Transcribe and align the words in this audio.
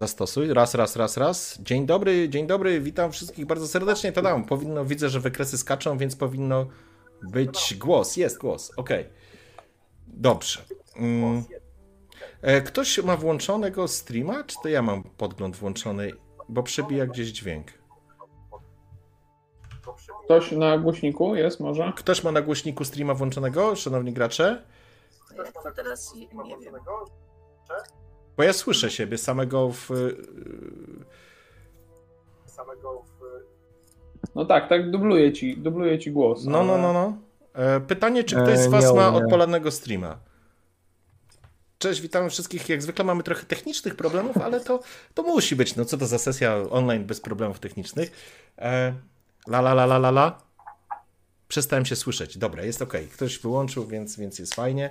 Zastosuj. 0.00 0.54
Raz, 0.54 0.74
raz, 0.74 0.96
raz, 0.96 1.16
raz. 1.16 1.58
Dzień 1.60 1.86
dobry, 1.86 2.28
dzień 2.28 2.46
dobry, 2.46 2.80
witam 2.80 3.12
wszystkich 3.12 3.46
bardzo 3.46 3.68
serdecznie. 3.68 4.12
To 4.12 4.22
dam. 4.22 4.44
Powinno, 4.44 4.84
widzę, 4.84 5.08
że 5.08 5.20
wykresy 5.20 5.58
skaczą, 5.58 5.98
więc 5.98 6.16
powinno 6.16 6.66
być 7.22 7.74
głos. 7.78 8.16
Jest 8.16 8.38
głos, 8.38 8.72
ok. 8.76 8.90
Dobrze. 10.06 10.62
Mm. 10.96 11.44
E, 12.42 12.60
ktoś 12.60 12.98
ma 12.98 13.16
włączonego 13.16 13.88
streama, 13.88 14.44
czy 14.44 14.56
to 14.62 14.68
ja 14.68 14.82
mam 14.82 15.02
podgląd 15.02 15.56
włączony, 15.56 16.12
bo 16.48 16.62
przebija 16.62 17.06
gdzieś 17.06 17.28
dźwięk? 17.28 17.66
Ktoś 20.24 20.52
na 20.52 20.78
głośniku 20.78 21.34
jest 21.34 21.60
może? 21.60 21.92
Ktoś 21.96 22.24
ma 22.24 22.32
na 22.32 22.42
głośniku 22.42 22.84
streama 22.84 23.14
włączonego, 23.14 23.76
szanowni 23.76 24.12
gracze? 24.12 24.64
To 25.64 25.70
teraz 25.76 26.14
nie 26.14 26.28
wiem. 26.58 26.74
Bo 28.36 28.42
ja 28.42 28.52
słyszę 28.52 28.90
siebie 28.90 29.18
samego 29.18 29.70
w. 29.72 29.88
Samego 32.46 33.02
w. 33.02 33.24
No 34.34 34.44
tak, 34.44 34.68
tak 34.68 34.90
dubluje 34.90 35.32
ci, 35.32 35.56
dubluje 35.56 35.98
ci 35.98 36.12
głos. 36.12 36.44
No, 36.44 36.64
no, 36.64 36.78
no, 36.78 36.92
no. 36.92 37.16
E, 37.54 37.80
pytanie, 37.80 38.24
czy 38.24 38.36
ktoś 38.36 38.58
z 38.58 38.66
Was 38.66 38.94
ma 38.94 39.14
odpalanego 39.14 39.70
streama? 39.70 40.18
Cześć, 41.78 42.00
witamy 42.00 42.30
wszystkich. 42.30 42.68
Jak 42.68 42.82
zwykle 42.82 43.04
mamy 43.04 43.22
trochę 43.22 43.46
technicznych 43.46 43.94
problemów, 43.94 44.36
ale 44.36 44.60
to, 44.60 44.80
to 45.14 45.22
musi 45.22 45.56
być. 45.56 45.76
No 45.76 45.84
co 45.84 45.98
to 45.98 46.06
za 46.06 46.18
sesja 46.18 46.56
online 46.70 47.04
bez 47.04 47.20
problemów 47.20 47.58
technicznych? 47.60 48.12
E, 48.58 48.94
la 49.48 49.58
la 49.58 49.72
la 49.72 49.84
la 49.84 49.96
la 49.96 50.08
la. 50.08 50.38
Przestałem 51.48 51.86
się 51.86 51.96
słyszeć. 51.96 52.38
Dobra, 52.38 52.62
jest 52.62 52.82
ok. 52.82 52.92
Ktoś 53.12 53.38
wyłączył, 53.38 53.86
więc, 53.86 54.16
więc 54.16 54.38
jest 54.38 54.54
fajnie. 54.54 54.90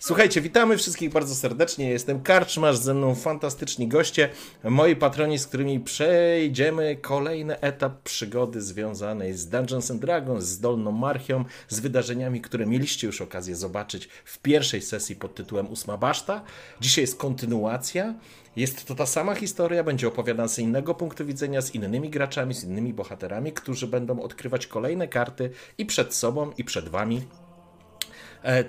Słuchajcie, 0.00 0.40
witamy 0.40 0.76
wszystkich 0.76 1.10
bardzo 1.10 1.34
serdecznie. 1.34 1.90
Jestem 1.90 2.22
Karczmasz, 2.22 2.76
ze 2.76 2.94
mną 2.94 3.14
fantastyczni 3.14 3.88
goście, 3.88 4.28
moi 4.64 4.96
patroni, 4.96 5.38
z 5.38 5.46
którymi 5.46 5.80
przejdziemy 5.80 6.96
kolejny 6.96 7.60
etap 7.60 8.02
przygody 8.02 8.62
związanej 8.62 9.34
z 9.34 9.48
Dungeons 9.48 9.90
and 9.90 10.00
Dragons, 10.00 10.44
z 10.44 10.60
Dolną 10.60 10.92
Marchią, 10.92 11.44
z 11.68 11.80
wydarzeniami, 11.80 12.40
które 12.40 12.66
mieliście 12.66 13.06
już 13.06 13.20
okazję 13.20 13.56
zobaczyć 13.56 14.08
w 14.24 14.38
pierwszej 14.38 14.82
sesji 14.82 15.16
pod 15.16 15.34
tytułem 15.34 15.70
Ósma 15.70 15.96
Baszta. 15.96 16.42
Dzisiaj 16.80 17.02
jest 17.02 17.18
kontynuacja. 17.18 18.14
Jest 18.56 18.84
to 18.84 18.94
ta 18.94 19.06
sama 19.06 19.34
historia, 19.34 19.84
będzie 19.84 20.08
opowiadana 20.08 20.48
z 20.48 20.58
innego 20.58 20.94
punktu 20.94 21.26
widzenia, 21.26 21.62
z 21.62 21.74
innymi 21.74 22.10
graczami, 22.10 22.54
z 22.54 22.64
innymi 22.64 22.94
bohaterami, 22.94 23.52
którzy 23.52 23.86
będą 23.86 24.20
odkrywać 24.20 24.66
kolejne 24.66 25.08
karty 25.08 25.50
i 25.78 25.86
przed 25.86 26.14
sobą, 26.14 26.52
i 26.58 26.64
przed 26.64 26.88
wami 26.88 27.22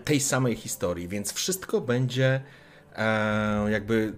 tej 0.06 0.20
samej 0.20 0.56
historii, 0.56 1.08
więc 1.08 1.34
wszystko 1.34 1.82
będzie 1.82 2.42
e, 2.96 3.72
jakby 3.72 4.14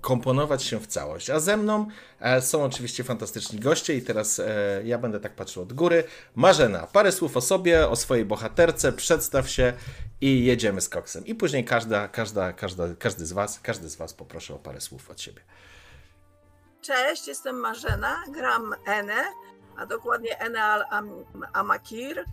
komponować 0.00 0.62
się 0.62 0.80
w 0.80 0.86
całość. 0.86 1.30
A 1.30 1.40
ze 1.40 1.56
mną 1.56 1.86
e, 2.20 2.42
są 2.42 2.64
oczywiście 2.64 3.04
fantastyczni 3.04 3.60
goście 3.60 3.94
i 3.94 4.02
teraz 4.02 4.40
ja 4.84 4.98
będę 4.98 5.20
tak 5.20 5.34
patrzył 5.34 5.62
od 5.62 5.72
góry. 5.72 6.04
Marzena, 6.34 6.86
parę 6.86 7.12
słów 7.12 7.36
o 7.36 7.40
sobie, 7.40 7.88
o 7.88 7.96
swojej 7.96 8.24
bohaterce, 8.24 8.92
przedstaw 8.92 9.50
się 9.50 9.72
i 10.20 10.44
jedziemy 10.44 10.80
z 10.80 10.88
koksem. 10.88 11.26
I 11.26 11.34
później 11.34 11.64
każda, 11.64 12.08
każda, 12.08 12.52
każda, 12.52 12.84
każdy 12.98 13.26
z 13.26 13.32
was, 13.32 13.60
każdy 13.60 13.88
z 13.88 13.96
was 13.96 14.14
poproszę 14.14 14.54
o 14.54 14.58
parę 14.58 14.80
słów 14.80 15.10
od 15.10 15.20
siebie. 15.20 15.42
Cześć, 16.80 17.28
jestem 17.28 17.56
Marzena, 17.56 18.16
gram 18.34 18.74
Ene, 18.86 19.24
a 19.76 19.86
dokładnie 19.86 20.38
Ene 20.38 20.62
Al-Amakir. 20.62 22.24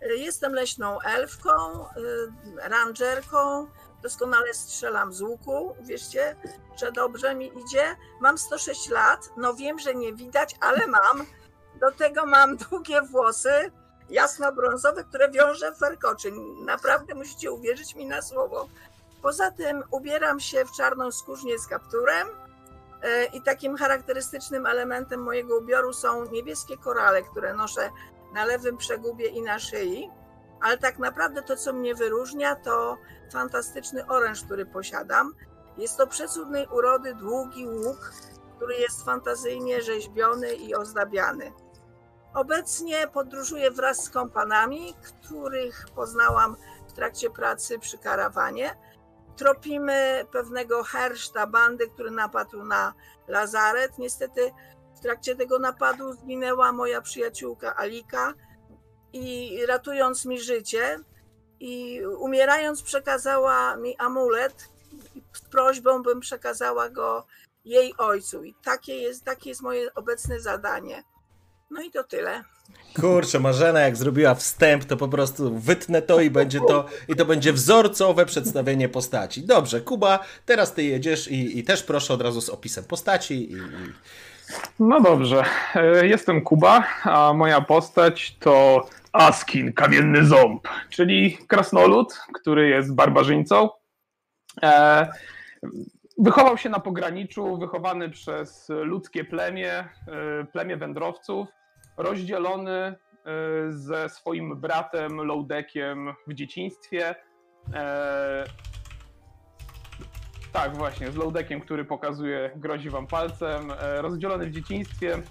Jestem 0.00 0.52
leśną 0.52 1.00
elfką, 1.00 1.50
y, 1.50 2.68
rangerką, 2.68 3.66
doskonale 4.02 4.54
strzelam 4.54 5.12
z 5.12 5.20
łuku, 5.20 5.76
wierzcie, 5.80 6.36
że 6.76 6.92
dobrze 6.92 7.34
mi 7.34 7.46
idzie. 7.46 7.96
Mam 8.20 8.38
106 8.38 8.88
lat, 8.88 9.30
no 9.36 9.54
wiem, 9.54 9.78
że 9.78 9.94
nie 9.94 10.12
widać, 10.12 10.56
ale 10.60 10.86
mam. 10.86 11.26
Do 11.80 11.92
tego 11.92 12.26
mam 12.26 12.56
długie 12.56 13.02
włosy, 13.02 13.72
jasno-brązowe, 14.10 15.04
które 15.04 15.30
wiążę 15.30 15.72
w 15.72 15.78
warkoczy. 15.78 16.32
Naprawdę 16.64 17.14
musicie 17.14 17.52
uwierzyć 17.52 17.94
mi 17.94 18.06
na 18.06 18.22
słowo. 18.22 18.68
Poza 19.22 19.50
tym 19.50 19.82
ubieram 19.90 20.40
się 20.40 20.64
w 20.64 20.72
czarną 20.72 21.12
skórznię 21.12 21.58
z 21.58 21.66
kapturem 21.66 22.28
y, 22.28 23.24
i 23.32 23.42
takim 23.42 23.76
charakterystycznym 23.76 24.66
elementem 24.66 25.22
mojego 25.22 25.58
ubioru 25.58 25.92
są 25.92 26.30
niebieskie 26.30 26.76
korale, 26.76 27.22
które 27.22 27.54
noszę 27.54 27.90
na 28.36 28.44
lewym 28.44 28.76
przegubie 28.76 29.26
i 29.26 29.42
na 29.42 29.58
szyi, 29.58 30.10
ale 30.60 30.78
tak 30.78 30.98
naprawdę 30.98 31.42
to, 31.42 31.56
co 31.56 31.72
mnie 31.72 31.94
wyróżnia, 31.94 32.56
to 32.56 32.96
fantastyczny 33.32 34.06
oręż, 34.06 34.44
który 34.44 34.66
posiadam. 34.66 35.34
Jest 35.78 35.96
to 35.96 36.06
przecudnej 36.06 36.66
urody 36.66 37.14
długi 37.14 37.68
łuk, 37.68 38.12
który 38.56 38.74
jest 38.74 39.04
fantazyjnie 39.04 39.82
rzeźbiony 39.82 40.54
i 40.54 40.74
ozdabiany. 40.74 41.52
Obecnie 42.34 43.08
podróżuję 43.08 43.70
wraz 43.70 44.04
z 44.04 44.10
kompanami, 44.10 44.94
których 45.02 45.86
poznałam 45.94 46.56
w 46.88 46.92
trakcie 46.92 47.30
pracy 47.30 47.78
przy 47.78 47.98
karawanie. 47.98 48.76
Tropimy 49.36 50.26
pewnego 50.32 50.84
herszta 50.84 51.46
bandy, 51.46 51.88
który 51.88 52.10
napadł 52.10 52.64
na 52.64 52.94
lazaret. 53.28 53.98
Niestety 53.98 54.52
trakcie 55.06 55.36
tego 55.36 55.58
napadu 55.58 56.12
zginęła 56.12 56.72
moja 56.72 57.00
przyjaciółka 57.00 57.76
Alika 57.76 58.34
i 59.12 59.58
ratując 59.68 60.24
mi 60.24 60.40
życie 60.40 60.98
i 61.60 62.00
umierając 62.18 62.82
przekazała 62.82 63.76
mi 63.76 63.96
amulet 63.96 64.68
z 65.32 65.40
prośbą, 65.40 66.02
bym 66.02 66.20
przekazała 66.20 66.90
go 66.90 67.26
jej 67.64 67.94
ojcu. 67.98 68.44
I 68.44 68.54
takie 68.64 68.94
jest, 68.94 69.24
takie 69.24 69.50
jest 69.50 69.62
moje 69.62 69.94
obecne 69.94 70.40
zadanie. 70.40 71.04
No 71.70 71.82
i 71.82 71.90
to 71.90 72.04
tyle. 72.04 72.44
Kurczę, 73.00 73.40
Marzena 73.40 73.80
jak 73.80 73.96
zrobiła 73.96 74.34
wstęp, 74.34 74.84
to 74.84 74.96
po 74.96 75.08
prostu 75.08 75.58
wytnę 75.58 76.02
to 76.02 76.20
i 76.20 76.30
będzie 76.30 76.60
to 76.68 76.86
i 77.08 77.16
to 77.16 77.24
będzie 77.24 77.52
wzorcowe 77.52 78.26
przedstawienie 78.26 78.88
postaci. 78.88 79.42
Dobrze, 79.42 79.80
Kuba, 79.80 80.18
teraz 80.46 80.74
ty 80.74 80.82
jedziesz 80.82 81.28
i, 81.28 81.58
i 81.58 81.64
też 81.64 81.82
proszę 81.82 82.14
od 82.14 82.22
razu 82.22 82.40
z 82.40 82.48
opisem 82.48 82.84
postaci 82.84 83.34
i, 83.34 83.54
i 83.54 83.58
no 84.80 85.00
dobrze. 85.00 85.44
E, 85.74 86.06
jestem 86.06 86.40
Kuba, 86.40 86.84
a 87.04 87.32
moja 87.32 87.60
postać 87.60 88.36
to 88.38 88.86
Askin, 89.12 89.72
kamienny 89.72 90.24
ząb, 90.24 90.68
czyli 90.90 91.38
krasnolud, 91.46 92.20
który 92.34 92.68
jest 92.68 92.94
barbarzyńcą. 92.94 93.68
E, 94.62 95.06
wychował 96.18 96.58
się 96.58 96.68
na 96.68 96.80
pograniczu, 96.80 97.58
wychowany 97.58 98.10
przez 98.10 98.68
ludzkie 98.68 99.24
plemię, 99.24 99.72
e, 99.72 99.88
plemię 100.52 100.76
wędrowców, 100.76 101.48
rozdzielony 101.96 102.94
ze 103.68 104.08
swoim 104.08 104.60
bratem 104.60 105.16
Lodekiem 105.16 106.14
w 106.26 106.34
dzieciństwie. 106.34 107.14
Tak, 110.56 110.76
właśnie, 110.76 111.10
z 111.10 111.16
Lodekiem, 111.16 111.60
który 111.60 111.84
pokazuje, 111.84 112.50
grozi 112.56 112.90
wam 112.90 113.06
palcem. 113.06 113.70
E, 113.70 114.02
rozdzielony 114.02 114.46
w 114.46 114.50
dzieciństwie. 114.50 115.22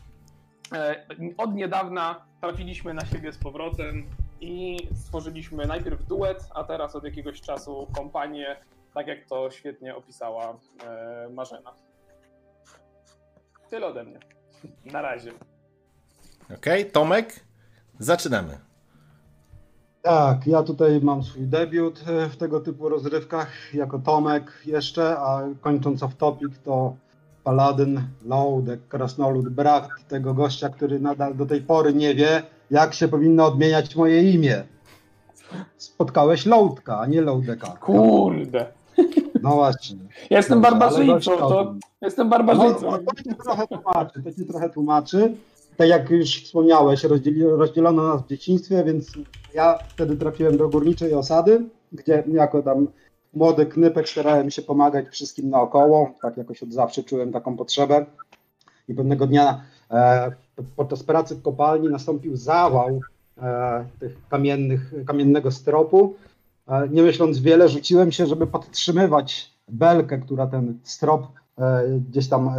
E, 0.74 1.05
od 1.38 1.55
niedawna 1.55 2.25
trafiliśmy 2.41 2.94
na 2.94 3.05
siebie 3.05 3.32
z 3.32 3.38
powrotem 3.38 4.05
i 4.41 4.77
stworzyliśmy 4.96 5.65
najpierw 5.65 6.05
duet, 6.05 6.48
a 6.53 6.63
teraz 6.63 6.96
od 6.96 7.03
jakiegoś 7.03 7.41
czasu 7.41 7.88
kompanię, 7.96 8.55
tak 8.94 9.08
jak 9.08 9.25
to 9.25 9.51
świetnie 9.51 9.96
opisała 9.96 10.58
e, 10.84 11.29
Marzena. 11.29 11.74
Tyle 13.70 13.88
ode 13.88 14.03
mnie. 14.03 14.20
Na 14.86 15.01
razie. 15.01 15.32
Okej, 16.44 16.82
okay, 16.82 16.91
Tomek, 16.91 17.39
zaczynamy. 18.00 18.58
Tak, 20.06 20.48
ja 20.48 20.64
tutaj 20.64 21.02
mam 21.02 21.24
swój 21.24 21.48
debiut 21.48 22.04
e, 22.08 22.30
w 22.30 22.38
tego 22.38 22.60
typu 22.60 22.90
rozrywkach 22.90 23.74
jako 23.74 24.00
Tomek 24.00 24.52
jeszcze, 24.66 25.18
a 25.18 25.42
kończąc 25.62 26.04
off 26.04 26.16
topic 26.16 26.50
to 26.64 26.96
Paladyn, 27.44 28.02
Loudek, 28.26 28.88
Krasnolud, 28.88 29.50
brat 29.50 29.90
tego 30.08 30.34
gościa, 30.34 30.70
który 30.70 31.00
nadal 31.00 31.36
do 31.36 31.46
tej 31.46 31.62
pory 31.62 31.94
nie 31.94 32.16
wie, 32.16 32.44
jak 32.72 32.94
się 32.94 33.08
powinno 33.08 33.46
odmieniać 33.46 33.96
moje 33.96 34.32
imię. 34.32 34.64
Spotkałeś 35.78 36.46
Loudka, 36.46 37.00
a 37.00 37.06
nie 37.06 37.22
Loudeka. 37.22 37.68
Kurde. 37.68 38.66
No 39.42 39.50
właśnie. 39.50 39.98
Ja 40.30 40.38
jestem 40.38 40.62
barbarzyńcą, 40.62 41.38
to 41.38 41.76
jestem 42.02 42.30
barbarzyńcą. 42.30 42.92
No, 42.92 42.98
to 42.98 43.16
ci 43.24 43.36
trochę 43.36 43.68
tłumaczy, 43.68 44.24
to 44.24 44.32
ci 44.32 44.46
trochę 44.46 44.70
tłumaczy 44.70 45.36
tak 45.78 45.90
jak 45.90 46.10
już 46.10 46.44
wspomniałeś, 46.44 47.04
rozdzielono 47.58 48.08
nas 48.08 48.22
w 48.22 48.28
dzieciństwie, 48.28 48.84
więc 48.84 49.12
ja 49.56 49.80
wtedy 49.88 50.16
trafiłem 50.18 50.58
do 50.58 50.70
górniczej 50.70 51.14
osady, 51.14 51.70
gdzie 51.92 52.24
jako 52.28 52.62
tam 52.62 52.88
młody 53.34 53.66
knypek 53.66 54.10
starałem 54.10 54.52
się 54.52 54.62
pomagać 54.62 55.08
wszystkim 55.08 55.50
naokoło. 55.50 56.12
Tak 56.22 56.38
jakoś 56.38 56.64
od 56.64 56.74
zawsze 56.74 57.04
czułem 57.04 57.32
taką 57.32 57.58
potrzebę. 57.58 58.06
I 58.88 58.94
pewnego 58.94 59.28
dnia 59.28 59.62
e, 59.92 60.32
podczas 60.76 61.04
pracy 61.04 61.36
w 61.36 61.42
kopalni 61.42 61.90
nastąpił 61.90 62.36
zawał 62.38 63.00
e, 63.38 63.86
tych 64.00 64.28
kamiennych, 64.30 64.94
kamiennego 65.08 65.52
stropu. 65.52 66.16
E, 66.68 66.90
nie 66.90 67.04
myśląc 67.04 67.40
wiele, 67.40 67.70
rzuciłem 67.70 68.12
się, 68.12 68.26
żeby 68.26 68.48
podtrzymywać 68.48 69.56
belkę, 69.68 70.18
która 70.18 70.48
ten 70.48 70.80
strop 70.84 71.28
gdzieś 72.10 72.30
tam 72.30 72.50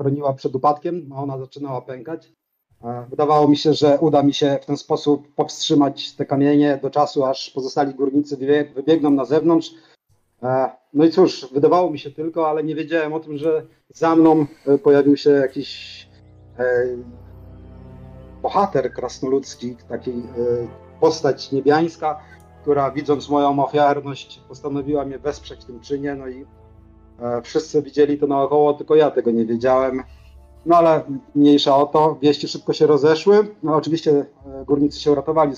chroniła 0.00 0.32
przed 0.32 0.54
upadkiem, 0.54 1.10
a 1.12 1.22
ona 1.22 1.38
zaczynała 1.38 1.80
pękać. 1.80 2.32
Wydawało 3.10 3.48
mi 3.48 3.56
się, 3.56 3.74
że 3.74 3.98
uda 4.00 4.22
mi 4.22 4.34
się 4.34 4.58
w 4.62 4.66
ten 4.66 4.76
sposób 4.76 5.34
powstrzymać 5.34 6.12
te 6.12 6.26
kamienie 6.26 6.78
do 6.82 6.90
czasu, 6.90 7.24
aż 7.24 7.50
pozostali 7.50 7.94
górnicy 7.94 8.36
wybiegną 8.74 9.10
na 9.10 9.24
zewnątrz. 9.24 9.70
No 10.94 11.04
i 11.04 11.10
cóż, 11.10 11.48
wydawało 11.52 11.90
mi 11.90 11.98
się 11.98 12.10
tylko, 12.10 12.48
ale 12.48 12.64
nie 12.64 12.74
wiedziałem 12.74 13.12
o 13.12 13.20
tym, 13.20 13.38
że 13.38 13.66
za 13.88 14.16
mną 14.16 14.46
pojawił 14.82 15.16
się 15.16 15.30
jakiś 15.30 16.08
bohater 18.42 18.92
krasnoludzki, 18.92 19.76
taki 19.88 20.12
postać 21.00 21.52
niebiańska, 21.52 22.20
która 22.62 22.90
widząc 22.90 23.28
moją 23.28 23.64
ofiarność 23.64 24.40
postanowiła 24.48 25.04
mnie 25.04 25.18
wesprzeć 25.18 25.60
w 25.60 25.64
tym 25.64 25.80
czynie, 25.80 26.14
no 26.14 26.28
i 26.28 26.44
e, 27.20 27.42
wszyscy 27.42 27.82
widzieli 27.82 28.18
to 28.18 28.26
naokoło, 28.26 28.74
tylko 28.74 28.94
ja 28.94 29.10
tego 29.10 29.30
nie 29.30 29.46
wiedziałem. 29.46 30.02
No 30.66 30.76
ale 30.76 31.02
mniejsza 31.34 31.76
o 31.76 31.86
to, 31.86 32.18
wieści 32.22 32.48
szybko 32.48 32.72
się 32.72 32.86
rozeszły. 32.86 33.54
No 33.62 33.76
oczywiście 33.76 34.10
e, 34.10 34.64
górnicy 34.64 35.00
się 35.00 35.12
uratowali 35.12 35.52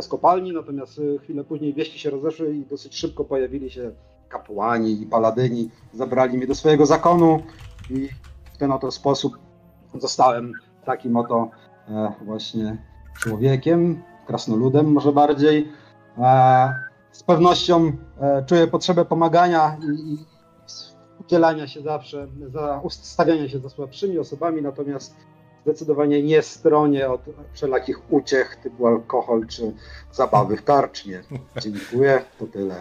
z 0.00 0.08
kopalni, 0.08 0.52
natomiast 0.52 0.98
e, 0.98 1.18
chwilę 1.18 1.44
później 1.44 1.74
wieści 1.74 1.98
się 1.98 2.10
rozeszły 2.10 2.54
i 2.54 2.66
dosyć 2.66 2.96
szybko 2.96 3.24
pojawili 3.24 3.70
się 3.70 3.90
kapłani 4.28 5.02
i 5.02 5.06
paladyni. 5.06 5.70
Zabrali 5.92 6.36
mnie 6.36 6.46
do 6.46 6.54
swojego 6.54 6.86
zakonu 6.86 7.42
i 7.90 8.08
w 8.54 8.58
ten 8.58 8.72
oto 8.72 8.90
sposób 8.90 9.38
zostałem 9.94 10.52
takim 10.84 11.16
oto 11.16 11.50
właśnie 12.24 12.78
człowiekiem, 13.18 14.02
krasnoludem 14.26 14.92
może 14.92 15.12
bardziej. 15.12 15.68
E, 16.18 16.74
z 17.12 17.22
pewnością 17.22 17.92
e, 18.20 18.44
czuję 18.46 18.66
potrzebę 18.66 19.04
pomagania 19.04 19.76
i 19.82 20.18
udzielania 21.28 21.66
się 21.66 21.82
zawsze, 21.82 22.26
za 22.46 22.80
ustawiania 22.82 23.48
się 23.48 23.58
za 23.58 23.68
słabszymi 23.68 24.18
osobami, 24.18 24.62
natomiast 24.62 25.16
zdecydowanie 25.62 26.22
nie 26.22 26.42
stronię 26.42 27.10
od 27.10 27.20
wszelakich 27.52 28.12
uciech 28.12 28.56
typu 28.56 28.86
alkohol 28.86 29.46
czy 29.46 29.72
zabawy 30.12 30.56
w 30.56 30.64
karczmie. 30.64 31.22
Dziękuję, 31.62 32.24
to 32.38 32.46
tyle. 32.46 32.80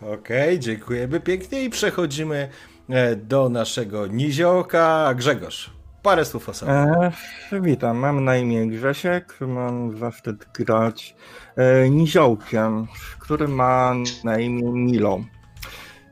Okej, 0.00 0.14
okay, 0.14 0.58
dziękujemy 0.58 1.20
pięknie 1.20 1.64
i 1.64 1.70
przechodzimy 1.70 2.48
e, 2.88 3.16
do 3.16 3.48
naszego 3.48 4.06
niziołka 4.06 5.14
Grzegorz. 5.14 5.70
Parę 6.02 6.24
słów 6.24 6.48
o 6.48 6.54
sobie. 6.54 6.72
E, 6.72 7.12
witam, 7.60 7.96
mam 7.96 8.24
na 8.24 8.36
imię 8.36 8.66
Grzesiek, 8.66 9.40
mam 9.40 9.98
zaszczyt 9.98 10.46
grać 10.54 11.16
e, 11.56 11.90
niziołkiem, 11.90 12.86
który 13.18 13.48
ma 13.48 13.94
na 14.24 14.38
imię 14.38 14.72
Milo. 14.72 15.20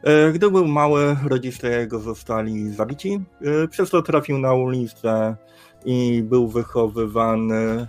E, 0.02 0.32
gdy 0.32 0.50
był 0.50 0.68
mały, 0.68 1.16
rodzice 1.24 1.70
jego 1.70 1.98
zostali 1.98 2.70
zabici, 2.72 3.20
e, 3.64 3.68
przez 3.68 3.90
to 3.90 4.02
trafił 4.02 4.38
na 4.38 4.52
ulicę 4.54 5.36
i 5.84 6.22
był 6.22 6.48
wychowywany 6.48 7.54
e, 7.56 7.88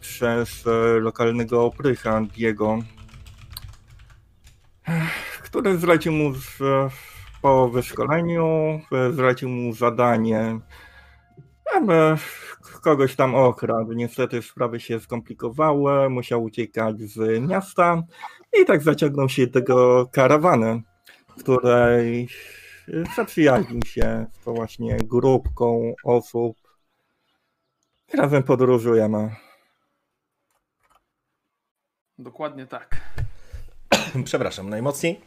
przez 0.00 0.64
lokalnego 1.00 1.64
oprycha 1.64 2.20
Diego, 2.20 2.78
który 5.42 5.78
zlecił 5.78 6.12
mu 6.12 6.32
po 7.42 7.68
wyszkoleniu 7.68 8.80
zlecił 9.10 9.48
mu 9.48 9.72
zadanie, 9.72 10.58
aby 11.76 12.16
kogoś 12.82 13.16
tam 13.16 13.34
okradł. 13.34 13.92
Niestety 13.92 14.42
sprawy 14.42 14.80
się 14.80 15.00
skomplikowały, 15.00 16.10
musiał 16.10 16.42
uciekać 16.42 17.00
z 17.00 17.42
miasta 17.48 18.02
i 18.62 18.64
tak 18.64 18.82
zaciągnął 18.82 19.28
się 19.28 19.46
tego 19.46 20.06
karawany, 20.12 20.82
której 21.38 22.28
zaprzyjaźnił 23.16 23.80
się 23.86 24.26
z 24.32 24.44
tą 24.44 24.54
właśnie 24.54 24.96
grupką 24.96 25.94
osób. 26.04 26.56
Razem 28.14 28.42
podróżujemy. 28.42 29.30
Dokładnie 32.18 32.66
tak. 32.66 33.00
Przepraszam, 34.24 34.70
najmocniej. 34.70 35.20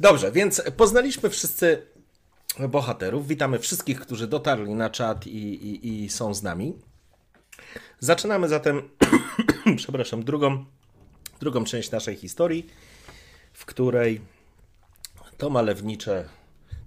Dobrze, 0.00 0.32
więc 0.32 0.62
poznaliśmy 0.76 1.30
wszyscy 1.30 1.86
bohaterów. 2.68 3.26
Witamy 3.26 3.58
wszystkich, 3.58 4.00
którzy 4.00 4.26
dotarli 4.26 4.74
na 4.74 4.90
czat 4.90 5.26
i, 5.26 5.54
i, 5.70 6.04
i 6.04 6.08
są 6.08 6.34
z 6.34 6.42
nami. 6.42 6.78
Zaczynamy 7.98 8.48
zatem, 8.48 8.88
przepraszam, 9.76 10.24
drugą, 10.24 10.64
drugą 11.38 11.64
część 11.64 11.90
naszej 11.90 12.16
historii, 12.16 12.66
w 13.52 13.64
której 13.64 14.20
to 15.38 15.50
malownicze, 15.50 16.24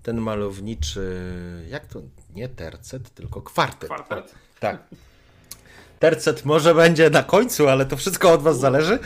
ten 0.04 0.22
malowniczy, 0.22 1.22
jak 1.70 1.86
to, 1.86 2.02
nie 2.36 2.50
tercet, 2.50 3.10
tylko 3.10 3.42
kwartet. 3.42 3.90
Kwartet. 3.90 4.36
tak. 4.60 4.84
Tercet 6.00 6.46
może 6.46 6.76
będzie 6.76 7.10
na 7.10 7.24
końcu, 7.24 7.68
ale 7.68 7.86
to 7.86 7.98
wszystko 7.98 8.32
od 8.32 8.42
Was 8.42 8.60
zależy. 8.60 9.00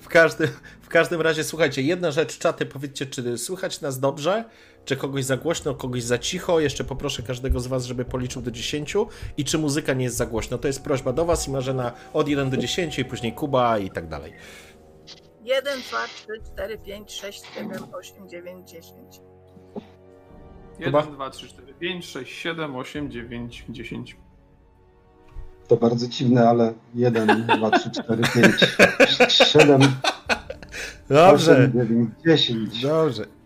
W 0.00 0.08
każdym, 0.08 0.48
każdym 0.90 1.20
razie, 1.20 1.44
słuchajcie, 1.44 1.82
jedna 1.82 2.10
rzecz, 2.10 2.38
czaty, 2.38 2.66
powiedzcie, 2.66 3.06
czy 3.06 3.38
słychać 3.38 3.80
nas 3.80 4.00
dobrze, 4.00 4.44
czy 4.84 4.96
kogoś 4.96 5.24
za 5.24 5.36
głośno, 5.36 5.74
kogoś 5.74 6.02
za 6.02 6.18
cicho. 6.18 6.60
Jeszcze 6.60 6.84
poproszę 6.84 7.22
każdego 7.22 7.60
z 7.60 7.66
Was, 7.66 7.84
żeby 7.84 8.04
policzył 8.04 8.42
do 8.42 8.50
10 8.50 8.94
i 9.36 9.44
czy 9.44 9.58
muzyka 9.58 9.92
nie 9.92 10.04
jest 10.04 10.16
za 10.16 10.26
głośno. 10.26 10.58
To 10.58 10.66
jest 10.68 10.84
prośba 10.84 11.12
do 11.12 11.24
Was 11.24 11.48
i 11.48 11.50
Marzena 11.50 11.92
od 12.12 12.28
1 12.28 12.50
do 12.50 12.56
10 12.56 12.98
i 12.98 13.04
później 13.04 13.32
Kuba 13.32 13.78
i 13.78 13.90
tak 13.90 14.08
dalej. 14.08 14.32
1, 15.44 15.80
2, 15.90 15.98
3, 16.06 16.52
4, 16.54 16.78
5, 16.78 17.12
6, 17.12 17.42
7, 17.54 17.70
8, 17.92 18.28
9, 18.28 18.70
10. 18.70 18.94
1, 20.78 21.12
2, 21.14 21.30
3, 21.30 21.48
4, 21.48 21.74
5, 21.74 22.06
6, 22.06 22.32
7, 22.32 22.76
8, 22.76 23.10
9, 23.10 23.64
10. 23.68 24.16
To 25.68 25.76
bardzo 25.76 26.08
dziwne, 26.08 26.48
ale 26.48 26.74
1, 26.94 27.46
2, 27.46 27.70
3, 27.70 27.90
4, 27.90 28.22
5, 28.34 28.76
7, 29.28 29.80
Dobrze. 31.08 31.52
8, 31.52 31.72
9, 31.72 32.10
10. 32.26 32.82
Dobrze. 32.82 33.39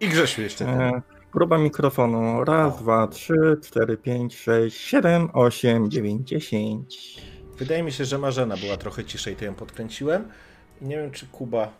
I 0.00 0.08
Grzesiu 0.08 0.42
jeszcze 0.42 0.64
ten. 0.64 0.80
E, 0.80 1.02
próba 1.32 1.58
mikrofonu. 1.58 2.44
Raz, 2.44 2.78
dwa, 2.78 3.06
trzy, 3.06 3.60
cztery, 3.62 3.96
pięć, 3.96 4.38
sześć, 4.38 4.76
siedem, 4.80 5.28
osiem, 5.32 5.90
dziewięć, 5.90 6.28
dziesięć. 6.28 7.22
Wydaje 7.58 7.82
mi 7.82 7.92
się, 7.92 8.04
że 8.04 8.18
Marzena 8.18 8.56
była 8.56 8.76
trochę 8.76 9.04
ciszej, 9.04 9.36
to 9.36 9.44
ją 9.44 9.54
podkręciłem. 9.54 10.28
I 10.80 10.84
nie 10.84 10.96
wiem, 10.96 11.10
czy 11.10 11.26
Kuba... 11.26 11.72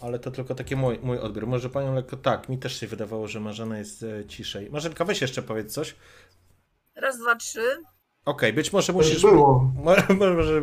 Ale 0.00 0.18
to 0.18 0.30
tylko 0.30 0.54
taki 0.54 0.76
mój, 0.76 0.98
mój 1.02 1.18
odbiór. 1.18 1.46
Może 1.46 1.70
panią 1.70 1.94
lekko... 1.94 2.16
Tak, 2.16 2.48
mi 2.48 2.58
też 2.58 2.80
się 2.80 2.86
wydawało, 2.86 3.28
że 3.28 3.40
Marzena 3.40 3.78
jest 3.78 4.02
e, 4.02 4.24
ciszej. 4.24 4.70
Marzenka, 4.70 5.04
weź 5.04 5.20
jeszcze 5.20 5.42
powiedz 5.42 5.72
coś. 5.72 5.96
Raz, 6.94 7.18
dwa, 7.18 7.36
trzy. 7.36 7.60
Okej, 7.60 7.84
okay, 8.24 8.52
być 8.52 8.72
może 8.72 8.92
musisz... 8.92 9.22
Było. 9.22 9.72
Może... 9.84 10.06
może... 10.14 10.62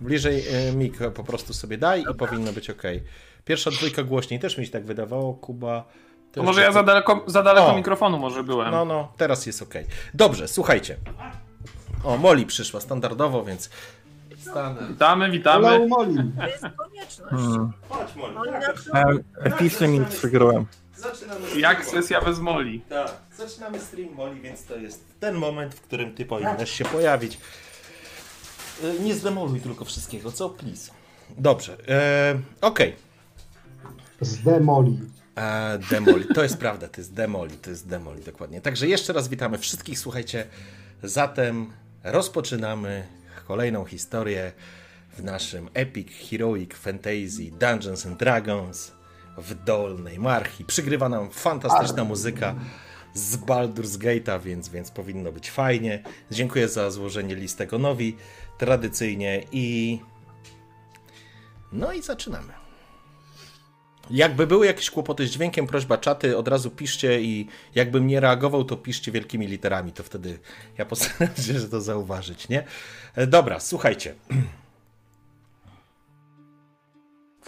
Bliżej 0.00 0.42
e, 0.48 0.72
mik 0.72 0.98
po 1.14 1.24
prostu 1.24 1.54
sobie 1.54 1.78
daj 1.78 2.02
i 2.10 2.14
powinno 2.14 2.52
być 2.52 2.70
ok. 2.70 2.82
Pierwsza 3.44 3.70
dwójka 3.70 4.02
głośniej 4.02 4.40
też 4.40 4.58
mi 4.58 4.66
się 4.66 4.72
tak 4.72 4.84
wydawało, 4.84 5.34
Kuba. 5.34 5.84
To 6.32 6.42
może 6.42 6.62
ja 6.62 6.72
za 6.72 6.82
daleko, 6.82 7.24
za 7.26 7.42
daleko 7.42 7.72
o. 7.72 7.76
mikrofonu 7.76 8.18
może 8.18 8.44
byłem. 8.44 8.70
No, 8.70 8.84
no, 8.84 9.12
teraz 9.16 9.46
jest 9.46 9.62
ok. 9.62 9.74
Dobrze, 10.14 10.48
słuchajcie. 10.48 10.96
O, 12.04 12.16
Moli 12.16 12.46
przyszła 12.46 12.80
standardowo, 12.80 13.44
więc 13.44 13.70
Stanę. 14.50 14.88
Witamy, 14.88 15.30
witamy. 15.30 15.68
Hello, 15.68 15.86
Moli. 15.88 16.16
To 16.36 16.46
jest 16.46 16.64
konieczność. 16.76 17.30
Hmm. 17.30 17.72
Chodź, 17.88 18.16
Moli. 18.16 18.50
Epicznie 19.40 19.88
mi 19.88 20.06
przegrałem. 20.06 20.66
Jak 21.56 21.84
sesja 21.84 22.20
bez 22.20 22.38
Moli. 22.38 22.80
Tak, 22.80 23.12
zaczynamy 23.36 23.80
stream 23.80 24.14
Moli, 24.14 24.40
więc 24.40 24.64
to 24.64 24.76
jest 24.76 25.04
ten 25.20 25.34
moment, 25.34 25.74
w 25.74 25.80
którym 25.80 26.14
ty 26.14 26.24
powinnaś 26.24 26.70
się 26.70 26.84
pojawić. 26.84 27.38
E, 28.84 29.02
nie 29.02 29.14
zdemoluj 29.14 29.60
tylko 29.60 29.84
wszystkiego, 29.84 30.32
co? 30.32 30.50
Please. 30.50 30.92
Dobrze, 31.38 31.76
e, 31.88 32.34
okej. 32.60 32.88
Okay. 32.88 33.03
Zdemoli. 34.24 35.00
E, 35.36 35.78
demoli, 35.90 36.24
to 36.34 36.42
jest 36.42 36.56
prawda, 36.56 36.88
to 36.88 37.00
jest 37.00 37.14
demoli, 37.14 37.56
to 37.56 37.70
jest 37.70 37.88
demoli, 37.88 38.22
dokładnie. 38.22 38.60
Także 38.60 38.88
jeszcze 38.88 39.12
raz 39.12 39.28
witamy 39.28 39.58
wszystkich, 39.58 39.98
słuchajcie, 39.98 40.46
zatem 41.02 41.72
rozpoczynamy 42.04 43.06
kolejną 43.46 43.84
historię 43.84 44.52
w 45.16 45.24
naszym 45.24 45.68
epic, 45.74 46.08
heroic 46.30 46.74
fantasy 46.74 47.50
Dungeons 47.60 48.06
and 48.06 48.18
Dragons 48.18 48.92
w 49.38 49.64
Dolnej 49.64 50.18
Marchi. 50.18 50.64
Przygrywa 50.64 51.08
nam 51.08 51.30
fantastyczna 51.30 52.04
muzyka 52.04 52.54
z 53.14 53.36
Baldur's 53.36 53.98
Gate'a, 53.98 54.42
więc, 54.42 54.68
więc 54.68 54.90
powinno 54.90 55.32
być 55.32 55.50
fajnie. 55.50 56.02
Dziękuję 56.30 56.68
za 56.68 56.90
złożenie 56.90 57.34
listek 57.34 57.72
Nowi 57.72 58.16
tradycyjnie 58.58 59.44
i 59.52 59.98
no 61.72 61.92
i 61.92 62.02
zaczynamy. 62.02 62.63
Jakby 64.10 64.46
były 64.46 64.66
jakieś 64.66 64.90
kłopoty 64.90 65.26
z 65.26 65.30
dźwiękiem, 65.30 65.66
prośba 65.66 65.98
czaty, 65.98 66.36
od 66.36 66.48
razu 66.48 66.70
piszcie 66.70 67.20
i 67.20 67.48
jakbym 67.74 68.06
nie 68.06 68.20
reagował, 68.20 68.64
to 68.64 68.76
piszcie 68.76 69.12
wielkimi 69.12 69.46
literami, 69.46 69.92
to 69.92 70.02
wtedy 70.02 70.38
ja 70.78 70.84
postaram 70.84 71.36
się 71.36 71.58
że 71.60 71.68
to 71.68 71.80
zauważyć, 71.80 72.48
nie? 72.48 72.64
E, 73.14 73.26
dobra, 73.26 73.60
słuchajcie. 73.60 74.14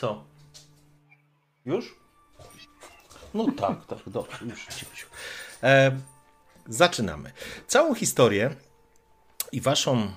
Co? 0.00 0.24
Już? 1.66 1.96
No 3.34 3.52
tak, 3.52 3.86
tak, 3.86 3.98
dobrze, 4.06 4.44
już. 4.44 4.66
E, 5.62 6.00
zaczynamy. 6.68 7.32
Całą 7.66 7.94
historię 7.94 8.54
i 9.52 9.60
waszą, 9.60 10.10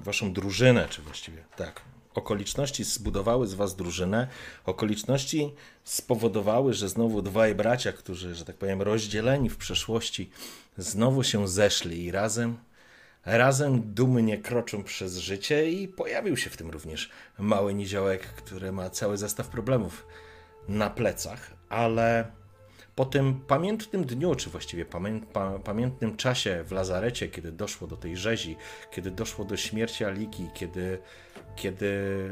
waszą 0.00 0.32
drużynę, 0.32 0.88
czy 0.90 1.02
właściwie 1.02 1.44
tak, 1.56 1.82
okoliczności 2.18 2.84
zbudowały 2.84 3.46
z 3.46 3.54
was 3.54 3.76
drużynę, 3.76 4.28
okoliczności 4.64 5.54
spowodowały, 5.84 6.74
że 6.74 6.88
znowu 6.88 7.22
dwaj 7.22 7.54
bracia, 7.54 7.92
którzy, 7.92 8.34
że 8.34 8.44
tak 8.44 8.56
powiem, 8.56 8.82
rozdzieleni 8.82 9.50
w 9.50 9.56
przeszłości, 9.56 10.30
znowu 10.78 11.22
się 11.22 11.48
zeszli 11.48 12.04
i 12.04 12.10
razem, 12.10 12.58
razem 13.24 13.94
dumnie 13.94 14.38
kroczą 14.38 14.84
przez 14.84 15.16
życie 15.16 15.70
i 15.70 15.88
pojawił 15.88 16.36
się 16.36 16.50
w 16.50 16.56
tym 16.56 16.70
również 16.70 17.10
mały 17.38 17.74
niziołek, 17.74 18.22
który 18.22 18.72
ma 18.72 18.90
cały 18.90 19.16
zestaw 19.16 19.48
problemów 19.48 20.06
na 20.68 20.90
plecach, 20.90 21.50
ale 21.68 22.37
po 22.98 23.06
tym 23.06 23.40
pamiętnym 23.40 24.04
dniu, 24.04 24.34
czy 24.34 24.50
właściwie 24.50 24.84
pamię 24.84 25.20
pa 25.32 25.58
pamiętnym 25.58 26.16
czasie 26.16 26.64
w 26.64 26.72
lazarecie, 26.72 27.28
kiedy 27.28 27.52
doszło 27.52 27.86
do 27.88 27.96
tej 27.96 28.16
rzezi, 28.16 28.56
kiedy 28.90 29.10
doszło 29.10 29.44
do 29.44 29.56
śmierci 29.56 30.04
Aliki, 30.04 30.48
kiedy, 30.54 30.98
kiedy 31.56 31.90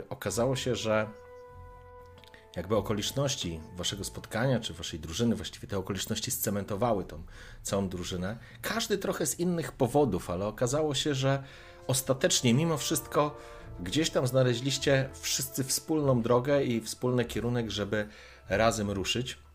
okazało 0.09 0.57
się, 0.57 0.75
że 0.75 1.07
jakby 2.57 2.77
okoliczności 2.77 3.61
waszego 3.77 4.05
spotkania, 4.05 4.61
czy 4.61 4.75
waszej 4.75 5.01
drużyny, 5.01 5.37
właściwie 5.37 5.69
te 5.69 5.79
okoliczności 5.79 6.31
scementowały 6.31 7.05
tą 7.05 7.23
całą 7.63 7.89
drużynę. 7.89 8.39
Każdy 8.63 8.99
trochę 8.99 9.27
z 9.27 9.41
innych 9.41 9.73
powodów, 9.73 10.31
ale 10.31 10.47
okazało 10.47 10.95
się, 10.95 11.15
że 11.15 11.43
ostatecznie, 11.87 12.55
mimo 12.55 12.77
wszystko, 12.77 13.37
gdzieś 13.81 14.11
tam 14.11 14.27
znaleźliście 14.27 15.09
wszyscy 15.21 15.65
wspólną 15.65 16.23
drogę 16.23 16.65
i 16.65 16.81
wspólny 16.81 17.25
kierunek, 17.25 17.71
żeby 17.71 18.09
razem 18.49 18.91
ruszyć 18.91 19.46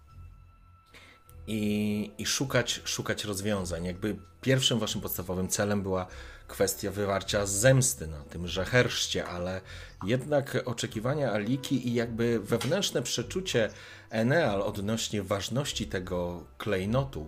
i, 1.52 2.12
i 2.18 2.26
szukać, 2.26 2.82
szukać 2.86 3.26
rozwiązań. 3.26 3.86
Jakby 3.86 4.16
pierwszym 4.42 4.80
waszym 4.80 5.02
podstawowym 5.02 5.48
celem 5.48 5.82
była 5.82 6.08
kwestia 6.48 6.92
wywarcia 6.92 7.46
zemsty 7.46 8.08
na 8.08 8.24
tym 8.24 8.48
herszcie, 8.48 9.26
ale 9.26 9.62
jednak 10.06 10.58
oczekiwania 10.66 11.32
Aliki 11.32 11.88
i 11.88 11.94
jakby 11.94 12.40
wewnętrzne 12.40 13.02
przeczucie 13.02 13.70
Eneal 14.10 14.62
odnośnie 14.62 15.24
ważności 15.24 15.88
tego 15.88 16.44
klejnotu, 16.58 17.28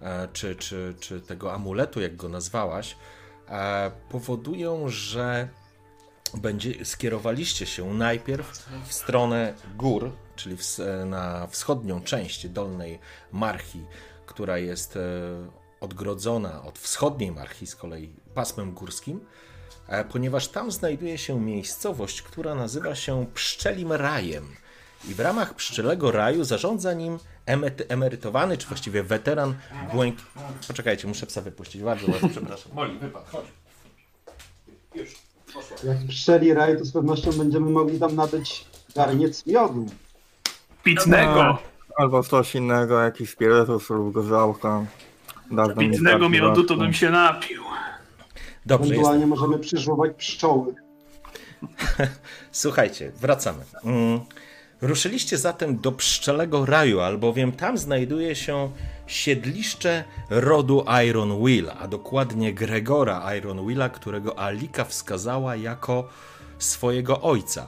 e, 0.00 0.28
czy, 0.32 0.56
czy, 0.56 0.94
czy 1.00 1.20
tego 1.20 1.52
amuletu, 1.52 2.00
jak 2.00 2.16
go 2.16 2.28
nazwałaś, 2.28 2.96
e, 3.48 3.90
powodują, 4.10 4.88
że 4.88 5.48
będzie, 6.34 6.84
skierowaliście 6.84 7.66
się 7.66 7.94
najpierw 7.94 8.68
w 8.86 8.92
stronę 8.92 9.54
gór, 9.76 10.12
czyli 10.36 10.56
w, 10.56 10.78
na 11.06 11.46
wschodnią 11.46 12.02
część 12.02 12.48
dolnej 12.48 12.98
Marchi, 13.32 13.80
która 14.26 14.58
jest 14.58 14.96
e, 14.96 15.00
odgrodzona 15.80 16.62
od 16.62 16.78
wschodniej 16.78 17.32
Marchi 17.32 17.66
z 17.66 17.76
kolei 17.76 18.08
pasmem 18.34 18.72
górskim, 18.72 19.20
e, 19.88 20.04
ponieważ 20.04 20.48
tam 20.48 20.70
znajduje 20.70 21.18
się 21.18 21.40
miejscowość, 21.40 22.22
która 22.22 22.54
nazywa 22.54 22.94
się 22.94 23.26
Pszczelim 23.34 23.92
Rajem. 23.92 24.56
I 25.08 25.14
w 25.14 25.20
ramach 25.20 25.54
Pszczelego 25.54 26.10
Raju 26.10 26.44
zarządza 26.44 26.92
nim 26.92 27.18
emerytowany, 27.88 28.58
czy 28.58 28.66
właściwie 28.66 29.02
weteran 29.02 29.54
błęk... 29.92 30.16
Poczekajcie, 30.68 31.08
muszę 31.08 31.26
psa 31.26 31.40
wypuścić. 31.40 31.82
Bardzo, 31.82 32.08
bardzo 32.08 32.28
przepraszam. 32.28 32.72
Moli, 32.74 32.98
wypadł, 32.98 33.26
chodź. 33.26 33.44
Już. 34.94 35.14
Jak 35.84 35.98
pszczeli 36.08 36.54
raj, 36.54 36.78
to 36.78 36.84
z 36.84 36.92
pewnością 36.92 37.32
będziemy 37.32 37.70
mogli 37.70 37.98
tam 37.98 38.14
nabyć 38.14 38.66
garniec 38.94 39.46
miodu. 39.46 39.86
Pitnego! 40.84 41.58
Albo 41.96 42.22
coś 42.22 42.54
innego, 42.54 43.00
jakiś 43.00 43.30
spirytus 43.30 43.90
lub 43.90 44.14
gorzałka. 44.14 44.84
Dawno 45.50 45.74
Pitnego 45.74 46.28
miodu 46.28 46.64
to 46.64 46.76
bym 46.76 46.92
się 46.92 47.10
napił. 47.10 47.62
Dobrze. 48.66 48.86
Ewentualnie 48.92 49.26
jest... 49.26 49.30
możemy 49.30 49.58
przyżłować 49.58 50.12
pszczoły. 50.16 50.74
Słuchajcie, 52.52 53.12
wracamy. 53.20 53.64
Mm. 53.84 54.20
Ruszyliście 54.82 55.38
zatem 55.38 55.78
do 55.78 55.92
pszczelego 55.92 56.66
raju, 56.66 57.00
albowiem 57.00 57.52
tam 57.52 57.78
znajduje 57.78 58.36
się 58.36 58.70
siedliszcze 59.06 60.04
rodu 60.30 60.84
Iron 61.08 61.44
Will, 61.44 61.70
a 61.80 61.88
dokładnie 61.88 62.54
Gregora 62.54 63.34
Iron 63.36 63.66
Willa, 63.66 63.88
którego 63.88 64.38
Alika 64.38 64.84
wskazała 64.84 65.56
jako 65.56 66.08
swojego 66.58 67.20
ojca. 67.20 67.66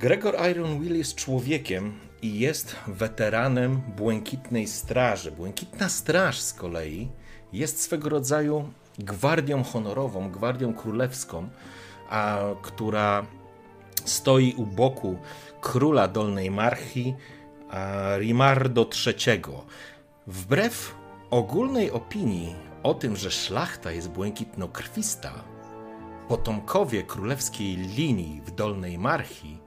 Gregor 0.00 0.34
Iron 0.50 0.80
Will 0.80 0.96
jest 0.96 1.14
człowiekiem 1.14 1.92
i 2.22 2.38
jest 2.38 2.76
weteranem 2.86 3.80
Błękitnej 3.96 4.66
Straży. 4.66 5.32
Błękitna 5.32 5.88
Straż 5.88 6.40
z 6.40 6.52
kolei 6.52 7.08
jest 7.52 7.82
swego 7.82 8.08
rodzaju 8.08 8.68
gwardią 8.98 9.64
honorową, 9.64 10.30
gwardią 10.30 10.74
królewską, 10.74 11.48
a, 12.10 12.38
która 12.62 13.26
stoi 14.04 14.54
u 14.56 14.66
boku 14.66 15.18
króla 15.60 16.08
Dolnej 16.08 16.50
Marchi, 16.50 17.14
Rimardo 18.18 18.86
III. 19.06 19.42
Wbrew 20.26 20.94
ogólnej 21.30 21.90
opinii 21.90 22.54
o 22.82 22.94
tym, 22.94 23.16
że 23.16 23.30
szlachta 23.30 23.92
jest 23.92 24.08
błękitnokrwista, 24.08 25.32
potomkowie 26.28 27.02
królewskiej 27.02 27.76
linii 27.76 28.42
w 28.46 28.50
Dolnej 28.50 28.98
Marchi 28.98 29.61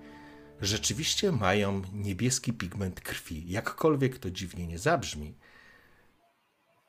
rzeczywiście 0.65 1.32
mają 1.32 1.82
niebieski 1.93 2.54
pigment 2.54 3.01
krwi. 3.01 3.51
Jakkolwiek 3.51 4.17
to 4.17 4.32
dziwnie 4.32 4.67
nie 4.67 4.80
zabrzmi, 4.80 5.34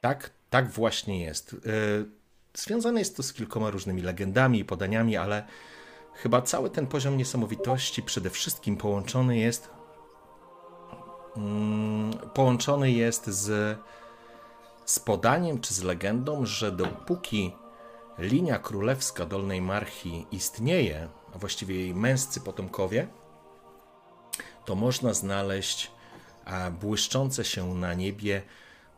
tak, 0.00 0.30
tak 0.50 0.70
właśnie 0.70 1.20
jest. 1.20 1.52
E, 1.52 1.58
związane 2.54 3.00
jest 3.00 3.16
to 3.16 3.22
z 3.22 3.32
kilkoma 3.32 3.70
różnymi 3.70 4.02
legendami 4.02 4.58
i 4.58 4.64
podaniami, 4.64 5.16
ale 5.16 5.46
chyba 6.14 6.42
cały 6.42 6.70
ten 6.70 6.86
poziom 6.86 7.16
niesamowitości 7.16 8.02
przede 8.02 8.30
wszystkim 8.30 8.76
połączony 8.76 9.38
jest 9.38 9.68
mm, 11.36 12.12
połączony 12.34 12.90
jest 12.90 13.26
z, 13.26 13.78
z 14.84 14.98
podaniem 14.98 15.60
czy 15.60 15.74
z 15.74 15.82
legendą, 15.82 16.46
że 16.46 16.72
dopóki 16.72 17.52
linia 18.18 18.58
królewska 18.58 19.26
Dolnej 19.26 19.62
Marchi 19.62 20.26
istnieje, 20.32 21.08
a 21.34 21.38
właściwie 21.38 21.74
jej 21.74 21.94
męscy 21.94 22.40
potomkowie, 22.40 23.08
to 24.66 24.74
można 24.74 25.14
znaleźć 25.14 25.90
błyszczące 26.80 27.44
się 27.44 27.74
na 27.74 27.94
niebie 27.94 28.42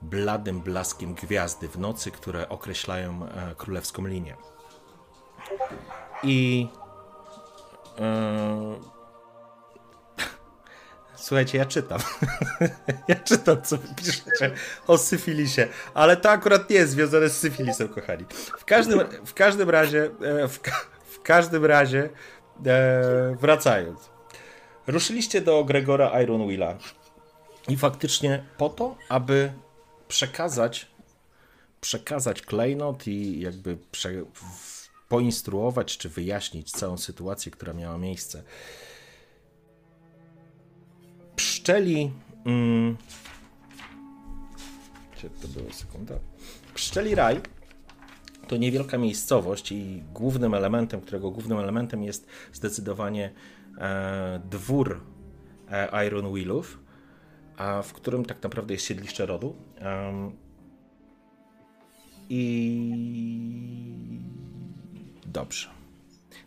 bladym 0.02 0.61
blaskiem 0.61 1.14
gwiazdy 1.14 1.68
w 1.68 1.78
nocy, 1.78 2.11
które 2.11 2.48
określają 2.48 3.26
e, 3.26 3.54
królewską 3.54 4.07
linię. 4.07 4.37
I 6.22 6.68
e, 7.98 8.98
Słuchajcie, 11.16 11.59
ja 11.59 11.66
czytam. 11.66 11.98
ja 13.09 13.14
czytam, 13.14 13.62
co 13.62 13.76
wy 13.76 13.88
piszecie 13.96 14.50
o 14.87 14.98
syfilisie, 14.98 15.68
ale 15.94 16.16
to 16.16 16.31
akurat 16.31 16.70
nie 16.70 16.76
jest 16.76 16.92
związane 16.92 17.28
z 17.28 17.38
syfilisem, 17.38 17.88
kochani. 17.88 18.24
W 18.59 18.64
każdym, 18.64 19.00
w 19.26 19.35
każdym 19.35 19.70
razie, 19.70 20.11
e, 20.22 20.48
w, 20.48 20.61
ka 20.61 20.72
w 21.04 21.22
każdym 21.22 21.64
razie, 21.64 22.11
e, 22.66 23.37
wracając. 23.40 24.17
Ruszyliście 24.88 25.40
do 25.40 25.64
Gregora 25.64 26.22
Ironwilla 26.22 26.79
i 27.68 27.77
faktycznie 27.77 28.44
po 28.59 28.68
to, 28.68 28.96
aby 29.09 29.53
przekazać 30.09 30.87
przekazać 31.81 32.42
klejnot 32.42 33.07
i 33.07 33.40
jakby 33.40 33.79
prze, 33.90 34.11
poinstruować 35.09 35.98
czy 35.98 36.09
wyjaśnić 36.09 36.70
całą 36.70 36.98
sytuację, 36.98 37.53
która 37.53 37.72
miała 37.72 37.98
miejsce. 37.98 38.42
Pszczeli. 41.37 42.12
Mm, 42.46 42.96
gdzie 45.16 45.31
to 45.31 45.48
było 45.48 45.72
sekunda? 45.72 46.14
Pszczeli 46.74 47.14
Raj 47.14 47.40
to 48.48 48.57
niewielka 48.57 48.98
miejscowość 48.98 49.72
i 49.72 50.03
głównym 50.14 50.55
elementem, 50.55 51.01
którego 51.01 51.31
głównym 51.31 51.59
elementem 51.59 52.03
jest 52.03 52.27
zdecydowanie 52.53 53.33
dwór 54.44 55.00
e, 55.70 56.06
Iron 56.06 56.26
a 57.56 57.82
w 57.82 57.92
którym 57.92 58.24
tak 58.24 58.42
naprawdę 58.42 58.74
jest 58.74 58.86
siedliще 58.86 59.26
rodu. 59.26 59.56
E, 59.80 60.32
I 62.30 62.98
dobrze. 65.26 65.68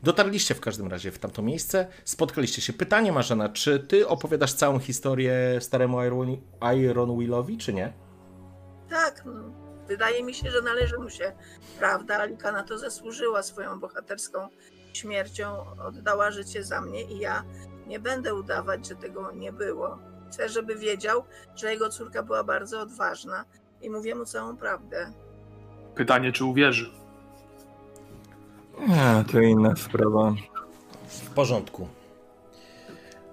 Dotarliście 0.03 0.55
w 0.55 0.59
każdym 0.59 0.87
razie 0.87 1.11
w 1.11 1.19
tamto 1.19 1.41
miejsce, 1.41 1.87
spotkaliście 2.03 2.61
się. 2.61 2.73
Pytanie, 2.73 3.11
Marzena, 3.11 3.49
czy 3.49 3.79
ty 3.79 4.07
opowiadasz 4.07 4.53
całą 4.53 4.79
historię 4.79 5.57
staremu 5.59 6.03
Iron, 6.03 6.37
Iron 6.77 7.57
czy 7.57 7.73
nie? 7.73 7.93
Tak, 8.89 9.23
no. 9.25 9.31
wydaje 9.87 10.23
mi 10.23 10.33
się, 10.33 10.51
że 10.51 10.61
należy 10.61 10.97
mu 10.97 11.09
się 11.09 11.31
prawda. 11.79 12.17
Alika 12.17 12.51
na 12.51 12.63
to 12.63 12.77
zasłużyła 12.77 13.43
swoją 13.43 13.79
bohaterską 13.79 14.47
śmiercią, 14.93 15.65
oddała 15.79 16.31
życie 16.31 16.63
za 16.63 16.81
mnie 16.81 17.03
i 17.03 17.19
ja 17.19 17.43
Nie 17.87 17.99
będę 17.99 18.35
udawać, 18.35 18.87
że 18.87 18.95
tego 18.95 19.31
nie 19.31 19.53
było. 19.53 19.99
Chcę, 20.29 20.49
żeby 20.49 20.75
wiedział, 20.75 21.23
że 21.55 21.71
jego 21.71 21.89
córka 21.89 22.23
była 22.23 22.43
bardzo 22.43 22.81
odważna 22.81 23.45
i 23.81 23.89
mówię 23.89 24.15
mu 24.15 24.25
całą 24.25 24.57
prawdę. 24.57 25.11
Pytanie, 25.95 26.31
czy 26.31 26.45
uwierzy? 26.45 26.91
Nie, 28.87 29.23
to 29.31 29.39
inna 29.39 29.75
sprawa. 29.75 30.33
W 31.07 31.29
porządku. 31.29 31.87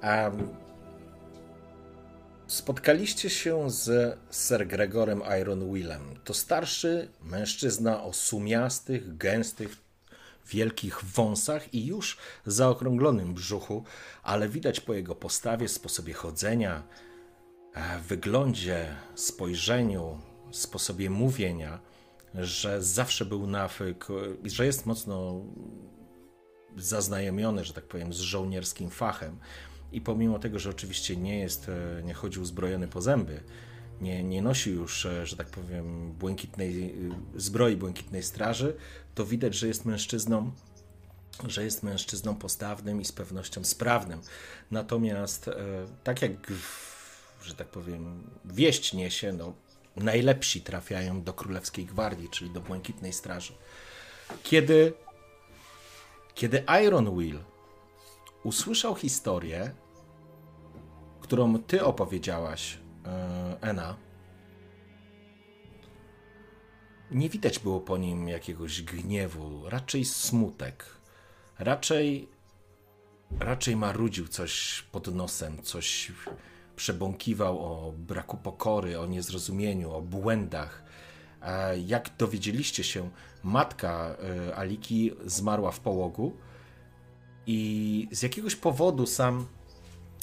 Um, 0.02 0.48
spotkaliście 2.46 3.30
się 3.30 3.70
z 3.70 4.18
Sir 4.30 4.66
Gregorem 4.66 5.22
Iron 5.40 5.72
Willem. 5.74 6.02
To 6.24 6.34
starszy 6.34 7.08
mężczyzna 7.22 8.02
o 8.02 8.12
sumiastych, 8.12 9.16
gęstych, 9.16 9.76
wielkich 10.48 11.04
wąsach 11.04 11.74
i 11.74 11.86
już 11.86 12.16
zaokrąglonym 12.46 13.34
brzuchu, 13.34 13.84
ale 14.22 14.48
widać 14.48 14.80
po 14.80 14.94
jego 14.94 15.14
postawie, 15.14 15.68
sposobie 15.68 16.12
chodzenia, 16.14 16.82
e, 17.74 18.00
wyglądzie, 18.00 18.96
spojrzeniu, 19.14 20.20
sposobie 20.50 21.10
mówienia, 21.10 21.80
że 22.34 22.82
zawsze 22.82 23.24
był 23.24 23.46
nawyk, 23.46 24.06
że 24.44 24.66
jest 24.66 24.86
mocno 24.86 25.40
zaznajomiony, 26.76 27.64
że 27.64 27.72
tak 27.72 27.84
powiem, 27.84 28.12
z 28.12 28.18
żołnierskim 28.18 28.90
fachem. 28.90 29.38
I 29.92 30.00
pomimo 30.00 30.38
tego, 30.38 30.58
że 30.58 30.70
oczywiście 30.70 31.16
nie 31.16 31.38
jest, 31.38 31.68
e, 31.68 32.02
nie 32.02 32.14
chodzi 32.14 32.40
uzbrojony 32.40 32.88
po 32.88 33.00
zęby, 33.00 33.40
nie, 34.00 34.24
nie 34.24 34.42
nosi 34.42 34.70
już, 34.70 35.06
e, 35.06 35.26
że 35.26 35.36
tak 35.36 35.46
powiem, 35.46 36.12
błękitnej 36.12 36.94
zbroi 37.36 37.76
błękitnej 37.76 38.22
straży, 38.22 38.76
to 39.14 39.26
widać, 39.26 39.54
że 39.54 39.66
jest 39.68 39.84
mężczyzną, 39.84 40.52
że 41.46 41.64
jest 41.64 41.82
mężczyzną 41.82 42.34
postawnym 42.34 43.00
i 43.00 43.04
z 43.04 43.12
pewnością 43.12 43.64
sprawnym. 43.64 44.20
Natomiast 44.70 45.50
tak 46.04 46.22
jak, 46.22 46.52
że 47.42 47.54
tak 47.54 47.68
powiem, 47.68 48.30
wieść 48.44 48.92
niesie, 48.92 49.32
no, 49.32 49.54
najlepsi 49.96 50.60
trafiają 50.60 51.22
do 51.22 51.32
Królewskiej 51.32 51.84
Gwardii, 51.84 52.28
czyli 52.28 52.50
do 52.50 52.60
Błękitnej 52.60 53.12
Straży. 53.12 53.52
Kiedy, 54.42 54.92
kiedy 56.34 56.64
Iron 56.84 57.18
Will 57.18 57.38
usłyszał 58.44 58.94
historię, 58.94 59.70
którą 61.20 61.58
ty 61.58 61.84
opowiedziałaś, 61.84 62.74
e, 62.74 62.87
Ena, 63.60 63.96
nie 67.10 67.28
widać 67.28 67.58
było 67.58 67.80
po 67.80 67.96
nim 67.96 68.28
jakiegoś 68.28 68.82
gniewu, 68.82 69.68
raczej 69.68 70.04
smutek. 70.04 70.86
Raczej, 71.58 72.28
raczej 73.40 73.76
marudził 73.76 74.28
coś 74.28 74.82
pod 74.92 75.14
nosem, 75.14 75.62
coś 75.62 76.12
przebąkiwał 76.76 77.58
o 77.58 77.92
braku 77.92 78.36
pokory, 78.36 79.00
o 79.00 79.06
niezrozumieniu, 79.06 79.92
o 79.92 80.02
błędach. 80.02 80.82
Jak 81.86 82.10
dowiedzieliście 82.18 82.84
się, 82.84 83.10
matka 83.42 84.16
e, 84.48 84.56
Aliki 84.56 85.12
zmarła 85.26 85.70
w 85.70 85.80
połogu 85.80 86.36
i 87.46 88.08
z 88.12 88.22
jakiegoś 88.22 88.56
powodu 88.56 89.06
sam, 89.06 89.46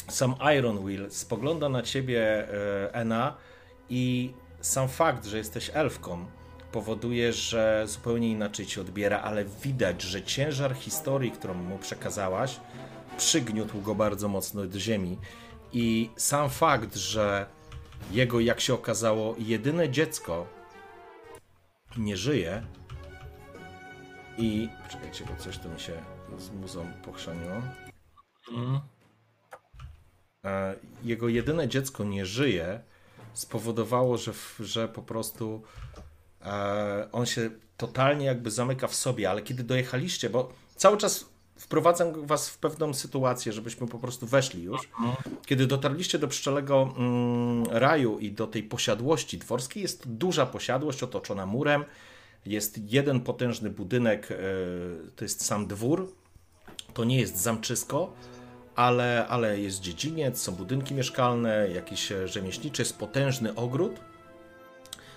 sam 0.08 0.36
Iron 0.58 0.86
Will 0.86 1.12
spogląda 1.12 1.70
na 1.70 1.82
ciebie, 1.82 2.22
e, 2.22 2.94
Ena, 2.94 3.38
i 3.90 4.34
sam 4.62 4.90
fakt, 4.90 5.26
że 5.26 5.38
jesteś 5.38 5.72
elfką, 5.74 6.26
powoduje, 6.72 7.34
że 7.34 7.84
zupełnie 7.88 8.32
inaczej 8.32 8.66
ci 8.66 8.80
odbiera, 8.80 9.22
ale 9.22 9.46
widać, 9.46 10.02
że 10.02 10.24
ciężar 10.24 10.76
historii, 10.76 11.32
którą 11.32 11.54
mu 11.54 11.78
przekazałaś, 11.78 12.60
przygniótł 13.18 13.82
go 13.82 13.96
bardzo 13.96 14.28
mocno 14.28 14.66
do 14.66 14.80
ziemi 14.80 15.18
i 15.74 16.10
sam 16.16 16.50
fakt, 16.50 16.96
że 16.96 17.46
jego, 18.12 18.40
jak 18.40 18.60
się 18.60 18.74
okazało, 18.74 19.36
jedyne 19.38 19.90
dziecko 19.90 20.48
nie 21.98 22.18
żyje 22.18 22.64
i... 24.38 24.70
Poczekajcie, 24.84 25.26
bo 25.26 25.44
coś 25.44 25.58
tu 25.58 25.70
mi 25.70 25.80
się 25.80 25.94
z 26.38 26.50
muzą 26.50 26.88
pochrzaniło. 27.06 27.62
Mm. 28.52 28.80
Jego 31.04 31.30
jedyne 31.30 31.68
dziecko 31.68 32.04
nie 32.04 32.26
żyje 32.26 32.80
spowodowało, 33.34 34.18
że, 34.18 34.34
że 34.60 34.88
po 34.88 35.02
prostu 35.02 35.62
e, 36.46 37.08
on 37.12 37.26
się 37.26 37.50
totalnie 37.78 38.26
jakby 38.26 38.52
zamyka 38.52 38.88
w 38.88 38.96
sobie, 38.96 39.30
ale 39.30 39.42
kiedy 39.42 39.64
dojechaliście, 39.64 40.30
bo 40.30 40.54
cały 40.76 40.98
czas 40.98 41.26
wprowadzam 41.58 42.26
was 42.26 42.50
w 42.50 42.58
pewną 42.58 42.94
sytuację, 42.94 43.54
żebyśmy 43.54 43.88
po 43.88 44.00
prostu 44.00 44.28
weszli 44.28 44.64
już. 44.64 44.90
Kiedy 45.46 45.68
dotarliście 45.68 46.20
do 46.20 46.28
pszczelego 46.28 46.94
mm, 46.98 47.66
raju 47.66 48.20
i 48.20 48.32
do 48.32 48.48
tej 48.48 48.64
posiadłości 48.64 49.38
dworskiej, 49.38 49.84
jest 49.84 50.08
duża 50.08 50.46
posiadłość 50.46 51.04
otoczona 51.04 51.46
murem. 51.46 51.86
Jest 52.46 52.92
jeden 52.92 53.22
potężny 53.22 53.70
budynek, 53.70 54.32
e, 54.32 54.36
to 55.16 55.26
jest 55.26 55.46
sam 55.46 55.68
dwór. 55.68 56.14
To 56.94 57.04
nie 57.04 57.20
jest 57.20 57.38
zamczysko, 57.38 58.14
ale, 58.76 59.28
ale 59.28 59.60
jest 59.60 59.82
dziedziniec, 59.82 60.42
są 60.42 60.52
budynki 60.52 60.94
mieszkalne, 60.94 61.70
jakieś 61.70 62.14
rzemieślnicze, 62.26 62.84
jest 62.84 62.98
potężny 62.98 63.56
ogród. 63.56 64.00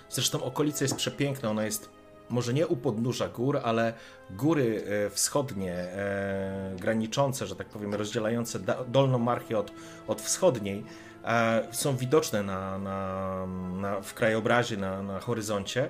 Zresztą 0.09 0.43
okolica 0.43 0.85
jest 0.85 0.95
przepiękna, 0.95 1.49
ona 1.49 1.65
jest 1.65 1.89
może 2.29 2.53
nie 2.53 2.67
u 2.67 2.77
podnóża 2.77 3.29
gór, 3.29 3.59
ale 3.63 3.93
góry 4.29 4.83
e, 4.85 5.09
wschodnie, 5.09 5.73
e, 5.73 6.75
graniczące, 6.79 7.47
że 7.47 7.55
tak 7.55 7.67
powiem, 7.67 7.93
rozdzielające 7.93 8.59
dolną 8.87 9.19
Marchię 9.19 9.57
od, 9.57 9.71
od 10.07 10.21
wschodniej, 10.21 10.83
e, 11.25 11.67
są 11.71 11.97
widoczne 11.97 12.43
na, 12.43 12.77
na, 12.77 13.45
na, 13.81 14.01
w 14.01 14.13
krajobrazie, 14.13 14.77
na, 14.77 15.03
na 15.03 15.19
horyzoncie. 15.19 15.89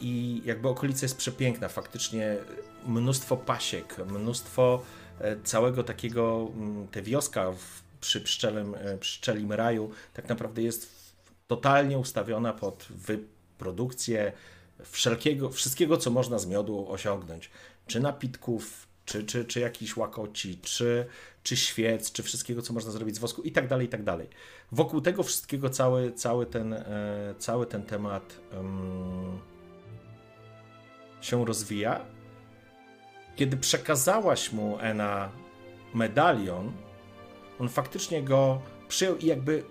I 0.00 0.42
jakby 0.44 0.68
okolica 0.68 1.04
jest 1.04 1.16
przepiękna, 1.16 1.68
faktycznie 1.68 2.36
mnóstwo 2.86 3.36
pasiek, 3.36 3.96
mnóstwo 4.06 4.82
całego 5.44 5.84
takiego, 5.84 6.50
te 6.90 7.02
wioska 7.02 7.52
w, 7.52 7.82
przy 8.00 8.20
pszczelym, 8.20 8.76
pszczelim 9.00 9.52
raju 9.52 9.90
tak 10.14 10.28
naprawdę 10.28 10.62
jest 10.62 11.02
totalnie 11.46 11.98
ustawiona 11.98 12.52
pod 12.52 12.86
wyprodukcję 12.90 14.32
wszelkiego, 14.84 15.50
wszystkiego, 15.50 15.96
co 15.96 16.10
można 16.10 16.38
z 16.38 16.46
miodu 16.46 16.86
osiągnąć. 16.90 17.50
Czy 17.86 18.00
napitków, 18.00 18.86
czy, 19.04 19.24
czy, 19.24 19.44
czy 19.44 19.60
jakichś 19.60 19.96
łakoci, 19.96 20.58
czy, 20.62 21.06
czy 21.42 21.56
świec, 21.56 22.12
czy 22.12 22.22
wszystkiego, 22.22 22.62
co 22.62 22.72
można 22.72 22.90
zrobić 22.90 23.16
z 23.16 23.18
wosku 23.18 23.42
i 23.42 23.52
tak 23.52 23.68
dalej, 23.68 23.86
i 23.86 23.90
tak 23.90 24.02
dalej. 24.02 24.28
Wokół 24.72 25.00
tego 25.00 25.22
wszystkiego 25.22 25.70
cały, 25.70 26.12
cały, 26.12 26.46
ten, 26.46 26.72
e, 26.72 27.34
cały 27.38 27.66
ten 27.66 27.82
temat 27.82 28.40
um, 28.56 29.40
się 31.20 31.44
rozwija. 31.44 32.04
Kiedy 33.36 33.56
przekazałaś 33.56 34.52
mu 34.52 34.78
Ena 34.80 35.30
medalion, 35.94 36.72
on 37.60 37.68
faktycznie 37.68 38.22
go 38.22 38.60
przyjął 38.88 39.16
i 39.16 39.26
jakby 39.26 39.64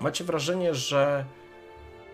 macie 0.00 0.24
wrażenie, 0.24 0.74
że 0.74 1.24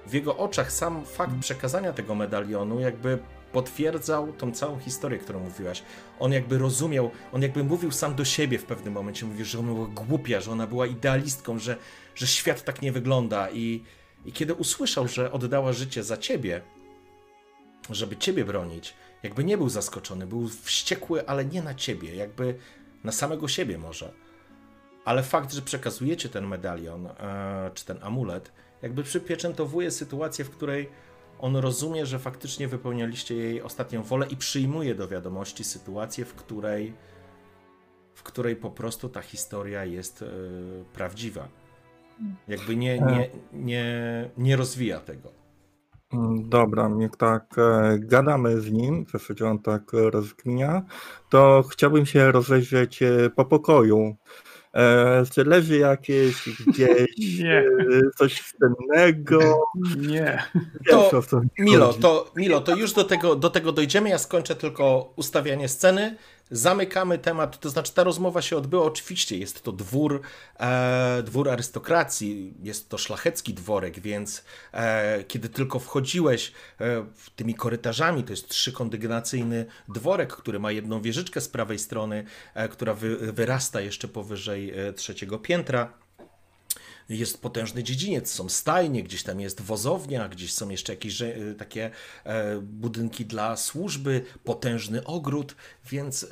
w 0.06 0.14
jego 0.14 0.36
oczach 0.36 0.72
sam 0.72 1.04
fakt 1.04 1.32
przekazania 1.40 1.92
tego 1.92 2.14
medalionu 2.14 2.80
jakby 2.80 3.18
potwierdzał 3.52 4.32
tą 4.32 4.52
całą 4.52 4.78
historię, 4.78 5.18
którą 5.18 5.40
mówiłaś. 5.40 5.82
On 6.18 6.32
jakby 6.32 6.58
rozumiał, 6.58 7.10
on 7.32 7.42
jakby 7.42 7.64
mówił 7.64 7.90
sam 7.90 8.14
do 8.14 8.24
siebie 8.24 8.58
w 8.58 8.64
pewnym 8.64 8.94
momencie, 8.94 9.26
mówił, 9.26 9.44
że 9.44 9.58
ona 9.58 9.72
była 9.72 9.86
głupia, 9.86 10.40
że 10.40 10.50
ona 10.52 10.66
była 10.66 10.86
idealistką, 10.86 11.58
że, 11.58 11.76
że 12.14 12.26
świat 12.26 12.64
tak 12.64 12.82
nie 12.82 12.92
wygląda 12.92 13.50
i, 13.50 13.82
i 14.24 14.32
kiedy 14.32 14.54
usłyszał, 14.54 15.08
że 15.08 15.32
oddała 15.32 15.72
życie 15.72 16.02
za 16.02 16.16
ciebie, 16.16 16.60
żeby 17.90 18.16
ciebie 18.16 18.44
bronić, 18.44 18.94
jakby 19.22 19.44
nie 19.44 19.58
był 19.58 19.68
zaskoczony, 19.68 20.26
był 20.26 20.48
wściekły, 20.48 21.26
ale 21.26 21.44
nie 21.44 21.62
na 21.62 21.74
ciebie, 21.74 22.16
jakby 22.16 22.54
na 23.04 23.12
samego 23.12 23.48
siebie 23.48 23.78
może. 23.78 24.12
Ale 25.04 25.22
fakt, 25.22 25.52
że 25.52 25.62
przekazujecie 25.62 26.28
ten 26.28 26.46
medalion, 26.46 27.06
e, 27.06 27.70
czy 27.74 27.84
ten 27.84 27.98
amulet, 28.02 28.52
jakby 28.82 29.02
przypieczętowuje 29.02 29.90
sytuację, 29.90 30.44
w 30.44 30.50
której 30.50 30.88
on 31.38 31.56
rozumie, 31.56 32.06
że 32.06 32.18
faktycznie 32.18 32.68
wypełnialiście 32.68 33.34
jej 33.34 33.62
ostatnią 33.62 34.02
wolę 34.02 34.26
i 34.30 34.36
przyjmuje 34.36 34.94
do 34.94 35.08
wiadomości 35.08 35.64
sytuację, 35.64 36.24
w 36.24 36.34
której, 36.34 36.92
w 38.14 38.22
której 38.22 38.56
po 38.56 38.70
prostu 38.70 39.08
ta 39.08 39.22
historia 39.22 39.84
jest 39.84 40.20
yy, 40.20 40.28
prawdziwa. 40.92 41.48
Jakby 42.48 42.76
nie, 42.76 42.98
nie, 42.98 43.30
nie, 43.52 44.30
nie 44.36 44.56
rozwija 44.56 45.00
tego. 45.00 45.41
Dobra, 46.48 46.90
jak 46.98 47.16
tak 47.16 47.58
e, 47.58 47.98
gadamy 47.98 48.60
z 48.60 48.70
nim, 48.70 49.06
w 49.06 49.10
zasadzie 49.10 49.46
on 49.46 49.58
tak 49.58 49.82
rozkminia, 49.92 50.82
to 51.30 51.64
chciałbym 51.70 52.06
się 52.06 52.32
rozejrzeć 52.32 53.02
e, 53.02 53.30
po 53.36 53.44
pokoju 53.44 54.16
e, 54.74 55.24
leży 55.44 55.78
jakieś 55.78 56.48
gdzieś 56.66 57.38
nie. 57.38 57.64
Coś 58.16 58.40
wstępnego. 58.40 59.64
Nie. 59.96 60.42
To, 60.90 61.10
Milo, 61.58 61.92
to, 61.92 62.30
Milo, 62.36 62.60
to 62.60 62.76
już 62.76 62.92
do 62.92 63.04
tego, 63.04 63.36
do 63.36 63.50
tego 63.50 63.72
dojdziemy. 63.72 64.08
Ja 64.08 64.18
skończę 64.18 64.54
tylko 64.54 65.12
ustawianie 65.16 65.68
sceny. 65.68 66.16
Zamykamy 66.52 67.18
temat, 67.18 67.60
to 67.60 67.70
znaczy 67.70 67.92
ta 67.94 68.04
rozmowa 68.04 68.42
się 68.42 68.56
odbyła, 68.56 68.84
oczywiście 68.84 69.38
jest 69.38 69.62
to 69.62 69.72
dwór, 69.72 70.20
e, 70.60 71.22
dwór 71.22 71.50
arystokracji, 71.50 72.54
jest 72.62 72.88
to 72.88 72.98
szlachecki 72.98 73.54
dworek, 73.54 74.00
więc 74.00 74.44
e, 74.72 75.24
kiedy 75.24 75.48
tylko 75.48 75.78
wchodziłeś 75.78 76.52
e, 76.80 77.06
tymi 77.36 77.54
korytarzami, 77.54 78.24
to 78.24 78.32
jest 78.32 78.48
trzykondygnacyjny 78.48 79.66
dworek, 79.88 80.36
który 80.36 80.58
ma 80.58 80.72
jedną 80.72 81.02
wieżyczkę 81.02 81.40
z 81.40 81.48
prawej 81.48 81.78
strony, 81.78 82.24
e, 82.54 82.68
która 82.68 82.94
wy, 82.94 83.32
wyrasta 83.32 83.80
jeszcze 83.80 84.08
powyżej 84.08 84.70
e, 84.70 84.92
trzeciego 84.92 85.38
piętra, 85.38 86.01
jest 87.08 87.42
potężny 87.42 87.82
dziedziniec, 87.82 88.30
są 88.30 88.48
stajnie, 88.48 89.02
gdzieś 89.02 89.22
tam 89.22 89.40
jest 89.40 89.62
wozownia, 89.62 90.28
gdzieś 90.28 90.54
są 90.54 90.68
jeszcze 90.68 90.92
jakieś 90.92 91.22
e, 91.22 91.34
takie 91.58 91.90
e, 92.24 92.58
budynki 92.58 93.24
dla 93.24 93.56
służby, 93.56 94.24
potężny 94.44 95.04
ogród, 95.04 95.56
więc 95.90 96.24
e, 96.24 96.26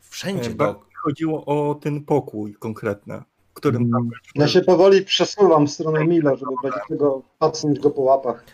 wszędzie 0.00 0.50
do... 0.50 0.88
Chodziło 1.02 1.44
o 1.44 1.74
ten 1.74 2.04
pokój 2.04 2.54
konkretny, 2.54 3.22
którym 3.54 3.90
tam... 3.90 4.10
Ja 4.34 4.48
się 4.48 4.60
powoli 4.60 5.02
przesuwam 5.02 5.66
w 5.66 5.70
stronę 5.70 6.04
Milo, 6.04 6.36
żeby 6.36 6.52
będzie 6.62 6.80
tego 6.88 7.22
patrząc 7.38 7.78
go 7.78 7.90
po 7.90 8.02
łapach. 8.02 8.44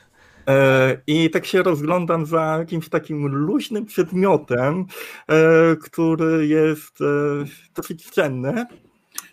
I 1.06 1.30
tak 1.30 1.46
się 1.46 1.62
rozglądam 1.62 2.26
za 2.26 2.56
jakimś 2.58 2.88
takim 2.88 3.26
luźnym 3.26 3.86
przedmiotem, 3.86 4.86
który 5.82 6.46
jest 6.46 6.98
dosyć 7.74 8.10
cenny. 8.10 8.66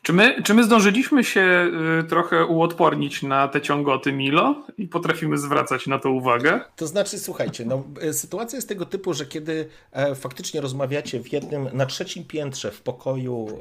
Czy 0.01 0.13
my, 0.13 0.43
czy 0.43 0.53
my 0.53 0.63
zdążyliśmy 0.63 1.23
się 1.23 1.71
y, 1.99 2.03
trochę 2.03 2.45
uodpornić 2.45 3.23
na 3.23 3.47
te 3.47 3.61
ciągoty 3.61 4.13
Milo 4.13 4.55
i 4.77 4.87
potrafimy 4.87 5.37
zwracać 5.37 5.87
na 5.87 5.99
to 5.99 6.11
uwagę? 6.11 6.61
To 6.75 6.87
znaczy, 6.87 7.19
słuchajcie, 7.19 7.65
no, 7.65 7.83
y, 8.03 8.13
sytuacja 8.13 8.57
jest 8.57 8.69
tego 8.69 8.85
typu, 8.85 9.13
że 9.13 9.25
kiedy 9.25 9.69
e, 9.91 10.15
faktycznie 10.15 10.61
rozmawiacie 10.61 11.19
w 11.19 11.33
jednym, 11.33 11.69
na 11.73 11.85
trzecim 11.85 12.23
piętrze 12.23 12.71
w 12.71 12.81
pokoju, 12.81 13.47
e, 13.47 13.57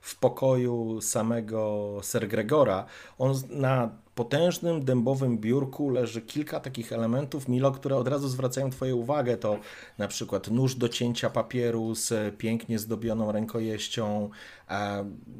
w 0.00 0.18
pokoju 0.20 1.00
samego 1.00 1.90
Ser 2.02 2.28
Gregora, 2.28 2.86
on 3.18 3.34
na 3.50 3.90
potężnym 4.16 4.84
dębowym 4.84 5.38
biurku 5.38 5.90
leży 5.90 6.22
kilka 6.22 6.60
takich 6.60 6.92
elementów, 6.92 7.48
Milo, 7.48 7.72
które 7.72 7.96
od 7.96 8.08
razu 8.08 8.28
zwracają 8.28 8.70
Twoją 8.70 8.96
uwagę. 8.96 9.36
To 9.36 9.58
na 9.98 10.08
przykład 10.08 10.50
nóż 10.50 10.74
do 10.74 10.88
cięcia 10.88 11.30
papieru 11.30 11.94
z 11.94 12.36
pięknie 12.36 12.78
zdobioną 12.78 13.32
rękojeścią. 13.32 14.30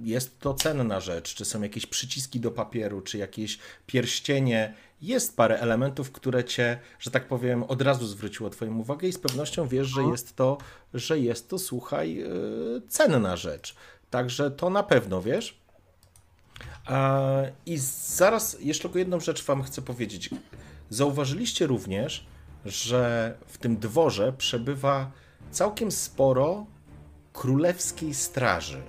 Jest 0.03 0.41
to 0.41 0.55
cenna 0.55 1.01
rzecz. 1.01 1.35
Czy 1.35 1.45
są 1.45 1.63
jakieś 1.63 1.87
przyciski 1.87 2.41
do 2.41 2.51
papieru, 2.51 3.01
czy 3.01 3.19
jakieś 3.19 3.59
pierścienie. 3.87 4.75
Jest 5.03 5.37
parę 5.37 5.61
elementów, 5.61 6.13
które 6.13 6.45
Cię, 6.45 6.79
że 6.99 7.11
tak 7.11 7.29
powiem, 7.29 7.63
od 7.63 7.83
razu 7.83 8.07
zwróciło 8.07 8.51
Twoją 8.51 8.79
uwagę 8.79 9.09
i 9.09 9.13
z 9.13 9.19
pewnością 9.19 9.69
wiesz, 9.69 9.87
że 9.87 10.03
jest 10.03 10.37
to, 10.37 10.59
że 10.95 11.19
jest 11.19 11.49
to, 11.49 11.59
słuchaj, 11.59 12.21
e, 12.21 12.27
cenna 12.89 13.37
rzecz. 13.37 13.77
Także 14.11 14.51
to 14.51 14.71
na 14.71 14.83
pewno, 14.83 15.23
wiesz? 15.23 15.66
I 17.67 17.79
zaraz 18.07 18.57
jeszcze 18.61 18.83
tylko 18.83 18.99
jedną 18.99 19.21
rzecz 19.21 19.45
Wam 19.45 19.63
chcę 19.63 19.83
powiedzieć. 19.83 20.31
Zauważyliście 20.91 21.67
również, 21.67 22.27
że 22.65 23.35
w 23.47 23.59
tym 23.59 23.77
dworze 23.77 24.33
przebywa 24.33 25.11
całkiem 25.51 25.93
sporo 25.93 26.67
królewskiej 27.33 28.15
straży. 28.15 28.83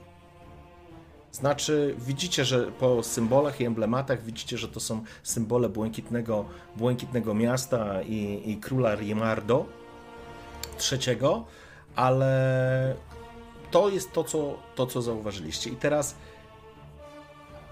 Znaczy, 1.31 1.95
widzicie, 1.99 2.45
że 2.45 2.71
po 2.71 3.03
symbolach 3.03 3.61
i 3.61 3.65
emblematach 3.65 4.23
widzicie, 4.23 4.57
że 4.57 4.67
to 4.67 4.79
są 4.79 5.03
symbole 5.23 5.69
błękitnego, 5.69 6.45
błękitnego 6.75 7.33
miasta 7.33 8.01
i, 8.01 8.41
i 8.45 8.57
króla 8.57 8.95
Rimardo 8.95 9.65
III, 10.91 11.17
ale 11.95 12.95
to 13.71 13.89
jest 13.89 14.11
to 14.11 14.23
co, 14.23 14.59
to, 14.75 14.85
co 14.85 15.01
zauważyliście. 15.01 15.69
I 15.69 15.75
teraz 15.75 16.15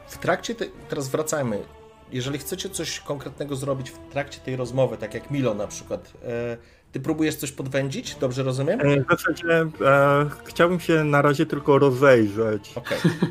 w 0.08 0.18
trakcie, 0.18 0.56
te, 0.56 0.66
teraz 0.90 1.10
wracajmy, 1.10 1.64
jeżeli 2.12 2.40
chcecie 2.40 2.70
coś 2.70 3.00
konkretnego 3.00 3.56
zrobić 3.56 3.92
w 3.92 3.98
trakcie 3.98 4.40
tej 4.40 4.56
rozmowy, 4.56 4.98
tak 4.98 5.14
jak 5.14 5.32
Milo 5.32 5.54
na 5.54 5.68
przykład, 5.68 6.14
e, 6.24 6.58
ty 6.92 7.00
próbujesz 7.00 7.36
coś 7.36 7.52
podwędzić, 7.52 8.16
dobrze 8.16 8.44
rozumiem? 8.44 8.82
E, 8.82 9.02
w 9.02 9.06
zasadzie 9.10 9.66
e, 9.82 10.30
chciałbym 10.46 10.80
się 10.80 11.04
na 11.04 11.22
razie 11.22 11.46
tylko 11.46 11.80
rozejrzeć. 11.80 12.74
Okej. 12.76 12.98
Okay. 13.00 13.30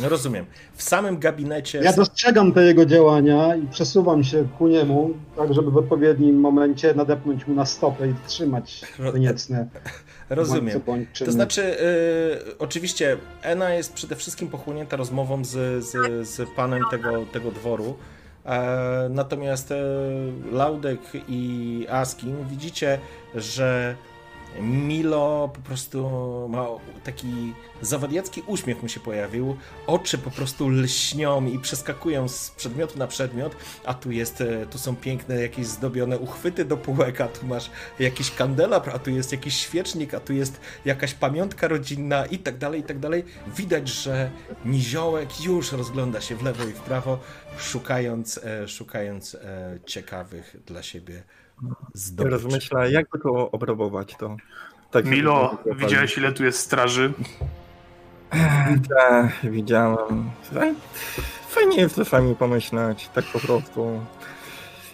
Rozumiem. 0.00 0.46
W 0.74 0.82
samym 0.82 1.18
gabinecie. 1.18 1.78
Ja 1.78 1.92
dostrzegam 1.92 2.52
te 2.52 2.64
jego 2.64 2.86
działania 2.86 3.56
i 3.56 3.66
przesuwam 3.66 4.24
się 4.24 4.48
ku 4.58 4.68
niemu, 4.68 5.10
tak 5.36 5.54
żeby 5.54 5.70
w 5.70 5.76
odpowiednim 5.76 6.40
momencie 6.40 6.94
nadepnąć 6.94 7.46
mu 7.46 7.54
na 7.54 7.66
stopę 7.66 8.08
i 8.08 8.14
trzymać 8.26 8.82
niecne. 9.18 9.66
Rozumiem. 10.30 10.80
To 11.24 11.32
znaczy, 11.32 11.62
y, 11.62 12.58
oczywiście 12.58 13.16
Ena 13.42 13.74
jest 13.74 13.92
przede 13.92 14.16
wszystkim 14.16 14.48
pochłonięta 14.48 14.96
rozmową 14.96 15.44
z, 15.44 15.84
z, 15.84 16.28
z 16.28 16.50
panem 16.56 16.82
tego, 16.90 17.26
tego 17.32 17.50
dworu. 17.50 17.96
E, 18.48 19.08
natomiast 19.10 19.72
e, 19.72 19.76
Laudek 20.52 21.00
i 21.28 21.86
Askin 21.90 22.36
widzicie, 22.50 22.98
że 23.34 23.94
Milo 24.60 25.50
po 25.54 25.60
prostu 25.60 26.10
ma 26.48 26.66
taki 27.04 27.54
zawadiacki 27.82 28.42
uśmiech 28.46 28.82
mu 28.82 28.88
się 28.88 29.00
pojawił, 29.00 29.56
oczy 29.86 30.18
po 30.18 30.30
prostu 30.30 30.68
lśnią 30.68 31.46
i 31.46 31.58
przeskakują 31.58 32.28
z 32.28 32.50
przedmiotu 32.50 32.98
na 32.98 33.06
przedmiot, 33.06 33.56
a 33.84 33.94
tu 33.94 34.10
jest, 34.10 34.40
e, 34.40 34.66
tu 34.66 34.78
są 34.78 34.96
piękne 34.96 35.42
jakieś 35.42 35.66
zdobione 35.66 36.18
uchwyty 36.18 36.64
do 36.64 36.76
półek, 36.76 37.20
a 37.20 37.28
tu 37.28 37.46
masz 37.46 37.70
jakiś 37.98 38.30
kandelabr, 38.30 38.90
a 38.90 38.98
tu 38.98 39.10
jest 39.10 39.32
jakiś 39.32 39.54
świecznik, 39.54 40.14
a 40.14 40.20
tu 40.20 40.32
jest 40.32 40.60
jakaś 40.84 41.14
pamiątka 41.14 41.68
rodzinna 41.68 42.26
i 42.26 42.38
tak 42.38 42.58
dalej, 42.58 42.80
i 42.80 42.84
tak 42.84 42.98
dalej. 42.98 43.24
Widać, 43.56 43.88
że 43.88 44.30
niziołek 44.64 45.40
już 45.40 45.72
rozgląda 45.72 46.20
się 46.20 46.36
w 46.36 46.42
lewo 46.42 46.64
i 46.64 46.72
w 46.72 46.80
prawo, 46.80 47.18
szukając, 47.58 48.38
e, 48.38 48.68
szukając 48.68 49.34
e, 49.34 49.78
ciekawych 49.86 50.56
dla 50.66 50.82
siebie 50.82 51.22
zdobyczy. 51.94 52.30
Rozmyśla, 52.30 52.86
jakby 52.86 53.18
to 53.18 53.50
obrabować 53.50 54.16
to. 54.18 54.36
Tak, 54.90 55.04
Milo, 55.04 55.58
widziałeś 55.76 56.18
ile 56.18 56.32
tu 56.32 56.44
jest 56.44 56.58
straży? 56.58 57.12
Tak, 58.88 59.32
widziałem. 59.42 60.30
Fajnie 61.48 61.76
jest 61.76 61.96
czasami 61.96 62.34
pomyśleć, 62.34 63.08
tak 63.14 63.24
po 63.24 63.40
prostu. 63.40 64.00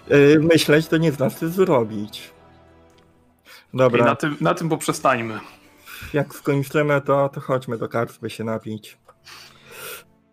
E, 0.08 0.38
myśleć 0.38 0.88
to 0.88 0.96
nie 0.96 1.12
znaczy 1.12 1.48
zrobić. 1.48 2.30
Dobra. 3.74 4.04
I 4.04 4.08
na 4.08 4.16
tym, 4.16 4.36
na 4.40 4.54
tym 4.54 4.68
poprzestańmy. 4.68 5.40
Jak 6.12 6.34
skończymy, 6.34 7.00
to, 7.00 7.28
to 7.28 7.40
chodźmy 7.40 7.78
do 7.78 7.88
karczmy 7.88 8.30
się 8.30 8.44
napić. 8.44 8.98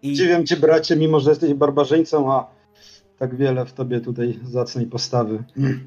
I... 0.02 0.14
Dziwiam 0.14 0.46
cię, 0.46 0.58
bracie, 0.58 0.96
mimo 0.96 1.20
że 1.20 1.30
jesteś 1.30 1.54
barbarzyńcą, 1.54 2.34
a 2.34 2.48
tak 3.22 3.36
wiele 3.36 3.66
w 3.66 3.74
tobie 3.74 4.00
tutaj 4.00 4.40
zacnej 4.44 4.88
postawy. 4.88 5.44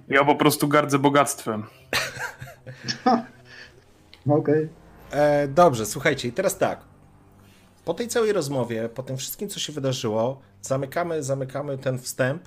Ja 0.08 0.24
po 0.24 0.34
prostu 0.34 0.68
gardzę 0.68 0.98
bogactwem. 0.98 1.62
Okej. 4.26 4.38
Okay. 4.38 4.68
E, 5.10 5.48
dobrze, 5.48 5.86
słuchajcie, 5.86 6.28
i 6.28 6.32
teraz 6.32 6.58
tak. 6.58 6.80
Po 7.84 7.94
tej 7.94 8.08
całej 8.08 8.32
rozmowie, 8.32 8.88
po 8.88 9.02
tym 9.02 9.16
wszystkim, 9.16 9.48
co 9.48 9.60
się 9.60 9.72
wydarzyło, 9.72 10.40
zamykamy, 10.62 11.22
zamykamy 11.22 11.78
ten 11.78 11.98
wstęp. 11.98 12.42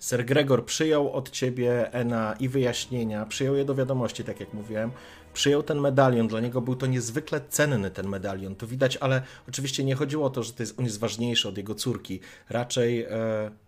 Sir 0.00 0.24
Gregor 0.24 0.64
przyjął 0.64 1.12
od 1.12 1.30
ciebie 1.30 1.92
Ena 1.92 2.34
i 2.40 2.48
wyjaśnienia, 2.48 3.26
przyjął 3.26 3.54
je 3.54 3.64
do 3.64 3.74
wiadomości, 3.74 4.24
tak 4.24 4.40
jak 4.40 4.54
mówiłem 4.54 4.90
przyjął 5.36 5.62
ten 5.62 5.80
medalion, 5.80 6.28
dla 6.28 6.40
niego 6.40 6.60
był 6.60 6.76
to 6.76 6.86
niezwykle 6.86 7.40
cenny 7.48 7.90
ten 7.90 8.08
medalion, 8.08 8.54
to 8.54 8.66
widać, 8.66 8.96
ale 8.96 9.22
oczywiście 9.48 9.84
nie 9.84 9.94
chodziło 9.94 10.26
o 10.26 10.30
to, 10.30 10.42
że 10.42 10.52
to 10.52 10.62
jest, 10.62 10.78
on 10.78 10.84
jest 10.84 11.00
ważniejszy 11.00 11.48
od 11.48 11.56
jego 11.56 11.74
córki, 11.74 12.20
raczej 12.50 13.02
e, 13.02 13.08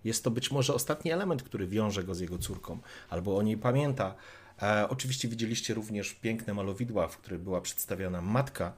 jest 0.04 0.24
to 0.24 0.30
być 0.30 0.50
może 0.50 0.74
ostatni 0.74 1.12
element, 1.12 1.42
który 1.42 1.66
wiąże 1.66 2.04
go 2.04 2.14
z 2.14 2.20
jego 2.20 2.38
córką, 2.38 2.78
albo 3.10 3.36
o 3.36 3.42
niej 3.42 3.56
pamięta. 3.56 4.14
E, 4.62 4.88
oczywiście 4.88 5.28
widzieliście 5.28 5.74
również 5.74 6.14
piękne 6.14 6.54
malowidła, 6.54 7.08
w 7.08 7.16
których 7.16 7.40
była 7.40 7.60
przedstawiona 7.60 8.22
matka 8.22 8.72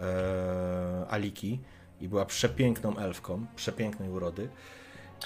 e, 0.00 1.06
Aliki 1.10 1.60
i 2.00 2.08
była 2.08 2.24
przepiękną 2.26 2.96
elfką, 2.96 3.46
przepięknej 3.56 4.10
urody. 4.10 4.48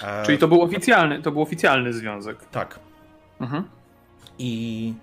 E, 0.03 0.25
Czyli 0.25 0.37
to 0.37 0.47
był 0.47 0.61
oficjalny, 0.61 1.21
to 1.21 1.31
był 1.31 1.41
oficjalny 1.41 1.93
związek. 1.93 2.37
Tak. 2.51 2.79
Mhm. 3.41 3.63
I 4.39 4.93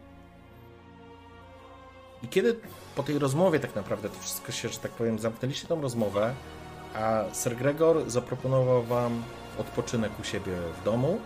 i 2.23 2.29
kiedy 2.29 2.61
po 2.97 3.03
tej 3.03 3.19
rozmowie 3.19 3.61
tak 3.61 3.75
naprawdę 3.75 4.09
to 4.09 4.21
wszystko 4.21 4.53
się, 4.53 4.69
że 4.69 4.79
tak 4.79 4.91
powiem, 4.91 5.19
zamknęliście 5.19 5.69
tą 5.69 5.81
rozmowę, 5.81 6.35
a 6.95 7.25
Sir 7.35 7.57
Gregor 7.57 8.11
zaproponował 8.11 8.83
wam 8.83 9.23
odpoczynek 9.59 10.13
u 10.21 10.25
siebie 10.25 10.53
w 10.81 10.85
domu, 10.85 11.21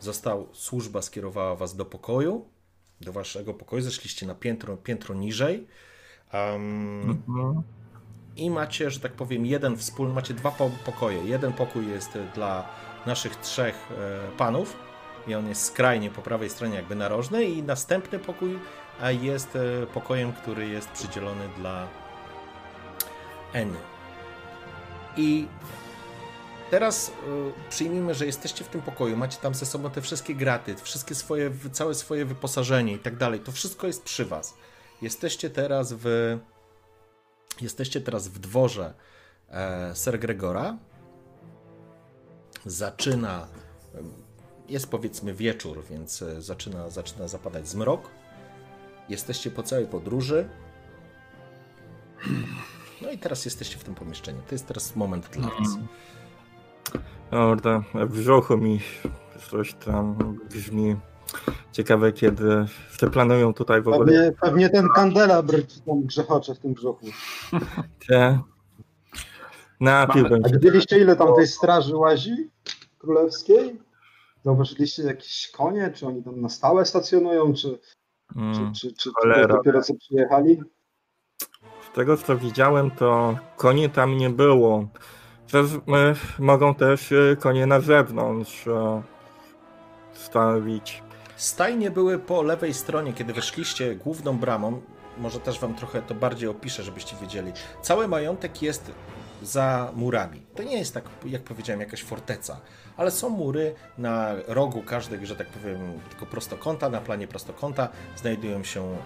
został, 0.00 0.48
służba 0.52 1.02
skierowała 1.02 1.56
was 1.56 1.76
do 1.76 1.84
pokoju, 1.84 2.44
do 3.00 3.12
waszego 3.12 3.54
pokoju, 3.54 3.82
zeszliście 3.82 4.26
na 4.26 4.34
piętro, 4.34 4.76
piętro 4.76 5.14
niżej 5.14 5.66
um, 6.32 7.20
mhm. 7.28 7.62
i 8.36 8.50
macie, 8.50 8.90
że 8.90 9.00
tak 9.00 9.12
powiem, 9.12 9.46
jeden 9.46 9.76
wspólny, 9.76 10.14
macie 10.14 10.34
dwa 10.34 10.50
pokoje. 10.84 11.24
Jeden 11.24 11.52
pokój 11.52 11.88
jest 11.88 12.18
dla 12.34 12.68
naszych 13.06 13.36
trzech 13.36 13.88
e, 13.92 14.36
panów 14.36 14.76
i 15.26 15.34
on 15.34 15.48
jest 15.48 15.64
skrajnie 15.64 16.10
po 16.10 16.22
prawej 16.22 16.50
stronie 16.50 16.76
jakby 16.76 16.94
narożny 16.94 17.44
i 17.44 17.62
następny 17.62 18.18
pokój 18.18 18.58
jest 19.10 19.56
e, 19.56 19.86
pokojem, 19.86 20.32
który 20.32 20.68
jest 20.68 20.88
przydzielony 20.88 21.48
dla 21.56 21.88
Eny. 23.52 23.78
I 25.16 25.46
teraz 26.70 27.12
przyjmijmy, 27.70 28.14
że 28.14 28.26
jesteście 28.26 28.64
w 28.64 28.68
tym 28.68 28.82
pokoju, 28.82 29.16
macie 29.16 29.38
tam 29.38 29.54
ze 29.54 29.66
sobą 29.66 29.90
te 29.90 30.00
wszystkie 30.00 30.34
graty, 30.34 30.76
wszystkie 30.82 31.14
swoje, 31.14 31.50
całe 31.72 31.94
swoje 31.94 32.24
wyposażenie 32.24 32.92
i 32.92 32.98
tak 32.98 33.16
dalej. 33.16 33.40
To 33.40 33.52
wszystko 33.52 33.86
jest 33.86 34.02
przy 34.02 34.24
was. 34.24 34.54
Jesteście 35.02 35.50
teraz 35.50 35.92
w 35.92 36.38
jesteście 37.60 38.00
teraz 38.00 38.28
w 38.28 38.38
dworze 38.38 38.94
e, 39.48 39.94
Ser 39.94 40.18
Gregora. 40.18 40.78
Zaczyna 42.66 43.48
jest 44.68 44.90
powiedzmy 44.90 45.34
wieczór, 45.34 45.84
więc 45.90 46.22
e, 46.22 46.42
zaczyna, 46.42 46.90
zaczyna 46.90 47.28
zapadać 47.28 47.68
zmrok. 47.68 48.10
Jesteście 49.08 49.50
po 49.50 49.62
całej 49.62 49.86
podróży. 49.86 50.48
No 53.02 53.10
i 53.10 53.18
teraz 53.18 53.44
jesteście 53.44 53.78
w 53.78 53.84
tym 53.84 53.94
pomieszczeniu. 53.94 54.42
To 54.48 54.54
jest 54.54 54.66
teraz 54.66 54.96
moment 54.96 55.28
dla 55.28 55.48
was. 55.48 55.78
Dobra, 57.30 57.82
w 57.94 58.12
brzuchu 58.12 58.56
mi 58.56 58.80
coś 59.50 59.74
tam 59.74 60.38
brzmi 60.50 60.96
ciekawe, 61.72 62.12
kiedy 62.12 62.66
się 63.00 63.10
planują 63.10 63.54
tutaj 63.54 63.82
w 63.82 63.88
ogóle. 63.88 64.06
Pewnie, 64.06 64.32
pewnie 64.40 64.70
ten 64.70 64.88
kandelabr 64.94 65.62
tam 65.86 66.02
grzechocze 66.02 66.54
w 66.54 66.58
tym 66.58 66.74
brzuchu. 66.74 67.06
Te... 68.08 68.40
Napiłbym 69.80 70.42
A 70.44 70.48
widzieliście 70.48 70.98
ile 70.98 71.16
tam 71.16 71.34
tej 71.36 71.46
straży 71.46 71.96
łazi 71.96 72.50
królewskiej? 72.98 73.80
Zauważyliście 74.44 75.02
jakieś 75.02 75.50
konie? 75.50 75.92
Czy 75.94 76.06
oni 76.06 76.22
tam 76.22 76.40
na 76.40 76.48
stałe 76.48 76.86
stacjonują? 76.86 77.54
Czy, 77.54 77.78
Mm, 78.36 78.74
czy, 78.74 78.80
czy, 78.80 78.96
czy, 78.96 79.10
czy 79.22 79.48
dopiero 79.48 79.82
co 79.82 79.94
przyjechali? 79.94 80.62
Z 81.90 81.94
tego 81.94 82.16
co 82.16 82.36
widziałem, 82.36 82.90
to 82.90 83.38
koni 83.56 83.90
tam 83.90 84.16
nie 84.16 84.30
było. 84.30 84.88
Przez, 85.46 85.74
e, 85.74 85.78
mogą 86.38 86.74
też 86.74 87.12
e, 87.12 87.36
konie 87.36 87.66
na 87.66 87.80
zewnątrz 87.80 88.66
e, 88.66 89.02
stawić. 90.12 91.02
Stajnie 91.36 91.90
były 91.90 92.18
po 92.18 92.42
lewej 92.42 92.74
stronie, 92.74 93.12
kiedy 93.12 93.32
weszliście 93.32 93.94
główną 93.94 94.38
bramą. 94.38 94.80
Może 95.18 95.40
też 95.40 95.60
wam 95.60 95.74
trochę 95.74 96.02
to 96.02 96.14
bardziej 96.14 96.48
opiszę, 96.48 96.82
żebyście 96.82 97.16
wiedzieli. 97.16 97.52
Cały 97.82 98.08
majątek 98.08 98.62
jest 98.62 98.92
za 99.42 99.92
murami. 99.96 100.42
To 100.54 100.62
nie 100.62 100.78
jest 100.78 100.94
tak, 100.94 101.04
jak 101.24 101.42
powiedziałem, 101.42 101.80
jakaś 101.80 102.02
forteca, 102.02 102.60
ale 102.96 103.10
są 103.10 103.28
mury 103.28 103.74
na 103.98 104.32
rogu 104.46 104.82
każdego, 104.82 105.26
że 105.26 105.36
tak 105.36 105.46
powiem, 105.46 106.00
tylko 106.10 106.26
prostokąta, 106.26 106.88
na 106.88 107.00
planie 107.00 107.28
prostokąta 107.28 107.88
znajdują 108.16 108.64
się, 108.64 108.96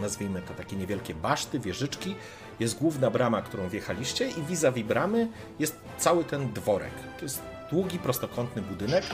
nazwijmy 0.00 0.42
to 0.42 0.54
takie 0.54 0.76
niewielkie 0.76 1.14
baszty, 1.14 1.58
wieżyczki. 1.58 2.14
Jest 2.60 2.78
główna 2.78 3.10
brama, 3.10 3.42
którą 3.42 3.68
wjechaliście 3.68 4.28
i 4.28 4.42
vis-a-vis 4.42 4.86
bramy 4.86 5.28
jest 5.58 5.76
cały 5.98 6.24
ten 6.24 6.52
dworek. 6.52 6.92
To 7.18 7.24
jest 7.24 7.42
długi, 7.72 7.98
prostokątny 7.98 8.62
budynek, 8.62 9.04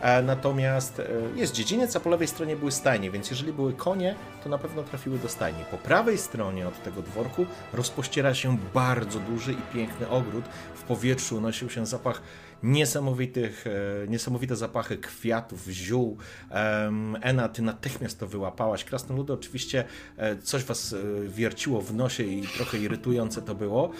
e, 0.00 0.22
natomiast 0.22 1.00
e, 1.00 1.06
jest 1.36 1.52
dziedziniec, 1.52 1.96
a 1.96 2.00
po 2.00 2.10
lewej 2.10 2.28
stronie 2.28 2.56
były 2.56 2.72
stajnie, 2.72 3.10
więc 3.10 3.30
jeżeli 3.30 3.52
były 3.52 3.72
konie, 3.72 4.14
to 4.44 4.48
na 4.48 4.58
pewno 4.58 4.82
trafiły 4.82 5.18
do 5.18 5.28
stajni. 5.28 5.64
Po 5.70 5.78
prawej 5.78 6.18
stronie 6.18 6.68
od 6.68 6.82
tego 6.82 7.02
dworku 7.02 7.46
rozpościera 7.72 8.34
się 8.34 8.58
bardzo 8.74 9.20
duży 9.20 9.52
i 9.52 9.74
piękny 9.74 10.08
ogród. 10.08 10.44
W 10.74 10.82
powietrzu 10.82 11.36
unosił 11.36 11.70
się 11.70 11.86
zapach 11.86 12.22
niesamowitych, 12.64 13.64
e, 13.66 14.08
niesamowite 14.08 14.56
zapachy 14.56 14.96
kwiatów, 14.96 15.66
ziół. 15.68 16.16
Ena, 17.20 17.48
ty 17.48 17.62
natychmiast 17.62 18.20
to 18.20 18.26
wyłapałaś. 18.26 18.84
Krasnoludy 18.84 19.32
oczywiście 19.32 19.84
e, 20.16 20.36
coś 20.36 20.64
was 20.64 20.92
e, 20.92 21.28
wierciło 21.28 21.80
w 21.80 21.94
nosie 21.94 22.22
i 22.22 22.42
trochę 22.56 22.78
irytujące 22.78 23.42
to 23.42 23.54
było. 23.54 23.90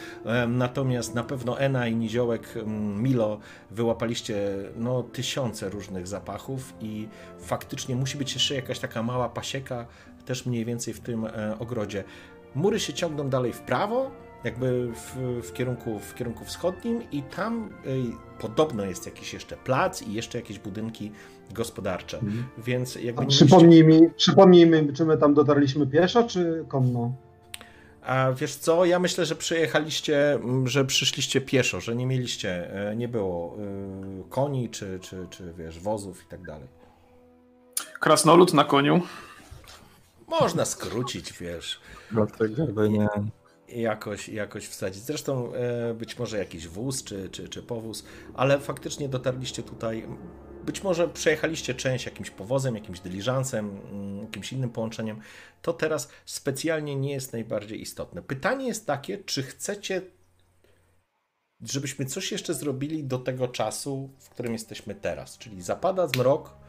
Natomiast 0.48 1.14
na 1.14 1.24
pewno 1.24 1.60
Ena 1.60 1.88
i 1.88 1.96
Niziołek, 1.96 2.54
Milo 2.96 3.38
wyłapaliście 3.70 4.56
no, 4.76 5.02
tysiące 5.02 5.70
różnych 5.70 6.06
zapachów 6.06 6.74
i 6.80 7.08
faktycznie 7.40 7.96
musi 7.96 8.18
być 8.18 8.34
jeszcze 8.34 8.54
jakaś 8.54 8.78
taka 8.78 9.02
mała 9.02 9.28
pasieka 9.28 9.86
też 10.24 10.46
mniej 10.46 10.64
więcej 10.64 10.94
w 10.94 11.00
tym 11.00 11.26
ogrodzie. 11.58 12.04
Mury 12.54 12.80
się 12.80 12.92
ciągną 12.92 13.28
dalej 13.28 13.52
w 13.52 13.60
prawo, 13.60 14.10
jakby 14.44 14.92
w, 14.92 15.16
w, 15.48 15.52
kierunku, 15.52 15.98
w 15.98 16.14
kierunku 16.14 16.44
wschodnim 16.44 17.02
i 17.12 17.22
tam 17.22 17.70
y, 17.86 18.40
podobno 18.40 18.84
jest 18.84 19.06
jakiś 19.06 19.32
jeszcze 19.34 19.56
plac 19.56 20.02
i 20.02 20.12
jeszcze 20.12 20.38
jakieś 20.38 20.58
budynki 20.58 21.12
gospodarcze, 21.50 22.20
więc 22.58 22.94
jakby 22.94 23.22
A 23.22 23.26
przypomnij 23.26 23.84
mi, 23.84 24.10
przypomnij 24.16 24.66
mi, 24.66 24.92
czy 24.92 25.04
my 25.04 25.16
tam 25.16 25.34
dotarliśmy 25.34 25.86
pieszo, 25.86 26.24
czy 26.24 26.64
konno? 26.68 27.14
A 28.02 28.32
wiesz 28.32 28.54
co, 28.54 28.84
ja 28.84 28.98
myślę, 28.98 29.26
że 29.26 29.36
przyjechaliście, 29.36 30.38
że 30.64 30.84
przyszliście 30.84 31.40
pieszo, 31.40 31.80
że 31.80 31.96
nie 31.96 32.06
mieliście, 32.06 32.74
e, 32.90 32.96
nie 32.96 33.08
było 33.08 33.56
y, 34.26 34.30
koni 34.30 34.68
czy, 34.68 34.98
czy, 35.02 35.26
czy 35.30 35.52
wiesz, 35.58 35.80
wozów 35.80 36.22
i 36.22 36.26
tak 36.26 36.42
dalej. 36.42 36.68
Krasnolud 38.00 38.54
na 38.54 38.64
koniu. 38.64 39.02
Można 40.28 40.64
skrócić, 40.64 41.32
wiesz, 41.32 41.80
Dlatego 42.10 42.66
by 42.66 42.90
nie. 42.90 43.08
Jakoś, 43.68 44.28
jakoś 44.28 44.66
wsadzić. 44.66 45.02
Zresztą 45.02 45.54
e, 45.54 45.94
być 45.94 46.18
może 46.18 46.38
jakiś 46.38 46.68
wóz 46.68 47.04
czy, 47.04 47.28
czy, 47.28 47.48
czy 47.48 47.62
powóz, 47.62 48.04
ale 48.34 48.60
faktycznie 48.60 49.08
dotarliście 49.08 49.62
tutaj. 49.62 50.06
Być 50.66 50.82
może 50.82 51.08
przejechaliście 51.08 51.74
część 51.74 52.04
jakimś 52.06 52.30
powozem, 52.30 52.74
jakimś 52.74 53.00
dyliżansem, 53.00 53.80
mm, 53.90 54.22
jakimś 54.22 54.52
innym 54.52 54.70
połączeniem. 54.70 55.20
To 55.62 55.72
teraz 55.72 56.08
specjalnie 56.24 56.96
nie 56.96 57.12
jest 57.12 57.32
najbardziej 57.32 57.80
istotne. 57.80 58.22
Pytanie 58.22 58.66
jest 58.66 58.86
takie, 58.86 59.18
czy 59.18 59.42
chcecie, 59.42 60.02
żebyśmy 61.62 62.04
coś 62.04 62.32
jeszcze 62.32 62.54
zrobili 62.54 63.04
do 63.04 63.18
tego 63.18 63.48
czasu, 63.48 64.10
w 64.18 64.28
którym 64.28 64.52
jesteśmy 64.52 64.94
teraz? 64.94 65.38
Czyli 65.38 65.62
zapada 65.62 66.08
zmrok, 66.08 66.63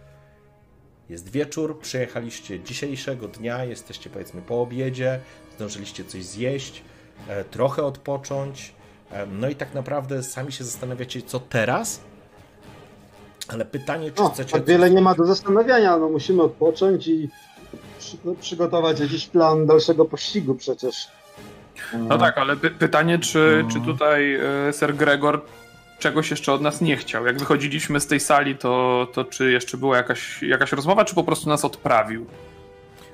jest 1.09 1.31
wieczór, 1.31 1.79
przyjechaliście 1.79 2.59
dzisiejszego 2.59 3.27
dnia, 3.27 3.63
jesteście 3.65 4.09
powiedzmy 4.09 4.41
po 4.41 4.61
obiedzie, 4.61 5.19
zdążyliście 5.55 6.03
coś 6.05 6.25
zjeść, 6.25 6.83
e, 7.27 7.43
trochę 7.43 7.83
odpocząć. 7.83 8.73
e, 9.11 9.25
No 9.25 9.49
i 9.49 9.55
tak 9.55 9.73
naprawdę 9.73 10.23
sami 10.23 10.51
się 10.51 10.63
zastanawiacie, 10.63 11.21
co 11.21 11.39
teraz. 11.39 12.01
Ale 13.47 13.65
pytanie, 13.65 14.11
czy 14.11 14.21
No, 14.21 14.29
chcecie. 14.29 14.51
tak 14.51 14.65
wiele 14.65 14.89
nie 14.91 15.01
ma 15.01 15.15
do 15.15 15.25
zastanawiania, 15.25 15.97
no 15.97 16.09
musimy 16.09 16.43
odpocząć 16.43 17.07
i 17.07 17.29
przy, 17.99 18.17
przygotować 18.41 18.99
jakiś 18.99 19.27
plan 19.27 19.65
dalszego 19.65 20.05
pościgu 20.05 20.55
przecież. 20.55 20.95
No 21.97 22.17
tak, 22.17 22.37
ale 22.37 22.55
py 22.57 22.71
pytanie, 22.71 23.19
czy, 23.19 23.63
No. 23.63 23.69
czy 23.71 23.81
tutaj 23.81 24.35
e, 24.35 24.73
Sir 24.73 24.95
Gregor 24.95 25.41
czegoś 25.99 26.31
jeszcze 26.31 26.53
od 26.53 26.61
nas 26.61 26.81
nie 26.81 26.97
chciał? 26.97 27.25
Jak 27.25 27.39
wychodziliśmy 27.39 27.99
z 27.99 28.07
tej 28.07 28.19
sali, 28.19 28.57
to, 28.57 29.07
to 29.13 29.25
czy 29.25 29.51
jeszcze 29.51 29.77
była 29.77 29.97
jakaś, 29.97 30.43
jakaś 30.43 30.71
rozmowa, 30.71 31.05
czy 31.05 31.15
po 31.15 31.23
prostu 31.23 31.49
nas 31.49 31.65
odprawił? 31.65 32.25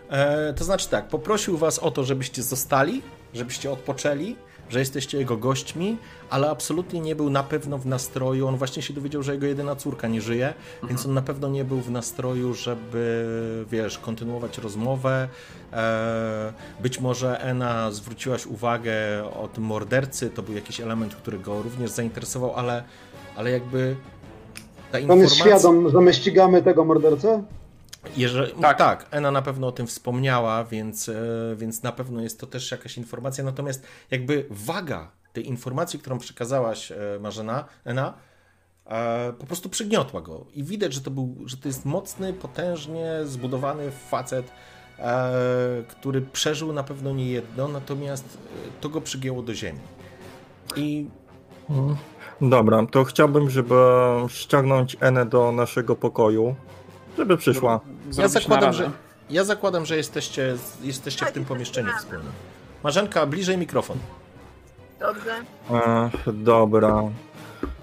E, 0.10 0.54
to 0.54 0.64
znaczy 0.64 0.90
tak, 0.90 1.08
poprosił 1.08 1.58
was 1.58 1.80
o 1.80 1.92
to, 1.92 2.04
żebyście 2.04 2.44
zostali, 2.44 3.02
żebyście 3.34 3.72
odpoczęli, 3.72 4.36
że 4.72 4.80
jesteście 4.80 5.18
jego 5.18 5.38
gośćmi, 5.38 5.98
ale 6.30 6.50
absolutnie 6.50 7.00
nie 7.00 7.16
był 7.16 7.30
na 7.30 7.44
pewno 7.44 7.78
w 7.78 7.86
nastroju. 7.86 8.48
On 8.48 8.58
właśnie 8.58 8.82
się 8.82 8.94
dowiedział, 8.94 9.24
że 9.24 9.34
jego 9.34 9.46
jedyna 9.46 9.76
córka 9.76 10.08
nie 10.08 10.22
żyje, 10.22 10.54
więc 10.90 11.06
on 11.06 11.14
na 11.14 11.22
pewno 11.22 11.50
nie 11.50 11.66
był 11.66 11.82
w 11.82 11.92
nastroju, 11.92 12.54
żeby, 12.54 13.26
wiesz, 13.72 13.98
kontynuować 13.98 14.58
rozmowę. 14.58 15.28
E, 15.74 16.54
być 16.80 17.00
może 17.00 17.42
Ena 17.42 17.92
zwróciłaś 17.92 18.46
uwagę 18.46 18.94
o 19.42 19.48
tym 19.48 19.64
mordercy, 19.64 20.30
to 20.30 20.42
był 20.42 20.56
jakiś 20.56 20.82
element, 20.82 21.16
który 21.16 21.40
go 21.40 21.62
również 21.62 21.92
zainteresował, 21.92 22.56
ale, 22.56 22.84
ale 23.36 23.52
jakby 23.52 23.96
ta 24.92 24.98
On 24.98 25.20
jest 25.20 25.34
informacja... 25.34 25.60
świadom, 25.60 25.90
że 25.90 26.02
my 26.02 26.14
ścigamy 26.14 26.62
tego 26.62 26.86
mordercę? 26.86 27.44
Jeżeli, 28.18 28.54
Tak. 28.62 28.78
tak. 28.78 29.06
Ena 29.12 29.32
na 29.32 29.42
pewno 29.42 29.68
o 29.68 29.72
tym 29.72 29.88
wspomniała, 29.88 30.64
więc, 30.64 31.10
e, 31.10 31.14
więc 31.56 31.84
na 31.84 31.92
pewno 31.92 32.22
jest 32.22 32.40
to 32.40 32.48
też 32.48 32.72
jakaś 32.72 32.98
informacja. 32.98 33.44
Natomiast 33.44 33.84
jakby 34.12 34.46
waga 34.50 35.12
tej 35.34 35.48
informacji, 35.48 36.00
którą 36.00 36.18
przekazałaś 36.18 36.92
e, 36.92 36.96
Marzena, 37.20 37.66
Ena, 37.86 38.14
e, 38.86 39.34
po 39.40 39.46
prostu 39.46 39.70
przygniotła 39.70 40.22
go. 40.22 40.46
I 40.54 40.64
widać, 40.64 40.94
że 40.94 41.02
to, 41.02 41.12
był, 41.12 41.36
że 41.46 41.58
to 41.58 41.68
jest 41.68 41.86
mocny, 41.86 42.34
potężnie 42.34 43.20
zbudowany 43.26 43.92
facet, 43.92 44.52
który 45.88 46.22
przeżył 46.22 46.74
na 46.74 46.84
pewno 46.84 47.12
nie 47.12 47.32
jedno, 47.32 47.68
natomiast 47.68 48.38
to 48.82 48.90
go 48.90 49.02
przygięło 49.02 49.42
do 49.42 49.54
ziemi. 49.54 49.80
I 50.76 51.06
Dobra, 52.42 52.86
to 52.92 53.04
chciałbym, 53.04 53.50
żeby 53.50 53.76
ściągnąć 54.28 54.98
Enę 55.00 55.26
do 55.26 55.52
naszego 55.52 55.96
pokoju, 55.96 56.56
żeby 57.18 57.38
przyszła. 57.38 57.80
Ja 58.18 58.28
zakładam, 58.28 58.74
że, 58.74 58.92
ja 59.30 59.44
zakładam, 59.44 59.86
że 59.86 59.98
jesteście, 59.98 60.56
jesteście 60.82 61.26
w 61.26 61.32
tym 61.32 61.46
pomieszczeniu 61.46 61.90
wspólnym. 61.98 62.32
Marzenka, 62.84 63.26
bliżej 63.26 63.58
mikrofon. 63.58 63.98
Dobrze. 65.00 65.32
E, 65.72 66.10
dobra. 66.34 67.04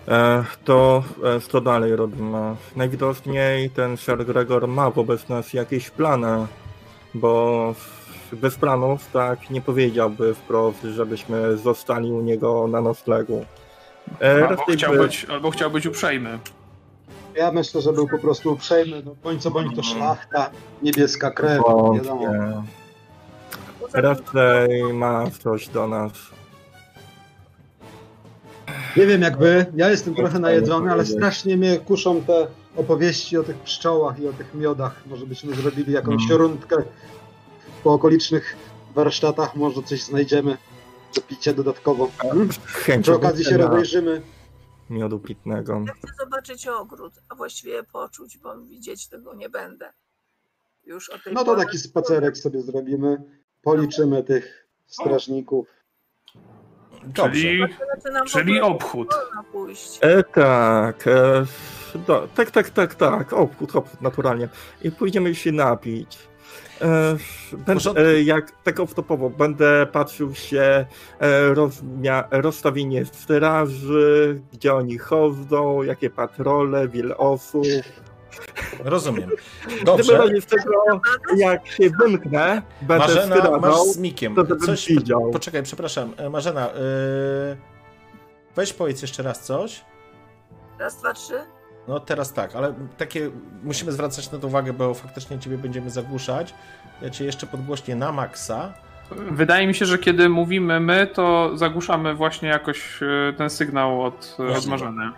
E, 0.09 0.45
to 0.65 1.05
e, 1.25 1.41
co 1.41 1.61
dalej 1.61 1.97
robimy? 1.97 2.57
Najwidoczniej 2.77 3.71
ten 3.71 3.97
Sir 3.97 4.27
Gregor 4.27 4.69
ma 4.69 4.91
wobec 4.91 5.29
nas 5.29 5.53
jakieś 5.53 5.91
plany. 5.91 6.47
bo 7.15 7.75
bez 8.33 8.57
planów 8.57 9.07
tak 9.13 9.51
nie 9.51 9.61
powiedziałby 9.61 10.35
wprost, 10.35 10.83
żebyśmy 10.83 11.57
zostali 11.57 12.13
u 12.13 12.21
niego 12.21 12.67
na 12.69 12.81
noclegu. 12.81 13.45
E, 14.23 14.49
albo, 14.49 14.65
chciał 14.73 14.93
być, 14.93 15.25
albo 15.25 15.51
chciał 15.51 15.71
być 15.71 15.87
uprzejmy. 15.87 16.39
Ja 17.39 17.53
myślę, 17.53 17.81
że 17.81 17.93
był 17.93 18.09
po 18.09 18.19
prostu 18.19 18.53
uprzejmy, 18.53 19.03
no 19.05 19.15
bądź 19.23 19.43
co 19.43 19.51
bądź 19.51 19.77
to 19.77 19.83
szlachta, 19.83 20.51
niebieska 20.83 21.31
krew, 21.31 21.63
wiadomo. 21.95 22.65
Raczej 23.93 24.93
ma 24.93 25.31
coś 25.31 25.69
do 25.69 25.89
nas. 25.89 26.13
Nie 28.97 29.07
wiem 29.07 29.23
jak 29.23 29.39
wy, 29.39 29.67
ja 29.77 29.91
jestem 29.91 30.15
trochę 30.15 30.39
najedzony, 30.39 30.93
ale 30.93 31.07
strasznie 31.07 31.57
mnie 31.57 31.79
kuszą 31.79 32.23
te 32.23 32.47
opowieści 32.77 33.39
o 33.39 33.43
tych 33.43 33.57
pszczołach 33.57 34.21
i 34.21 34.29
o 34.29 34.33
tych 34.33 34.55
miodach. 34.55 35.03
Może 35.07 35.27
byśmy 35.27 35.55
zrobili 35.55 35.93
jakąś 35.93 36.29
hmm. 36.29 36.39
rundkę 36.39 36.77
po 37.85 37.93
okolicznych 37.93 38.57
warsztatach, 38.95 39.57
może 39.57 39.83
coś 39.83 40.03
znajdziemy 40.03 40.57
do 41.15 41.21
picia 41.21 41.53
dodatkowo. 41.53 42.09
Hmm? 42.19 42.49
Przy 43.03 43.15
okazji 43.15 43.45
się 43.45 43.57
rozejrzymy. 43.57 44.23
Miodu 44.91 45.19
pitnego. 45.19 45.83
Ja 45.87 45.93
chcę 45.93 46.09
zobaczyć 46.19 46.69
ogród, 46.69 47.15
a 47.29 47.35
właściwie 47.35 47.83
poczuć, 47.83 48.39
bo 48.39 48.61
widzieć 48.61 49.09
tego 49.09 49.35
nie 49.35 49.49
będę. 49.49 49.93
Już 50.85 51.11
o 51.11 51.19
tej 51.19 51.35
no 51.35 51.45
to 51.45 51.57
taki 51.57 51.79
spacerek 51.79 52.39
sobie 52.39 52.63
zrobimy, 52.63 53.23
policzymy 53.63 54.25
tych 54.25 54.69
strażników. 54.87 55.69
Czyli, 57.15 57.65
czyli 58.27 58.61
obchód. 58.61 59.15
E, 60.01 60.23
tak, 60.23 61.07
e, 61.07 61.47
do, 62.07 62.29
tak, 62.35 62.51
tak, 62.51 62.71
tak, 62.71 62.95
tak, 62.95 63.33
obchód, 63.33 63.77
obchód, 63.77 64.01
naturalnie. 64.01 64.49
I 64.83 64.91
pójdziemy 64.91 65.35
się 65.35 65.53
napić. 65.53 66.19
E, 66.81 67.17
będę, 67.53 67.91
e, 67.97 68.23
jak 68.23 68.53
tak 68.63 68.77
off-topowo, 68.77 69.31
będę 69.31 69.87
patrzył 69.93 70.35
się 70.35 70.87
e, 71.21 71.55
rozmia, 71.55 72.29
rozstawienie 72.31 73.05
straży, 73.05 74.41
gdzie 74.53 74.75
oni 74.75 74.99
chodzą, 74.99 75.83
jakie 75.83 76.11
patrole, 76.11 76.89
wiele 76.89 77.17
osób. 77.17 77.65
Rozumiem. 78.85 79.31
Dobrze. 79.85 80.41
Z 80.41 80.47
tego, 80.47 81.01
jak 81.37 81.67
się 81.67 81.91
wymknę, 81.91 82.63
będę 82.83 83.07
Marzena, 83.07 83.59
masz 83.59 83.83
z 83.83 83.99
Mikiem. 83.99 84.35
To 84.35 84.57
coś, 84.57 84.89
widział. 84.89 85.31
Poczekaj, 85.31 85.63
przepraszam. 85.63 86.15
Marzena, 86.31 86.67
yy... 86.67 87.57
weź 88.57 88.73
powiedz 88.73 89.03
jeszcze 89.03 89.23
raz 89.23 89.45
coś. 89.45 89.85
Raz, 90.79 91.01
dwa, 91.01 91.13
trzy. 91.13 91.58
No 91.89 92.01
teraz 92.01 92.33
tak, 92.33 92.57
ale 92.57 92.75
takie 92.97 93.31
musimy 93.63 93.93
zwracać 93.93 94.31
na 94.31 94.39
to 94.39 94.47
uwagę, 94.47 94.73
bo 94.73 94.95
faktycznie 94.95 95.39
ciebie 95.39 95.59
będziemy 95.59 95.91
zagłuszać. 95.91 96.55
Ja 97.03 97.11
cię 97.11 97.25
jeszcze 97.25 97.47
podgłośnię 97.47 97.97
na 97.97 98.13
maksa. 98.13 98.73
Wydaje 99.31 99.67
mi 99.67 99.75
się, 99.75 99.87
że 99.87 99.99
kiedy 99.99 100.29
mówimy 100.29 100.81
my, 100.81 101.07
to 101.07 101.51
zagłuszamy 101.55 102.15
właśnie 102.15 102.49
jakoś 102.49 103.03
e, 103.03 103.33
ten 103.33 103.51
sygnał 103.51 104.03
od 104.03 104.37
e, 104.39 104.43
rozmarzany. 104.43 105.11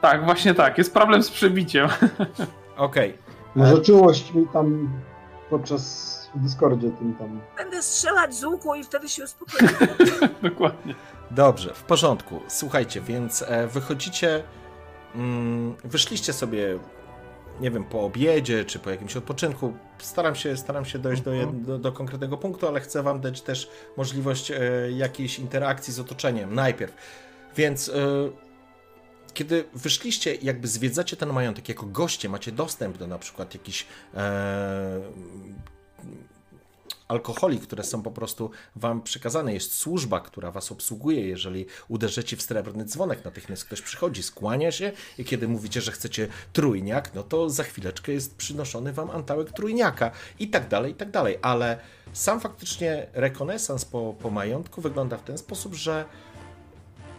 Tak, 0.00 0.24
właśnie 0.24 0.54
tak. 0.54 0.78
Jest 0.78 0.94
problem 0.94 1.22
z 1.22 1.30
przebiciem. 1.30 1.88
Okej. 2.76 3.10
Okay. 3.10 3.14
Może 3.54 3.82
czułość 3.82 4.34
mi 4.34 4.46
tam 4.52 4.90
podczas 5.50 6.16
w 6.34 6.40
Discordzie 6.40 6.90
tym 6.90 7.14
tam. 7.14 7.40
Będę 7.56 7.82
strzelać 7.82 8.34
z 8.34 8.44
łuku 8.44 8.74
i 8.74 8.84
wtedy 8.84 9.08
się 9.08 9.24
uspokoję. 9.24 9.70
Dokładnie. 10.50 10.94
Dobrze, 11.30 11.74
w 11.74 11.82
porządku. 11.82 12.40
Słuchajcie, 12.48 13.00
więc 13.00 13.42
e, 13.42 13.66
wychodzicie 13.66 14.42
wyszliście 15.84 16.32
sobie, 16.32 16.78
nie 17.60 17.70
wiem, 17.70 17.84
po 17.84 18.00
obiedzie 18.00 18.64
czy 18.64 18.78
po 18.78 18.90
jakimś 18.90 19.16
odpoczynku. 19.16 19.74
Staram 19.98 20.34
się, 20.34 20.56
staram 20.56 20.84
się 20.84 20.98
dojść 20.98 21.22
do, 21.22 21.32
do, 21.52 21.78
do 21.78 21.92
konkretnego 21.92 22.36
punktu, 22.36 22.68
ale 22.68 22.80
chcę 22.80 23.02
Wam 23.02 23.20
dać 23.20 23.42
też 23.42 23.70
możliwość 23.96 24.50
e, 24.50 24.60
jakiejś 24.90 25.38
interakcji 25.38 25.92
z 25.92 26.00
otoczeniem 26.00 26.54
najpierw. 26.54 26.94
Więc. 27.56 27.88
E, 27.88 27.92
kiedy 29.36 29.64
wyszliście, 29.74 30.34
jakby 30.34 30.68
zwiedzacie 30.68 31.16
ten 31.16 31.32
majątek 31.32 31.68
jako 31.68 31.86
goście, 31.86 32.28
macie 32.28 32.52
dostęp 32.52 32.98
do 32.98 33.06
na 33.06 33.18
przykład 33.18 33.54
jakichś 33.54 33.86
e, 34.14 35.00
alkoholi, 37.08 37.58
które 37.58 37.84
są 37.84 38.02
po 38.02 38.10
prostu 38.10 38.50
wam 38.76 39.02
przekazane. 39.02 39.54
Jest 39.54 39.74
służba, 39.74 40.20
która 40.20 40.50
was 40.50 40.72
obsługuje. 40.72 41.28
Jeżeli 41.28 41.66
uderzycie 41.88 42.36
w 42.36 42.42
srebrny 42.42 42.84
dzwonek, 42.84 43.24
natychmiast 43.24 43.64
ktoś 43.64 43.82
przychodzi, 43.82 44.22
skłania 44.22 44.72
się 44.72 44.92
i 45.18 45.24
kiedy 45.24 45.48
mówicie, 45.48 45.80
że 45.80 45.92
chcecie 45.92 46.28
trójniak, 46.52 47.14
no 47.14 47.22
to 47.22 47.50
za 47.50 47.62
chwileczkę 47.62 48.12
jest 48.12 48.36
przynoszony 48.36 48.92
wam 48.92 49.10
antałek 49.10 49.52
trójniaka 49.52 50.10
i 50.38 50.48
tak 50.48 50.68
dalej, 50.68 50.92
i 50.92 50.94
tak 50.94 51.10
dalej. 51.10 51.38
Ale 51.42 51.78
sam 52.12 52.40
faktycznie 52.40 53.06
rekonesans 53.12 53.84
po, 53.84 54.14
po 54.22 54.30
majątku 54.30 54.80
wygląda 54.80 55.16
w 55.16 55.22
ten 55.22 55.38
sposób, 55.38 55.74
że 55.74 56.04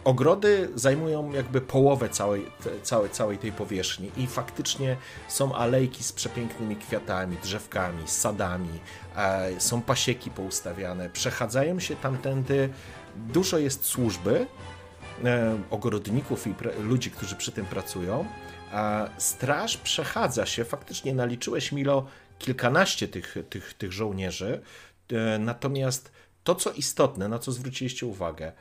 Ogrody 0.04 0.68
zajmują 0.74 1.32
jakby 1.32 1.60
połowę 1.60 2.08
całej, 2.08 2.46
całej, 2.82 3.10
całej 3.10 3.38
tej 3.38 3.52
powierzchni 3.52 4.10
i 4.16 4.26
faktycznie 4.26 4.96
są 5.28 5.54
alejki 5.54 6.04
z 6.04 6.12
przepięknymi 6.12 6.76
kwiatami, 6.76 7.36
drzewkami, 7.42 8.02
sadami, 8.06 8.80
są 9.58 9.82
pasieki 9.82 10.30
poustawiane, 10.30 11.10
przechadzają 11.10 11.80
się 11.80 11.96
tamtędy, 11.96 12.68
dużo 13.16 13.58
jest 13.58 13.84
służby, 13.84 14.46
e, 15.24 15.58
ogrodników 15.70 16.46
i 16.46 16.54
ludzi, 16.82 17.10
którzy 17.10 17.36
przy 17.36 17.52
tym 17.52 17.66
pracują. 17.66 18.24
Straż 19.18 19.76
przechadza 19.76 20.46
się, 20.46 20.64
faktycznie 20.64 21.14
naliczyłeś 21.14 21.72
Milo 21.72 22.06
kilkanaście 22.38 23.08
tych, 23.08 23.36
tych, 23.50 23.74
tych 23.74 23.92
żołnierzy, 23.92 24.60
e, 25.12 25.38
natomiast 25.38 26.12
to, 26.44 26.54
co 26.54 26.72
istotne, 26.72 27.28
na 27.28 27.38
co 27.38 27.52
zwróciliście 27.52 28.06
uwagę, 28.06 28.52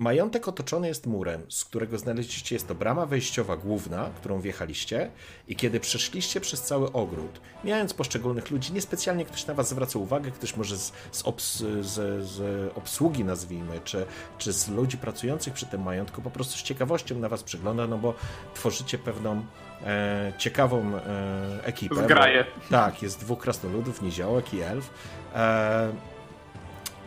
Majątek 0.00 0.48
otoczony 0.48 0.88
jest 0.88 1.06
murem, 1.06 1.42
z 1.48 1.64
którego 1.64 1.98
znaleźliście 1.98 2.54
jest 2.54 2.68
to 2.68 2.74
brama 2.74 3.06
wejściowa 3.06 3.56
główna, 3.56 4.10
którą 4.16 4.40
wjechaliście 4.40 5.10
i 5.48 5.56
kiedy 5.56 5.80
przeszliście 5.80 6.40
przez 6.40 6.62
cały 6.62 6.92
ogród, 6.92 7.40
mijając 7.64 7.94
poszczególnych 7.94 8.50
ludzi, 8.50 8.72
niespecjalnie 8.72 9.24
ktoś 9.24 9.46
na 9.46 9.54
was 9.54 9.68
zwraca 9.68 9.98
uwagę, 9.98 10.30
ktoś 10.30 10.56
może 10.56 10.76
z, 10.76 10.92
z, 11.12 11.22
obs, 11.22 11.58
z, 11.80 12.24
z 12.26 12.72
obsługi 12.76 13.24
nazwijmy, 13.24 13.80
czy, 13.84 14.06
czy 14.38 14.52
z 14.52 14.68
ludzi 14.68 14.98
pracujących 14.98 15.54
przy 15.54 15.66
tym 15.66 15.82
majątku 15.82 16.22
po 16.22 16.30
prostu 16.30 16.58
z 16.58 16.62
ciekawością 16.62 17.18
na 17.18 17.28
was 17.28 17.42
przygląda, 17.42 17.86
no 17.86 17.98
bo 17.98 18.14
tworzycie 18.54 18.98
pewną 18.98 19.44
e, 19.82 20.32
ciekawą 20.38 20.96
e, 20.96 21.64
ekipę. 21.64 22.04
Zgraję. 22.04 22.44
tak, 22.70 23.02
jest 23.02 23.20
dwóch 23.20 23.38
krasnoludów, 23.38 24.02
niziołek 24.02 24.54
i 24.54 24.60
elf. 24.60 24.90
E, 25.34 25.92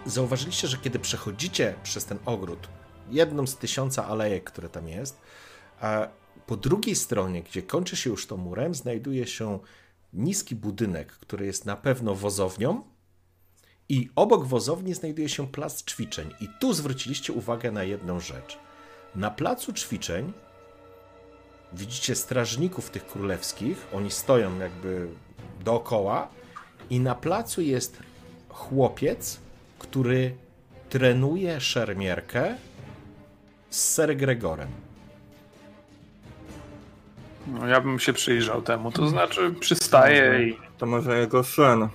zauważyliście, 0.06 0.68
że 0.68 0.78
kiedy 0.78 1.00
przechodzicie 1.00 1.74
przez 1.84 2.06
ten 2.06 2.18
ogród, 2.26 2.68
jedną 3.14 3.48
z 3.48 3.58
tysiąca 3.58 4.08
alejek, 4.08 4.44
które 4.44 4.70
tam 4.70 4.88
jest. 4.88 5.22
A 5.82 6.08
po 6.48 6.58
drugiej 6.58 6.96
stronie, 6.96 7.44
gdzie 7.44 7.64
kończy 7.64 7.96
się 7.96 8.10
już 8.10 8.28
to 8.28 8.38
murem, 8.38 8.76
znajduje 8.76 9.28
się 9.28 9.60
niski 10.14 10.56
budynek, 10.56 11.12
który 11.12 11.46
jest 11.46 11.66
na 11.66 11.76
pewno 11.76 12.16
wozownią. 12.16 12.84
I 13.90 14.10
obok 14.16 14.46
wozowni 14.46 14.94
znajduje 14.94 15.30
się 15.30 15.48
plac 15.48 15.84
ćwiczeń. 15.84 16.34
I 16.40 16.48
tu 16.60 16.74
zwróciliście 16.74 17.34
uwagę 17.34 17.72
na 17.72 17.84
jedną 17.84 18.20
rzecz. 18.20 18.60
Na 19.16 19.32
placu 19.32 19.74
ćwiczeń 19.74 20.34
widzicie 21.74 22.16
strażników 22.16 22.90
tych 22.90 23.08
królewskich. 23.08 23.88
Oni 23.94 24.12
stoją 24.12 24.60
jakby 24.60 25.08
dookoła. 25.64 26.28
I 26.90 27.00
na 27.00 27.16
placu 27.16 27.62
jest 27.62 28.00
chłopiec, 28.50 29.40
który 29.80 30.36
trenuje 30.90 31.62
szermierkę 31.62 32.58
z 33.74 33.94
Ser 33.94 34.18
Gregorem. 34.18 34.68
No, 37.48 37.68
ja 37.68 37.82
bym 37.82 38.00
się 38.00 38.14
przyjrzał 38.14 38.62
temu, 38.62 38.92
to 38.92 39.08
znaczy 39.08 39.54
przystaje 39.60 40.44
i... 40.44 40.58
To 40.78 40.86
może 40.86 41.20
jego 41.20 41.44
syn. 41.44 41.88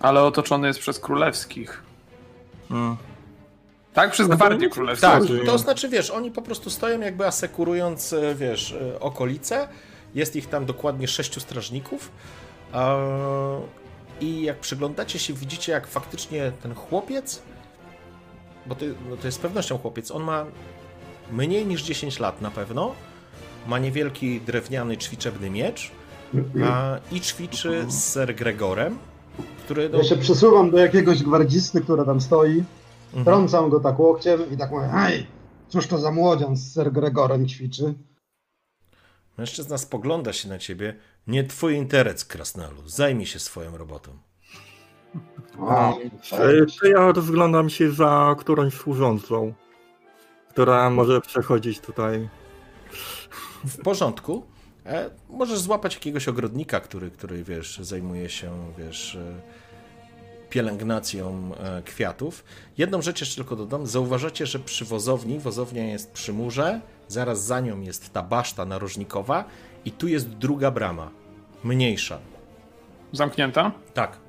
Ale 0.00 0.22
otoczony 0.22 0.68
jest 0.68 0.80
przez 0.80 0.98
królewskich. 0.98 1.82
Hmm. 2.68 2.96
Tak, 3.92 4.10
przez 4.10 4.28
no 4.28 4.36
gwardię 4.36 4.68
królewską. 4.68 5.08
Tak, 5.08 5.22
to 5.46 5.58
znaczy, 5.58 5.88
wiesz, 5.88 6.10
oni 6.10 6.30
po 6.30 6.42
prostu 6.42 6.70
stoją 6.70 7.00
jakby 7.00 7.26
asekurując, 7.26 8.12
e, 8.12 8.34
wiesz, 8.34 8.72
e, 8.72 9.00
okolice. 9.00 9.68
Jest 10.14 10.36
ich 10.36 10.48
tam 10.48 10.66
dokładnie 10.66 11.08
sześciu 11.08 11.40
strażników. 11.40 12.12
I 14.20 14.42
jak 14.42 14.58
przyglądacie 14.58 15.18
się, 15.18 15.34
widzicie, 15.34 15.72
jak 15.72 15.86
faktycznie 15.86 16.52
ten 16.62 16.74
chłopiec 16.74 17.42
bo 18.66 18.74
to, 18.74 18.84
no 19.10 19.16
to 19.16 19.26
jest 19.28 19.38
z 19.38 19.40
pewnością 19.40 19.78
chłopiec, 19.78 20.10
on 20.10 20.22
ma 20.22 20.46
mniej 21.32 21.66
niż 21.66 21.82
10 21.82 22.20
lat 22.20 22.40
na 22.40 22.50
pewno, 22.50 22.94
ma 23.66 23.78
niewielki 23.78 24.40
drewniany 24.40 24.96
ćwiczebny 24.96 25.50
miecz 25.50 25.90
a, 26.64 26.98
i 27.12 27.20
ćwiczy 27.20 27.84
z 27.88 28.04
Ser 28.04 28.34
Gregorem, 28.34 28.98
który... 29.64 29.88
No... 29.88 29.98
Ja 29.98 30.04
się 30.04 30.16
przesuwam 30.16 30.70
do 30.70 30.78
jakiegoś 30.78 31.22
gwardzisty, 31.22 31.80
który 31.80 32.04
tam 32.04 32.20
stoi, 32.20 32.64
mhm. 33.06 33.24
trącam 33.24 33.70
go 33.70 33.80
tak 33.80 33.98
łokciem 33.98 34.50
i 34.50 34.56
tak 34.56 34.70
mówię, 34.70 34.88
hej, 34.92 35.26
cóż 35.68 35.86
to 35.86 35.98
za 35.98 36.10
młodzian 36.10 36.56
z 36.56 36.72
Ser 36.72 36.92
Gregorem 36.92 37.48
ćwiczy? 37.48 37.94
Mężczyzna 39.38 39.78
spogląda 39.78 40.32
się 40.32 40.48
na 40.48 40.58
ciebie. 40.58 40.96
Nie 41.26 41.44
twój 41.44 41.74
interes, 41.74 42.24
Krasnalu. 42.24 42.88
Zajmij 42.88 43.26
się 43.26 43.38
swoją 43.38 43.76
robotą. 43.76 44.18
A, 45.68 45.92
E, 46.32 46.66
To 46.80 46.86
ja 46.86 47.12
rozglądam 47.12 47.70
się 47.70 47.90
za 47.90 48.34
którąś 48.38 48.74
służącą, 48.74 49.52
która 50.50 50.90
może 50.90 51.20
przechodzić 51.20 51.80
tutaj. 51.80 52.28
W 53.64 53.82
porządku. 53.82 54.46
E, 54.86 55.10
możesz 55.28 55.58
złapać 55.58 55.94
jakiegoś 55.94 56.28
ogrodnika, 56.28 56.80
który, 56.80 57.10
który 57.10 57.44
wiesz, 57.44 57.78
zajmuje 57.78 58.28
się, 58.28 58.52
wiesz, 58.78 59.14
e, 59.14 59.40
pielęgnacją 60.50 61.50
e, 61.54 61.82
kwiatów. 61.82 62.44
Jedną 62.78 63.02
rzecz 63.02 63.20
jeszcze 63.20 63.36
tylko 63.36 63.56
dodam. 63.56 63.86
Zauważacie, 63.86 64.46
że 64.46 64.58
przy 64.58 64.84
wozowni, 64.84 65.38
wozownia 65.38 65.84
jest 65.84 66.12
przy 66.12 66.32
murze, 66.32 66.80
zaraz 67.08 67.44
za 67.44 67.60
nią 67.60 67.80
jest 67.80 68.12
ta 68.12 68.22
baszta 68.22 68.64
narożnikowa 68.64 69.44
i 69.84 69.90
tu 69.92 70.08
jest 70.08 70.28
druga 70.28 70.70
brama, 70.70 71.10
mniejsza. 71.64 72.18
Zamknięta? 73.12 73.72
Tak. 73.94 74.21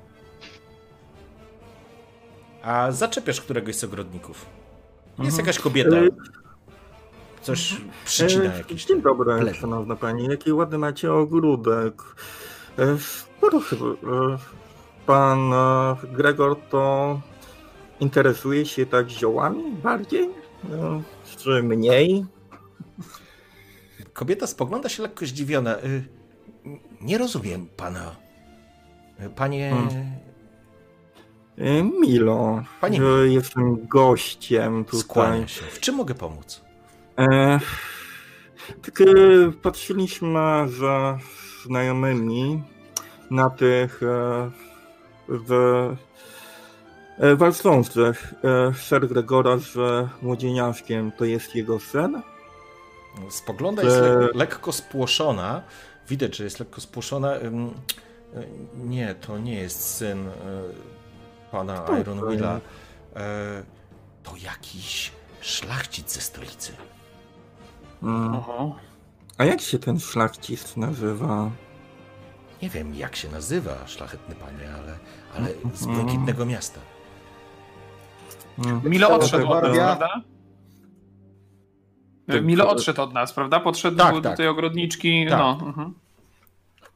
A 2.64 2.92
zaczepiasz 2.92 3.40
któregoś 3.40 3.76
z 3.76 3.84
ogrodników. 3.84 4.46
Jest 5.18 5.38
jakaś 5.38 5.58
kobieta. 5.58 5.96
E, 5.96 6.08
Coś 7.42 7.76
przycina 8.04 8.44
E, 8.54 8.58
jakieś. 8.58 8.84
Dzień 8.84 9.02
dobry, 9.02 9.38
plety. 9.40 9.58
szanowna 9.58 9.96
pani. 9.96 10.26
Jaki 10.26 10.52
ładny 10.52 10.78
macie 10.78 11.12
ogródek. 11.12 12.02
Proszę, 13.40 13.76
e, 13.76 14.38
pan 15.06 15.52
e, 15.52 15.96
Gregor 16.12 16.56
to 16.70 17.20
interesuje 18.00 18.66
się 18.66 18.86
tak 18.86 19.08
ziołami 19.10 19.62
bardziej? 19.82 20.30
Czy 21.38 21.62
mniej? 21.62 22.24
Kobieta 24.12 24.46
spogląda 24.46 24.88
się 24.88 25.02
lekko 25.02 25.26
zdziwiona. 25.26 25.76
Nie 27.00 27.18
rozumiem 27.18 27.66
pana. 27.76 28.16
Panie. 29.36 29.70
Hmm. 29.70 30.10
E, 31.58 31.82
Milo, 31.82 32.62
Pani 32.80 32.96
że 32.96 33.28
jestem 33.28 33.86
gościem 33.86 34.84
tutaj. 34.84 35.00
Skłania 35.00 35.48
się. 35.48 35.62
W 35.62 35.80
czym 35.80 35.94
mogę 35.94 36.14
pomóc? 36.14 36.60
E, 37.18 37.60
tak 38.82 39.00
e, 39.00 39.04
patrzyliśmy 39.62 40.38
ze 40.78 41.18
znajomymi 41.66 42.62
na 43.30 43.50
tych 43.50 44.02
e, 44.02 44.50
w 45.28 45.52
e, 47.18 47.36
walczących. 47.36 48.34
E, 48.44 48.74
Ser 48.74 49.08
Gregora 49.08 49.56
z 49.58 49.76
młodzieniaszkiem 50.22 51.12
to 51.12 51.24
jest 51.24 51.54
jego 51.54 51.80
sen? 51.80 52.22
Spogląda 53.30 53.82
jest 53.82 53.96
le 53.96 54.08
E. 54.18 54.28
lekko 54.34 54.72
spłoszona. 54.72 55.62
Widać, 56.08 56.36
że 56.36 56.44
jest 56.44 56.60
lekko 56.60 56.80
spłoszona. 56.80 57.36
Y, 57.36 57.40
Nie, 58.84 59.14
to 59.14 59.38
nie 59.38 59.54
jest 59.54 59.80
syn 59.96 60.28
y, 60.28 60.32
pana 61.54 61.74
Kto 61.78 61.98
Iron 61.98 62.20
to 62.20 62.26
Willa. 62.26 62.52
jest? 62.54 62.66
E, 63.16 63.62
To 64.22 64.32
jakiś 64.44 65.12
szlachcic 65.40 66.12
ze 66.14 66.20
stolicy. 66.20 66.72
Mm. 68.02 68.40
A 69.38 69.44
jak 69.44 69.60
się 69.60 69.78
ten 69.78 70.00
szlachcic 70.00 70.76
nazywa? 70.76 71.50
Nie 72.62 72.70
wiem, 72.70 72.94
jak 72.94 73.16
się 73.16 73.28
nazywa 73.30 73.86
szlachetny 73.86 74.34
panie, 74.34 74.74
ale, 74.74 74.98
ale 75.36 75.48
z 75.74 75.82
Mhm. 75.82 75.94
błękitnego 75.94 76.46
miasta. 76.46 76.80
Mm. 78.58 78.80
Milo 78.84 79.08
odszedł 79.14 79.52
od 79.52 79.62
nas, 79.62 79.72
prawda? 79.76 80.20
Tak, 82.26 82.44
Milo 82.44 82.68
odszedł 82.68 83.02
od 83.02 83.12
nas, 83.12 83.32
prawda? 83.32 83.60
Podszedł 83.60 83.96
Tak, 83.96 84.14
do, 84.14 84.20
do 84.20 84.28
tak. 84.28 84.36
tej 84.36 84.48
ogrodniczki. 84.48 85.26
Tak. 85.28 85.38
No, 85.38 85.58
mhm. 85.66 85.94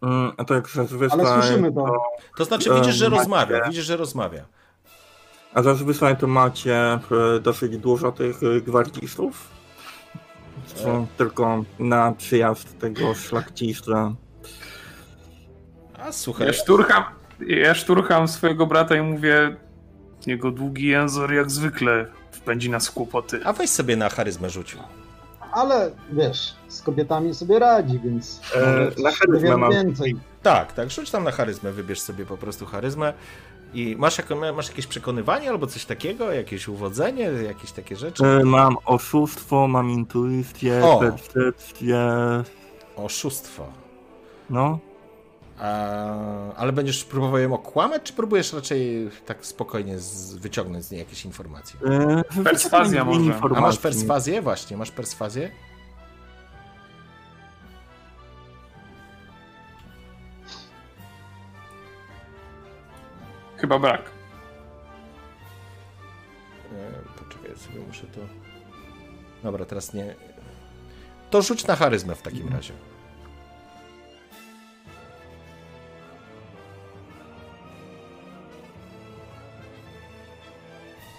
Mm, 0.02 0.32
A 0.36 0.44
tak 0.44 0.68
zazwyczaj... 0.68 1.20
ale 1.20 1.42
słyszymy 1.42 1.72
to. 1.72 2.02
To 2.36 2.44
znaczy, 2.44 2.70
widzisz, 2.74 2.94
że 2.94 3.06
Em, 3.06 3.12
macie- 3.12 3.18
rozmawia. 3.20 3.64
Widzisz, 3.68 3.84
że 3.84 3.96
rozmawia. 3.96 4.44
A 5.54 5.62
zazwyczaj 5.62 6.16
to 6.16 6.26
macie 6.26 6.76
e, 6.76 7.00
dosyć 7.42 7.76
dużo 7.78 8.12
tych 8.12 8.36
e, 8.42 8.60
gwardzistów? 8.60 9.48
E. 10.86 11.06
tylko 11.16 11.64
na 11.78 12.12
przyjazd 12.12 12.78
tego 12.78 13.14
szlachcica? 13.14 14.14
A 15.98 16.12
słuchaj, 16.12 16.46
Ja 16.46 16.52
szturcham, 16.52 17.04
ja 17.46 17.74
szturcham 17.74 18.28
swojego 18.28 18.66
brata 18.66 18.96
i 18.96 19.00
mówię 19.02 19.56
jego 20.26 20.50
długi 20.50 20.86
język 20.86 21.30
jak 21.30 21.50
zwykle 21.50 22.06
wpędzi 22.32 22.70
nas 22.70 22.88
w 22.88 22.92
kłopoty. 22.92 23.40
a 23.44 23.52
weź 23.52 23.70
sobie 23.70 23.96
na 23.96 24.08
charyzmę 24.08 24.50
rzucił. 24.50 24.78
Ale 25.52 25.90
wiesz, 26.12 26.54
z 26.68 26.82
kobietami 26.82 27.34
sobie 27.34 27.58
radzi, 27.58 27.98
więc 28.04 28.40
E, 28.56 29.02
na 29.02 29.10
charyzmę 29.12 29.56
mam. 29.56 29.70
więcej. 29.72 30.16
Tak, 30.42 30.72
tak, 30.72 30.90
rzuć 30.90 31.10
tam 31.10 31.24
na 31.24 31.30
charyzmę, 31.30 31.72
wybierz 31.72 32.00
sobie 32.00 32.26
po 32.26 32.36
prostu 32.36 32.66
charyzmę. 32.66 33.12
I 33.74 33.96
masz, 33.98 34.18
masz 34.56 34.68
jakieś 34.68 34.86
przekonywanie 34.86 35.50
albo 35.50 35.66
coś 35.66 35.84
takiego, 35.84 36.32
jakieś 36.32 36.68
uwodzenie, 36.68 37.22
jakieś 37.22 37.72
takie 37.72 37.96
rzeczy? 37.96 38.26
E, 38.26 38.44
Mam 38.44 38.76
oszustwo, 38.84 39.68
mam 39.68 39.90
intuicję, 39.90 40.84
O. 40.84 40.98
percepcję, 41.00 41.98
Oszustwo. 42.96 43.66
no. 44.50 44.78
A, 45.60 46.54
ale 46.56 46.72
będziesz 46.72 47.04
próbował 47.04 47.38
ją 47.38 47.54
okłamać, 47.54 48.02
czy 48.02 48.12
próbujesz 48.12 48.52
raczej 48.52 49.10
tak 49.26 49.46
spokojnie 49.46 49.98
z, 49.98 50.34
wyciągnąć 50.34 50.84
z 50.84 50.90
niej 50.90 50.98
jakieś 50.98 51.24
informacje? 51.24 51.80
E, 51.86 52.42
Perswazja 52.44 53.04
może. 53.04 53.20
A 53.20 53.22
informacji. 53.22 53.62
masz 53.62 53.78
perswazję? 53.78 54.42
Właśnie, 54.42 54.76
masz 54.76 54.90
perswazję? 54.90 55.50
Chyba 63.56 63.78
brak. 63.78 64.10
E, 66.72 66.92
poczekaj, 67.18 67.56
sobie 67.56 67.80
muszę 67.86 68.06
to... 68.06 68.20
Dobra, 69.42 69.64
teraz 69.64 69.94
nie... 69.94 70.14
To 71.30 71.42
rzuć 71.42 71.66
na 71.66 71.76
charyzmę 71.76 72.14
w 72.14 72.22
takim 72.22 72.48
razie. 72.48 72.72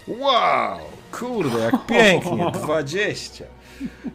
Wow! 0.10 0.80
Kurde, 1.12 1.60
jak 1.60 1.86
pięknie! 1.86 2.52
20. 2.64 3.46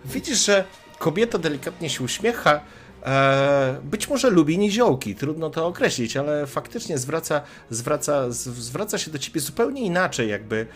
Widzisz, 0.04 0.46
że 0.46 0.64
kobieta 0.98 1.38
delikatnie 1.38 1.90
się 1.90 2.04
uśmiecha. 2.04 2.60
E, 3.02 3.80
być 3.84 4.08
może 4.08 4.30
lubi 4.30 4.58
niziołki, 4.58 5.14
trudno 5.14 5.50
to 5.50 5.66
określić, 5.66 6.16
ale 6.16 6.46
faktycznie 6.46 6.98
zwraca, 6.98 7.42
zwraca, 7.70 8.30
zwraca 8.30 8.98
się 8.98 9.10
do 9.10 9.18
ciebie 9.18 9.40
zupełnie 9.40 9.82
inaczej, 9.82 10.28
jakby, 10.28 10.66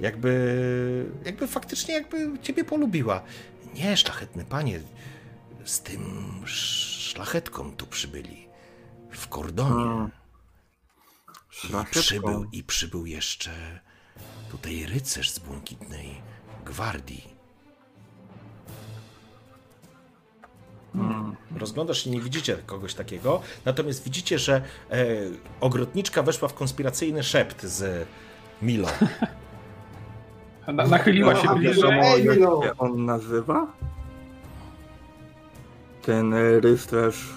jakby, 0.00 1.06
jakby 1.24 1.46
faktycznie 1.46 1.94
jakby 1.94 2.38
ciebie 2.42 2.64
polubiła. 2.64 3.22
Nie, 3.74 3.96
szlachetny 3.96 4.44
panie, 4.44 4.80
z 5.64 5.80
tym 5.80 6.02
szlachetką 6.44 7.76
tu 7.76 7.86
przybyli. 7.86 8.48
W 9.10 9.28
kordonie. 9.28 9.84
Hmm. 9.84 10.10
I 11.82 11.90
przybył, 11.90 12.46
I 12.52 12.64
przybył 12.64 13.06
jeszcze 13.06 13.50
tutaj 14.54 14.86
rycerz 14.86 15.30
z 15.30 15.38
błękitnej 15.38 16.14
gwardii. 16.66 17.34
Mm. 20.94 21.36
Rozglądasz 21.58 22.04
się, 22.04 22.10
nie 22.10 22.20
widzicie 22.20 22.56
kogoś 22.66 22.94
takiego, 22.94 23.40
natomiast 23.64 24.04
widzicie, 24.04 24.38
że 24.38 24.62
e, 24.90 25.06
ogrodniczka 25.60 26.22
weszła 26.22 26.48
w 26.48 26.54
konspiracyjny 26.54 27.22
szept 27.22 27.62
z 27.62 28.06
Milo. 28.62 28.88
Na, 30.74 30.86
nachyliła 30.86 31.36
się 31.36 31.46
No, 31.46 31.56
bliżej. 31.56 31.90
Ej, 32.02 32.24
Jak 32.24 32.34
się 32.38 32.78
on 32.78 33.04
nazywa? 33.04 33.66
Ten 36.02 36.34
e, 36.34 36.60
rycerz. 36.60 37.28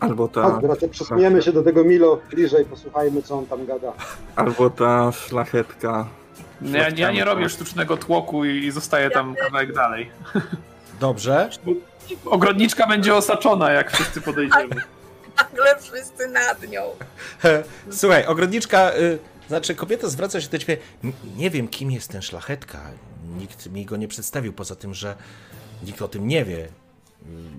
Albo 0.00 0.28
ta, 0.28 0.42
Chodź, 0.42 0.62
bracie, 0.62 0.88
przesuniemy 0.88 1.42
się 1.42 1.52
do 1.52 1.62
tego 1.62 1.84
Milo 1.84 2.20
bliżej, 2.30 2.64
posłuchajmy, 2.64 3.22
co 3.22 3.38
on 3.38 3.46
tam 3.46 3.66
gada. 3.66 3.92
albo 4.36 4.70
ta 4.70 5.12
szlachetka. 5.12 6.08
Ja, 6.62 6.88
ja 6.96 7.10
nie 7.12 7.24
robię 7.24 7.48
sztucznego 7.48 7.96
tłoku 7.96 8.44
i, 8.44 8.64
i 8.64 8.70
zostaję 8.70 9.10
tam 9.10 9.34
kawałek 9.34 9.72
dalej. 9.74 10.10
Dobrze. 11.00 11.50
Ogrodniczka 12.24 12.86
będzie 12.86 13.14
osaczona, 13.14 13.70
jak 13.72 13.92
wszyscy 13.92 14.20
podejdziemy. 14.20 14.74
Nagle 15.36 15.76
wszyscy 15.80 16.28
nad 16.28 16.68
nią. 16.68 16.82
Słuchaj, 17.90 18.26
ogrodniczka, 18.26 18.92
y, 18.96 19.18
znaczy 19.48 19.74
kobieta 19.74 20.08
zwraca 20.08 20.40
się 20.40 20.48
do 20.48 20.58
ciebie. 20.58 20.76
"N- 21.04 21.12
Nie 21.36 21.50
wiem, 21.50 21.68
kim 21.68 21.90
jest 21.90 22.08
ten 22.10 22.22
szlachetka. 22.22 22.80
Nikt 23.38 23.66
mi 23.66 23.84
go 23.84 23.96
nie 23.96 24.08
przedstawił, 24.08 24.52
poza 24.52 24.76
tym, 24.76 24.94
że 24.94 25.14
nikt 25.82 26.02
o 26.02 26.08
tym 26.08 26.28
nie 26.28 26.44
wie. 26.44 26.68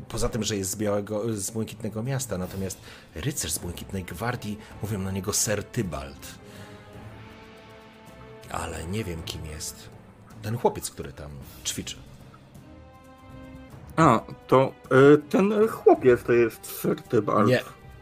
Poza 0.09 0.29
tym, 0.29 0.43
że 0.43 0.57
jest 0.57 0.69
z 0.71 0.75
białego, 0.75 1.21
z 1.35 1.51
błękitnego 1.51 2.03
miasta, 2.03 2.37
natomiast 2.37 2.77
rycerz 3.15 3.51
z 3.51 3.57
błękitnej 3.57 4.03
gwardii 4.03 4.57
mówią 4.81 4.99
na 4.99 5.11
niego 5.11 5.33
Sir 5.33 5.63
Tybalt. 5.63 6.27
Ale 8.63 8.87
nie 8.87 9.03
wiem, 9.03 9.23
kim 9.23 9.45
jest 9.45 9.89
ten 10.41 10.57
chłopiec, 10.57 10.89
który 10.91 11.13
tam 11.13 11.31
ćwiczy. 11.65 11.95
A, 13.95 14.19
to 14.47 14.71
y, 15.15 15.17
ten 15.29 15.67
chłopiec 15.67 16.23
to 16.23 16.33
jest 16.33 16.81
Sir 16.81 17.01
Tybalt. 17.01 17.47
Nie, 17.47 17.61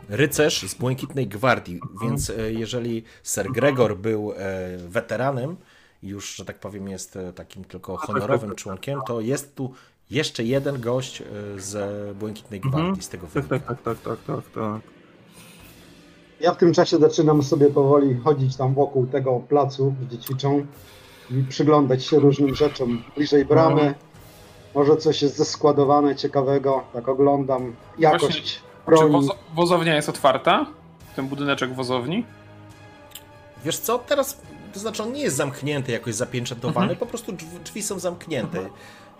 rycerz 0.10 0.62
z 0.70 0.74
Błękitnej 0.74 1.28
Gwardii, 1.28 1.80
więc 2.02 2.30
e, 2.30 2.54
jeżeli 2.54 3.04
Sir 3.24 3.52
Gregor 3.52 3.98
był 3.98 4.34
e, 4.38 4.38
weteranem, 4.78 5.56
już, 6.04 6.36
że 6.36 6.46
tak 6.46 6.60
powiem, 6.60 6.88
jest 6.88 7.16
e, 7.16 7.34
takim 7.34 7.64
tylko 7.64 7.98
honorowym 7.98 8.56
członkiem, 8.56 9.00
to 9.08 9.22
jest 9.22 9.56
tu 9.56 9.74
jeszcze 10.10 10.44
jeden 10.44 10.82
gość 10.82 11.24
z 11.58 11.78
Błękitnej 12.18 12.60
Gwardii, 12.60 12.80
Mhm. 12.90 13.02
z 13.02 13.10
tego 13.10 13.28
Tak, 13.28 13.44
wynika. 13.44 13.60
tak, 13.60 13.82
tak, 13.82 14.00
tak, 14.00 14.18
tak, 14.18 14.36
tak, 14.36 14.52
tak. 14.54 14.95
Ja 16.40 16.54
w 16.54 16.58
tym 16.58 16.74
czasie 16.74 16.98
zaczynam 16.98 17.44
sobie 17.44 17.68
powoli 17.68 18.16
chodzić 18.24 18.56
tam 18.56 18.74
wokół 18.74 19.08
tego 19.08 19.40
placu, 19.40 19.96
gdzie 20.02 20.18
ćwiczą 20.18 20.66
i 21.32 21.44
przyglądać 21.50 22.06
się 22.06 22.20
różnym 22.20 22.56
rzeczom 22.56 23.04
bliżej 23.16 23.46
bramy. 23.46 23.94
Może 24.76 24.98
coś 24.98 25.22
jest 25.22 25.38
zeskładowane 25.38 26.16
ciekawego, 26.16 26.84
tak 26.94 27.10
oglądam 27.10 27.76
jakość 28.00 28.62
Właśnie, 28.86 29.08
Czy 29.08 29.14
wozo- 29.14 29.36
wozownia 29.56 29.96
jest 29.96 30.10
otwarta? 30.10 30.66
Ten 31.16 31.28
budyneczek 31.28 31.74
wozowni? 31.76 32.26
Wiesz 33.66 33.78
co, 33.78 34.00
teraz, 34.00 34.42
to 34.74 34.80
znaczy 34.80 35.04
on 35.04 35.12
nie 35.14 35.22
jest 35.22 35.36
zamknięty, 35.36 35.92
jakoś 35.92 36.16
zapieczętowany, 36.16 36.84
Mhm. 36.92 37.00
po 37.00 37.06
prostu 37.06 37.32
drzwi, 37.64 37.84
są 37.84 38.00
zamknięte. 38.00 38.60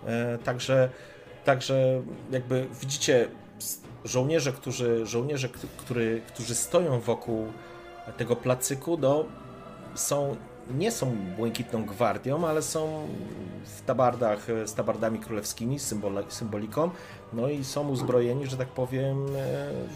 E, 0.06 0.38
także, 0.38 0.90
także 1.46 2.02
jakby 2.32 2.68
widzicie 2.82 3.28
żołnierze, 4.06 4.52
którzy, 4.52 5.06
żołnierze, 5.06 5.50
który, 5.78 6.22
którzy 6.28 6.56
stoją 6.56 7.00
wokół 7.00 7.46
tego 8.18 8.36
placyku, 8.36 8.98
no, 9.02 9.26
są, 9.96 10.36
nie 10.78 10.92
są 10.92 11.16
błękitną 11.38 11.86
gwardią, 11.86 12.48
ale 12.48 12.62
są 12.62 13.08
w 13.66 13.82
tabardach 13.86 14.48
z 14.66 14.74
tabardami 14.74 15.20
królewskimi, 15.20 15.78
symboliką, 16.30 16.90
no 17.34 17.50
i 17.50 17.64
są 17.64 17.90
uzbrojeni, 17.90 18.46
że 18.46 18.58
tak 18.58 18.68
powiem, 18.68 19.26
e, 19.26 19.30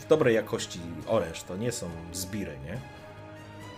w 0.01 0.07
dobrej 0.09 0.35
jakości 0.35 0.79
oręż, 1.07 1.43
to 1.43 1.57
nie 1.57 1.71
są 1.71 1.87
zbiry, 2.13 2.57
nie? 2.65 2.77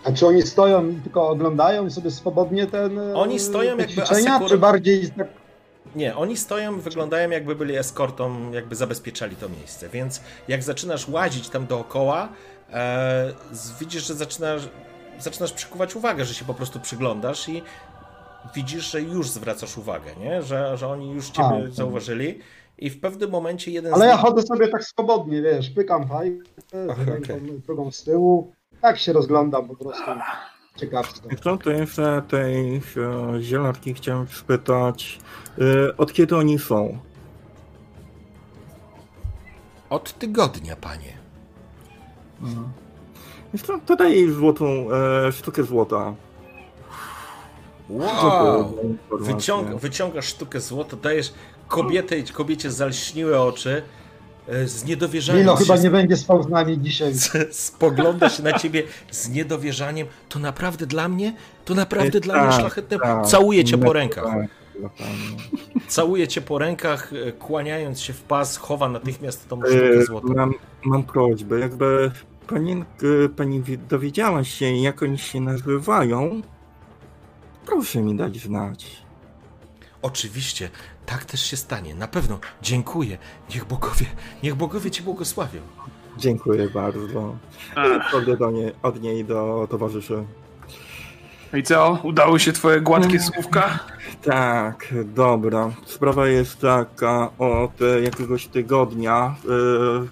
A 0.04 0.12
czy 0.12 0.26
oni 0.26 0.42
stoją 0.42 0.88
i 0.88 0.94
tylko 0.94 1.28
oglądają 1.28 1.90
sobie 1.90 2.10
swobodnie 2.10 2.66
ten 2.66 2.98
Oni 3.14 3.40
stoją 3.40 3.76
te 3.76 3.82
jakby 3.82 3.94
ćwiczenia, 3.94 4.40
czy 4.48 4.58
bardziej 4.58 5.10
tak 5.10 5.41
Nie, 5.96 6.16
oni 6.16 6.36
stoją, 6.36 6.80
wyglądają 6.80 7.30
jakby 7.30 7.54
byli 7.54 7.76
eskortą, 7.76 8.52
jakby 8.52 8.76
zabezpieczali 8.76 9.36
to 9.36 9.48
miejsce, 9.48 9.88
więc 9.88 10.20
jak 10.48 10.62
zaczynasz 10.62 11.08
łazić 11.08 11.48
tam 11.48 11.66
dookoła, 11.66 12.28
e, 12.72 13.32
widzisz, 13.80 14.06
że 14.06 14.14
zaczynasz, 14.14 14.68
zaczynasz 15.18 15.52
przykuwać 15.52 15.96
uwagę, 15.96 16.24
że 16.24 16.34
się 16.34 16.44
po 16.44 16.54
prostu 16.54 16.80
przyglądasz 16.80 17.48
i 17.48 17.62
widzisz, 18.54 18.90
że 18.90 19.00
już 19.00 19.30
zwracasz 19.30 19.78
uwagę, 19.78 20.16
nie? 20.20 20.42
Że, 20.42 20.76
że 20.76 20.88
oni 20.88 21.10
już 21.10 21.30
ciebie 21.30 21.66
A, 21.68 21.74
zauważyli 21.74 22.38
i 22.78 22.90
w 22.90 23.00
pewnym 23.00 23.30
momencie 23.30 23.70
jeden 23.70 23.94
Ale 23.94 24.06
z 24.06 24.08
ja 24.08 24.16
chodzę 24.16 24.42
sobie 24.42 24.68
tak 24.68 24.84
swobodnie, 24.84 25.42
wiesz, 25.42 25.70
pykam 25.70 26.08
fajkę, 26.08 26.44
okej. 27.22 27.60
drugą 27.66 27.90
z 27.90 28.04
tyłu. 28.04 28.52
Tak 28.80 28.98
się 28.98 29.12
rozglądam 29.12 29.68
po 29.68 29.76
prostu. 29.76 30.04
Ciekawsko. 30.76 31.28
I 31.28 31.36
co, 31.36 31.56
to 31.56 31.70
jeszcze 31.70 32.22
tej 32.28 32.76
e, 32.76 32.80
zielarki 33.42 33.94
chciałem 33.94 34.26
spytać, 34.28 35.18
e, 35.58 35.96
od 35.96 36.12
kiedy 36.12 36.36
oni 36.36 36.58
są? 36.58 36.98
Od 39.90 40.18
tygodnia, 40.18 40.76
panie. 40.76 41.18
Co, 43.66 43.78
to 43.86 43.96
daj 43.96 44.12
jej 44.12 44.32
złotą, 44.32 44.64
e, 44.92 45.32
sztukę 45.32 45.64
złota. 45.64 46.14
Wow! 47.88 48.74
Wyciąga, 49.20 49.76
wyciągasz 49.76 50.26
sztukę 50.26 50.60
złota, 50.60 50.96
dajesz 50.96 51.32
kobiecie, 51.68 52.22
kobiecie 52.32 52.70
zalśniłe 52.70 53.42
oczy, 53.42 53.82
z 54.64 54.84
niedowierzaniem 54.84 55.40
Milo 55.42 55.56
chyba 55.56 55.76
się 55.76 55.82
nie 55.82 55.90
będzie 55.90 56.16
spał 56.16 56.42
z 56.42 56.48
nami 56.48 56.78
dzisiaj. 56.80 57.12
spogląda 57.50 58.28
się 58.28 58.42
na 58.42 58.52
ciebie 58.58 58.82
z 59.10 59.28
niedowierzaniem. 59.28 60.06
To 60.28 60.38
naprawdę 60.38 60.86
dla 60.86 61.08
mnie? 61.08 61.34
To 61.64 61.74
naprawdę 61.74 62.20
dla 62.20 62.34
mnie 62.42 62.50
Tak, 62.50 62.60
szlachetne? 62.60 62.98
tak. 62.98 63.26
Całuję 63.26 63.64
cię 63.64 63.78
po 63.78 63.84
Tak, 63.86 63.94
rękach. 63.94 64.24
tak, 64.24 64.48
dla 64.80 64.88
pani. 64.88 65.36
Całuję 65.88 66.28
cię 66.28 66.40
po 66.40 66.58
rękach, 66.58 67.12
e, 67.28 67.32
kłaniając 67.32 68.00
się 68.00 68.12
w 68.12 68.22
pas, 68.22 68.56
chowa 68.56 68.88
natychmiast 68.88 69.48
tą 69.48 69.60
sztukę 69.60 69.90
E, 70.00 70.04
złota. 70.04 70.34
Mam, 70.34 70.54
mam 70.84 71.02
prośbę, 71.02 71.58
jakby 71.60 72.10
pani, 72.48 72.72
e, 73.24 73.28
pani 73.36 73.62
wi- 73.62 73.78
dowiedziała 73.78 74.44
się, 74.44 74.76
jak 74.76 75.02
oni 75.02 75.18
się 75.18 75.40
nazywają, 75.40 76.42
proszę 77.66 78.00
mi 78.02 78.14
dać 78.16 78.38
znać. 78.38 79.01
Oczywiście, 80.02 80.70
tak 81.06 81.24
też 81.24 81.40
się 81.40 81.56
stanie. 81.56 81.94
Na 81.94 82.08
pewno. 82.08 82.38
Dziękuję. 82.62 83.18
Niech 83.54 83.64
bogowie, 83.64 84.06
niech 84.42 84.54
bogowie 84.54 84.90
cię 84.90 85.02
błogosławią. 85.02 85.60
Dziękuję 86.18 86.68
bardzo. 86.68 87.36
Do 88.38 88.50
niej, 88.50 88.72
od 88.82 89.02
niej 89.02 89.24
do 89.24 89.68
towarzyszy. 89.70 90.24
I 91.54 91.62
co? 91.62 91.98
Udało 92.02 92.38
się 92.38 92.52
twoje 92.52 92.80
gładkie 92.80 93.20
słówka? 93.20 93.78
Tak, 94.24 94.94
dobra. 95.04 95.70
Sprawa 95.86 96.26
jest 96.26 96.60
taka, 96.60 97.30
od 97.38 97.70
jakiegoś 98.04 98.46
tygodnia. 98.46 99.34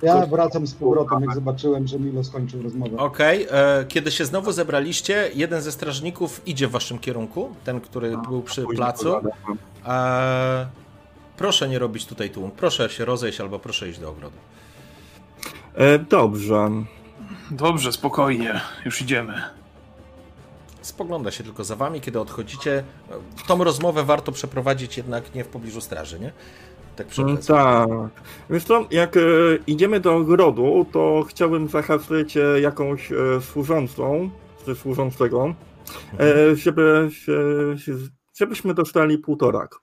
e, 0.03 0.07
Ja 0.07 0.27
wracam 0.27 0.67
z 0.67 0.75
powrotem, 0.75 1.21
jak 1.21 1.35
zobaczyłem, 1.35 1.87
że 1.87 1.99
Milo 1.99 2.25
skończył 2.25 2.63
rozmowę. 2.63 2.97
Okej, 2.99 3.47
e, 3.51 3.85
kiedy 3.89 4.11
się 4.11 4.25
znowu 4.25 4.53
zebraliście, 4.53 5.31
jeden 5.35 5.63
ze 5.63 5.73
strażników 5.73 6.41
idzie 6.47 6.69
w 6.69 6.71
waszym 6.71 6.99
kierunku, 6.99 7.55
ten, 7.65 7.81
który 7.81 8.19
był 8.29 8.43
przy 8.43 8.65
placu. 8.77 9.05
pogadam. 9.05 9.59
E, 9.87 10.67
proszę 11.37 11.69
nie 11.69 11.79
robić 11.79 12.07
tutaj 12.07 12.31
tłum. 12.31 12.51
Proszę 12.51 12.89
się 12.91 13.05
rozejść 13.05 13.41
albo 13.41 13.59
proszę 13.59 13.89
iść 13.89 13.99
do 13.99 14.11
ogrodu. 14.11 14.37
E, 15.75 15.99
dobrze. 15.99 16.71
Dobrze, 17.51 17.93
spokojnie. 17.93 18.61
Już 18.85 19.03
idziemy. 19.03 19.43
Spogląda 20.95 21.31
się 21.31 21.45
tylko 21.45 21.65
za 21.65 21.77
wami, 21.77 22.01
kiedy 22.01 22.21
odchodzicie. 22.21 22.85
E, 23.11 23.45
Tą 23.49 23.65
rozmowę 23.65 24.05
warto 24.05 24.33
przeprowadzić 24.33 24.97
jednak 24.97 25.35
nie 25.35 25.45
w 25.45 25.49
pobliżu 25.49 25.81
straży, 25.81 26.21
nie? 26.21 26.33
Tak 26.97 27.07
przy 27.07 27.23
Mm. 27.23 27.37
Tak. 27.37 27.89
Wiesz 28.51 28.65
co, 28.65 28.87
jak 28.91 29.17
e, 29.17 29.21
idziemy 29.67 30.01
do 30.01 30.17
ogrodu, 30.17 30.87
to 30.93 31.25
chciałbym 31.29 31.69
zahaczyć 31.69 32.37
e, 32.37 32.61
jakąś 32.61 33.13
e, 33.13 33.17
służącą, 33.41 34.31
czy 34.65 34.75
służącego, 34.75 35.55
e, 36.21 36.57
żeby, 36.57 37.09
się- 37.13 37.79
się- 37.79 37.97
żebyśmy 38.35 38.75
dostali 38.75 39.19
półtorak. 39.19 39.77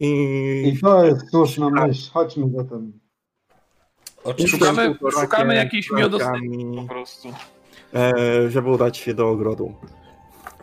I, 0.00 0.72
I 0.76 0.80
to 0.80 1.04
jest 1.04 1.30
słuszna 1.30 1.70
myśl, 1.70 2.10
chodźmy 2.12 2.46
zatem. 2.56 2.92
Oczywiście, 4.24 4.58
Szukamy- 4.58 4.94
szukamy 5.20 5.54
jakiejś 5.54 5.88
półtorakami, 5.88 6.76
Po 6.76 6.94
prostu. 6.94 7.28
E, 7.94 8.50
żeby 8.50 8.70
udać 8.70 8.96
się 8.96 9.14
do 9.14 9.28
ogrodu. 9.28 9.74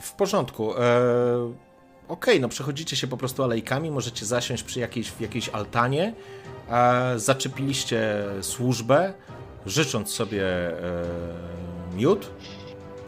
w 0.01 0.13
porządku. 0.13 0.77
E, 0.77 1.69
Okej, 2.07 2.41
no 2.41 2.49
przechodzicie 2.49 2.95
się 2.95 3.07
po 3.07 3.17
prostu 3.17 3.43
alejkami, 3.43 3.91
możecie 3.91 4.25
zasiąść 4.25 4.63
przy 4.63 4.79
jakiejś, 4.79 5.13
jakiejś 5.19 5.49
altanie. 5.49 6.13
E, 6.69 7.13
zaczepiliście 7.19 8.25
służbę, 8.41 9.13
życząc 9.65 10.09
sobie 10.09 10.45
miód. 11.95 12.29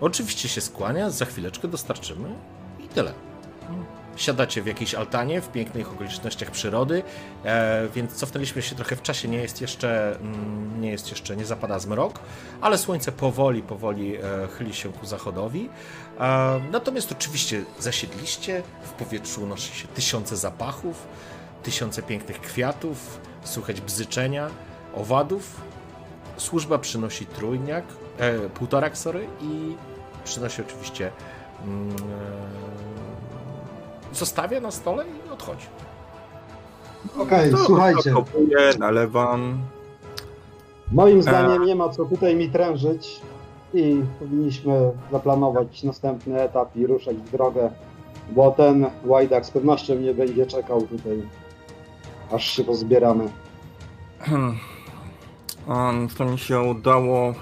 Oczywiście 0.02 0.50
się 0.50 0.62
skłania, 0.62 1.10
za 1.10 1.26
chwileczkę 1.26 1.68
dostarczymy 1.68 2.30
i 2.80 2.88
tyle. 2.88 3.14
Siadacie 4.22 4.62
w 4.62 4.68
jakiejś 4.68 4.96
altanie, 4.96 5.42
w 5.42 5.52
pięknych 5.52 5.92
okolicznościach 5.92 6.52
przyrody, 6.52 7.04
e, 7.46 7.88
więc 7.96 8.14
cofnęliśmy 8.14 8.62
się 8.62 8.76
trochę 8.76 8.96
w 8.96 9.02
czasie, 9.02 9.28
nie 9.28 9.38
jest 9.38 9.62
jeszcze, 9.62 10.16
mm, 10.20 10.82
nie 10.82 10.92
jest 10.92 11.10
jeszcze, 11.10 11.38
nie 11.38 11.46
zapada 11.46 11.80
zmrok, 11.80 12.20
ale 12.62 12.78
słońce 12.78 13.12
powoli, 13.12 13.62
powoli 13.62 14.16
e, 14.16 14.22
chyli 14.58 14.74
się 14.74 14.94
ku 14.94 15.06
zachodowi. 15.06 15.70
E, 16.20 16.62
Natomiast 16.72 17.12
oczywiście 17.12 17.64
zasiedliście, 17.80 18.64
w 18.84 18.90
powietrzu 18.90 19.44
unosi 19.44 19.76
się 19.76 19.88
tysiące 19.88 20.38
zapachów, 20.38 21.08
tysiące 21.64 22.04
pięknych 22.04 22.42
kwiatów, 22.42 23.20
słuchać 23.44 23.82
bzyczenia, 23.82 24.50
owadów. 24.96 25.62
Służba 26.38 26.78
przynosi 26.78 27.26
trójniak, 27.26 27.86
e, 28.18 28.40
półtorak, 28.50 28.98
sorry, 28.98 29.28
i 29.42 29.76
przynosi 30.24 30.62
oczywiście 30.62 31.12
mm, 31.64 31.90
e, 31.90 32.71
zostawia 34.14 34.60
na 34.62 34.72
stole 34.72 35.06
i 35.28 35.30
odchodzi. 35.34 35.68
Okej, 37.18 37.52
To 37.52 37.58
słuchajcie, 37.58 38.12
Kopuję, 38.12 38.58
nalewam. 38.80 39.58
moim 40.92 41.22
zdaniem 41.22 41.66
nie 41.66 41.76
ma 41.76 41.90
co 41.90 42.06
tutaj 42.06 42.36
mi 42.36 42.50
trężyć 42.50 43.22
i 43.74 44.02
powinniśmy 44.20 44.92
zaplanować 45.12 45.84
następny 45.84 46.42
etap 46.42 46.76
i 46.76 46.88
ruszać 46.88 47.16
w 47.16 47.32
drogę, 47.32 47.72
bo 48.32 48.52
ten 48.52 48.86
łajdak 49.06 49.46
z 49.46 49.52
pewnością 49.52 49.96
nie 49.96 50.14
będzie 50.14 50.46
czekał 50.46 50.82
tutaj, 50.82 51.24
aż 52.32 52.46
się 52.46 52.64
pozbieramy. 52.64 53.30
Hmm. 54.20 54.58
Co 56.18 56.26
mi 56.26 56.40
się 56.40 56.60
udało 56.60 57.30
e, 57.30 57.34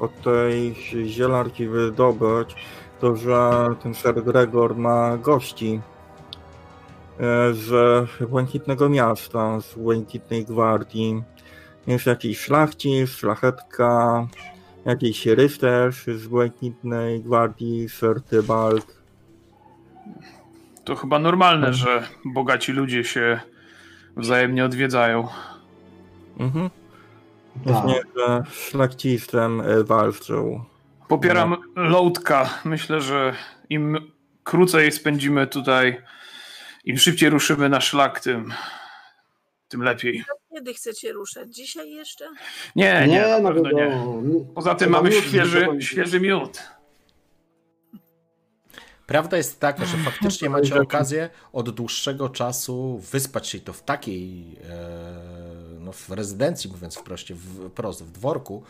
od 0.00 0.22
tej 0.22 0.74
zielarki 1.06 1.68
wydobyć, 1.68 2.54
to 3.00 3.16
że 3.16 3.66
ten 3.82 3.94
Sir 3.94 4.24
Gregor 4.24 4.76
ma 4.76 5.16
gości. 5.16 5.80
z 7.52 7.70
Błękitnego 8.28 8.88
Miasta, 8.88 9.60
z 9.60 9.74
Błękitnej 9.74 10.44
Gwardii. 10.44 11.22
Jest 11.86 12.06
jakiś 12.06 12.40
szlachcic, 12.40 13.10
szlachetka, 13.10 14.26
jakiś 14.84 15.26
rycerz 15.26 16.06
z 16.06 16.26
Błękitnej 16.26 17.22
Gwardii, 17.22 17.88
Sir 17.88 18.22
Tybalt. 18.22 18.98
To 20.84 20.96
chyba 20.96 21.18
normalne, 21.18 21.74
że 21.74 22.02
bogaci 22.24 22.72
ludzie 22.72 23.04
się 23.04 23.40
wzajemnie 24.16 24.64
odwiedzają. 24.64 25.28
Mhm. 26.38 26.70
Właśnie, 27.56 28.00
że 28.16 28.42
szlachcicem 28.50 29.60
e, 29.60 29.84
walczył. 29.84 30.60
Popieram 31.08 31.56
Loadka. 31.76 32.60
Myślę, 32.64 33.00
że 33.00 33.34
im 33.70 34.12
krócej 34.44 34.92
spędzimy 34.92 35.46
tutaj, 35.46 36.02
im 36.84 36.98
szybciej 36.98 37.30
ruszymy 37.30 37.68
na 37.68 37.80
szlak, 37.80 38.20
tym, 38.20 38.54
tym 39.68 39.82
lepiej. 39.82 40.24
Kiedy 40.54 40.74
chcecie 40.74 41.12
ruszać? 41.12 41.54
Dzisiaj 41.54 41.90
jeszcze? 41.90 42.24
Nie, 42.76 43.06
nie, 43.06 43.06
nie 43.06 43.40
na 43.40 43.52
pewno 43.52 43.70
nie. 43.70 43.88
no, 43.88 44.44
Poza 44.54 44.74
tym 44.74 44.90
mamy 44.90 45.12
świeży, 45.12 45.66
świeży 45.80 46.20
miód. 46.20 46.62
Prawda 49.06 49.36
jest 49.36 49.60
taka, 49.60 49.84
że 49.84 49.96
faktycznie 49.96 50.50
macie 50.60 50.80
okazję 50.80 51.30
od 51.52 51.70
dłuższego 51.70 52.28
czasu 52.28 52.98
wyspać 52.98 53.48
się 53.48 53.60
to 53.60 53.72
w 53.72 53.82
takiej, 53.82 54.56
e, 54.70 55.78
no 55.80 55.92
w 55.92 56.10
rezydencji, 56.10 56.70
mówiąc 56.70 56.96
wprost, 56.96 57.32
w, 57.32 57.68
wprost, 57.70 58.04
w 58.04 58.10
dworku, 58.10 58.64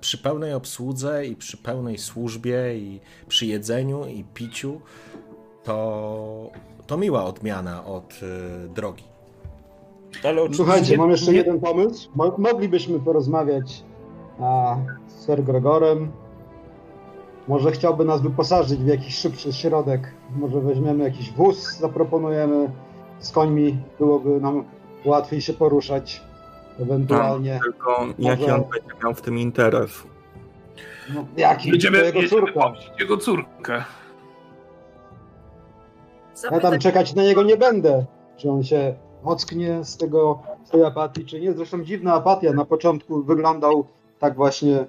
przy 0.00 0.18
pełnej 0.18 0.54
obsłudze 0.54 1.26
i 1.26 1.36
przy 1.36 1.56
pełnej 1.56 1.98
służbie 1.98 2.78
i 2.78 3.00
przy 3.28 3.46
jedzeniu 3.46 4.06
i 4.06 4.24
piciu, 4.34 4.80
to, 5.64 6.50
to 6.86 6.96
miła 6.96 7.24
odmiana 7.24 7.84
od 7.84 8.20
e, 8.22 8.68
drogi. 8.68 9.04
Słuchajcie, 10.52 10.96
mam 10.96 11.10
jeszcze 11.10 11.32
jeden 11.32 11.60
pomysł. 11.60 12.10
Moglibyśmy 12.38 13.00
porozmawiać 13.00 13.84
a, 14.40 14.76
z 15.06 15.26
Sir 15.26 15.44
Gregorem, 15.44 16.12
może 17.48 17.72
chciałby 17.72 18.04
nas 18.04 18.22
wyposażyć 18.22 18.80
w 18.80 18.86
jakiś 18.86 19.14
szybszy 19.14 19.52
środek. 19.52 20.14
Może 20.36 20.60
weźmiemy 20.60 21.04
jakiś 21.04 21.32
wóz, 21.32 21.78
zaproponujemy 21.78 22.70
z 23.18 23.30
końmi, 23.30 23.78
byłoby 23.98 24.40
nam 24.40 24.64
łatwiej 25.04 25.40
się 25.40 25.52
poruszać. 25.52 26.22
Ewentualnie. 26.80 27.52
Tak, 27.52 27.62
tylko 27.62 28.06
jaki 28.18 28.50
on 28.50 28.60
będzie 28.60 28.94
miał 29.04 29.14
w 29.14 29.22
tym 29.22 29.38
interes? 29.38 30.02
No, 31.14 31.26
jaki? 31.36 31.70
Będziemy, 31.70 31.98
jego 32.04 32.28
córka. 32.28 32.72
Jego 33.00 33.16
córkę. 33.16 33.84
Ja 36.50 36.60
tam 36.60 36.78
czekać 36.78 37.14
na 37.14 37.22
niego 37.22 37.42
nie 37.42 37.56
będę. 37.56 38.04
Czy 38.36 38.50
on 38.50 38.64
się 38.64 38.94
ocknie 39.24 39.84
z 39.84 39.96
tego, 39.96 40.42
z 40.64 40.70
tej 40.70 40.84
apatii, 40.84 41.24
czy 41.24 41.40
nie. 41.40 41.52
Zresztą 41.52 41.84
dziwna 41.84 42.14
apatia. 42.14 42.52
Na 42.52 42.64
początku 42.64 43.22
wyglądał 43.22 43.86
tak 44.18 44.34
właśnie 44.34 44.84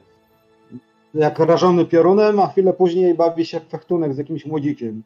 jak 1.13 1.39
rażony 1.39 1.85
piorunem, 1.85 2.39
a 2.39 2.47
chwilę 2.47 2.73
później 2.73 3.13
bawi 3.13 3.45
się 3.45 3.59
w 3.59 3.67
fechtunek 3.67 4.13
z 4.13 4.17
jakimś 4.17 4.45
młodzikiem. 4.45 5.03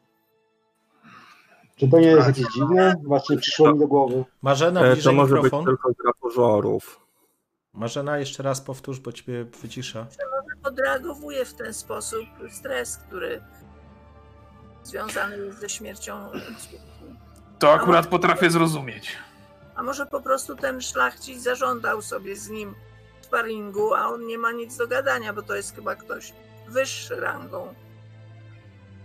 Czy 1.77 1.87
to 1.89 1.99
nie 1.99 2.07
jest 2.07 2.27
jakieś 2.27 2.45
dziwne? 2.53 2.95
Właśnie 3.03 3.37
przyszło 3.37 3.73
mi 3.73 3.79
do 3.79 3.87
głowy. 3.87 4.25
Marzena, 4.41 4.81
bliżej 4.81 5.03
To 5.03 5.11
może 5.11 5.35
mikrofon. 5.35 5.65
być 5.65 5.75
tylko 5.75 5.89
gra 6.03 6.11
pozorów. 6.21 6.99
Marzena, 7.73 8.17
jeszcze 8.17 8.43
raz 8.43 8.61
powtórz, 8.61 8.99
bo 8.99 9.11
ciebie 9.11 9.45
wycisza. 9.61 9.99
Może 9.99 10.69
odreagowuje 10.73 11.45
w 11.45 11.53
ten 11.53 11.73
sposób 11.73 12.25
stres, 12.51 12.97
który 12.97 13.41
związany 14.83 15.37
jest 15.37 15.59
ze 15.59 15.69
śmiercią 15.69 16.29
To 17.59 17.73
akurat 17.73 18.07
potrafię 18.07 18.49
zrozumieć. 18.49 19.17
A 19.75 19.83
może 19.83 20.05
po 20.05 20.21
prostu 20.21 20.55
ten 20.55 20.81
szlachcic 20.81 21.43
zażądał 21.43 22.01
sobie 22.01 22.35
z 22.35 22.49
nim 22.49 22.75
sparingu, 23.21 23.93
a 23.93 24.07
on 24.07 24.25
nie 24.27 24.37
ma 24.37 24.51
nic 24.51 24.77
do 24.77 24.87
gadania, 24.87 25.33
bo 25.33 25.41
to 25.41 25.55
jest 25.55 25.75
chyba 25.75 25.95
ktoś 25.95 26.33
wyższy 26.67 27.15
rangą. 27.15 27.73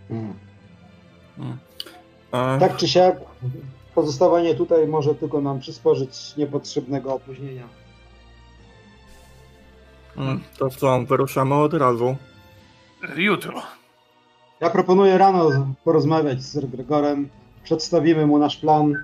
Hmm. 0.08 0.34
Hmm. 1.36 1.58
A... 2.32 2.58
Tak 2.60 2.76
czy 2.76 2.88
siak, 2.88 3.16
pozostawanie 3.94 4.54
tutaj 4.54 4.88
może 4.88 5.14
tylko 5.14 5.40
nam 5.40 5.60
przysporzyć 5.60 6.36
niepotrzebnego 6.36 7.14
opóźnienia. 7.14 7.68
Hmm. 10.14 10.40
To 10.58 10.70
co, 10.70 11.02
wyruszamy 11.02 11.54
od 11.54 11.74
razu? 11.74 12.16
Jutro. 13.16 13.62
Ja 14.60 14.70
proponuję 14.70 15.18
rano 15.18 15.50
porozmawiać 15.84 16.42
z 16.42 16.52
Sir 16.52 16.68
Gregorem, 16.68 17.28
przedstawimy 17.64 18.26
mu 18.26 18.38
nasz 18.38 18.56
plan. 18.56 18.94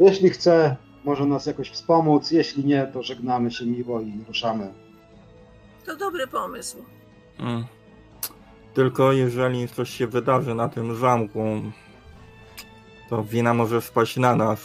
Jeśli 0.00 0.30
chce, 0.30 0.76
może 1.04 1.26
nas 1.26 1.46
jakoś 1.46 1.70
wspomóc, 1.70 2.30
jeśli 2.30 2.64
nie, 2.64 2.86
to 2.86 3.02
żegnamy 3.02 3.50
się 3.50 3.66
miło 3.66 4.00
i 4.00 4.24
ruszamy. 4.28 4.72
To 5.86 5.96
dobry 5.96 6.26
pomysł. 6.26 6.76
Hmm. 7.38 7.64
Tylko 8.74 9.12
jeżeli 9.12 9.68
coś 9.68 9.90
się 9.90 10.06
wydarzy 10.06 10.54
na 10.54 10.68
tym 10.68 10.96
zamku, 10.96 11.40
to 13.10 13.24
wina 13.24 13.54
może 13.54 13.80
spaść 13.80 14.16
na 14.16 14.36
nas. 14.36 14.60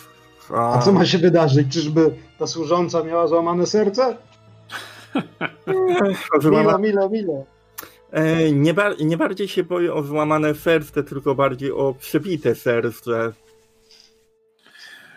A, 0.54 0.74
A 0.74 0.82
co 0.82 0.92
ma 0.92 1.06
się 1.06 1.18
wydarzyć? 1.18 1.74
Czyżby 1.74 2.16
ta 2.40 2.48
służąca 2.48 3.04
miała 3.04 3.28
złamane 3.28 3.66
serce? 3.66 4.18
milo, 6.44 6.80
milo, 6.80 7.10
milo. 7.10 7.46
E, 8.12 8.52
nie, 8.52 8.74
bar 8.74 8.96
nie 9.02 9.18
bardziej 9.18 9.48
się 9.48 9.64
boję 9.64 9.94
o 9.94 10.04
złamane 10.04 10.56
serce, 10.56 11.04
tylko 11.04 11.36
bardziej 11.36 11.72
o 11.72 11.94
przebite 12.00 12.56
serce. 12.56 13.34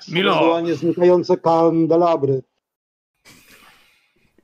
Milo! 0.08 0.62
Znikające 0.74 1.36
kandelabry. 1.36 2.42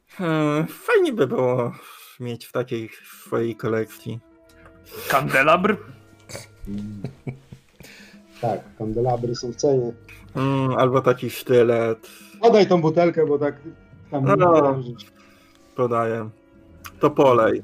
Hmm, 0.09 0.67
fajnie 0.67 1.13
by 1.13 1.27
było 1.27 1.73
mieć 2.21 2.47
w 2.47 2.53
takiej 2.53 2.91
swojej 3.23 3.57
kolekcji. 3.57 4.19
Kandelabr? 5.09 5.77
tak, 8.41 8.61
kandelabry 8.79 9.35
są 9.35 9.53
w 9.53 9.57
cenie. 9.57 9.93
Hmm, 10.35 10.73
albo 10.79 11.01
taki 11.01 11.31
sztylet. 11.31 12.09
Podaj 12.41 12.67
tą 12.67 12.81
butelkę, 12.81 13.27
bo 13.27 13.39
tak 13.39 13.55
tam 14.11 14.25
no, 14.25 14.37
no. 14.37 14.83
Podaję. 15.77 16.31
To 17.01 17.11
polej. 17.11 17.63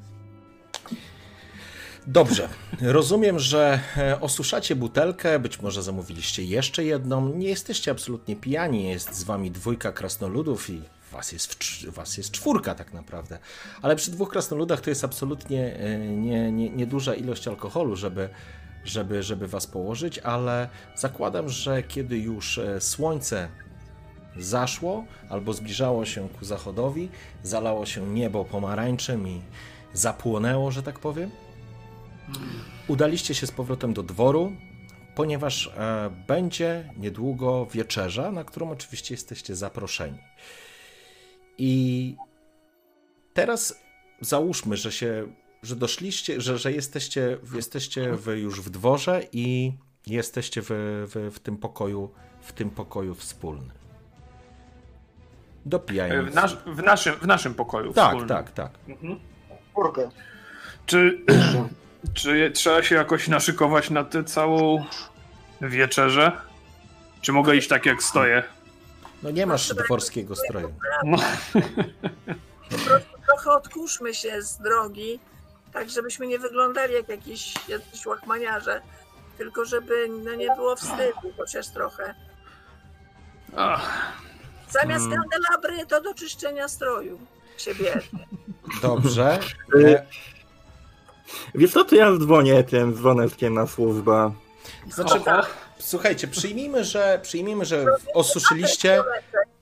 Dobrze. 2.06 2.48
Rozumiem, 2.82 3.38
że 3.38 3.80
e, 3.96 4.20
osuszacie 4.20 4.76
butelkę, 4.76 5.38
być 5.38 5.62
może 5.62 5.82
zamówiliście 5.82 6.44
jeszcze 6.44 6.84
jedną. 6.84 7.28
Nie 7.34 7.48
jesteście 7.48 7.90
absolutnie 7.90 8.36
pijani, 8.36 8.88
jest 8.88 9.14
z 9.14 9.24
wami 9.24 9.50
dwójka 9.50 9.92
krasnoludów 9.92 10.70
i 10.70 10.82
was 11.12 11.32
jest, 11.32 11.56
was 11.88 12.16
jest 12.16 12.30
czwórka 12.30 12.74
tak 12.74 12.92
naprawdę. 12.92 13.38
Ale 13.82 13.96
przy 13.96 14.10
dwóch 14.10 14.28
krasnoludach 14.28 14.80
to 14.80 14.90
jest 14.90 15.04
absolutnie 15.04 15.78
nieduża 15.78 16.12
nie, 16.16 16.52
nie, 16.52 16.70
nie 16.70 16.86
duża 16.86 17.14
ilość 17.14 17.48
alkoholu, 17.48 17.96
żeby, 17.96 18.28
żeby, 18.88 19.22
żeby 19.22 19.46
was 19.46 19.66
położyć, 19.66 20.18
ale 20.18 20.68
zakładam, 20.94 21.48
że 21.48 21.82
kiedy 21.82 22.18
już 22.18 22.58
e, 22.58 22.80
słońce 22.80 23.48
zaszło 24.36 25.04
albo 25.28 25.52
zbliżało 25.52 26.04
się 26.04 26.28
ku 26.28 26.44
zachodowi, 26.44 27.08
zalało 27.42 27.86
się 27.86 28.06
niebo 28.06 28.44
pomarańczem 28.44 29.28
i 29.28 29.42
zapłonęło, 29.92 30.70
że 30.70 30.82
tak 30.82 30.98
powiem, 30.98 31.30
Udaliście 32.88 33.34
się 33.34 33.46
z 33.46 33.50
powrotem 33.50 33.94
do 33.94 34.02
dworu, 34.02 34.52
ponieważ 35.14 35.66
e, 35.66 36.10
będzie 36.26 36.92
niedługo 36.96 37.66
wieczerza, 37.66 38.30
na 38.30 38.44
którą 38.44 38.70
oczywiście 38.70 39.14
jesteście 39.14 39.56
zaproszeni. 39.56 40.18
I 41.58 42.16
teraz 43.34 43.80
załóżmy, 44.20 44.76
że 44.76 44.92
się, 44.92 45.26
że 45.62 45.76
doszliście, 45.76 46.40
że, 46.40 46.58
że 46.58 46.72
jesteście, 46.72 47.38
jesteście 47.54 48.12
w, 48.12 48.26
już 48.26 48.60
w 48.60 48.70
dworze 48.70 49.22
i 49.32 49.72
jesteście 50.06 50.62
w, 50.62 50.68
w, 50.70 51.34
w, 51.34 51.40
tym 51.40 51.56
pokoju, 51.56 52.10
w 52.40 52.52
tym 52.52 52.70
pokoju 52.70 53.14
wspólnym. 53.14 53.70
Dopijając. 55.66 56.30
W, 56.30 56.34
nas, 56.34 56.56
w, 56.66 56.82
naszym, 56.82 57.14
w 57.14 57.26
naszym 57.26 57.54
pokoju 57.54 57.92
tak, 57.92 58.04
wspólnym. 58.04 58.28
Tak, 58.28 58.50
tak, 58.50 58.70
tak. 58.70 58.80
Mhm. 58.88 59.20
Czy 60.86 61.20
czy 62.14 62.50
trzeba 62.54 62.82
się 62.82 62.94
jakoś 62.94 63.28
naszykować 63.28 63.90
na 63.90 64.04
tę 64.04 64.24
całą 64.24 64.84
wieczerzę? 65.60 66.32
Czy 67.20 67.32
mogę 67.32 67.56
iść 67.56 67.68
tak 67.68 67.86
jak 67.86 68.02
stoję? 68.02 68.42
No 69.22 69.30
nie 69.30 69.46
masz 69.46 69.74
dworskiego 69.74 70.36
stroju. 70.36 70.74
No. 71.04 71.18
Po 72.70 72.78
prostu 72.78 73.10
trochę 73.26 73.50
odkurzmy 73.50 74.14
się 74.14 74.42
z 74.42 74.58
drogi, 74.58 75.20
tak 75.76 75.90
żebyśmy 75.90 76.26
nie 76.26 76.38
wyglądali 76.38 76.94
jak 76.94 77.08
jakiś, 77.08 77.54
jakiś 77.68 78.06
łachmaniarze, 78.06 78.82
tylko 79.38 79.64
żeby 79.64 80.08
no, 80.08 80.34
nie 80.34 80.54
było 80.56 80.76
wstydu 80.76 81.32
chociaż 81.36 81.68
trochę. 81.68 82.14
Ach. 83.56 84.12
Zamiast 84.70 85.04
hmm. 85.08 85.20
kandelabry 85.20 85.86
to 85.86 86.00
do 86.00 86.14
czyszczenia 86.14 86.68
stroju 86.68 87.18
się 87.56 87.74
bierze. 87.74 88.08
Dobrze. 88.82 89.38
Wiesz 91.54 91.72
co, 91.72 91.84
to 91.84 91.94
ja 91.94 92.16
dzwonię 92.16 92.64
tym 92.64 92.94
dzwoneczkiem 92.94 93.54
na 93.54 93.66
służbę. 93.66 94.32
Znaczy, 94.88 95.20
Słuchajcie, 95.78 96.28
przyjmijmy, 96.28 96.84
że, 96.84 97.18
przyjmijmy, 97.22 97.64
że 97.64 97.84
osuszyliście, 98.14 99.02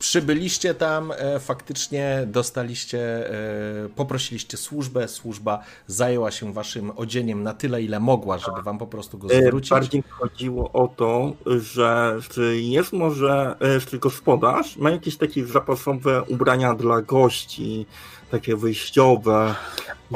przybyliście 0.05 0.75
tam, 0.75 1.13
e, 1.17 1.41
faktycznie 1.41 2.25
dostaliście, 2.27 3.31
e, 3.31 3.89
poprosiliście 3.89 4.57
służbę, 4.57 5.09
służba 5.09 5.65
zajęła 5.87 6.31
się 6.31 6.53
waszym 6.53 6.93
odzieniem 6.97 7.43
na 7.43 7.55
tyle, 7.55 7.83
ile 7.83 8.01
mogła, 8.01 8.39
żeby 8.39 8.63
wam 8.63 8.79
po 8.79 8.87
prostu 8.87 9.19
go 9.19 9.29
E, 9.31 9.43
zwrócić. 9.43 9.71
Bardziej 9.71 10.03
chodziło 10.11 10.73
o 10.73 10.89
to, 10.89 11.33
że 11.47 12.19
czy 12.31 12.61
jest 12.61 12.93
może, 12.93 13.57
czy 13.89 13.99
gospodarz 13.99 14.77
ma 14.77 14.91
jakieś 14.91 15.17
takie 15.17 15.47
zapasowe 15.47 16.23
ubrania 16.23 16.75
dla 16.75 17.03
gości, 17.03 17.87
takie 18.35 18.57
wyjściowe, 18.57 19.55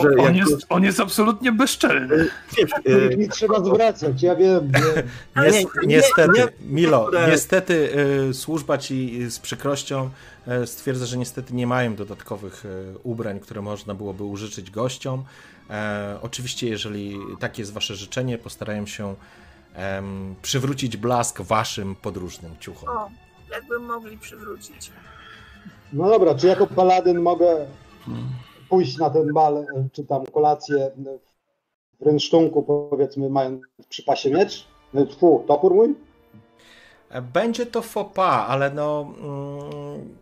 że 0.00 0.08
On 0.18 0.36
jest, 0.36 0.66
on 0.68 0.84
jest 0.84 1.00
absolutnie 1.00 1.52
bezczelny. 1.52 2.28
wiesz, 2.58 2.70
e, 2.72 2.80
Których 2.80 3.18
nie 3.18 3.28
trzeba 3.28 3.64
zwracać, 3.64 4.22
ja 4.22 4.36
wiem. 4.36 4.72
Nie. 5.36 5.42
Nies- 5.42 5.66
niestety, 5.86 6.32
nie- 6.38 6.68
Milo, 6.82 7.10
niestety 7.30 7.90
y, 8.30 8.34
służba 8.34 8.78
ci 8.78 9.30
z 9.30 9.38
przykrością 9.38 10.10
y, 10.62 10.66
stwierdza, 10.66 11.06
że 11.06 11.16
niestety 11.18 11.54
nie 11.54 11.66
mają 11.66 11.94
dodatkowych 11.94 12.64
y, 12.64 12.94
ubrań, 13.02 13.40
które 13.40 13.62
można 13.62 13.94
byłoby 13.94 14.24
użyczyć 14.24 14.70
gościom. 14.70 15.24
E, 15.70 16.18
oczywiście, 16.22 16.68
jeżeli 16.68 17.18
takie 17.40 17.62
jest 17.62 17.72
wasze 17.72 17.94
życzenie, 17.94 18.38
postarają 18.38 18.86
się 18.86 19.14
em, 19.74 20.34
przywrócić 20.42 20.96
blask 20.96 21.40
waszym 21.40 21.94
podróżnym 21.94 22.52
ciuchom. 22.60 22.88
O, 22.88 23.10
jakby 23.50 23.78
mogli 23.78 24.18
przywrócić. 24.18 24.90
No 25.92 26.08
dobra, 26.08 26.34
czy 26.34 26.46
jako 26.46 26.66
paladyn 26.66 27.20
mogę 27.20 27.66
pójść 28.68 28.98
na 28.98 29.10
ten 29.10 29.32
bal, 29.32 29.56
e, 29.56 29.64
czy 29.92 30.04
tam 30.04 30.26
kolację 30.26 30.90
w 32.00 32.06
rynsztunku, 32.06 32.62
powiedzmy, 32.90 33.30
mając 33.30 33.62
przy 33.88 34.02
pasie 34.02 34.30
miecz? 34.30 34.66
E, 34.94 35.06
Tfu, 35.06 35.44
topór 35.48 35.74
mój? 35.74 35.94
E, 37.10 37.22
Będzie 37.22 37.66
to 37.66 37.82
faux 37.82 38.14
pas, 38.14 38.44
ale 38.50 38.70
no. 38.70 39.12
Mm, 39.20 40.18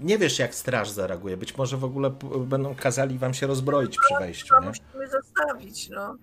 nie 0.00 0.18
wiesz, 0.18 0.38
jak 0.38 0.54
straż 0.54 0.90
zareaguje. 0.90 1.36
Być 1.36 1.56
może 1.56 1.76
w 1.76 1.84
ogóle 1.84 2.10
będą 2.38 2.74
kazali 2.74 3.18
wam 3.18 3.34
się 3.34 3.46
rozbroić 3.46 3.96
przy 3.98 4.14
wejściu. 4.20 4.54
To 4.54 4.60
Nie? 4.60 4.66
musimy 4.68 5.08
zostawić, 5.10 5.88
no. 5.90 6.14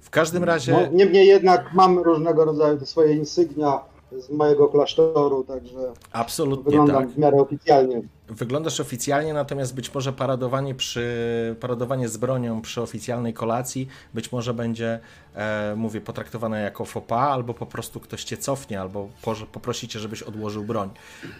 W 0.00 0.10
każdym 0.10 0.44
razie. 0.44 0.72
No, 0.72 0.86
niemniej 0.92 1.26
jednak 1.26 1.72
mam 1.74 1.98
różnego 1.98 2.44
rodzaju 2.44 2.78
te 2.78 2.86
swoje 2.86 3.14
insygnia 3.14 3.80
z 4.12 4.30
mojego 4.30 4.68
klasztoru, 4.68 5.44
także 5.44 5.92
Absolutnie 6.12 6.64
wyglądam 6.64 6.96
tak. 6.96 7.08
w 7.08 7.18
miarę 7.18 7.36
oficjalnie. 7.36 8.02
Wyglądasz 8.28 8.80
oficjalnie, 8.80 9.34
natomiast 9.34 9.74
być 9.74 9.94
może 9.94 10.12
paradowanie, 10.12 10.74
przy, 10.74 11.56
paradowanie 11.60 12.08
z 12.08 12.16
bronią 12.16 12.60
przy 12.62 12.82
oficjalnej 12.82 13.34
kolacji 13.34 13.88
być 14.14 14.32
może 14.32 14.54
będzie, 14.54 15.00
e, 15.34 15.74
mówię, 15.76 16.00
potraktowane 16.00 16.60
jako 16.60 16.84
pas, 17.00 17.30
albo 17.30 17.54
po 17.54 17.66
prostu 17.66 18.00
ktoś 18.00 18.24
cię 18.24 18.36
cofnie, 18.36 18.80
albo 18.80 19.08
po- 19.22 19.46
poprosicie, 19.52 19.98
żebyś 19.98 20.22
odłożył 20.22 20.64
broń 20.64 20.90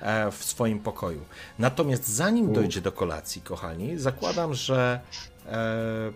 e, 0.01 0.31
w 0.31 0.45
swoim 0.45 0.79
pokoju. 0.79 1.21
Natomiast 1.59 2.09
zanim 2.09 2.53
dojdzie 2.53 2.81
do 2.81 2.93
kolacji, 2.93 3.43
kochani, 3.43 3.99
zakładam, 3.99 4.55
że 4.55 5.01
e, 5.47 6.13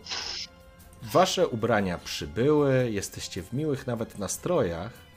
wasze 1.02 1.48
ubrania 1.48 1.98
przybyły, 1.98 2.90
jesteście 2.90 3.42
w 3.42 3.52
miłych 3.52 3.86
nawet 3.86 4.18
nastrojach. 4.18 5.09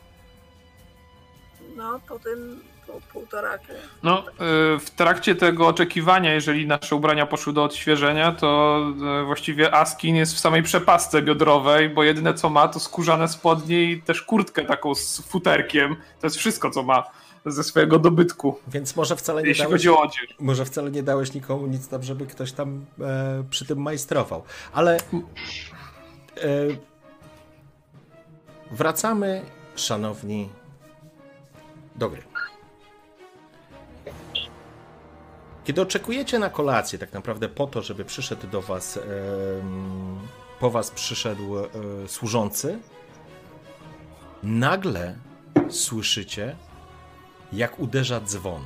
No, 1.75 1.99
po 2.07 2.19
tym 2.19 2.59
po 2.87 3.01
półtoraku. 3.13 3.73
No, 4.03 4.19
y, 4.29 4.79
w 4.79 4.89
trakcie 4.95 5.35
tego 5.35 5.67
oczekiwania, 5.67 6.33
jeżeli 6.33 6.67
nasze 6.67 6.95
ubrania 6.95 7.25
poszły 7.25 7.53
do 7.53 7.63
odświeżenia, 7.63 8.31
to 8.31 8.79
y, 9.21 9.25
właściwie 9.25 9.75
Askin 9.75 10.15
jest 10.15 10.35
w 10.35 10.39
samej 10.39 10.63
przepasce 10.63 11.21
biodrowej, 11.21 11.89
bo 11.89 12.03
jedyne 12.03 12.33
co 12.33 12.49
ma 12.49 12.67
to 12.67 12.79
skórzane 12.79 13.27
spodnie 13.27 13.83
i 13.91 14.01
też 14.01 14.21
kurtkę 14.21 14.65
taką 14.65 14.95
z 14.95 15.21
futerkiem. 15.21 15.95
To 16.21 16.27
jest 16.27 16.37
wszystko, 16.37 16.69
co 16.69 16.83
ma 16.83 17.03
ze 17.45 17.63
swojego 17.63 17.99
dobytku, 17.99 18.59
Więc 18.67 18.95
może 18.95 19.15
wcale 19.15 19.41
nie 19.41 19.47
jeśli 19.47 19.63
dałeś... 19.63 19.73
chodzi 19.73 19.89
o 19.89 20.01
odzież. 20.01 20.35
Może 20.39 20.65
wcale 20.65 20.91
nie 20.91 21.03
dałeś 21.03 21.33
nikomu 21.33 21.67
nic 21.67 21.87
tam, 21.87 22.03
żeby 22.03 22.25
ktoś 22.27 22.51
tam 22.51 22.85
e, 23.01 23.43
przy 23.49 23.65
tym 23.65 23.81
majstrował. 23.81 24.43
Ale 24.73 24.97
e, 24.97 24.99
wracamy, 28.71 29.41
szanowni, 29.75 30.49
do 31.95 32.09
gry. 32.09 32.21
Kiedy 35.63 35.81
oczekujecie 35.81 36.39
na 36.39 36.49
kolację, 36.49 36.99
tak 36.99 37.13
naprawdę 37.13 37.49
po 37.49 37.67
to, 37.67 37.81
żeby 37.81 38.05
przyszedł 38.05 38.47
do 38.47 38.61
was, 38.61 38.99
po 40.59 40.69
was 40.69 40.91
przyszedł 40.91 41.57
e, 41.57 41.67
służący, 42.07 42.79
nagle 44.43 45.15
słyszycie, 45.69 46.55
jak 47.53 47.79
uderza 47.79 48.21
dzwon. 48.21 48.61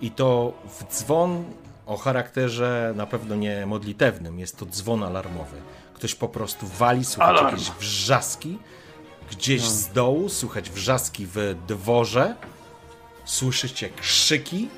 I 0.00 0.10
to 0.10 0.52
w 0.64 0.94
dzwon 0.94 1.44
o 1.86 1.96
charakterze 1.96 2.92
na 2.96 3.06
pewno 3.06 3.36
nie 3.36 3.66
modlitewnym, 3.66 4.38
jest 4.38 4.58
to 4.58 4.66
dzwon 4.66 5.02
alarmowy. 5.02 5.56
Ktoś 5.94 6.14
po 6.14 6.28
prostu 6.28 6.66
wali, 6.66 7.04
słuchać 7.04 7.30
Alarm. 7.38 7.46
jakieś 7.46 7.70
wrzaski, 7.70 8.58
gdzieś 9.30 9.62
z 9.62 9.88
dołu 9.92 10.28
słychać 10.28 10.70
wrzaski 10.70 11.26
w 11.34 11.54
dworze, 11.68 12.34
słyszycie 13.24 13.90
krzyki 13.90 14.68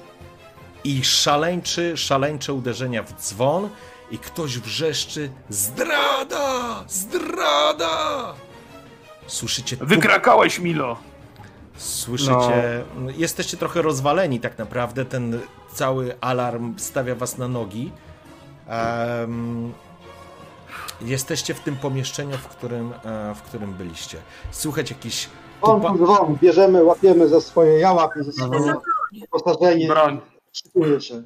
i 0.85 1.05
szaleńczy, 1.05 1.97
szaleńcze 1.97 2.53
uderzenia 2.53 3.03
w 3.03 3.13
dzwon 3.13 3.69
i 4.11 4.19
ktoś 4.19 4.59
wrzeszczy 4.59 5.31
zdrada, 5.49 6.85
zdrada! 6.89 8.35
Słyszycie 9.27 9.77
tup- 9.77 9.89
Wykrakałeś, 9.89 10.59
Milo! 10.59 10.97
Słyszycie, 11.77 12.85
jesteście 13.17 13.57
trochę 13.57 13.83
rozwaleni 13.83 14.41
tak 14.41 14.59
naprawdę, 14.59 15.05
ten 15.05 15.41
cały 15.75 16.17
alarm 16.21 16.79
stawia 16.79 17.15
was 17.15 17.39
na 17.39 17.49
nogi. 17.49 17.93
Em, 18.69 19.73
jesteście 21.01 21.55
w 21.55 21.61
tym 21.61 21.77
pomieszczeniu, 21.77 22.37
w 22.37 22.49
którym, 22.49 22.93
e, 23.05 23.35
w 23.35 23.43
którym 23.43 23.73
byliście. 23.73 24.19
Słychać 24.51 24.91
jakiś 24.91 25.29
On 25.63 25.81
tupa... 25.81 25.95
dzwon, 25.95 26.37
bierzemy, 26.43 26.85
łapiemy 26.85 27.29
za 27.29 27.41
swoje, 27.41 27.79
ja 27.79 27.93
łapię 27.93 28.25
za 28.25 28.33
swoje 28.33 28.75
wyposażenie, 29.21 29.89
Broń. 29.89 30.21
szykuję 30.53 31.01
się. 31.01 31.23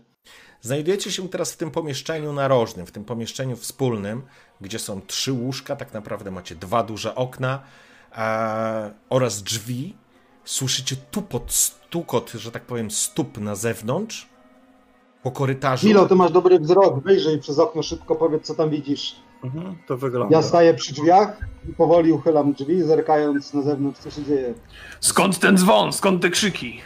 Znajdujecie 0.61 1.13
się 1.13 1.29
teraz 1.29 1.53
w 1.53 1.57
tym 1.57 1.71
pomieszczeniu 1.71 2.33
narożnym, 2.33 2.87
w 2.87 2.93
tym 2.93 3.05
pomieszczeniu 3.05 3.57
wspólnym, 3.57 4.23
gdzie 4.61 4.79
są 4.79 5.01
trzy 5.07 5.33
łóżka, 5.33 5.77
tak 5.77 5.95
naprawdę 5.95 6.31
macie 6.31 6.55
dwa 6.55 6.83
duże 6.83 7.15
okna 7.15 7.63
e, 8.17 8.91
oraz 9.11 9.43
drzwi. 9.43 9.97
Słyszycie 10.45 10.97
tupot, 11.11 11.53
stukot, 11.53 12.31
że 12.31 12.53
tak 12.53 12.63
powiem, 12.63 12.91
stóp 12.91 13.39
na 13.39 13.55
zewnątrz. 13.55 14.29
Po 15.23 15.31
korytarzu. 15.31 15.87
Milo, 15.87 16.09
ty 16.09 16.15
masz 16.15 16.33
dobry 16.33 16.59
wzrok, 16.59 17.03
wyjrzyj 17.05 17.39
przez 17.39 17.59
okno 17.59 17.83
szybko, 17.83 18.17
powiedz 18.17 18.47
co 18.47 18.55
tam 18.55 18.71
widzisz. 18.71 19.17
Mhm, 19.45 19.77
to 19.87 19.97
wygląda. 19.97 20.37
Ja 20.37 20.43
staję 20.43 20.75
przy 20.75 20.93
drzwiach 20.93 21.41
i 21.69 21.73
powoli 21.73 22.13
uchylam 22.13 22.53
drzwi, 22.53 22.83
zerkając 22.83 23.55
na 23.55 23.63
zewnątrz, 23.63 24.01
co 24.01 24.11
się 24.11 24.25
dzieje. 24.25 24.55
Skąd 25.01 25.39
ten 25.39 25.59
dzwon? 25.59 25.93
Skąd 25.93 26.23
te 26.23 26.31
krzyki? 26.31 26.81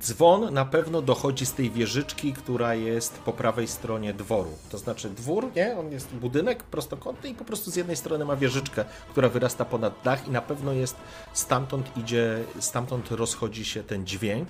Dzwon 0.00 0.54
na 0.54 0.64
pewno 0.64 1.02
dochodzi 1.02 1.46
z 1.46 1.52
tej 1.52 1.70
wieżyczki, 1.70 2.32
która 2.32 2.74
jest 2.74 3.18
po 3.18 3.32
prawej 3.32 3.68
stronie 3.68 4.14
dworu. 4.14 4.50
To 4.70 4.78
znaczy 4.78 5.10
dwór, 5.10 5.50
nie? 5.56 5.78
On 5.78 5.92
jest 5.92 6.14
budynek 6.14 6.62
prostokątny 6.62 7.28
i 7.28 7.34
po 7.34 7.44
prostu 7.44 7.70
z 7.70 7.76
jednej 7.76 7.96
strony 7.96 8.24
ma 8.24 8.36
wieżyczkę, 8.36 8.84
która 9.10 9.28
wyrasta 9.28 9.64
ponad 9.64 9.94
dach 10.04 10.28
i 10.28 10.30
na 10.30 10.42
pewno 10.42 10.72
jest 10.72 10.96
stamtąd 11.32 11.96
idzie, 11.96 12.38
stamtąd 12.58 13.10
rozchodzi 13.10 13.64
się 13.64 13.82
ten 13.82 14.06
dźwięk. 14.06 14.48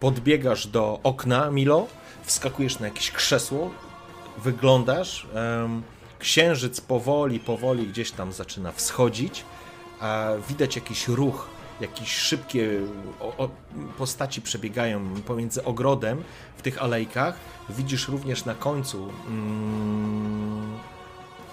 Podbiegasz 0.00 0.66
do 0.66 1.00
okna, 1.02 1.50
Milo, 1.50 1.86
wskakujesz 2.22 2.78
na 2.78 2.86
jakieś 2.86 3.10
krzesło, 3.10 3.70
wyglądasz. 4.38 5.26
Księżyc 6.20 6.80
powoli, 6.80 7.40
powoli 7.40 7.86
gdzieś 7.86 8.10
tam 8.10 8.32
zaczyna 8.32 8.72
wschodzić. 8.72 9.44
Widać 10.48 10.76
jakiś 10.76 11.08
ruch, 11.08 11.48
jakieś 11.80 12.08
szybkie 12.08 12.80
postaci 13.98 14.42
przebiegają 14.42 15.14
pomiędzy 15.26 15.64
ogrodem 15.64 16.22
w 16.56 16.62
tych 16.62 16.82
alejkach. 16.82 17.34
Widzisz 17.68 18.08
również 18.08 18.44
na 18.44 18.54
końcu 18.54 19.08
mm, 19.28 20.78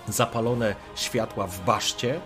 zapalone 0.07 0.75
światła 0.95 1.47
w 1.47 1.65
baszcie, 1.65 2.19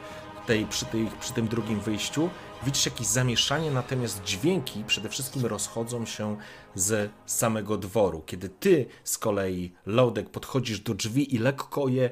tej, 0.45 0.65
przy, 0.65 0.85
tej, 0.85 1.07
przy 1.19 1.33
tym 1.33 1.47
drugim 1.47 1.79
wyjściu. 1.79 2.29
Widzisz 2.63 2.85
jakieś 2.85 3.07
zamieszanie, 3.07 3.71
natomiast 3.71 4.23
dźwięki 4.23 4.83
przede 4.87 5.09
wszystkim 5.09 5.45
rozchodzą 5.45 6.05
się 6.05 6.37
z 6.75 7.11
samego 7.25 7.77
dworu. 7.77 8.21
Kiedy 8.25 8.49
ty 8.49 8.85
z 9.03 9.17
kolei, 9.17 9.73
Lodek, 9.85 10.29
podchodzisz 10.29 10.79
do 10.79 10.93
drzwi 10.93 11.35
i 11.35 11.37
lekko 11.37 11.87
je 11.87 12.09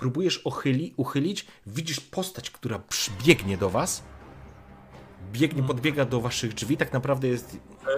próbujesz 0.00 0.38
ochyli, 0.44 0.94
uchylić, 0.96 1.46
widzisz 1.66 2.00
postać, 2.00 2.50
która 2.50 2.78
przybiegnie 2.78 3.56
do 3.56 3.70
was, 3.70 4.02
biegnie, 5.32 5.62
podbiega 5.62 6.04
do 6.04 6.20
waszych 6.20 6.54
drzwi, 6.54 6.76
tak 6.76 6.92
naprawdę 6.92 7.28
jest 7.28 7.56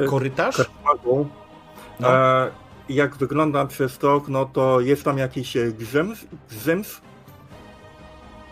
korytarz. 0.09 0.57
Karpagu. 0.57 1.28
No. 2.00 2.09
E, 2.09 2.50
jak 2.88 3.16
wygląda 3.16 3.66
przez 3.66 3.98
to 3.98 4.14
okno, 4.14 4.44
to 4.44 4.80
jest 4.80 5.05
tam 5.05 5.18
jakiś 5.18 5.57
e, 5.57 5.72
grzyms, 5.72 6.18
grzyms 6.50 7.00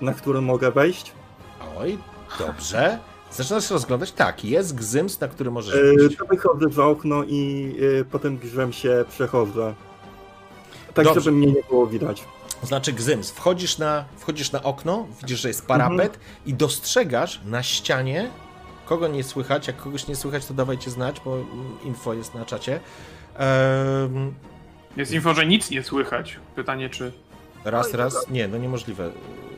na 0.01 0.15
który 0.15 0.41
mogę 0.41 0.71
wejść. 0.71 1.13
Oj, 1.79 1.99
dobrze. 2.39 2.99
Zaczynasz 3.31 3.69
się 3.69 3.75
rozglądać? 3.75 4.13
Tak, 4.13 4.45
jest 4.45 4.75
gzyms, 4.75 5.21
na 5.21 5.29
który 5.29 5.51
możesz 5.51 5.75
E, 5.75 6.07
iść. 6.07 6.17
to 6.17 6.25
wychodzę 6.27 6.69
za 6.71 6.87
okno 6.87 7.25
i 7.25 7.75
e, 8.01 8.05
potem 8.05 8.39
grzem 8.39 8.73
się 8.73 9.05
przechodzę. 9.09 9.75
Tak, 10.95 11.05
Dobrze. 11.05 11.21
żeby 11.21 11.37
mnie 11.37 11.47
nie 11.47 11.63
było 11.69 11.87
widać. 11.87 12.25
Znaczy 12.63 12.93
gzyms. 12.93 13.31
Wchodzisz 13.31 13.79
na, 13.79 14.05
wchodzisz 14.17 14.53
na 14.53 14.63
okno, 14.63 15.07
widzisz, 15.21 15.41
że 15.41 15.49
jest 15.49 15.67
parapet 15.67 16.19
i 16.47 16.55
dostrzegasz 16.55 17.41
na 17.45 17.63
ścianie, 17.63 18.31
kogo 18.87 19.09
nie 19.09 19.25
słychać. 19.25 19.67
Jak 19.67 19.77
kogoś 19.77 20.07
nie 20.07 20.17
słychać, 20.17 20.47
to 20.47 20.55
dawajcie 20.55 20.91
znać, 20.91 21.21
bo 21.25 21.39
info 21.85 22.15
jest 22.15 22.35
na 22.35 22.45
czacie. 22.45 22.81
Ehm, 23.39 24.35
Jest 24.97 25.13
info, 25.13 25.35
że 25.35 25.47
nic 25.47 25.71
nie 25.71 25.83
słychać. 25.83 26.37
Pytanie 26.57 26.91
czy... 26.91 27.13
raz, 27.65 27.95
raz. 27.95 28.29
Nie, 28.31 28.49
no 28.49 28.59
niemożliwe. 28.59 29.11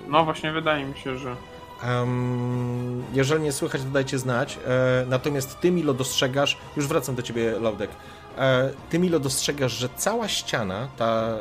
No 0.09 0.25
właśnie 0.25 0.53
wydaje 0.53 0.85
mi 0.85 0.99
się, 0.99 1.19
że... 1.19 1.37
Em, 1.83 3.05
jeżeli 3.15 3.43
nie 3.43 3.53
słychać, 3.53 3.83
to 3.83 3.89
dajcie 3.89 4.19
znać. 4.19 4.59
E, 4.67 5.07
natomiast 5.09 5.61
ty, 5.61 5.71
Milo, 5.71 5.95
dostrzegasz, 5.95 6.59
już 6.77 6.87
wracam 6.87 7.15
do 7.15 7.23
ciebie, 7.23 7.61
Laudek. 7.61 7.91
E, 8.39 8.71
ty, 8.91 8.99
Milo, 8.99 9.21
dostrzegasz, 9.21 9.73
że 9.73 9.89
cała 9.97 10.29
ściana, 10.29 10.89
ta 10.97 11.23
e, 11.23 11.41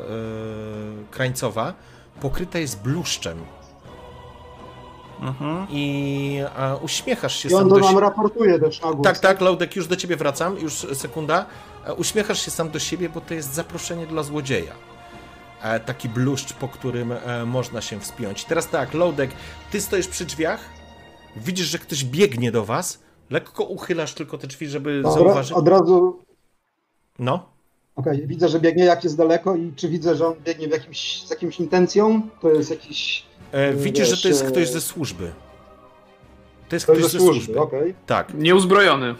krańcowa, 1.11 1.73
pokryta 2.21 2.59
jest 2.59 2.81
bluszczem. 2.81 3.37
Mhm. 5.21 5.67
I 5.69 6.43
e, 6.57 6.75
uśmiechasz 6.77 7.35
się 7.35 7.49
I 7.49 7.53
on 7.53 7.59
sam 7.59 7.69
do 7.69 7.75
nam 7.77 7.89
siebie. 7.89 8.01
raportuje 8.01 8.59
też 8.59 8.81
na 8.81 8.91
głos. 8.91 9.03
Tak, 9.03 9.19
tak, 9.19 9.41
Laudek, 9.41 9.75
już 9.75 9.87
do 9.87 9.95
ciebie 9.95 10.15
wracam, 10.15 10.57
już 10.59 10.73
sekunda. 10.73 11.45
E, 11.85 11.93
Uśmiechasz 11.93 12.41
się 12.45 12.51
sam 12.51 12.69
do 12.69 12.79
siebie, 12.79 13.09
bo 13.09 13.21
to 13.21 13.33
jest 13.33 13.53
zaproszenie 13.53 14.07
dla 14.07 14.23
złodzieja. 14.23 14.73
E, 15.63 15.79
Taki 15.79 16.09
bluszcz, 16.09 16.53
po 16.53 16.67
którym 16.67 17.11
e, 17.11 17.45
można 17.45 17.81
się 17.81 17.99
wspiąć. 17.99 18.45
Teraz 18.45 18.67
tak, 18.69 18.93
Laudek, 18.93 19.31
ty 19.71 19.81
stoisz 19.81 20.07
przy 20.07 20.25
drzwiach, 20.25 20.59
widzisz, 21.35 21.67
że 21.67 21.79
ktoś 21.79 22.03
biegnie 22.03 22.51
do 22.51 22.65
was, 22.65 22.99
lekko 23.29 23.63
uchylasz 23.63 24.13
tylko 24.13 24.37
te 24.37 24.47
drzwi, 24.47 24.67
żeby 24.67 25.01
Dobra, 25.01 25.11
zauważyć. 25.23 25.51
od 25.53 25.67
razu, 25.67 26.19
No, 27.21 27.49
okej, 27.95 28.27
widzę, 28.27 28.47
że 28.49 28.59
biegnie 28.59 28.83
jak 28.85 29.03
jest 29.03 29.17
daleko 29.17 29.55
i 29.55 29.73
czy 29.75 29.89
widzę, 29.89 30.15
że 30.15 30.27
on 30.27 30.33
biegnie 30.45 30.67
w 30.67 30.71
jakimś, 30.71 31.23
z 31.27 31.29
jakimś 31.29 31.59
intencją? 31.59 32.21
To 32.41 32.49
jest 32.49 32.69
jakiś, 32.69 33.25
e, 33.51 33.73
widzisz, 33.73 34.07
że 34.09 34.17
to 34.21 34.27
jest 34.27 34.41
Wiesz, 34.43 34.51
ktoś 34.51 34.63
e, 34.63 34.71
ze 34.71 34.81
służby. 34.81 35.31
To 36.69 36.75
jest 36.75 36.85
to 36.85 36.91
ktoś 36.93 37.03
jest 37.03 37.13
ze 37.13 37.19
służby. 37.19 37.43
służby, 37.45 37.59
okej. 37.61 37.93
Tak, 38.05 38.33
Nieuzbrojony. 38.33 39.15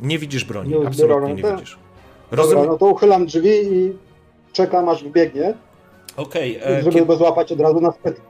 nie 0.00 0.18
widzisz 0.18 0.44
broni, 0.44 0.70
Nie 0.78 0.86
absolutnie 0.86 1.34
nie 1.34 1.42
widzisz. 1.52 1.78
Dobra, 2.30 2.44
Rozumiem. 2.44 2.66
no 2.66 2.78
to 2.78 2.86
uchylam 2.86 3.26
drzwi 3.26 3.50
i 3.72 3.92
czekam 4.52 4.88
aż 4.88 5.04
wbiegnie, 5.04 5.54
Okej, 6.16 6.56
e, 6.56 6.78
żeby 6.82 6.90
kiedy- 6.92 7.06
go 7.06 7.16
złapać 7.16 7.52
od 7.52 7.60
razu 7.60 7.80
na 7.80 7.92
spyt. 7.92 8.20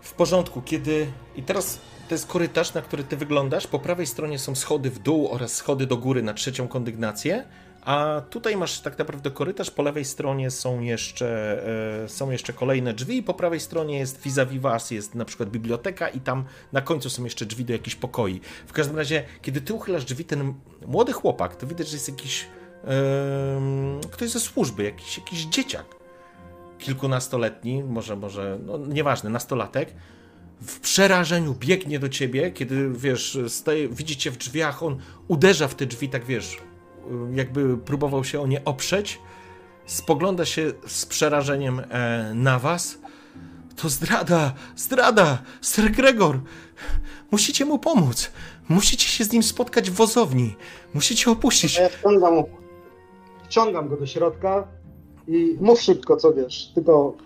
W 0.00 0.14
porządku, 0.14 0.62
kiedy. 0.64 1.06
I 1.36 1.42
teraz 1.42 1.78
to 2.08 2.14
jest 2.14 2.26
korytarz, 2.26 2.74
na 2.74 2.82
który 2.82 3.04
ty 3.04 3.16
wyglądasz. 3.16 3.66
Po 3.66 3.78
prawej 3.78 4.06
stronie 4.06 4.38
są 4.38 4.54
schody 4.54 4.90
w 4.90 4.98
dół 4.98 5.28
oraz 5.32 5.52
schody 5.52 5.86
do 5.86 5.96
góry 5.96 6.22
na 6.22 6.34
trzecią 6.34 6.68
kondygnację. 6.68 7.44
A 7.86 8.22
tutaj 8.30 8.56
masz 8.56 8.80
tak 8.80 8.98
naprawdę 8.98 9.30
korytarz, 9.30 9.70
po 9.70 9.82
lewej 9.82 10.04
stronie 10.04 10.50
są 10.50 10.80
jeszcze, 10.80 11.62
e, 12.04 12.08
są 12.08 12.30
jeszcze 12.30 12.52
kolejne 12.52 12.94
drzwi, 12.94 13.22
po 13.22 13.34
prawej 13.34 13.60
stronie 13.60 13.98
jest 13.98 14.22
vis-a-vis 14.22 14.60
was, 14.60 14.90
jest 14.90 15.14
na 15.14 15.24
przykład 15.24 15.50
biblioteka 15.50 16.08
i 16.08 16.20
tam 16.20 16.44
na 16.72 16.80
końcu 16.80 17.10
są 17.10 17.24
jeszcze 17.24 17.46
drzwi 17.46 17.64
do 17.64 17.72
jakichś 17.72 17.96
pokoi. 17.96 18.40
W 18.66 18.72
każdym 18.72 18.96
razie, 18.96 19.24
kiedy 19.42 19.60
ty 19.60 19.74
uchylasz 19.74 20.04
drzwi, 20.04 20.24
ten 20.24 20.54
młody 20.86 21.12
chłopak, 21.12 21.56
to 21.56 21.66
widać, 21.66 21.88
że 21.88 21.96
jest 21.96 22.08
jakiś 22.08 22.46
em, 22.84 24.00
ktoś 24.10 24.30
ze 24.30 24.40
służby, 24.40 24.84
jakiś, 24.84 25.18
jakiś 25.18 25.44
dzieciak 25.44 25.86
kilkunastoletni, 26.78 27.84
może, 27.84 28.16
może, 28.16 28.58
no 28.66 28.78
nieważne, 28.78 29.30
nastolatek, 29.30 29.94
w 30.60 30.80
przerażeniu 30.80 31.54
biegnie 31.54 31.98
do 31.98 32.08
ciebie, 32.08 32.50
kiedy, 32.50 32.90
wiesz, 32.90 33.38
staje, 33.48 33.88
widzicie 33.88 34.30
w 34.30 34.36
drzwiach, 34.36 34.82
on 34.82 34.98
uderza 35.28 35.68
w 35.68 35.74
te 35.74 35.86
drzwi, 35.86 36.08
tak 36.08 36.24
wiesz, 36.24 36.58
jakby 37.34 37.78
próbował 37.78 38.24
się 38.24 38.40
o 38.40 38.46
nie 38.46 38.64
oprzeć, 38.64 39.20
spogląda 39.86 40.44
się 40.44 40.72
z 40.86 41.06
przerażeniem 41.06 41.80
e, 41.80 42.32
na 42.34 42.58
was. 42.58 42.98
To 43.76 43.88
zdrada, 43.88 44.52
zdrada, 44.76 45.38
Sir 45.62 45.90
Gregor, 45.90 46.40
musicie 47.30 47.64
mu 47.64 47.78
pomóc, 47.78 48.30
musicie 48.68 49.08
się 49.08 49.24
z 49.24 49.32
nim 49.32 49.42
spotkać 49.42 49.90
w 49.90 49.94
wozowni, 49.94 50.56
musicie 50.94 51.30
opuścić. 51.30 51.78
Ja 51.78 51.88
wciągam, 51.88 52.42
wciągam 53.44 53.88
go 53.88 53.96
do 53.96 54.06
środka 54.06 54.68
i 55.28 55.56
mów 55.60 55.80
szybko, 55.80 56.16
co 56.16 56.32
wiesz, 56.32 56.70
tylko 56.74 57.16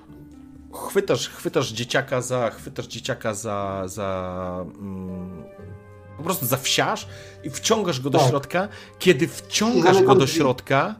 chwytasz, 0.72 1.28
chwytasz 1.28 1.72
dzieciaka 1.72 2.22
za, 2.22 2.50
chwytasz 2.50 2.86
dzieciaka 2.86 3.34
za, 3.34 3.82
za 3.86 4.64
mm, 4.80 5.44
po 6.20 6.24
prostu 6.24 6.46
za 6.46 6.56
wsiarz 6.56 7.08
i 7.44 7.50
wciągasz 7.50 8.00
go 8.00 8.10
do 8.10 8.18
Tak. 8.18 8.28
środka. 8.28 8.68
Kiedy 8.98 9.28
wciągasz 9.28 10.02
go 10.02 10.14
do 10.14 10.26
środka, 10.26 10.94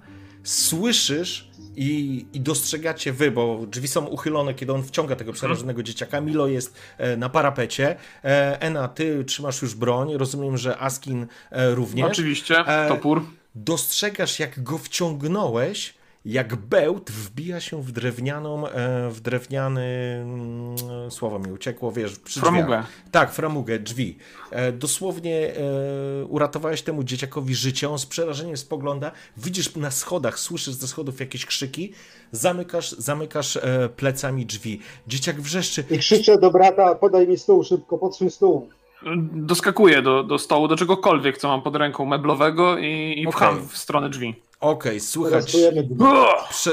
słyszysz 0.44 1.50
i, 1.76 2.26
i 2.32 2.40
dostrzegacie 2.40 3.12
wy, 3.12 3.30
bo 3.30 3.60
drzwi 3.66 3.88
są 3.88 4.06
uchylone, 4.06 4.54
kiedy 4.54 4.72
on 4.72 4.82
wciąga 4.82 5.16
tego 5.16 5.32
przerażonego 5.32 5.82
dzieciaka. 5.82 6.20
Milo 6.20 6.46
jest 6.46 6.74
e, 6.98 7.16
na 7.16 7.28
parapecie. 7.28 7.96
E, 8.24 8.60
Ena, 8.60 8.88
ty 8.88 9.24
trzymasz 9.24 9.62
już 9.62 9.74
broń. 9.74 10.16
Rozumiem, 10.16 10.56
że 10.58 10.78
Askin 10.78 11.26
e, 11.50 11.74
również 11.74 12.10
Oczywiście, 12.10 12.64
topór. 12.88 13.22
dostrzegasz, 13.54 14.38
jak 14.38 14.62
go 14.62 14.78
wciągnąłeś, 14.78 15.94
jak 16.24 16.56
bełt 16.56 17.10
wbija 17.10 17.60
się 17.60 17.82
w 17.82 17.92
drewnianą, 17.92 18.68
e, 18.68 19.10
w 19.10 19.20
drewniany, 19.20 19.82
mm, 20.22 21.10
słowo 21.10 21.38
mi 21.38 21.52
uciekło, 21.52 21.92
wiesz, 21.92 22.18
przy 22.18 22.40
drzwiach. 22.40 22.54
Framugę. 22.54 22.84
Tak, 23.10 23.32
framugę, 23.32 23.78
drzwi. 23.78 24.16
E, 24.50 24.72
dosłownie 24.72 25.54
e, 25.56 26.24
uratowałeś 26.24 26.82
temu 26.82 27.04
dzieciakowi 27.04 27.54
życie, 27.54 27.90
on 27.90 27.98
z 27.98 28.06
przerażeniem 28.06 28.56
spogląda, 28.56 29.12
widzisz 29.36 29.76
na 29.76 29.90
schodach, 29.90 30.38
słyszysz 30.38 30.74
ze 30.74 30.88
schodów 30.88 31.20
jakieś 31.20 31.46
krzyki, 31.46 31.92
zamykasz, 32.32 32.90
zamykasz 32.90 33.56
e, 33.56 33.88
plecami 33.96 34.46
drzwi. 34.46 34.80
Dzieciak 35.06 35.40
wrzeszczy, 35.40 35.84
i 35.90 35.98
krzyczę 35.98 36.38
do 36.38 36.50
brata, 36.50 36.94
podaj 36.94 37.28
mi 37.28 37.38
stół 37.38 37.64
szybko, 37.64 37.98
podsuń 37.98 38.30
stół. 38.30 38.68
Doskakuję 39.32 40.02
do, 40.02 40.22
do 40.22 40.38
stołu, 40.38 40.68
do 40.68 40.76
czegokolwiek, 40.76 41.38
co 41.38 41.48
mam 41.48 41.62
pod 41.62 41.76
ręką 41.76 42.04
meblowego 42.04 42.78
i, 42.78 43.14
i 43.16 43.26
pcham 43.26 43.54
Okej. 43.54 43.68
w 43.68 43.76
stronę 43.76 44.10
drzwi. 44.10 44.34
Okej, 44.60 45.00
słychać, 45.00 45.42
Rozpujemy 45.44 45.82
drzwi. 45.82 45.96
prze, 46.50 46.70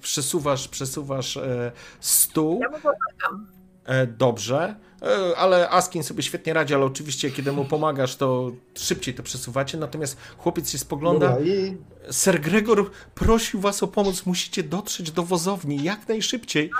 przesuwasz, 0.00 0.68
przesuwasz 0.68 1.36
e, 1.36 1.72
stół. 2.00 2.60
Ja 2.62 2.68
mu 2.68 2.76
pomagam. 2.78 3.46
E, 3.84 4.06
dobrze, 4.06 4.74
e, 5.02 5.36
ale 5.36 5.70
Askin 5.70 6.02
sobie 6.02 6.22
świetnie 6.22 6.52
radzi, 6.52 6.74
ale 6.74 6.84
oczywiście 6.84 7.30
kiedy 7.30 7.52
mu 7.52 7.64
pomagasz, 7.64 8.16
to 8.16 8.50
szybciej 8.74 9.14
to 9.14 9.22
przesuwacie. 9.22 9.78
Natomiast 9.78 10.16
chłopiec 10.38 10.70
się 10.70 10.78
spogląda. 10.78 11.28
Dobra, 11.28 11.44
i 11.44 11.76
Sir 12.10 12.40
Gregor 12.40 12.90
prosił 13.14 13.60
was 13.60 13.82
o 13.82 13.88
pomoc, 13.88 14.26
musicie 14.26 14.62
dotrzeć 14.62 15.10
do 15.10 15.22
wozowni 15.22 15.82
jak 15.84 16.08
najszybciej. 16.08 16.70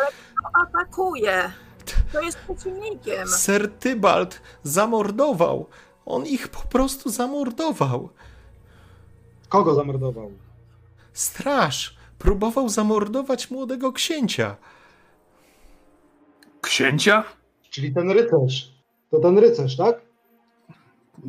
Atakuje. 0.67 1.53
To 2.13 2.21
jest 2.21 2.39
przeciwnikiem. 2.39 3.29
Sir 3.29 3.73
Tybalt 3.81 4.41
zamordował. 4.63 5.67
On 6.07 6.27
ich 6.27 6.49
po 6.49 6.61
prostu 6.69 7.11
zamordował. 7.11 8.09
kogo 9.49 9.75
zamordował? 9.75 10.31
Straż 11.15 11.97
próbował 12.19 12.69
zamordować 12.69 13.51
młodego 13.51 13.93
księcia. 13.93 14.57
Księcia? 16.61 17.25
Czyli 17.71 17.95
ten 17.95 18.11
rycerz. 18.11 18.75
To 19.11 19.21
ten 19.21 19.39
rycerz, 19.39 19.77
tak? 19.77 20.01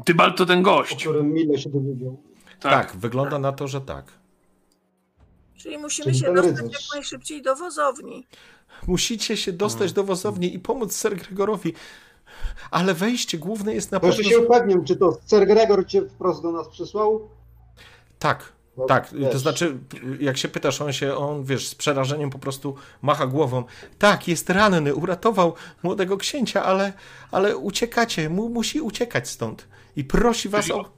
Tybalt 0.06 0.38
to 0.38 0.46
ten 0.46 0.60
O 0.60 0.62
gość. 0.62 0.96
którym 1.04 1.34
Mile 1.34 1.58
się 1.58 1.70
dowiedział. 1.70 2.18
Tak, 2.60 2.96
wygląda 2.96 3.40
na 3.40 3.52
to, 3.52 3.68
że 3.68 3.82
tak. 3.82 4.06
Czyli 5.58 5.78
musimy 5.78 6.06
Czyli 6.06 6.20
się 6.20 6.34
dostać 6.34 6.56
rycerz. 6.62 6.72
jak 6.74 6.96
najszybciej 6.96 7.42
do 7.42 7.56
wozowni. 7.56 8.28
Musicie 8.88 9.38
się 9.38 9.54
dostać 9.54 9.94
do 9.94 10.04
wozowni 10.04 10.56
i 10.56 10.60
pomóc 10.60 11.02
Sir 11.02 11.16
Gregorowi. 11.18 11.74
Ale 12.72 12.94
wejście 12.94 13.38
główne 13.38 13.74
jest 13.76 13.92
na 13.92 14.00
pewno... 14.00 14.24
się 14.24 14.40
upewnię, 14.40 14.76
czy 14.86 14.96
to 14.96 15.18
Sir 15.30 15.48
Gregor 15.48 15.88
cię 15.88 16.02
wprost 16.02 16.42
do 16.44 16.52
nas 16.52 16.68
przysłał? 16.70 17.30
Tak, 18.20 18.54
Bo, 18.78 18.86
tak. 18.86 19.10
wiesz, 19.14 19.32
To 19.32 19.40
znaczy, 19.40 19.78
jak 20.20 20.38
się 20.38 20.48
pytasz, 20.48 20.82
on 20.82 20.94
się, 20.94 21.16
on 21.16 21.44
wiesz, 21.44 21.68
z 21.68 21.76
przerażeniem 21.76 22.30
po 22.30 22.40
prostu 22.40 22.76
macha 23.02 23.28
głową. 23.28 23.64
Tak, 24.00 24.28
jest 24.28 24.50
ranny, 24.50 24.96
uratował 24.96 25.54
młodego 25.84 26.18
księcia, 26.18 26.64
ale, 26.64 26.94
ale 27.32 27.58
uciekacie, 27.58 28.30
mu, 28.30 28.50
musi 28.50 28.82
uciekać 28.82 29.30
stąd. 29.30 29.68
I 29.96 30.04
prosi 30.04 30.50
was 30.50 30.72
o... 30.72 30.92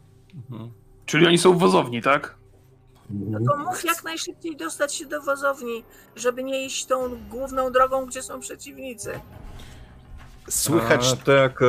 Czyli 1.05 1.27
oni 1.27 1.37
są 1.37 1.53
w 1.53 1.59
wozowni, 1.59 2.01
tak? 2.01 2.37
No 3.09 3.39
to 3.39 3.57
mów 3.57 3.85
jak 3.85 4.03
najszybciej 4.03 4.55
dostać 4.55 4.95
się 4.95 5.05
do 5.05 5.21
wozowni, 5.21 5.83
żeby 6.15 6.43
nie 6.43 6.65
iść 6.65 6.85
tą 6.85 7.27
główną 7.29 7.71
drogą, 7.71 8.05
gdzie 8.05 8.23
są 8.23 8.39
przeciwnicy. 8.39 9.19
Słychać... 10.49 11.13
A, 11.13 11.15
to 11.15 11.31
jak 11.31 11.61
e, 11.61 11.65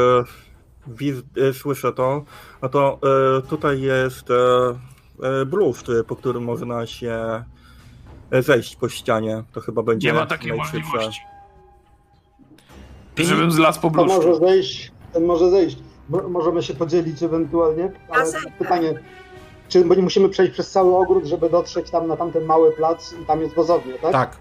wiz, 0.87 1.17
e, 1.51 1.53
słyszę 1.53 1.93
to, 1.93 2.25
no 2.63 2.69
to 2.69 2.99
e, 3.39 3.43
tutaj 3.43 3.81
jest 3.81 4.27
e, 5.23 5.41
e, 5.41 5.47
bluszcz, 5.47 5.89
e, 5.89 6.05
po 6.05 6.17
którym 6.17 6.45
można 6.45 6.87
się 6.87 7.45
e, 8.31 8.43
zejść 8.43 8.77
po 8.77 8.89
ścianie. 8.89 9.43
To 9.53 9.61
chyba 9.61 9.83
będzie 9.83 10.09
Nie 10.09 10.15
ma 10.15 10.27
takiej 10.27 10.53
najszybsze. 10.53 10.79
możliwości. 10.79 11.21
Ty- 13.15 13.25
Żebym 13.25 13.53
zlazł 13.53 13.81
po 13.81 13.91
To 13.91 14.05
może 14.05 14.37
zejść, 14.37 14.93
ten 15.13 15.25
może 15.25 15.51
zejść. 15.51 15.79
możemy 16.09 16.63
się 16.63 16.75
podzielić 16.75 17.23
ewentualnie, 17.23 17.93
ale 18.09 18.33
pytanie, 18.59 18.95
czy 19.69 19.85
bo 19.85 19.95
nie 19.95 20.03
musimy 20.03 20.29
przejść 20.29 20.53
przez 20.53 20.71
cały 20.71 20.97
ogród, 20.97 21.25
żeby 21.25 21.51
dotrzeć 21.51 21.91
tam 21.91 22.07
na 22.07 22.17
tamten 22.17 22.45
mały 22.45 22.73
plac 22.73 23.13
i 23.23 23.27
tam 23.27 23.41
jest 23.41 23.55
wozownia, 23.55 23.99
tak? 24.03 24.13
Tak. 24.13 24.37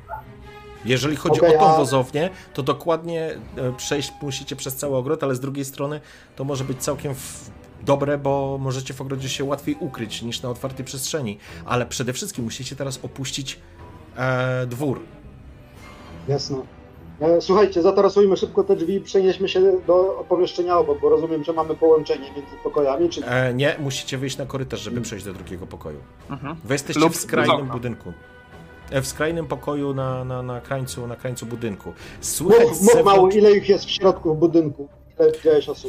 Jeżeli 0.86 1.15
chodzi 1.15 1.39
okay, 1.41 1.57
o 1.57 1.59
tą 1.59 1.73
a... 1.73 1.78
wozownię, 1.78 2.30
to 2.53 2.63
dokładnie 2.63 3.39
e, 3.57 3.73
przejść 3.78 4.13
musicie 4.21 4.55
przez 4.55 4.75
cały 4.75 4.95
ogród, 4.95 5.23
ale 5.23 5.36
z 5.36 5.39
drugiej 5.39 5.65
strony 5.65 6.01
to 6.36 6.43
może 6.43 6.63
być 6.63 6.78
całkiem 6.78 7.15
w... 7.15 7.49
dobre, 7.88 8.17
bo 8.17 8.57
możecie 8.61 8.93
w 8.93 9.01
ogrodzie 9.01 9.29
się 9.29 9.43
łatwiej 9.43 9.77
ukryć 9.79 10.21
niż 10.21 10.41
na 10.41 10.49
otwartej 10.49 10.85
przestrzeni. 10.85 11.38
Ale 11.65 11.85
przede 11.85 12.13
wszystkim 12.13 12.43
musicie 12.43 12.75
teraz 12.75 12.99
opuścić 13.03 13.59
e, 14.17 14.67
dwór. 14.67 14.99
Jasno. 16.27 16.63
E, 17.21 17.41
słuchajcie, 17.41 17.81
zatarasujmy 17.81 18.38
szybko 18.38 18.63
te 18.63 18.75
drzwi 18.75 18.93
i 18.93 19.01
przenieśmy 19.01 19.49
się 19.49 19.61
do 19.88 20.25
pomieszczenia 20.29 20.77
obok, 20.77 21.01
bo 21.01 21.09
rozumiem, 21.09 21.43
że 21.43 21.53
mamy 21.53 21.75
połączenie 21.75 22.31
między 22.31 22.55
pokojami, 22.63 23.09
czy... 23.09 23.25
E, 23.25 23.53
nie, 23.53 23.75
musicie 23.79 24.17
wyjść 24.17 24.38
na 24.38 24.45
korytarz, 24.45 24.79
żeby 24.81 25.01
przejść 25.01 25.25
do 25.25 25.33
drugiego 25.33 25.67
pokoju. 25.67 25.99
Mhm. 26.29 26.55
Wy 26.63 26.73
jesteście 26.73 27.01
Lub 27.01 27.13
w 27.13 27.15
skrajnym 27.15 27.67
budynku. 27.67 28.13
E, 28.91 29.01
w 29.01 29.07
skrajnym 29.07 29.47
pokoju 29.47 29.93
na, 29.93 30.23
na, 30.23 30.41
na, 30.41 30.61
krańcu, 30.61 31.07
na 31.07 31.15
krańcu 31.15 31.45
budynku. 31.45 31.93
Słychać 32.21 32.67
mów, 32.67 32.95
mów 32.95 33.05
mało, 33.05 33.29
ile 33.29 33.57
ich 33.57 33.69
jest 33.69 33.85
w 33.85 33.89
środku 33.89 34.35
w 34.35 34.38
budynku? 34.38 34.88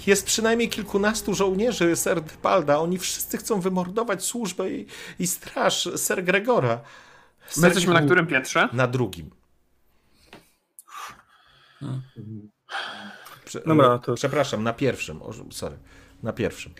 Jest 0.06 0.26
przynajmniej 0.26 0.68
kilkunastu 0.68 1.34
żołnierzy 1.34 1.96
Ser 1.96 2.22
Palda. 2.22 2.78
Oni 2.78 2.98
wszyscy 2.98 3.38
chcą 3.38 3.60
wymordować 3.60 4.24
służbę 4.24 4.70
i, 4.70 4.86
i 5.18 5.26
straż 5.26 5.88
Ser 5.96 6.24
Gregora. 6.24 6.80
Ser... 7.46 7.62
My 7.62 7.68
jesteśmy 7.68 7.94
na 7.94 8.02
którym 8.02 8.26
piętrze? 8.26 8.68
Na 8.72 8.86
drugim. 8.86 9.30
Prze 13.44 13.60
Dobra, 13.66 13.98
to... 13.98 14.14
Przepraszam, 14.14 14.62
na 14.62 14.72
pierwszym. 14.72 15.22
O, 15.22 15.32
sorry, 15.50 15.78
na 16.22 16.32
pierwszym. 16.32 16.74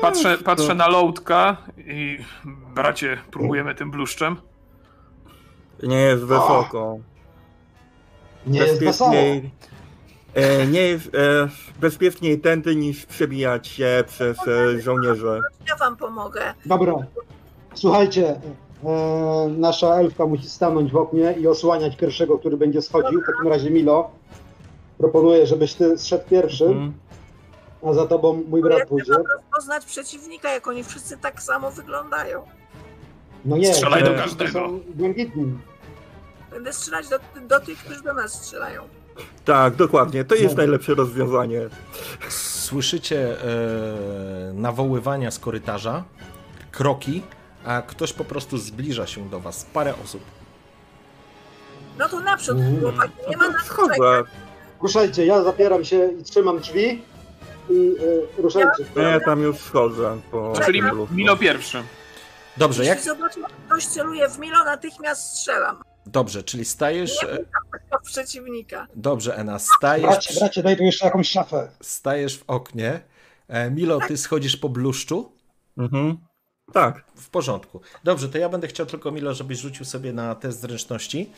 Patrzę, 0.00 0.38
patrzę 0.38 0.74
na 0.74 0.88
loadka 0.88 1.56
i 1.76 2.18
bracie, 2.74 3.18
próbujemy 3.30 3.74
tym 3.74 3.90
bluszczem. 3.90 4.36
Nie 5.82 5.96
jest 5.96 6.24
wysoko. 6.24 6.98
Nie 8.46 8.60
jest 8.60 8.80
wysoko. 8.80 9.12
E, 10.36 10.66
nie 10.66 10.82
jest 10.82 11.14
e, 11.14 11.48
bezpieczniej 11.80 12.40
tędy 12.40 12.76
niż 12.76 13.06
przebijać 13.06 13.68
się 13.68 14.04
przez 14.06 14.38
e, 14.48 14.80
żołnierzy. 14.80 15.40
Ja 15.68 15.76
wam 15.76 15.96
pomogę. 15.96 16.54
Dobra. 16.66 16.94
Słuchajcie, 17.74 18.40
e, 18.84 19.48
nasza 19.48 19.94
elfka 19.94 20.26
musi 20.26 20.50
stanąć 20.50 20.92
w 20.92 20.96
oknie 20.96 21.34
i 21.38 21.48
osłaniać 21.48 21.96
pierwszego, 21.96 22.38
który 22.38 22.56
będzie 22.56 22.82
schodził. 22.82 23.20
W 23.20 23.26
takim 23.26 23.48
razie 23.48 23.70
Milo, 23.70 24.10
proponuję, 24.98 25.46
żebyś 25.46 25.74
ty 25.74 25.98
zszedł 25.98 26.24
pierwszy, 26.30 26.64
mm. 26.64 26.92
a 27.82 27.92
za 27.92 28.06
tobą 28.06 28.42
mój 28.48 28.62
brat 28.62 28.78
ja 28.78 28.86
pójdzie. 28.86 29.12
poznać 29.54 29.84
przeciwnika, 29.84 30.52
jak 30.52 30.66
oni 30.66 30.84
wszyscy 30.84 31.18
tak 31.18 31.42
samo 31.42 31.70
wyglądają. 31.70 32.42
No 33.44 33.56
nie, 33.56 33.74
Strzelaj 33.74 34.04
do 34.04 34.14
każdego. 34.14 34.70
Będę 36.50 36.72
strzelać 36.72 37.08
do, 37.08 37.18
do 37.48 37.60
tych, 37.60 37.78
którzy 37.78 38.02
do 38.02 38.14
nas 38.14 38.32
strzelają. 38.32 38.82
Tak, 39.44 39.74
dokładnie. 39.74 40.24
To 40.24 40.34
jest 40.34 40.56
no. 40.56 40.62
najlepsze 40.62 40.94
rozwiązanie. 40.94 41.60
Słyszycie 42.28 43.36
e, 43.40 44.52
nawoływania 44.52 45.30
z 45.30 45.38
korytarza, 45.38 46.04
kroki, 46.72 47.22
a 47.64 47.82
ktoś 47.82 48.12
po 48.12 48.24
prostu 48.24 48.58
zbliża 48.58 49.06
się 49.06 49.28
do 49.28 49.40
was. 49.40 49.64
Parę 49.64 49.94
osób. 50.04 50.22
No 51.98 52.08
to 52.08 52.20
naprzód, 52.20 52.58
chłopaki. 52.80 53.12
Nie 53.30 53.36
ma 53.36 53.48
na 53.48 53.58
Ruszajcie, 54.82 55.26
ja 55.26 55.42
zapieram 55.42 55.84
się 55.84 56.08
i 56.20 56.24
trzymam 56.24 56.58
drzwi 56.58 57.02
i 57.70 57.94
e, 58.38 58.42
ruszajcie. 58.42 58.84
Ja, 58.96 59.02
ja 59.02 59.20
tam 59.20 59.42
już 59.42 59.56
schodzę. 59.56 60.20
Po 60.30 60.52
Czyli 60.64 60.82
Milo 61.10 61.36
pierwszy. 61.36 61.82
Dobrze, 62.56 62.84
jak... 62.84 62.98
Jeśli 62.98 63.10
zobaczę, 63.10 63.40
ktoś 63.66 63.86
celuje 63.86 64.28
w 64.28 64.38
Milo, 64.38 64.64
natychmiast 64.64 65.38
strzelam. 65.38 65.85
Dobrze, 66.06 66.42
czyli 66.42 66.64
stajesz... 66.64 67.22
Nie 67.22 67.98
przeciwnika. 68.04 68.86
Dobrze, 68.96 69.36
Ena, 69.36 69.58
stajesz... 69.58 70.06
Bracie, 70.06 70.34
bracie, 70.40 70.62
daj 70.62 70.76
tu 70.76 70.82
jeszcze 70.82 71.04
jakąś 71.04 71.28
szafę. 71.28 71.70
Stajesz 71.80 72.38
w 72.38 72.44
oknie. 72.46 73.00
E, 73.48 73.70
Milo, 73.70 73.98
ty 74.08 74.16
schodzisz 74.16 74.56
po 74.56 74.68
bluszczu? 74.68 75.32
Mhm. 75.78 76.18
Tak. 76.72 77.04
W 77.16 77.30
porządku. 77.30 77.80
Dobrze, 78.04 78.28
to 78.28 78.38
ja 78.38 78.48
będę 78.48 78.68
chciał 78.68 78.86
tylko, 78.86 79.10
Milo, 79.10 79.34
żebyś 79.34 79.58
rzucił 79.58 79.84
sobie 79.84 80.12
na 80.12 80.34
test 80.34 80.60
zręczności. 80.60 81.30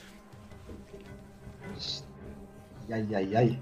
Jaj, 2.88 3.08
jaj, 3.08 3.30
jaj. 3.30 3.58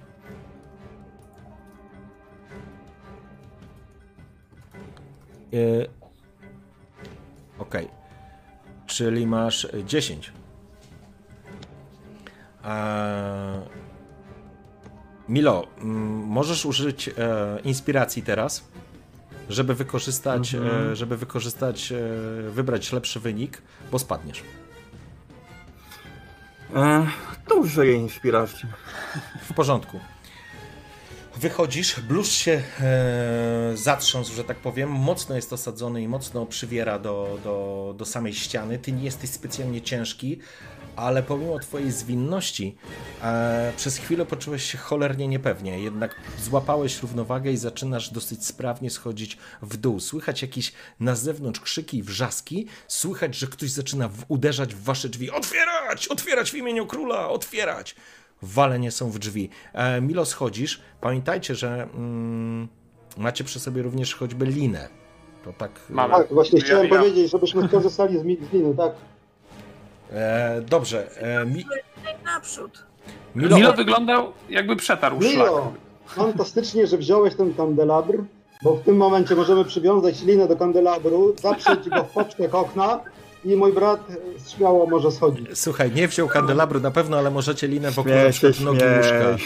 Yy, 5.52 5.90
ok. 7.58 7.74
Czyli 8.86 9.26
masz 9.26 9.68
10. 9.84 10.32
Eee, 12.66 13.86
Milo, 15.28 15.66
możesz 16.26 16.66
użyć 16.66 17.08
e, 17.08 17.12
inspiracji 17.64 18.22
teraz, 18.22 18.64
żeby 19.48 19.74
wykorzystać, 19.74 20.54
mm 20.54 20.92
e, 20.92 20.96
żeby 20.96 21.16
wykorzystać, 21.16 21.92
e, 21.92 21.96
wybrać 22.50 22.92
lepszy 22.92 23.20
wynik, 23.20 23.62
bo 23.92 23.98
spadniesz. 23.98 24.42
E, 26.74 27.06
to 27.48 27.54
użyję 27.54 27.94
inspiracji. 27.94 28.68
W 29.42 29.54
porządku. 29.54 30.00
Wychodzisz, 31.36 32.00
blusz 32.00 32.28
się 32.28 32.62
e, 32.80 33.72
zatrząsł, 33.74 34.34
że 34.34 34.44
tak 34.44 34.56
powiem, 34.56 34.90
mocno 34.90 35.36
jest 35.36 35.52
osadzony 35.52 36.02
i 36.02 36.08
mocno 36.08 36.46
przywiera 36.46 36.98
do, 36.98 37.38
do, 37.44 37.94
do 37.98 38.04
samej 38.04 38.34
ściany. 38.34 38.78
Ty 38.78 38.92
nie 38.92 39.04
jesteś 39.04 39.30
specjalnie 39.30 39.82
ciężki, 39.82 40.38
ale 40.96 41.22
pomimo 41.22 41.58
twojej 41.58 41.90
zwinności 41.90 42.76
e, 43.22 43.72
przez 43.76 43.98
chwilę 43.98 44.26
poczułeś 44.26 44.72
się 44.72 44.78
cholernie 44.78 45.28
niepewnie, 45.28 45.80
jednak 45.80 46.14
złapałeś 46.42 47.02
równowagę 47.02 47.52
i 47.52 47.56
zaczynasz 47.56 48.10
dosyć 48.10 48.46
sprawnie 48.46 48.90
schodzić 48.90 49.38
w 49.62 49.76
dół. 49.76 50.00
Słychać 50.00 50.42
jakieś 50.42 50.72
na 51.00 51.14
zewnątrz 51.14 51.60
krzyki 51.60 51.98
i 51.98 52.02
wrzaski, 52.02 52.66
słychać, 52.88 53.34
że 53.34 53.46
ktoś 53.46 53.70
zaczyna 53.70 54.10
uderzać 54.28 54.74
w 54.74 54.82
wasze 54.82 55.08
drzwi. 55.08 55.30
Otwierać! 55.30 56.08
Otwierać 56.08 56.50
w 56.50 56.54
imieniu 56.54 56.86
króla! 56.86 57.28
Otwierać! 57.28 57.96
Walenie 58.42 58.90
są 58.90 59.10
w 59.10 59.18
drzwi. 59.18 59.50
E, 59.72 60.00
Milo, 60.00 60.24
schodzisz. 60.24 60.80
Pamiętajcie, 61.00 61.54
że 61.54 61.88
mm, 61.94 62.68
macie 63.16 63.44
przy 63.44 63.60
sobie 63.60 63.82
również 63.82 64.14
choćby 64.14 64.46
linę. 64.46 64.88
To 65.44 65.52
tak... 65.52 65.70
Mamy. 65.90 66.14
Tak, 66.14 66.34
właśnie 66.34 66.60
chciałem 66.60 66.86
ja, 66.86 66.98
powiedzieć, 66.98 67.30
żebyśmy 67.30 67.68
skorzystali 67.68 68.18
z 68.18 68.52
liny, 68.52 68.74
tak? 68.76 68.92
E, 70.12 70.62
dobrze. 70.68 71.20
E, 71.20 71.46
mi... 71.46 71.64
Naprzód. 72.24 72.82
Milo... 73.34 73.56
Milo 73.56 73.72
wyglądał 73.72 74.32
jakby 74.50 74.76
przetarł 74.76 75.18
Milo, 75.18 75.46
szlak. 75.46 75.64
fantastycznie, 76.06 76.86
że 76.86 76.98
wziąłeś 76.98 77.34
ten 77.34 77.54
kandelabr, 77.54 78.18
bo 78.62 78.74
w 78.74 78.82
tym 78.82 78.96
momencie 78.96 79.34
możemy 79.34 79.64
przywiązać 79.64 80.22
linę 80.22 80.48
do 80.48 80.56
kandelabru, 80.56 81.34
zaprzeć 81.42 81.88
go 81.88 82.04
w 82.04 82.10
poprzek 82.10 82.54
okna 82.54 83.00
i 83.44 83.56
mój 83.56 83.72
brat 83.72 84.00
śmiało 84.56 84.86
może 84.86 85.12
schodzić. 85.12 85.58
Słuchaj, 85.58 85.92
nie 85.92 86.08
wziął 86.08 86.28
kandelabru 86.28 86.80
na 86.80 86.90
pewno, 86.90 87.18
ale 87.18 87.30
możecie 87.30 87.68
linę 87.68 87.90
wokół 87.90 88.12
śmiesz, 88.30 88.60
nogi 88.60 88.84
łóżka. 88.96 89.36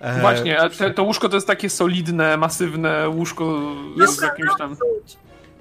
E... 0.00 0.20
Właśnie, 0.20 0.60
a 0.60 0.70
te, 0.70 0.90
to 0.90 1.02
łóżko 1.02 1.28
to 1.28 1.34
jest 1.34 1.46
takie 1.46 1.70
solidne, 1.70 2.36
masywne 2.36 3.08
łóżko 3.08 3.62
jest 3.96 4.18
z 4.18 4.22
jakimś 4.22 4.50
tam... 4.58 4.76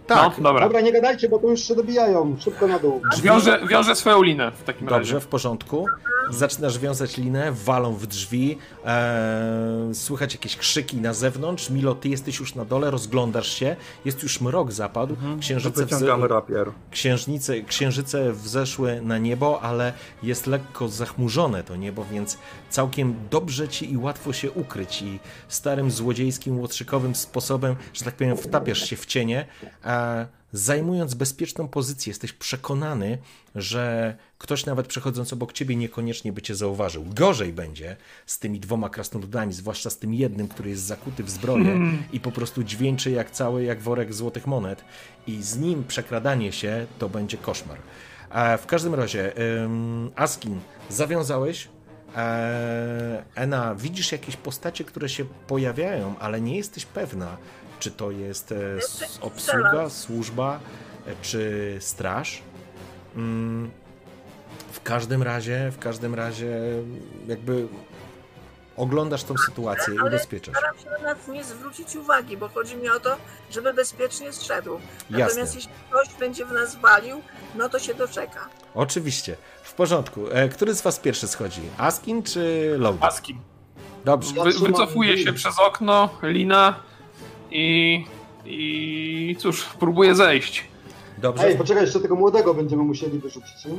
Tak. 0.07 0.38
No, 0.38 0.44
dobra. 0.44 0.61
dobra, 0.61 0.82
nie 0.82 0.91
gadajcie, 0.91 1.30
bo 1.30 1.40
tu 1.40 1.49
już 1.49 1.64
się 1.64 1.76
dobijają. 1.76 2.36
Szybko 2.40 2.68
na 2.68 2.80
dół. 2.80 3.02
Wiążę, 3.22 3.60
wiążę 3.68 3.95
swoją 3.95 4.22
linę 4.22 4.52
w 4.52 4.64
takim 4.64 4.88
Dobrze, 4.88 4.99
razie. 4.99 5.14
Dobrze, 5.14 5.28
w 5.28 5.30
porządku. 5.30 5.86
Zaczynasz 6.30 6.80
wiązać 6.80 7.18
linę, 7.18 7.52
walą 7.52 7.94
w 7.94 8.07
drzwi, 8.07 8.57
e, 8.86 9.90
słychać 9.94 10.34
jakieś 10.34 10.57
krzyki 10.57 10.98
na 10.98 11.14
zewnątrz. 11.14 11.69
Milo, 11.69 11.95
ty 11.95 12.10
jesteś 12.10 12.40
już 12.40 12.56
na 12.56 12.65
dole, 12.65 12.91
rozglądasz 12.91 13.53
się, 13.53 13.76
jest 14.06 14.23
już 14.23 14.41
mrok 14.41 14.72
zapadł, 14.72 15.14
mhm. 15.14 15.40
księżyce, 15.40 15.86
wze... 15.86 16.28
rapier. 16.28 16.72
Księżnice, 16.91 17.61
księżyce 17.61 18.32
wzeszły 18.32 19.02
na 19.02 19.18
niebo, 19.18 19.61
ale 19.61 19.94
jest 20.23 20.48
lekko 20.48 20.88
zachmurzone 20.88 21.64
to 21.64 21.76
niebo, 21.76 22.06
więc 22.11 22.38
całkiem 22.72 23.15
dobrze 23.30 23.68
ci 23.68 23.91
i 23.91 23.98
łatwo 23.98 24.34
się 24.34 24.52
ukryć 24.52 25.02
i 25.02 25.19
starym 25.48 25.91
złodziejskim, 25.91 26.60
łotrzykowym 26.60 27.15
sposobem, 27.15 27.76
że 27.93 28.06
tak 28.06 28.15
powiem, 28.15 28.38
wtapiasz 28.38 28.89
się 28.89 28.95
w 28.95 29.06
cienie, 29.06 29.45
a 29.84 30.26
zajmując 30.53 31.14
bezpieczną 31.14 31.68
pozycję, 31.68 32.11
jesteś 32.11 32.34
przekonany, 32.34 33.18
że 33.56 34.15
ktoś 34.38 34.65
nawet 34.65 34.88
przechodząc 34.88 35.34
obok 35.34 35.53
ciebie 35.53 35.76
niekoniecznie 35.76 36.34
by 36.34 36.41
cię 36.41 36.56
zauważył. 36.56 37.06
Gorzej 37.06 37.53
będzie 37.53 37.98
z 38.26 38.39
tymi 38.39 38.60
dwoma 38.60 38.89
krasnoludami, 38.89 39.53
zwłaszcza 39.53 39.89
z 39.89 39.98
tym 39.98 40.14
jednym, 40.14 40.48
który 40.48 40.69
jest 40.69 40.84
zakuty 40.84 41.23
w 41.23 41.30
zbroję 41.30 41.80
i 42.14 42.19
po 42.19 42.31
prostu 42.31 42.64
dźwięczy 42.64 43.11
jak 43.11 43.31
cały, 43.31 43.64
jak 43.64 43.81
worek 43.81 44.14
złotych 44.14 44.48
monet 44.48 44.84
i 45.27 45.43
z 45.43 45.57
nim 45.57 45.84
przekradanie 45.84 46.52
się 46.52 46.85
to 46.99 47.10
będzie 47.10 47.38
koszmar. 47.38 47.77
A 48.30 48.57
w 48.57 48.65
każdym 48.65 48.95
razie, 48.95 49.34
Askin, 50.15 50.60
zawiązałeś, 50.89 51.68
Ena, 53.35 53.75
widzisz 53.75 54.11
jakieś 54.11 54.35
postacie, 54.38 54.83
które 54.83 55.09
się 55.09 55.25
pojawiają, 55.47 56.15
ale 56.19 56.41
nie 56.41 56.57
jesteś 56.57 56.85
pewna, 56.85 57.38
czy 57.79 57.91
to 57.91 58.11
jest 58.11 58.51
e, 58.51 58.55
obsługa, 59.21 59.89
służba, 59.89 60.59
e, 61.07 61.11
czy 61.21 61.77
straż. 61.79 62.41
Mm, 63.15 63.71
W 64.71 64.81
każdym 64.81 65.23
razie, 65.23 65.71
w 65.71 65.79
każdym 65.79 66.15
razie 66.15 66.59
jakby 67.27 67.67
oglądasz 68.77 69.23
tą 69.23 69.35
sytuację 69.45 69.93
i 69.95 69.97
Ale 69.99 70.07
ubezpieczasz. 70.09 70.55
Staram 70.57 70.77
się 70.77 70.89
na 70.89 70.97
nas 71.13 71.27
nie 71.27 71.43
zwrócić 71.43 71.95
uwagi, 71.95 72.38
bo 72.38 72.49
chodzi 72.49 72.75
mi 72.75 72.89
o 72.89 72.99
to, 72.99 73.17
żeby 73.51 73.73
bezpiecznie 73.73 74.33
zszedł. 74.33 74.79
Natomiast 75.09 75.38
Jasne. 75.38 75.55
jeśli 75.55 75.71
ktoś 75.89 76.07
będzie 76.19 76.45
w 76.45 76.51
nas 76.51 76.75
walił, 76.75 77.21
no 77.55 77.69
to 77.69 77.79
się 77.79 77.93
doczeka. 77.93 78.49
Oczywiście. 78.75 79.35
Porządku. 79.81 80.27
E, 80.31 80.49
Który 80.49 80.75
z 80.75 80.81
was 80.81 80.99
pierwszy 80.99 81.27
schodzi? 81.27 81.61
Askin 81.77 82.23
czy 82.23 82.75
Logan? 82.79 83.09
Askim. 83.09 83.39
Dobrze. 84.05 84.33
Wy, 84.43 84.51
drzwi. 84.51 85.23
się 85.23 85.33
przez 85.33 85.59
okno, 85.59 86.09
lina 86.23 86.75
i. 87.51 88.05
i 88.45 89.35
cóż, 89.39 89.63
próbuje 89.79 90.15
zejść. 90.15 90.67
Dobrze. 91.17 91.43
Ej, 91.47 91.57
poczekaj, 91.57 91.83
jeszcze 91.83 91.99
tego 91.99 92.15
młodego 92.15 92.53
będziemy 92.53 92.83
musieli 92.83 93.19
wyrzucić, 93.19 93.65
nie? 93.65 93.73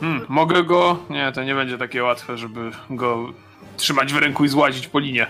Hmm, 0.00 0.26
mogę 0.28 0.64
go. 0.64 0.98
Nie, 1.10 1.32
to 1.32 1.44
nie 1.44 1.54
będzie 1.54 1.78
takie 1.78 2.02
łatwe, 2.02 2.38
żeby 2.38 2.70
go 2.90 3.32
trzymać 3.76 4.12
w 4.12 4.16
ręku 4.16 4.44
i 4.44 4.48
złazić 4.48 4.86
po 4.86 4.98
linie. 4.98 5.26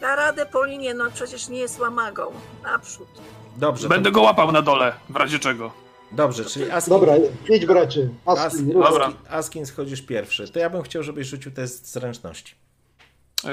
Da 0.00 0.16
radę 0.16 0.46
po 0.46 0.64
linie, 0.64 0.94
no 0.94 1.04
przecież 1.14 1.48
nie 1.48 1.58
jest 1.58 1.80
łamagą. 1.80 2.22
Naprzód. 2.62 3.08
Dobrze. 3.56 3.88
Będę 3.88 4.10
to, 4.10 4.14
go 4.14 4.22
łapał 4.22 4.52
na 4.52 4.62
dole, 4.62 4.92
w 5.08 5.16
razie 5.16 5.38
czego. 5.38 5.87
Dobrze, 6.12 6.44
czyli 6.44 6.70
Askin. 6.70 6.94
Dobra, 6.94 7.14
idź 7.48 7.66
bracie. 7.66 8.08
As, 8.26 8.38
Askin, 8.38 8.72
rób. 8.72 8.84
Dobra. 8.84 9.12
Askin 9.30 9.66
schodzisz 9.66 10.02
pierwszy. 10.02 10.48
To 10.48 10.58
ja 10.58 10.70
bym 10.70 10.82
chciał, 10.82 11.02
żebyś 11.02 11.26
rzucił 11.26 11.52
test 11.52 11.92
zręczności. 11.92 12.54
Yy, 13.44 13.50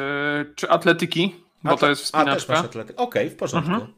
czy 0.56 0.70
atletyki? 0.70 1.36
Bo 1.64 1.72
A 1.72 1.78
to 1.78 1.90
jest 1.90 2.16
A, 2.16 2.20
też 2.20 2.34
masz 2.34 2.38
wspinaczka. 2.38 2.68
atletyk. 2.68 3.00
Okej, 3.00 3.30
w 3.30 3.36
porządku. 3.36 3.72
Mhm. 3.72 3.94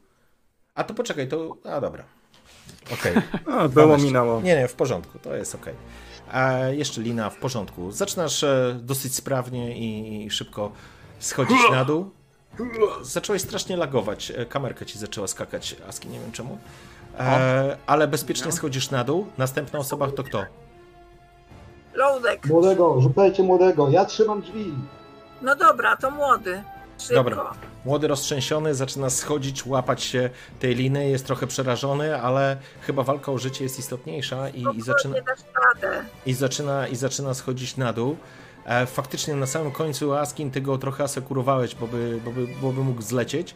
A 0.74 0.84
to 0.84 0.94
poczekaj, 0.94 1.28
to... 1.28 1.56
A, 1.64 1.80
dobra. 1.80 2.04
Okej. 2.92 3.14
A, 3.58 3.68
było, 3.68 3.86
12. 3.86 4.06
minęło. 4.06 4.40
Nie, 4.40 4.56
nie, 4.56 4.68
w 4.68 4.74
porządku, 4.74 5.18
to 5.18 5.34
jest 5.34 5.54
okej. 5.54 5.74
A 6.32 6.58
jeszcze 6.58 7.00
lina 7.00 7.30
w 7.30 7.36
porządku. 7.36 7.92
Zaczynasz 7.92 8.44
e, 8.44 8.80
dosyć 8.82 9.14
sprawnie 9.14 9.78
i, 9.78 10.24
i 10.26 10.30
szybko 10.30 10.72
schodzić 11.18 11.58
na 11.70 11.84
dół. 11.84 12.10
Zacząłeś 13.02 13.42
strasznie 13.42 13.76
lagować. 13.76 14.30
E, 14.30 14.46
Kamerka 14.46 14.84
ci 14.84 14.98
zaczęła 14.98 15.26
skakać, 15.26 15.76
Aski, 15.88 16.08
nie 16.08 16.20
wiem 16.20 16.32
czemu. 16.32 16.58
E, 17.18 17.76
ale 17.86 18.08
bezpiecznie 18.08 18.52
schodzisz 18.52 18.90
na 18.90 19.04
dół. 19.04 19.26
Następna 19.38 19.78
osoba 19.78 20.10
to 20.10 20.24
kto? 20.24 20.44
Loadek. 21.94 22.46
Młodego, 22.46 23.00
rzucajcie 23.00 23.42
młodego. 23.42 23.88
Ja 23.90 24.04
trzymam 24.04 24.40
drzwi. 24.40 24.74
No 25.42 25.56
dobra, 25.56 25.96
to 25.96 26.10
młody. 26.10 26.62
Szybko. 26.98 27.14
Dobra. 27.14 27.52
Młody 27.84 28.08
roztrzęsiony 28.08 28.74
zaczyna 28.74 29.10
schodzić, 29.10 29.66
łapać 29.66 30.02
się 30.02 30.30
tej 30.60 30.74
liny, 30.74 31.08
jest 31.08 31.26
trochę 31.26 31.46
przerażony, 31.46 32.22
ale 32.22 32.56
chyba 32.80 33.02
walka 33.02 33.32
o 33.32 33.38
życie 33.38 33.64
jest 33.64 33.78
istotniejsza 33.78 34.48
i, 34.48 34.64
i, 34.76 34.82
zaczyna, 34.82 35.16
i, 36.26 36.34
zaczyna, 36.34 36.88
i 36.88 36.96
zaczyna 36.96 37.34
schodzić 37.34 37.76
na 37.76 37.92
dół. 37.92 38.16
E, 38.64 38.86
faktycznie 38.86 39.34
na 39.34 39.46
samym 39.46 39.72
końcu 39.72 40.14
Askin 40.14 40.50
ty 40.50 40.60
go 40.60 40.78
trochę 40.78 41.04
asekurowałeś, 41.04 41.74
bo 41.74 41.86
by, 41.86 42.20
bo 42.24 42.30
by, 42.30 42.46
bo 42.62 42.72
by 42.72 42.80
mógł 42.80 43.02
zlecieć, 43.02 43.54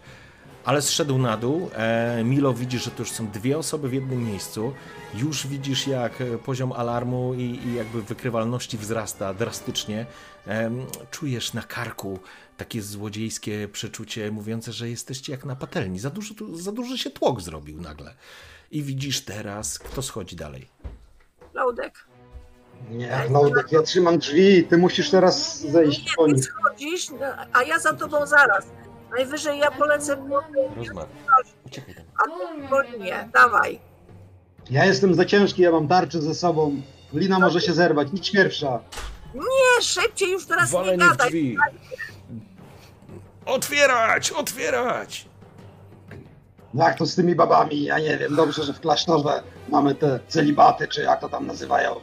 ale 0.64 0.82
zszedł 0.82 1.18
na 1.18 1.36
dół. 1.36 1.70
E, 1.74 2.22
Milo 2.24 2.54
widzi, 2.54 2.78
że 2.78 2.90
to 2.90 3.02
już 3.02 3.10
są 3.12 3.26
dwie 3.30 3.58
osoby 3.58 3.88
w 3.88 3.92
jednym 3.92 4.24
miejscu. 4.24 4.72
Już 5.14 5.46
widzisz, 5.46 5.86
jak 5.86 6.20
e, 6.20 6.38
poziom 6.38 6.72
alarmu 6.72 7.34
i, 7.34 7.40
i 7.66 7.74
jakby 7.74 8.02
wykrywalności 8.02 8.78
wzrasta 8.78 9.34
drastycznie. 9.34 10.06
Em, 10.46 10.86
czujesz 11.10 11.52
na 11.52 11.62
karku 11.62 12.18
takie 12.56 12.82
złodziejskie 12.82 13.68
przeczucie 13.72 14.30
mówiące, 14.30 14.72
że 14.72 14.90
jesteście 14.90 15.32
jak 15.32 15.44
na 15.44 15.56
patelni. 15.56 15.98
Za 15.98 16.10
dużo, 16.10 16.34
za 16.54 16.72
duży 16.72 16.98
się 16.98 17.10
tłok 17.10 17.40
zrobił 17.40 17.80
nagle. 17.80 18.14
I 18.70 18.82
widzisz 18.82 19.20
teraz, 19.20 19.78
kto 19.78 20.02
schodzi 20.02 20.36
dalej. 20.36 20.68
Loadek. 21.54 21.94
Nie, 22.90 23.20
Laudek, 23.30 23.72
ja 23.72 23.82
trzymam 23.82 24.18
drzwi. 24.18 24.64
Ty 24.64 24.78
musisz 24.78 25.10
teraz 25.10 25.60
zejść 25.60 26.14
po 26.16 26.26
Nie, 26.26 26.32
ty 26.32 26.36
nich. 26.40 26.44
schodzisz, 26.44 27.06
a 27.52 27.62
ja 27.62 27.78
za 27.78 27.92
tobą 27.92 28.26
zaraz. 28.26 28.66
Najwyżej 29.16 29.58
ja 29.58 29.70
polecę 29.70 30.16
po 30.16 30.40
Rozmawiaj. 30.76 31.08
Uciekaj 31.66 31.94
tam. 31.94 32.04
a 32.18 32.22
ty 32.62 32.68
po 32.68 32.80
linie. 32.82 33.28
Dawaj. 33.34 33.80
Ja 34.70 34.84
jestem 34.84 35.14
za 35.14 35.24
ciężki, 35.24 35.62
ja 35.62 35.70
mam 35.72 35.88
tarczę 35.88 36.22
ze 36.22 36.34
sobą. 36.34 36.82
Lina 37.12 37.38
może 37.38 37.60
się 37.60 37.72
zerwać. 37.72 38.08
Idź 38.12 38.30
pierwsza. 38.32 38.80
Nie, 39.34 39.82
szybciej 39.82 40.30
już 40.32 40.46
teraz 40.46 40.72
nie 40.72 40.78
Walenie 40.78 41.04
w 41.04 41.08
gadaj. 41.08 41.28
drzwi. 41.28 41.56
Otwierać, 43.46 44.30
otwierać! 44.30 45.26
Jak 46.74 46.98
to 46.98 47.06
z 47.06 47.14
tymi 47.14 47.34
babami? 47.34 47.82
Ja 47.82 47.98
nie 47.98 48.18
wiem. 48.18 48.36
Dobrze, 48.36 48.62
że 48.64 48.72
w 48.72 48.80
klasztorze 48.80 49.42
mamy 49.68 49.94
te 49.94 50.18
celibaty, 50.28 50.88
czy 50.88 51.02
jak 51.02 51.20
to 51.20 51.28
tam 51.28 51.46
nazywają. 51.46 51.94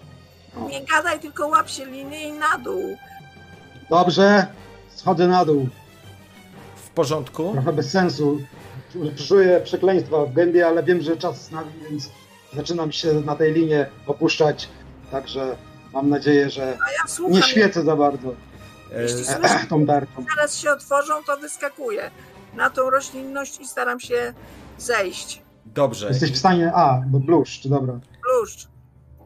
Nie 0.69 0.85
gadaj, 0.85 1.19
tylko 1.19 1.47
łap 1.47 1.69
się 1.69 1.85
liny 1.85 2.21
i 2.21 2.31
na 2.31 2.57
dół. 2.57 2.97
Dobrze, 3.89 4.47
schodzę 4.95 5.27
na 5.27 5.45
dół. 5.45 5.69
W 6.99 7.01
porządku? 7.01 7.51
Trochę 7.53 7.73
bez 7.73 7.91
sensu. 7.91 8.39
Czuję 9.27 9.61
przekleństwa 9.63 10.25
w 10.25 10.33
gębie, 10.33 10.67
ale 10.67 10.83
wiem, 10.83 11.01
że 11.01 11.17
czas 11.17 11.51
nagli, 11.51 11.71
więc 11.89 12.09
zaczynam 12.55 12.91
się 12.91 13.13
na 13.13 13.35
tej 13.35 13.53
linie 13.53 13.89
opuszczać. 14.07 14.69
Także 15.11 15.55
mam 15.93 16.09
nadzieję, 16.09 16.49
że 16.49 16.77
A 16.87 16.91
ja 16.91 17.29
nie 17.29 17.41
świecę 17.41 17.83
za 17.83 17.95
bardzo 17.95 18.29
E, 18.95 19.01
Jeśli 19.01 19.25
słyszę, 19.25 19.59
tą 19.69 19.85
tarczą. 19.85 20.25
zaraz 20.35 20.55
się 20.57 20.71
otworzą, 20.71 21.13
to 21.27 21.37
wyskakuję 21.37 22.11
na 22.55 22.69
tą 22.69 22.89
roślinność 22.89 23.59
i 23.59 23.67
staram 23.67 23.99
się 23.99 24.33
zejść. 24.77 25.41
dobrze. 25.65 26.07
Jesteś 26.07 26.31
w 26.31 26.37
stanie... 26.37 26.71
A, 26.75 27.01
bo 27.07 27.19
bluszcz, 27.19 27.67
dobra. 27.67 27.99
Bluszcz. 28.23 28.67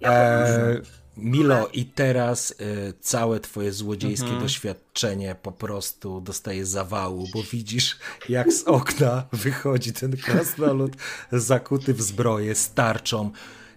Ja 0.01 0.11
E, 0.11 0.75
Milo, 1.17 1.67
i 1.73 1.85
teraz 1.85 2.51
e, 2.51 2.93
całe 3.01 3.39
twoje 3.39 3.71
złodziejskie 3.71 4.23
Mhm. 4.25 4.41
doświadczenie 4.43 5.35
po 5.41 5.51
prostu 5.51 6.21
dostaje 6.21 6.65
zawału, 6.65 7.27
bo 7.33 7.43
widzisz, 7.51 7.97
jak 8.29 8.53
z 8.53 8.63
okna 8.63 9.23
wychodzi 9.31 9.93
ten 9.93 10.17
krasnolud 10.17 10.93
zakuty 11.31 11.93
w 11.93 12.01
zbroję 12.01 12.55
z 12.55 12.73
tarczą. 12.73 13.31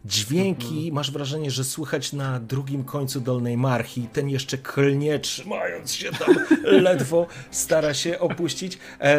Dźwięki, 0.05 0.91
masz 0.93 1.11
wrażenie, 1.11 1.51
że 1.51 1.65
słychać 1.65 2.13
na 2.13 2.41
drugim 2.41 2.85
końcu 2.85 3.21
dolnej 3.21 3.57
marchi. 3.57 4.09
Ten 4.13 4.29
jeszcze 4.29 4.59
klnie, 4.59 5.19
trzymając 5.19 5.93
się 5.93 6.11
tam 6.13 6.35
ledwo, 6.83 7.27
stara 7.51 7.95
się 7.95 8.19
opuścić. 8.21 8.79
E, 9.01 9.17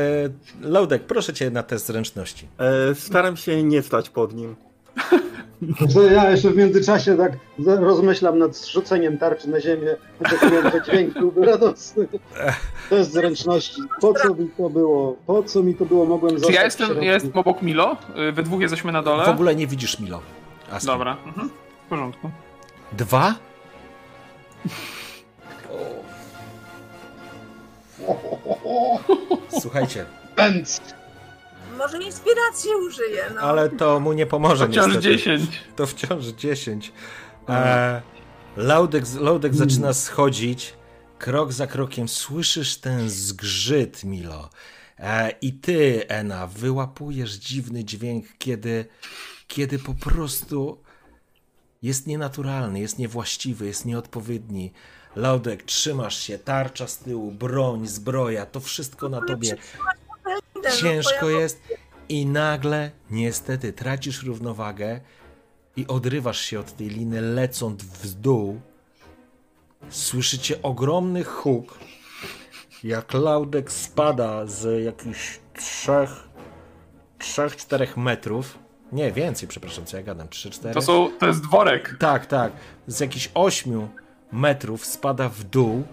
Lodek, 0.61 1.03
proszę 1.03 1.33
cię 1.33 1.49
na 1.51 1.63
test 1.63 1.85
zręczności. 1.87 2.47
E, 2.91 2.95
staram 2.95 3.37
się 3.37 3.63
nie 3.63 3.81
stać 3.81 4.09
pod 4.09 4.33
nim. 4.35 4.55
To 5.93 6.01
ja 6.01 6.31
jeszcze 6.31 6.49
w 6.49 6.57
międzyczasie 6.57 7.17
tak 7.17 7.31
rozmyślam 7.65 8.39
nad 8.39 8.55
zrzuceniem 8.55 9.17
tarczy 9.17 9.49
na 9.49 9.61
ziemię, 9.61 9.95
oczekując, 10.25 10.73
że 10.73 10.81
dźwięk 10.81 11.13
byłby 11.13 11.45
radosny. 11.45 12.07
To 12.89 12.95
jest 12.95 13.11
zręczności. 13.11 13.81
Po 14.01 14.13
co 14.13 14.33
mi 14.33 14.49
to 14.57 14.69
było? 14.69 15.17
Po 15.25 15.43
co 15.43 15.63
mi 15.63 15.75
to 15.75 15.85
było? 15.85 16.05
Mogłem 16.05 16.41
Czy 16.41 16.51
ja 16.51 16.61
w 16.61 16.63
jestem, 16.63 17.03
ja 17.03 17.13
jestem 17.13 17.31
obok 17.33 17.61
Milo? 17.61 17.97
Y, 18.29 18.31
We 18.31 18.43
dwóch 18.43 18.61
jesteśmy 18.61 18.91
na 18.91 19.03
dole? 19.03 19.25
W 19.25 19.29
ogóle 19.29 19.55
nie 19.55 19.67
widzisz 19.67 19.99
Milo. 19.99 20.21
Dobra, 20.85 21.17
mhm. 21.25 21.49
w 21.85 21.89
porządku. 21.89 22.29
Dwa? 22.91 23.35
Słuchajcie, 29.61 30.05
Pędz! 30.35 30.96
Może 31.77 32.03
inspiracji 32.03 32.69
użyję. 32.75 33.23
No. 33.35 33.41
ale 33.41 33.69
to 33.69 33.99
mu 33.99 34.13
nie 34.13 34.25
pomoże 34.25 34.67
Chociaż 34.67 34.85
niestety. 34.85 35.01
10. 35.17 35.63
To 35.75 35.87
wciąż 35.87 36.25
10. 36.25 36.93
E, 37.49 38.01
Laudek, 38.57 39.03
Laudek 39.19 39.55
zaczyna 39.55 39.93
schodzić. 39.93 40.73
Krok 41.19 41.53
za 41.53 41.67
krokiem 41.67 42.07
słyszysz 42.07 42.77
ten 42.77 43.09
zgrzyt, 43.09 44.03
Milo. 44.03 44.49
E, 44.99 45.31
I 45.41 45.53
ty, 45.53 46.07
Ena, 46.07 46.47
wyłapujesz 46.47 47.33
dziwny 47.33 47.83
dźwięk, 47.83 48.25
kiedy, 48.37 48.85
kiedy 49.47 49.79
po 49.79 49.93
prostu 49.93 50.81
jest 51.81 52.07
nienaturalny, 52.07 52.79
jest 52.79 52.99
niewłaściwy, 52.99 53.65
jest 53.65 53.85
nieodpowiedni. 53.85 54.73
Laudek, 55.15 55.63
trzymasz 55.63 56.19
się, 56.19 56.39
tarcza 56.39 56.87
z 56.87 56.97
tyłu, 56.97 57.31
broń, 57.31 57.87
zbroja, 57.87 58.45
to 58.45 58.59
wszystko 58.59 59.09
na 59.09 59.21
tobie. 59.21 59.57
No, 60.27 60.71
Ciężko 60.81 61.29
jest 61.29 61.61
i 62.09 62.25
nagle 62.25 62.91
niestety 63.11 63.73
tracisz 63.73 64.23
równowagę 64.23 64.99
i 65.75 65.87
odrywasz 65.87 66.41
się 66.41 66.59
od 66.59 66.75
tej 66.75 66.87
liny, 66.89 67.21
lecąc 67.21 67.83
w 67.83 68.13
dół. 68.13 68.61
Słyszycie 69.89 70.61
ogromny 70.61 71.23
huk, 71.23 71.79
jak 72.83 73.13
Laudek 73.13 73.71
spada 73.71 74.45
z 74.45 74.83
jakichś 74.85 75.39
trzech, 75.53 76.09
trzech, 77.17 77.55
czterech 77.55 77.97
metrów. 77.97 78.59
Nie, 78.91 79.11
więcej, 79.11 79.47
przepraszam, 79.47 79.85
co 79.85 79.97
ja 79.97 80.03
gadam, 80.03 80.29
trzy, 80.29 80.49
cztery. 80.49 80.73
To, 80.73 80.81
są, 80.81 81.11
to 81.19 81.27
jest 81.27 81.41
dworek. 81.41 81.95
Tak, 81.99 82.25
tak. 82.25 82.51
Z 82.87 82.99
jakichś 82.99 83.29
8 83.33 83.87
metrów 84.31 84.85
spada 84.85 85.29
w 85.29 85.43
dół. 85.43 85.83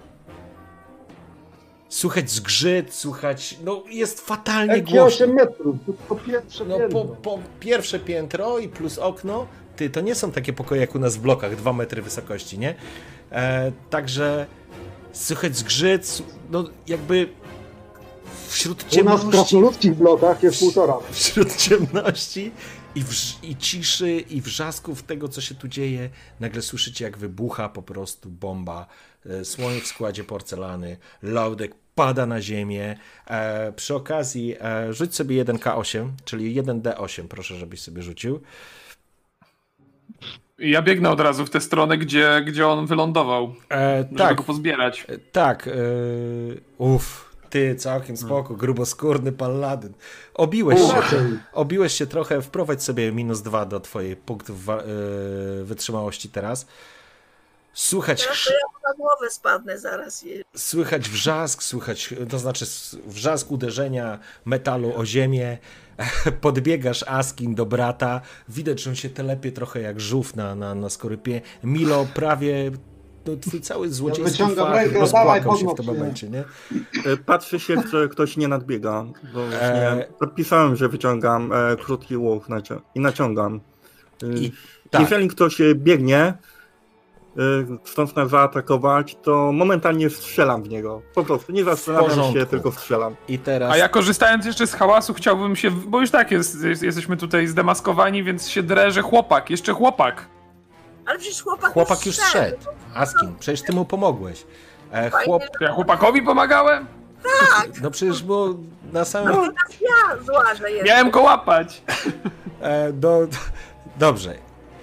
Słychać 1.89 2.31
zgrzyt, 2.31 2.95
słychać, 2.95 3.57
no 3.65 3.83
jest 3.89 4.21
fatalnie 4.21 4.75
Jakie 4.77 4.93
głośno. 4.93 5.27
8 5.27 5.35
metrów? 5.35 5.77
To 6.09 6.15
pierwsze 6.15 6.65
No 6.65 6.79
piętro. 6.79 7.05
po, 7.05 7.17
po 7.17 7.39
pierwsze 7.61 7.99
piętro 7.99 8.59
i 8.59 8.69
plus 8.69 8.99
okno, 8.99 9.47
ty, 9.77 9.91
to 9.91 10.01
nie 10.01 10.15
są 10.15 10.33
takie 10.33 10.53
pokoje 10.53 10.81
jak 10.81 10.95
u 10.95 10.99
nas 10.99 11.17
w 11.17 11.21
blokach, 11.21 11.57
2 11.57 11.73
metry 11.73 12.03
wysokości, 12.03 12.59
nie? 12.59 12.75
E, 13.33 13.73
także 13.91 14.47
słychać 15.13 15.57
zgrzyt, 15.57 16.23
no 16.51 16.65
jakby 16.87 17.29
wśród 18.49 18.83
U 18.83 18.85
nas 18.85 18.91
w 18.91 18.95
ciemności, 18.95 19.31
krasnoludzkich 19.31 19.95
blokach 19.95 20.43
jest 20.43 20.61
półtora. 20.61 20.95
wśród 21.11 21.57
ciemności 21.57 22.51
i, 22.95 23.03
i 23.43 23.57
ciszy 23.57 24.11
i 24.21 24.41
wrzasków 24.41 25.03
tego, 25.03 25.29
co 25.29 25.41
się 25.41 25.55
tu 25.55 25.69
dzieje, 25.69 26.11
nagle 26.41 26.63
słyszycie, 26.63 27.05
jak 27.05 27.19
wybucha 27.19 27.69
po 27.69 27.83
prostu 27.83 28.29
bomba, 28.31 28.87
słoń 29.45 29.81
w 29.81 29.87
składzie 29.87 30.25
porcelany, 30.25 30.97
Laudek 31.23 31.75
pada 31.95 32.27
na 32.27 32.41
ziemię. 32.41 32.97
E, 33.27 33.73
przy 33.73 33.95
okazji 33.95 34.57
e, 34.61 34.93
rzuć 34.93 35.15
sobie 35.15 35.45
1K8, 35.45 36.09
czyli 36.25 36.63
1D8, 36.63 37.29
proszę, 37.29 37.55
żebyś 37.57 37.81
sobie 37.83 38.03
rzucił. 38.03 38.41
Ja 40.59 40.83
biegnę 40.83 41.11
od 41.11 41.21
razu 41.21 41.47
w 41.47 41.51
tę 41.51 41.61
stronę, 41.61 41.99
gdzie, 41.99 42.43
gdzie 42.47 42.67
on 42.69 42.87
wylądował, 42.87 43.55
E, 43.71 43.99
żeby 44.03 44.19
tak, 44.19 44.37
go 44.37 44.43
pozbierać. 44.43 45.05
e, 45.09 45.19
tak. 45.19 45.69
E, 45.69 45.73
uff, 46.79 47.35
ty 47.51 47.75
całkiem 47.75 48.17
spoko, 48.17 48.55
gruboskórny 48.55 49.33
paladyn. 49.33 49.93
Obiłeś 50.35 50.81
się, 50.81 51.03
obiłeś 51.53 51.93
się 51.93 52.07
trochę, 52.07 52.43
wprowadź 52.43 52.83
sobie 52.83 53.13
minus 53.13 53.43
dwa 53.43 53.67
do 53.67 53.81
twojej 53.81 54.17
punktów 54.17 54.65
wa- 54.65 54.79
e, 54.83 54.85
wytrzymałości 55.65 56.29
teraz. 56.29 56.67
Słychać, 57.75 58.23
Teraz 58.23 58.47
ja 58.47 58.89
na 58.91 58.95
głowę 58.97 59.31
spadnę 59.31 59.79
zaraz. 59.79 60.25
słychać 60.57 61.09
wrzask, 61.11 61.63
słychać, 61.63 62.15
to 62.29 62.39
znaczy 62.39 62.65
wrzask 63.07 63.51
uderzenia 63.51 64.19
metalu 64.45 64.93
o 64.97 65.07
ziemię. 65.07 65.59
Podbiegasz 66.41 67.03
Askin 67.09 67.55
do 67.55 67.67
brata. 67.67 68.21
Widać, 68.49 68.83
że 68.83 68.91
on 68.91 68.97
się 68.97 69.11
telepie 69.11 69.53
trochę 69.53 69.81
jak 69.81 70.01
żółw 70.01 70.37
na, 70.37 70.55
na, 70.55 70.75
na 70.75 70.91
skorypie. 70.91 71.41
Milo 71.65 72.07
prawie. 72.15 72.71
No, 73.27 73.37
twój 73.37 73.61
cały 73.61 73.91
złodziejski 73.91 74.33
wyciągam 74.33 74.67
fach 74.73 74.93
rozpłakał 74.93 75.57
się 75.57 75.67
w 75.67 75.75
tym 75.75 75.87
momencie, 75.87 76.29
nie? 76.29 76.45
E, 77.07 77.17
Patrzy 77.27 77.61
się, 77.61 77.83
czy 77.91 78.09
ktoś 78.09 78.37
nie 78.37 78.49
nadbiega. 78.49 79.05
Bo 79.35 79.41
E. 79.53 80.07
podpisałem, 80.19 80.77
że 80.77 80.89
wyciągam 80.89 81.53
e, 81.53 81.77
krótki 81.77 82.17
łuk 82.17 82.47
i 82.95 83.01
naciągam. 83.01 83.61
E, 84.23 84.27
I- 84.39 84.53
tak. 84.91 85.01
Jeżeli 85.01 85.29
ktoś 85.29 85.61
e, 85.61 85.75
biegnie, 85.75 86.35
e, 87.39 87.41
stąd 87.85 88.17
nas 88.17 88.31
zaatakować, 88.31 89.17
to 89.23 89.53
momentalnie 89.53 90.11
strzelam 90.11 90.63
w 90.63 90.69
niego. 90.69 91.03
Po 91.15 91.25
prostu, 91.25 91.53
nie 91.53 91.65
zastanawiam 91.65 92.33
się, 92.33 92.47
tylko 92.47 92.73
strzelam. 92.73 93.15
I 93.29 93.39
teraz. 93.39 93.73
A 93.73 93.77
ja 93.77 93.89
korzystając 93.89 94.47
jeszcze 94.47 94.67
z 94.67 94.75
hałasu 94.75 95.15
chciałbym 95.15 95.57
się, 95.57 95.71
bo 95.71 96.01
już 96.01 96.11
tak 96.11 96.31
jest, 96.31 96.65
jest, 96.65 96.83
jesteśmy 96.83 97.17
tutaj 97.17 97.47
zdemaskowani, 97.47 98.25
więc 98.25 98.49
się 98.49 98.63
drę, 98.63 98.91
chłopak, 99.03 99.51
jeszcze 99.51 99.73
chłopak. 99.73 100.27
Ale 101.07 101.19
przecież 101.19 101.43
chłopak, 101.43 101.73
Chłopak 101.73 102.07
już 102.07 102.17
szedł. 102.17 102.33
szedł. 102.33 102.67
Askin, 102.95 103.35
przecież 103.41 103.63
ty 103.63 103.73
mu 103.73 103.85
pomogłeś. 103.85 104.47
E, 104.93 105.11
chłop, 105.11 105.43
To 105.59 105.65
ja 105.65 105.73
chłopakowi 105.73 106.23
pomagałem? 106.23 106.87
no 107.83 107.91
przecież 107.91 108.23
było 108.23 108.49
na 108.93 109.05
samym. 109.05 109.53
Ja 109.81 110.23
zła, 110.25 110.55
że 110.55 110.71
jest. 110.71 110.87
Miałem 110.87 111.11
go 111.11 111.23
łapać. 111.23 111.83
E, 112.61 112.93
do, 112.93 113.21
dobrze. 113.99 114.35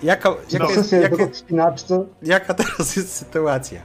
Jaka, 0.04 0.36
jaka, 0.52 0.66
jest, 0.70 0.76
Sesja 0.90 1.00
jaka, 1.00 1.16
jaka 2.24 2.54
teraz 2.54 2.96
jest 2.96 3.16
sytuacja? 3.16 3.82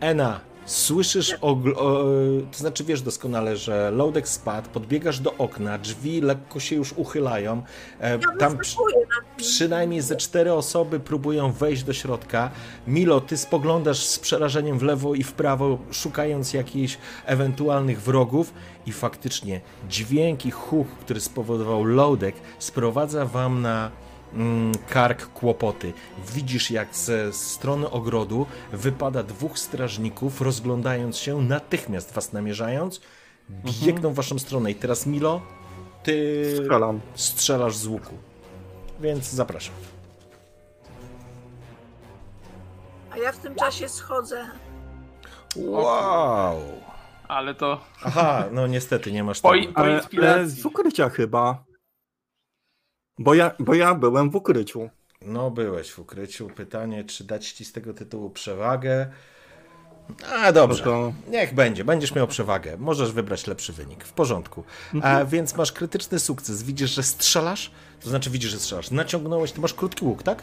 Ena, 0.00 0.40
słyszysz, 0.64 1.34
ogl- 1.40 1.76
o, 1.76 2.04
to 2.52 2.58
znaczy 2.58 2.84
wiesz 2.84 3.02
doskonale, 3.02 3.56
że 3.56 3.90
Loadek 3.90 4.28
spadł, 4.28 4.68
podbiegasz 4.70 5.20
do 5.20 5.34
okna, 5.34 5.78
drzwi 5.78 6.20
lekko 6.20 6.60
się 6.60 6.76
już 6.76 6.92
uchylają, 6.92 7.62
e, 8.00 8.10
Ja 8.12 8.18
tam 8.38 8.58
przy, 8.58 8.76
przynajmniej 9.36 10.00
ze 10.00 10.16
cztery 10.16 10.52
osoby 10.52 11.00
próbują 11.00 11.52
wejść 11.52 11.82
do 11.82 11.92
środka. 11.92 12.50
Milo, 12.86 13.20
ty 13.20 13.36
spoglądasz 13.36 14.04
z 14.04 14.18
przerażeniem 14.18 14.78
w 14.78 14.82
lewo 14.82 15.14
i 15.14 15.22
w 15.22 15.32
prawo, 15.32 15.78
szukając 15.90 16.52
jakichś 16.52 16.98
ewentualnych 17.26 18.02
wrogów 18.02 18.52
i 18.86 18.92
faktycznie 18.92 19.60
dźwięk 19.88 20.46
i 20.46 20.50
huk, 20.50 20.88
który 20.88 21.20
spowodował 21.20 21.84
Loadek, 21.84 22.34
sprowadza 22.58 23.24
wam 23.24 23.62
na 23.62 23.90
kark 24.88 25.26
kłopoty. 25.32 25.92
Widzisz, 26.34 26.70
jak 26.70 26.94
ze 26.96 27.32
strony 27.32 27.90
ogrodu 27.90 28.46
wypada 28.72 29.22
dwóch 29.22 29.58
strażników, 29.58 30.40
rozglądając 30.40 31.18
się, 31.18 31.42
natychmiast 31.42 32.12
was 32.14 32.32
namierzając, 32.32 33.00
biegną 33.84 34.10
w 34.10 34.14
waszą 34.14 34.38
stronę. 34.38 34.70
I 34.70 34.74
teraz 34.74 35.06
Milo, 35.06 35.40
ty 36.02 36.44
Strzelam. 36.56 37.00
strzelasz 37.14 37.76
z 37.76 37.86
łuku. 37.86 38.14
Więc 39.00 39.30
zapraszam. 39.30 39.74
A 43.12 43.18
ja 43.18 43.32
w 43.32 43.38
tym 43.38 43.54
czasie 43.54 43.88
schodzę. 43.88 44.46
Wow! 45.56 46.60
Ale 47.28 47.54
to 47.54 47.80
Aha, 48.04 48.44
no 48.52 48.66
niestety 48.66 49.12
nie 49.12 49.24
masz 49.24 49.40
po, 49.40 49.52
tego. 49.52 49.72
po 49.72 49.78
Ale, 49.78 49.88
ale 49.88 49.98
inspiracji. 49.98 50.60
z 50.62 50.66
ukrycia 50.66 51.08
chyba. 51.08 51.64
Bo 53.18 53.34
ja, 53.34 53.50
bo 53.58 53.74
ja 53.74 53.94
byłem 53.94 54.30
w 54.30 54.36
ukryciu. 54.36 54.90
No 55.22 55.50
byłeś 55.50 55.90
w 55.92 55.98
ukryciu. 55.98 56.48
Pytanie, 56.56 57.04
czy 57.04 57.24
dać 57.24 57.52
ci 57.52 57.64
z 57.64 57.72
tego 57.72 57.94
tytułu 57.94 58.30
przewagę? 58.30 59.06
A 60.44 60.52
dobrze, 60.52 60.84
to- 60.84 61.12
niech 61.28 61.54
będzie. 61.54 61.84
Będziesz 61.84 62.14
miał 62.14 62.26
przewagę. 62.26 62.76
Możesz 62.76 63.12
wybrać 63.12 63.46
lepszy 63.46 63.72
wynik. 63.72 64.04
W 64.04 64.12
porządku. 64.12 64.64
A 65.02 65.24
więc 65.24 65.56
masz 65.56 65.72
krytyczny 65.72 66.18
sukces. 66.18 66.62
Widzisz, 66.62 66.90
że 66.90 67.02
strzelasz? 67.02 67.70
To 68.00 68.08
znaczy 68.08 68.30
widzisz, 68.30 68.50
że 68.50 68.58
strzelasz. 68.58 68.90
Naciągnąłeś, 68.90 69.52
ty 69.52 69.60
masz 69.60 69.74
krótki 69.74 70.04
łuk, 70.04 70.22
tak? 70.22 70.42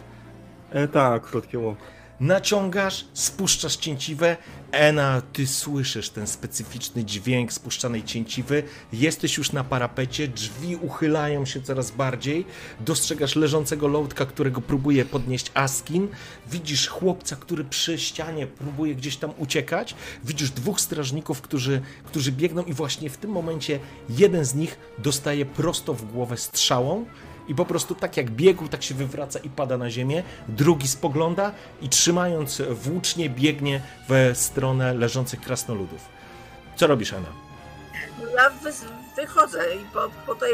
E, 0.71 0.87
tak, 0.87 1.23
krótki 1.23 1.57
łuk. 1.57 1.77
Naciągasz, 2.23 3.05
spuszczasz 3.13 3.75
cięciwę. 3.75 4.37
Ena, 4.71 5.21
ty 5.33 5.47
słyszysz 5.47 6.09
ten 6.09 6.27
specyficzny 6.27 7.05
dźwięk 7.05 7.53
spuszczanej 7.53 8.03
cięciwy. 8.03 8.63
Jesteś 8.93 9.37
już 9.37 9.51
na 9.51 9.63
parapecie, 9.63 10.27
drzwi 10.27 10.75
uchylają 10.75 11.45
się 11.45 11.61
coraz 11.61 11.91
bardziej. 11.91 12.45
Dostrzegasz 12.79 13.35
leżącego 13.35 13.87
lołdka, 13.87 14.25
którego 14.25 14.61
próbuje 14.61 15.05
podnieść 15.05 15.51
Askin. 15.53 16.07
Widzisz 16.51 16.87
chłopca, 16.87 17.35
który 17.35 17.63
przy 17.63 17.97
ścianie 17.97 18.47
próbuje 18.47 18.95
gdzieś 18.95 19.17
tam 19.17 19.31
uciekać. 19.37 19.95
Widzisz 20.23 20.51
dwóch 20.51 20.81
strażników, 20.81 21.41
którzy, 21.41 21.81
którzy 22.05 22.31
biegną, 22.31 22.63
i 22.63 22.73
właśnie 22.73 23.09
w 23.09 23.17
tym 23.17 23.31
momencie 23.31 23.79
jeden 24.09 24.45
z 24.45 24.55
nich 24.55 24.77
dostaje 24.97 25.45
prosto 25.45 25.93
w 25.93 26.11
głowę 26.11 26.37
strzałą. 26.37 27.05
I 27.47 27.55
po 27.55 27.65
prostu 27.65 27.95
tak 27.95 28.17
jak 28.17 28.29
biegł, 28.31 28.67
tak 28.67 28.83
się 28.83 28.95
wywraca 28.95 29.39
i 29.39 29.49
pada 29.49 29.77
na 29.77 29.89
ziemię. 29.91 30.23
Drugi 30.47 30.87
spogląda 30.87 31.51
i 31.81 31.89
trzymając 31.89 32.61
włócznie 32.71 33.29
biegnie 33.29 33.81
w 34.09 34.31
stronę 34.37 34.93
leżących 34.93 35.41
krasnoludów. 35.41 36.01
Co 36.75 36.87
robisz, 36.87 37.13
Anna? 37.13 37.29
Ja 38.35 38.49
wy, 38.49 38.71
wychodzę 39.15 39.75
i 39.75 39.85
po, 39.93 40.09
po 40.25 40.35
tej 40.35 40.53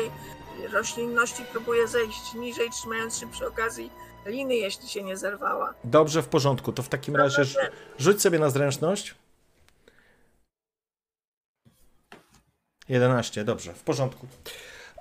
roślinności 0.71 1.43
próbuję 1.51 1.87
zejść 1.87 2.33
niżej, 2.33 2.69
trzymając 2.69 3.17
się 3.17 3.31
przy 3.31 3.47
okazji 3.47 3.91
liny, 4.25 4.55
jeśli 4.55 4.89
się 4.89 5.03
nie 5.03 5.17
zerwała. 5.17 5.73
Dobrze, 5.83 6.23
w 6.23 6.27
porządku. 6.27 6.71
To 6.73 6.83
w 6.83 6.89
takim 6.89 7.15
razie 7.15 7.41
rzu- 7.41 7.57
rzuć 7.99 8.21
sobie 8.21 8.39
na 8.39 8.49
zręczność. 8.49 9.15
11, 12.89 13.43
dobrze, 13.43 13.73
w 13.73 13.83
porządku. 13.83 14.27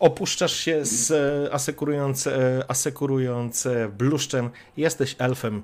Opuszczasz 0.00 0.56
się 0.56 0.84
z 0.84 1.10
e, 1.10 1.54
asekurując, 1.54 2.26
e, 2.26 2.64
asekurując 2.68 3.66
e, 3.66 3.88
bluszczem. 3.88 4.50
Jesteś 4.76 5.16
elfem, 5.18 5.62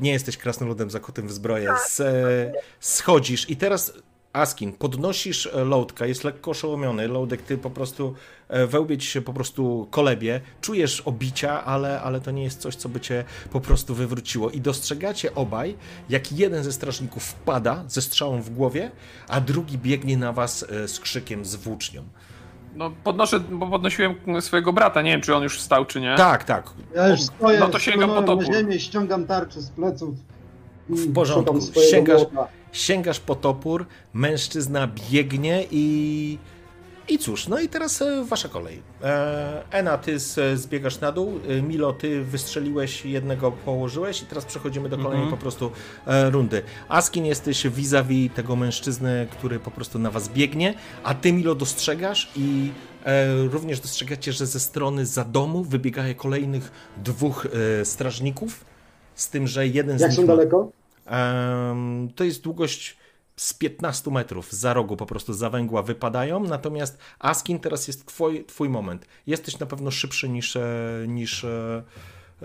nie 0.00 0.12
jesteś 0.12 0.36
krasnoludem 0.36 0.90
zakutym 0.90 1.28
w 1.28 1.32
zbroję. 1.32 1.74
Z, 1.88 2.00
e, 2.00 2.52
schodzisz 2.80 3.50
i 3.50 3.56
teraz 3.56 3.92
Askin, 4.32 4.72
podnosisz 4.72 5.48
Lołdka, 5.54 6.06
jest 6.06 6.24
lekko 6.24 6.50
oszołomiony. 6.50 7.08
Lołdek, 7.08 7.42
ty 7.42 7.58
po 7.58 7.70
prostu 7.70 8.14
wełbie 8.68 8.98
ci 8.98 9.06
się 9.06 9.22
po 9.22 9.32
prostu 9.32 9.88
kolebie. 9.90 10.40
Czujesz 10.60 11.00
obicia, 11.00 11.64
ale, 11.64 12.00
ale 12.00 12.20
to 12.20 12.30
nie 12.30 12.42
jest 12.42 12.60
coś, 12.60 12.76
co 12.76 12.88
by 12.88 13.00
cię 13.00 13.24
po 13.50 13.60
prostu 13.60 13.94
wywróciło. 13.94 14.50
I 14.50 14.60
dostrzegacie 14.60 15.34
obaj, 15.34 15.76
jak 16.08 16.32
jeden 16.32 16.64
ze 16.64 16.72
strażników 16.72 17.24
wpada 17.24 17.84
ze 17.88 18.02
strzałą 18.02 18.42
w 18.42 18.50
głowie, 18.50 18.90
a 19.28 19.40
drugi 19.40 19.78
biegnie 19.78 20.16
na 20.16 20.32
was 20.32 20.66
z 20.86 21.00
krzykiem, 21.00 21.44
z 21.44 21.54
włócznią. 21.54 22.04
No 22.74 22.90
podnoszę, 23.04 23.40
bo 23.40 23.66
podnosiłem 23.66 24.14
swojego 24.40 24.72
brata, 24.72 25.02
nie 25.02 25.10
wiem 25.10 25.20
czy 25.20 25.34
on 25.34 25.42
już 25.42 25.58
wstał 25.58 25.84
czy 25.84 26.00
nie. 26.00 26.14
Tak, 26.16 26.44
tak. 26.44 26.70
Ja 26.94 27.08
już 27.08 27.20
stoję, 27.20 27.58
No 27.60 27.68
to 27.68 27.78
sięgam 27.78 28.08
po 28.10 28.16
stanąłem 28.16 28.38
na 28.38 28.44
topór. 28.44 28.56
ziemię, 28.56 28.80
ściągam 28.80 29.26
tarczę 29.26 29.60
z 29.60 29.70
pleców. 29.70 30.14
W 30.88 31.12
porządku. 31.12 31.58
Sięgasz-. 31.90 32.26
Sięgasz 32.72 33.20
po 33.20 33.34
topór, 33.34 33.86
mężczyzna 34.14 34.88
biegnie 35.10 35.64
i 35.70 36.38
I 37.08 37.18
cóż, 37.18 37.48
no 37.48 37.60
i 37.60 37.68
teraz 37.68 38.02
e, 38.02 38.24
wasza 38.24 38.48
kolej. 38.48 38.82
E, 39.02 39.62
Ena, 39.70 39.98
ty 39.98 40.18
zbiegasz 40.54 41.00
na 41.00 41.12
dół, 41.12 41.40
e, 41.48 41.62
Milo, 41.62 41.92
ty 41.92 42.24
wystrzeliłeś 42.24 43.04
jednego, 43.04 43.52
położyłeś 43.52 44.22
i 44.22 44.26
teraz 44.26 44.44
przechodzimy 44.44 44.88
do 44.88 44.96
kolejnej 44.96 45.18
mm 45.18 45.28
-hmm. 45.28 45.36
po 45.36 45.42
prostu 45.42 45.70
rundy. 46.30 46.62
Askin, 46.88 47.26
jesteś 47.26 47.66
vis-a-vis 47.66 48.32
tego 48.34 48.56
mężczyzny, 48.56 49.28
który 49.30 49.60
po 49.60 49.70
prostu 49.70 49.98
na 49.98 50.10
was 50.10 50.28
biegnie, 50.28 50.74
a 51.04 51.14
ty, 51.14 51.32
Milo, 51.32 51.54
dostrzegasz 51.54 52.32
i 52.36 52.70
również 53.50 53.80
dostrzegacie, 53.80 54.32
że 54.32 54.46
ze 54.46 54.60
strony 54.60 55.06
za 55.06 55.24
domu 55.24 55.64
wybiegaje 55.64 56.14
kolejnych 56.14 56.72
dwóch 56.96 57.46
strażników, 57.84 58.64
z 59.14 59.30
tym, 59.30 59.46
że 59.46 59.66
jeden 59.66 59.98
Jak 59.98 60.12
z 60.12 60.18
nich... 60.18 60.28
Jak 60.28 60.36
są 60.36 60.36
daleko? 60.36 60.70
To 62.16 62.24
jest 62.24 62.42
długość 62.42 62.96
z 63.36 63.54
15 63.54 64.10
metrów 64.10 64.52
za 64.52 64.74
rogu 64.74 64.96
po 64.96 65.06
prostu 65.06 65.32
za 65.32 65.50
węgła 65.50 65.82
wypadają, 65.82 66.40
natomiast 66.40 66.98
Askin 67.18 67.58
teraz 67.58 67.86
jest 67.86 68.06
twój, 68.06 68.44
twój 68.44 68.68
moment. 68.68 69.06
Jesteś 69.26 69.58
na 69.58 69.66
pewno 69.66 69.90
szybszy 69.90 70.28
niż, 70.28 70.56
e, 70.56 71.04
niż 71.08 71.44
e, 71.44 71.82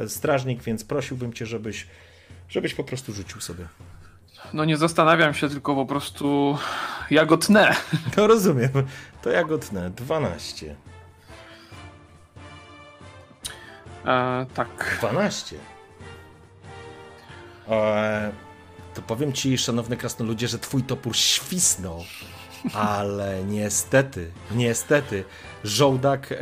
strażnik, 0.08 0.64
więc 0.64 0.84
prosiłbym 0.84 1.34
cię, 1.34 1.46
żebyś, 1.46 1.88
żebyś 2.50 2.74
po 2.74 2.84
prostu 2.84 3.14
rzucił 3.14 3.42
sobie. 3.42 3.68
No 4.54 4.66
nie 4.66 4.78
zastanawiam 4.78 5.34
się, 5.34 5.50
tylko 5.50 5.76
po 5.76 5.86
prostu 5.86 6.58
ja 7.10 7.26
go 7.26 7.38
tnę. 7.38 7.76
No 8.18 8.28
rozumiem, 8.28 8.70
to 9.22 9.30
ja 9.30 9.44
go 9.44 9.58
tnę. 9.58 9.90
12. 9.90 10.76
E, 14.06 14.46
tak. 14.54 14.98
12. 15.00 15.56
E, 17.70 18.47
to 18.98 19.02
powiem 19.02 19.34
ci, 19.34 19.58
szanowny 19.58 19.98
krasnoludzie, 19.98 20.48
że 20.48 20.60
twój 20.60 20.84
topór 20.84 21.16
świsnął. 21.16 22.04
Ale 22.74 23.44
niestety, 23.44 24.32
niestety, 24.56 25.24
żołdak, 25.64 26.32
e, 26.32 26.36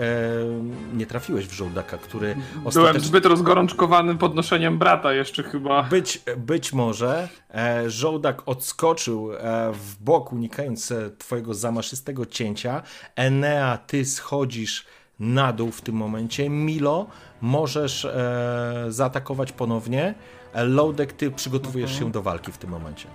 nie 0.94 1.06
trafiłeś 1.06 1.48
w 1.48 1.52
żołdaka, 1.52 1.98
który 1.98 2.36
ostatecznie... 2.65 2.82
Byłem 2.82 2.99
zbyt 2.99 3.26
rozgorączkowany 3.26 4.15
podnoszeniem 4.15 4.77
brata 4.77 5.14
jeszcze 5.14 5.44
chyba. 5.44 5.84
Być, 5.84 6.22
być 6.38 6.73
może 6.73 7.30
e, 7.53 7.90
żołdak 7.90 8.41
odskoczył 8.45 9.34
e, 9.34 9.38
w 9.73 10.03
bok, 10.03 10.34
unikając 10.34 10.91
e, 10.91 11.10
twojego 11.18 11.53
zamaszystego 11.53 12.26
cięcia. 12.26 12.82
Enea, 13.15 13.77
ty 13.77 14.06
schodzisz 14.06 14.86
na 15.19 15.53
dół 15.53 15.72
w 15.72 15.82
tym 15.82 15.95
momencie. 15.95 16.49
Milo, 16.49 17.07
możesz 17.41 18.06
e, 18.06 18.86
zaatakować 18.90 19.52
ponownie. 19.52 20.15
Lodek, 20.64 21.14
ty 21.14 21.32
przygotowujesz 21.32 21.91
mhm. 21.91 22.07
się 22.07 22.11
do 22.11 22.22
walki 22.22 22.52
w 22.52 22.57
tym 22.57 22.69
momencie. 22.69 23.07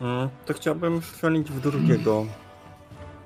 Mm, 0.00 0.28
to 0.46 0.54
chciałbym 0.54 1.02
strzelić 1.02 1.50
w 1.50 1.60
drugiego. 1.60 2.26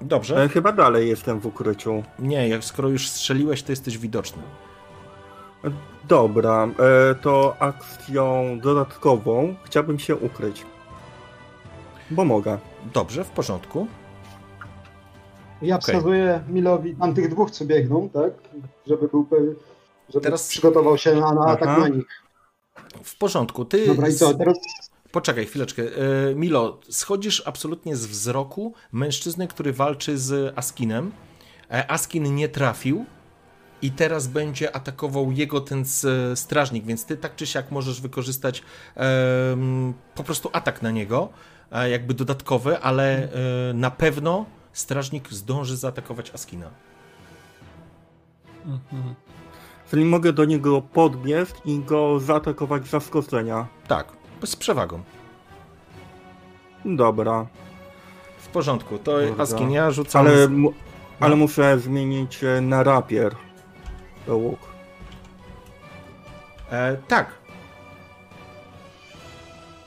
Dobrze. 0.01 0.43
E, 0.44 0.48
chyba 0.48 0.73
dalej 0.73 1.09
jestem 1.09 1.40
w 1.40 1.47
ukryciu. 1.47 2.02
Nie, 2.19 2.48
jak 2.48 2.65
skoro 2.65 2.89
już 2.89 3.09
strzeliłeś, 3.09 3.62
to 3.62 3.73
jesteś 3.73 3.98
widoczny. 3.98 4.43
E, 5.65 5.70
dobra, 6.09 6.69
e, 7.10 7.15
to 7.15 7.56
akcją 7.59 8.59
dodatkową 8.62 9.55
chciałbym 9.65 9.98
się 9.98 10.16
ukryć. 10.16 10.66
Bo 12.10 12.24
mogę. 12.24 12.59
Dobrze, 12.94 13.24
w 13.24 13.31
porządku. 13.31 13.86
Ja 15.62 15.77
okay. 15.77 15.82
wskazuję 15.82 16.43
Milowi 16.48 16.94
tam 16.94 17.15
tych 17.15 17.28
dwóch, 17.28 17.51
co 17.51 17.65
biegną, 17.65 18.09
tak? 18.09 18.32
Żeby 18.86 19.09
był 19.09 19.24
pewien, 19.24 19.55
żeby 20.09 20.24
Teraz... 20.24 20.48
przygotował 20.48 20.98
się 20.98 21.15
na, 21.15 21.32
na 21.32 21.47
atak 21.47 21.78
na 21.78 21.89
nich. 21.89 22.05
W 23.04 23.16
porządku. 23.16 23.64
Ty. 23.64 23.86
Dobra, 23.86 24.08
i 24.08 24.14
co? 24.14 24.34
Teraz... 24.34 24.56
Poczekaj 25.12 25.46
chwileczkę. 25.46 25.82
E, 25.82 26.34
Milo, 26.34 26.80
schodzisz 26.88 27.42
absolutnie 27.46 27.96
z 27.96 28.06
wzroku 28.06 28.74
mężczyzny, 28.92 29.48
który 29.48 29.72
walczy 29.72 30.18
z 30.18 30.58
Askinem. 30.58 31.12
E, 31.70 31.90
Askin 31.90 32.34
nie 32.34 32.48
trafił 32.48 33.04
i 33.82 33.90
teraz 33.90 34.26
będzie 34.26 34.76
atakował 34.76 35.32
jego 35.32 35.60
ten 35.60 35.84
strażnik, 36.34 36.84
więc 36.84 37.04
ty 37.04 37.16
tak 37.16 37.36
czy 37.36 37.46
siak 37.46 37.70
możesz 37.70 38.00
wykorzystać 38.00 38.62
um, 38.96 39.94
po 40.14 40.24
prostu 40.24 40.50
atak 40.52 40.82
na 40.82 40.90
niego, 40.90 41.28
e, 41.72 41.90
jakby 41.90 42.14
dodatkowy, 42.14 42.78
ale 42.78 43.28
na 43.74 43.90
pewno 43.90 44.46
strażnik 44.72 45.32
zdąży 45.32 45.76
zaatakować 45.76 46.30
Askina. 46.30 46.70
Mhm. 48.66 49.14
Czyli 49.90 50.05
mogę 50.05 50.32
do 50.32 50.44
niego 50.44 50.82
podbiec 50.82 51.55
i 51.65 51.78
go 51.78 52.20
zaatakować 52.20 52.86
z 52.86 52.90
zaskoczenia. 52.90 53.66
Tak, 53.86 54.06
z 54.44 54.56
przewagą. 54.56 55.02
Dobra. 56.85 57.47
W 58.39 58.48
porządku, 58.48 58.98
to 58.98 59.12
Kurde. 59.12 59.43
Askin, 59.43 59.70
ja 59.70 59.90
rzucam... 59.90 60.27
Ale, 60.27 60.47
z... 60.47 60.51
ale 61.20 61.31
no. 61.31 61.36
muszę 61.36 61.78
zmienić 61.78 62.44
e, 62.44 62.60
na 62.60 62.82
rapier. 62.82 63.35
To 64.27 64.36
łuk. 64.36 64.59
E, 66.70 66.97
tak. 67.09 67.39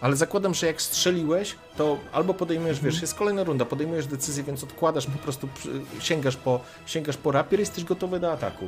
Ale 0.02 0.16
zakładam, 0.16 0.54
że 0.54 0.68
jak 0.68 0.82
strzeliłeś, 0.82 1.56
to 1.78 1.98
albo 2.12 2.34
podejmujesz, 2.34 2.78
wiesz, 2.78 2.86
mhm. 2.86 3.02
jest 3.02 3.16
kolejna 3.16 3.44
runda, 3.44 3.66
podejmujesz 3.66 4.08
decyzję, 4.08 4.44
więc 4.44 4.64
odkładasz, 4.64 5.06
po 5.06 5.18
prostu 5.18 5.48
sięgasz 6.00 6.36
po, 6.36 6.60
sięgasz 6.86 7.18
po 7.18 7.32
rapier 7.32 7.60
i 7.60 7.62
jesteś 7.62 7.84
gotowy 7.84 8.20
do 8.20 8.32
ataku. 8.32 8.68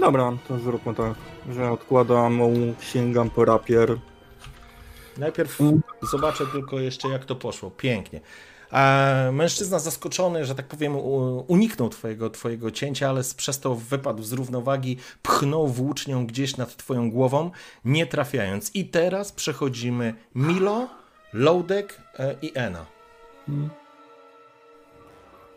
Dobra, 0.00 0.32
to 0.48 0.58
zróbmy 0.58 0.94
tak, 0.94 1.14
że 1.50 1.70
odkładam, 1.70 2.40
sięgam 2.80 3.30
po 3.30 3.44
rapier. 3.44 3.98
Najpierw 5.18 5.58
zobaczę 6.02 6.46
tylko 6.46 6.80
jeszcze, 6.80 7.08
jak 7.08 7.24
to 7.24 7.36
poszło. 7.36 7.70
Pięknie. 7.70 8.20
Mężczyzna 9.32 9.78
zaskoczony, 9.78 10.44
że 10.44 10.54
tak 10.54 10.66
powiem, 10.66 10.96
uniknął 11.46 11.88
twojego, 11.88 12.30
twojego 12.30 12.70
cięcia, 12.70 13.08
ale 13.08 13.22
przez 13.36 13.60
to 13.60 13.74
wypadł 13.74 14.22
z 14.22 14.32
równowagi, 14.32 14.96
pchnął 15.22 15.68
włócznią 15.68 16.26
gdzieś 16.26 16.56
nad 16.56 16.76
twoją 16.76 17.10
głową, 17.10 17.50
nie 17.84 18.06
trafiając. 18.06 18.74
I 18.74 18.84
teraz 18.84 19.32
przechodzimy 19.32 20.14
Milo, 20.34 20.88
Loadek 21.32 22.00
e, 22.18 22.34
i 22.42 22.52
Ena. 22.54 22.86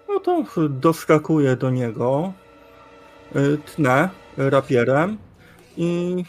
No 0.10 0.20
to 0.20 0.44
doskakuję 0.70 1.56
do 1.56 1.70
niego, 1.70 2.34
e, 3.36 3.58
tnę 3.58 4.10
rapierem 4.38 5.18
i, 5.78 6.24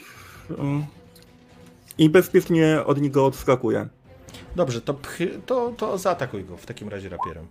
i 1.99 2.11
bezpiecznie 2.11 2.85
od 2.85 3.01
niego 3.01 3.27
odskakuje. 3.27 3.89
Dobrze, 4.57 4.81
to, 4.81 4.95
pchy, 4.95 5.41
to, 5.47 5.73
to 5.77 5.99
zaatakuj 5.99 6.45
go 6.45 6.57
w 6.57 6.67
takim 6.67 6.89
razie 6.89 7.09
rapierem. 7.09 7.47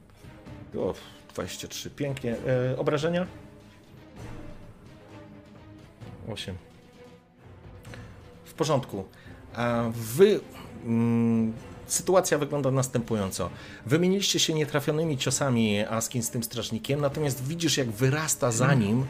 O, 0.77 0.93
23, 1.33 1.89
pięknie. 1.89 2.35
E, 2.47 2.77
obrażenia? 2.77 3.27
8. 6.27 6.55
W 8.45 8.53
porządku. 8.53 9.05
A 9.53 9.83
wy 9.93 10.39
mm, 10.85 11.53
Sytuacja 11.87 12.37
wygląda 12.37 12.71
następująco. 12.71 13.49
Wymieniliście 13.85 14.39
się 14.39 14.53
nietrafionymi 14.53 15.17
ciosami 15.17 15.79
Askin 15.79 16.23
z 16.23 16.29
tym 16.29 16.43
strażnikiem, 16.43 17.01
natomiast 17.01 17.47
widzisz, 17.47 17.77
jak 17.77 17.91
wyrasta 17.91 18.51
za 18.51 18.73
nim 18.73 19.05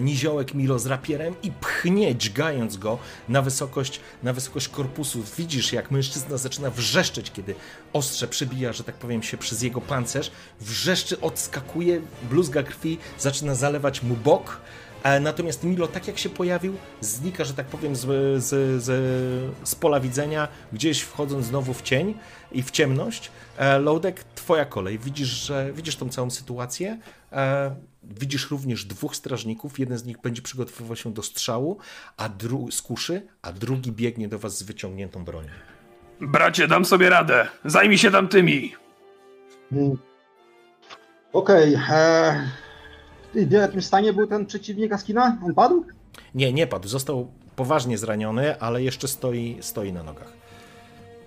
niziołek 0.00 0.54
Milo 0.54 0.78
z 0.78 0.86
rapierem 0.86 1.34
i 1.42 1.50
pchnie, 1.50 2.14
dźgając 2.16 2.76
go 2.76 2.98
na 3.28 3.42
wysokość, 3.42 4.00
na 4.22 4.32
wysokość 4.32 4.68
korpusu. 4.68 5.22
Widzisz, 5.38 5.72
jak 5.72 5.90
mężczyzna 5.90 6.36
zaczyna 6.36 6.70
wrzeszczeć, 6.70 7.32
kiedy 7.32 7.54
ostrze 7.92 8.28
przebija, 8.28 8.72
że 8.72 8.84
tak 8.84 8.94
powiem, 8.94 9.22
się 9.22 9.36
przez 9.36 9.62
jego 9.62 9.80
pancerz. 9.80 10.30
Wrzeszczy, 10.60 11.20
odskakuje, 11.20 12.00
bluzga 12.30 12.62
krwi, 12.62 12.98
zaczyna 13.18 13.54
zalewać 13.54 14.02
mu 14.02 14.16
bok. 14.16 14.60
E, 15.02 15.20
natomiast 15.20 15.64
Milo, 15.64 15.88
tak 15.88 16.06
jak 16.06 16.18
się 16.18 16.28
pojawił, 16.28 16.76
znika, 17.00 17.44
że 17.44 17.54
tak 17.54 17.66
powiem, 17.66 17.96
z, 17.96 18.06
z, 18.44 18.82
z, 18.82 18.88
z 19.68 19.74
pola 19.74 20.00
widzenia, 20.00 20.48
gdzieś 20.72 21.00
wchodząc 21.00 21.46
znowu 21.46 21.74
w 21.74 21.82
cień 21.82 22.14
i 22.52 22.62
w 22.62 22.70
ciemność. 22.70 23.30
E, 23.56 23.78
Lodek, 23.78 24.24
twoja 24.34 24.64
kolej. 24.64 24.98
Widzisz, 24.98 25.28
że 25.28 25.72
widzisz 25.72 25.96
tą 25.96 26.08
całą 26.08 26.30
sytuację. 26.30 26.98
E, 27.32 27.74
widzisz 28.02 28.50
również 28.50 28.84
dwóch 28.84 29.16
strażników. 29.16 29.78
Jeden 29.78 29.98
z 29.98 30.04
nich 30.04 30.20
będzie 30.20 30.42
przygotowywał 30.42 30.96
się 30.96 31.12
do 31.12 31.22
strzału, 31.22 31.78
a 32.16 32.28
dru- 32.28 32.70
z 32.70 32.82
kuszy, 32.82 33.22
a 33.42 33.52
drugi 33.52 33.92
biegnie 33.92 34.28
do 34.28 34.38
was 34.38 34.58
z 34.58 34.62
wyciągniętą 34.62 35.24
bronią. 35.24 35.50
Bracie, 36.20 36.68
dam 36.68 36.84
sobie 36.84 37.10
radę. 37.10 37.48
Zajmij 37.64 37.98
się 37.98 38.10
tam 38.10 38.28
tymi. 38.28 38.74
Hmm. 39.70 39.98
Okej. 41.32 41.76
Okay, 41.76 42.50
w 43.46 43.50
jakim 43.50 43.82
stanie 43.82 44.12
był 44.12 44.26
ten 44.26 44.46
przeciwnik 44.46 44.92
Askina? 44.92 45.38
On 45.44 45.54
padł? 45.54 45.84
Nie, 46.34 46.52
nie 46.52 46.66
padł. 46.66 46.88
Został 46.88 47.28
poważnie 47.56 47.98
zraniony, 47.98 48.60
ale 48.60 48.82
jeszcze 48.82 49.08
stoi, 49.08 49.56
stoi 49.60 49.92
na 49.92 50.02
nogach. 50.02 50.32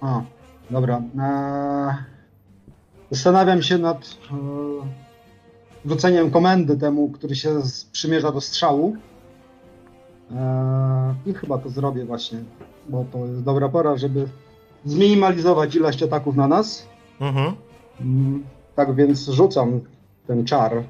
A, 0.02 0.22
dobra. 0.70 1.02
Eee, 1.20 1.96
zastanawiam 3.12 3.62
się 3.62 3.78
nad 3.78 3.98
e, 3.98 4.36
wrzuceniem 5.86 6.32
komendy 6.32 6.78
temu, 6.78 7.10
który 7.10 7.36
się 7.36 7.62
przymierza 7.92 8.32
do 8.32 8.42
strzału. 8.42 8.96
Eee, 10.32 11.32
I 11.32 11.34
chyba 11.34 11.58
to 11.58 11.70
zrobię 11.70 12.06
właśnie, 12.06 12.40
bo 12.90 13.06
to 13.12 13.26
jest 13.26 13.44
dobra 13.44 13.70
pora, 13.70 13.98
żeby 13.98 14.28
zminimalizować 14.86 15.76
ilość 15.76 16.04
ataków 16.04 16.36
na 16.36 16.48
nas. 16.48 16.88
Mhm. 17.20 17.56
Mm, 18.02 18.44
tak 18.76 18.96
więc 18.96 19.30
rzucam 19.30 19.82
ten 20.28 20.46
czar. 20.46 20.84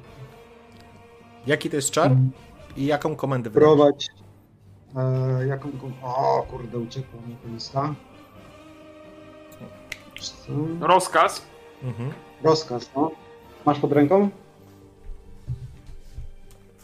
Jaki 1.46 1.70
to 1.70 1.76
jest 1.76 1.90
czar? 1.90 2.16
I 2.76 2.86
jaką 2.86 3.16
komendę 3.16 3.50
wydasz? 3.50 3.64
Prowadź. 3.68 4.08
E, 4.96 5.46
jaką. 5.46 5.70
kom- 5.72 5.94
O, 6.02 6.46
kurde, 6.50 6.78
uciekła 6.78 7.20
mi 7.26 7.36
ta 7.36 7.48
lista. 7.48 7.94
Co? 10.20 10.86
Rozkaz. 10.86 11.42
Mhm. 11.82 12.12
Rozkaz, 12.42 12.90
no. 12.96 13.10
Masz 13.66 13.78
pod 13.78 13.92
ręką? 13.92 14.28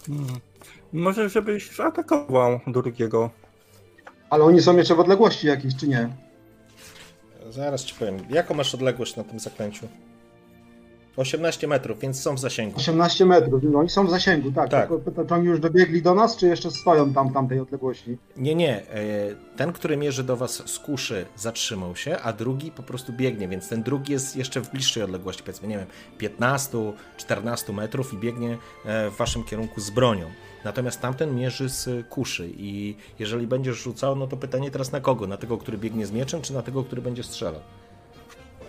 Hmm. 0.07 0.27
Może 0.93 1.29
żebyś 1.29 1.77
zaatakował 1.77 2.61
drugiego. 2.67 3.31
Ale 4.31 4.45
oni 4.45 4.63
są 4.63 4.77
jeszcze 4.77 4.95
w 4.95 5.01
odległości 5.01 5.47
jakiejś, 5.47 5.77
czy 5.77 5.89
nie? 5.89 6.09
Zaraz 7.51 7.85
ci 7.85 7.95
powiem. 7.95 8.17
Jaką 8.31 8.55
masz 8.55 8.75
odległość 8.75 9.17
na 9.17 9.25
tym 9.25 9.39
zaklęciu? 9.41 9.89
18 11.19 11.69
metrów, 11.69 12.01
więc 12.01 12.21
są 12.23 12.35
w 12.35 12.39
zasięgu. 12.39 12.77
18 12.77 13.27
metrów. 13.27 13.63
No, 13.63 13.79
oni 13.79 13.89
są 13.89 14.07
w 14.07 14.11
zasięgu, 14.11 14.53
tak. 14.53 14.71
Tak. 14.71 14.89
Tylko 15.05 15.35
oni 15.35 15.47
już 15.47 15.61
dobiegli 15.61 16.03
do 16.03 16.15
nas, 16.15 16.37
czy 16.37 16.47
jeszcze 16.47 16.71
stoją 16.71 17.13
tam 17.13 17.33
tamtej 17.33 17.61
odległości? 17.61 18.19
Nie, 18.37 18.55
nie. 18.55 18.77
e, 18.91 19.35
Ten, 19.57 19.73
który 19.73 19.97
mierzy 19.97 20.25
do 20.25 20.37
was 20.37 20.63
z 20.71 20.79
kuszy, 20.79 21.27
zatrzymał 21.37 21.97
się, 21.97 22.19
a 22.19 22.33
drugi 22.33 22.71
po 22.71 22.83
prostu 22.83 23.13
biegnie, 23.13 23.49
więc 23.49 23.69
ten 23.69 23.83
drugi 23.83 24.13
jest 24.13 24.37
jeszcze 24.37 24.61
w 24.61 24.71
bliższej 24.71 25.03
odległości, 25.03 25.43
powiedzmy, 25.43 25.69
nie 25.69 25.79
wiem, 25.79 25.87
15-14 27.29 27.75
metrów 27.75 28.13
i 28.15 28.17
biegnie 28.17 28.59
e, 28.85 29.11
w 29.11 29.17
waszym 29.17 29.45
kierunku 29.45 29.81
z 29.81 29.91
bronią. 29.91 30.27
Natomiast 30.65 31.01
tamten 31.01 31.35
mierzy 31.35 31.69
z 31.69 32.07
kuszy 32.09 32.51
i 32.57 32.97
jeżeli 33.19 33.47
będziesz 33.47 33.77
rzucał, 33.77 34.17
no 34.17 34.27
to 34.27 34.37
pytanie 34.37 34.71
teraz 34.71 34.93
na 34.93 35.01
kogo? 35.01 35.27
Na 35.27 35.37
tego, 35.37 35.59
który 35.59 35.79
biegnie 35.79 36.07
z 36.07 36.13
mieczem, 36.13 36.43
czy 36.43 36.55
na 36.55 36.63
tego, 36.63 36.85
który 36.85 37.03
będzie 37.03 37.23
strzelał? 37.23 37.61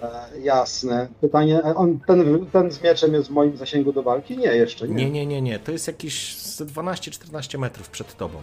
E, 0.01 0.39
jasne. 0.39 1.07
Pytanie, 1.21 1.63
e, 1.63 1.75
on, 1.75 1.99
ten, 1.99 2.45
ten 2.45 2.71
z 2.71 2.83
mieczem 2.83 3.13
jest 3.13 3.29
w 3.29 3.31
moim 3.31 3.57
zasięgu 3.57 3.93
do 3.93 4.03
walki? 4.03 4.37
Nie, 4.37 4.47
jeszcze 4.47 4.87
nie. 4.87 4.95
Nie, 4.95 5.09
nie, 5.11 5.25
nie, 5.25 5.41
nie. 5.41 5.59
To 5.59 5.71
jest 5.71 5.87
jakieś 5.87 6.37
z 6.37 6.61
12-14 6.61 7.59
metrów 7.59 7.89
przed 7.89 8.17
tobą. 8.17 8.41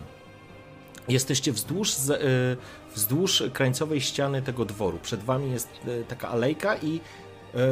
Jesteście 1.09 1.53
wzdłuż, 1.53 2.09
y, 2.09 2.57
wzdłuż 2.95 3.43
krańcowej 3.53 4.01
ściany 4.01 4.43
tego 4.43 4.65
dworu. 4.65 4.99
Przed 4.99 5.21
wami 5.21 5.53
jest 5.53 5.69
taka 6.09 6.29
alejka 6.29 6.77
i 6.77 7.01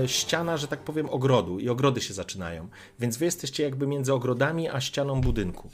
ściana, 0.07 0.57
że 0.57 0.69
tak 0.69 0.81
powiem, 0.81 1.09
ogrodu. 1.11 1.59
I 1.59 1.69
ogrody 1.69 2.01
się 2.01 2.15
zaczynają. 2.15 2.69
Więc 2.99 3.17
wy 3.17 3.25
jesteście 3.25 3.63
jakby 3.63 3.87
między 3.87 4.15
ogrodami 4.15 4.69
a 4.69 4.81
ścianą 4.81 5.21
budynku. 5.21 5.69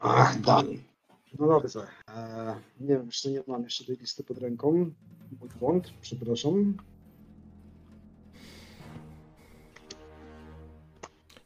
Ach, 0.00 0.40
Dan. 0.40 0.66
No 1.38 1.46
dobrze. 1.46 1.86
E, 2.16 2.54
nie 2.80 2.88
wiem, 2.88 3.06
jeszcze 3.06 3.30
nie 3.30 3.42
mam 3.46 3.62
jeszcze 3.62 3.84
tej 3.84 3.96
listy 3.96 4.24
pod 4.24 4.38
ręką. 4.38 4.72
Mój 5.40 5.48
błąd, 5.60 5.92
przepraszam. 6.00 6.74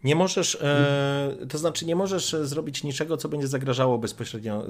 Nie 0.05 0.15
możesz, 0.17 0.59
e, 0.63 1.37
to 1.49 1.59
znaczy 1.59 1.87
nie 1.87 1.97
możesz 1.97 2.35
e, 2.35 2.47
zrobić 2.47 2.85
niczego, 2.85 3.17
co 3.17 3.29
będzie 3.29 3.49
zagrażało 3.49 3.99
bezpośrednio 3.99 4.67
e, 4.67 4.69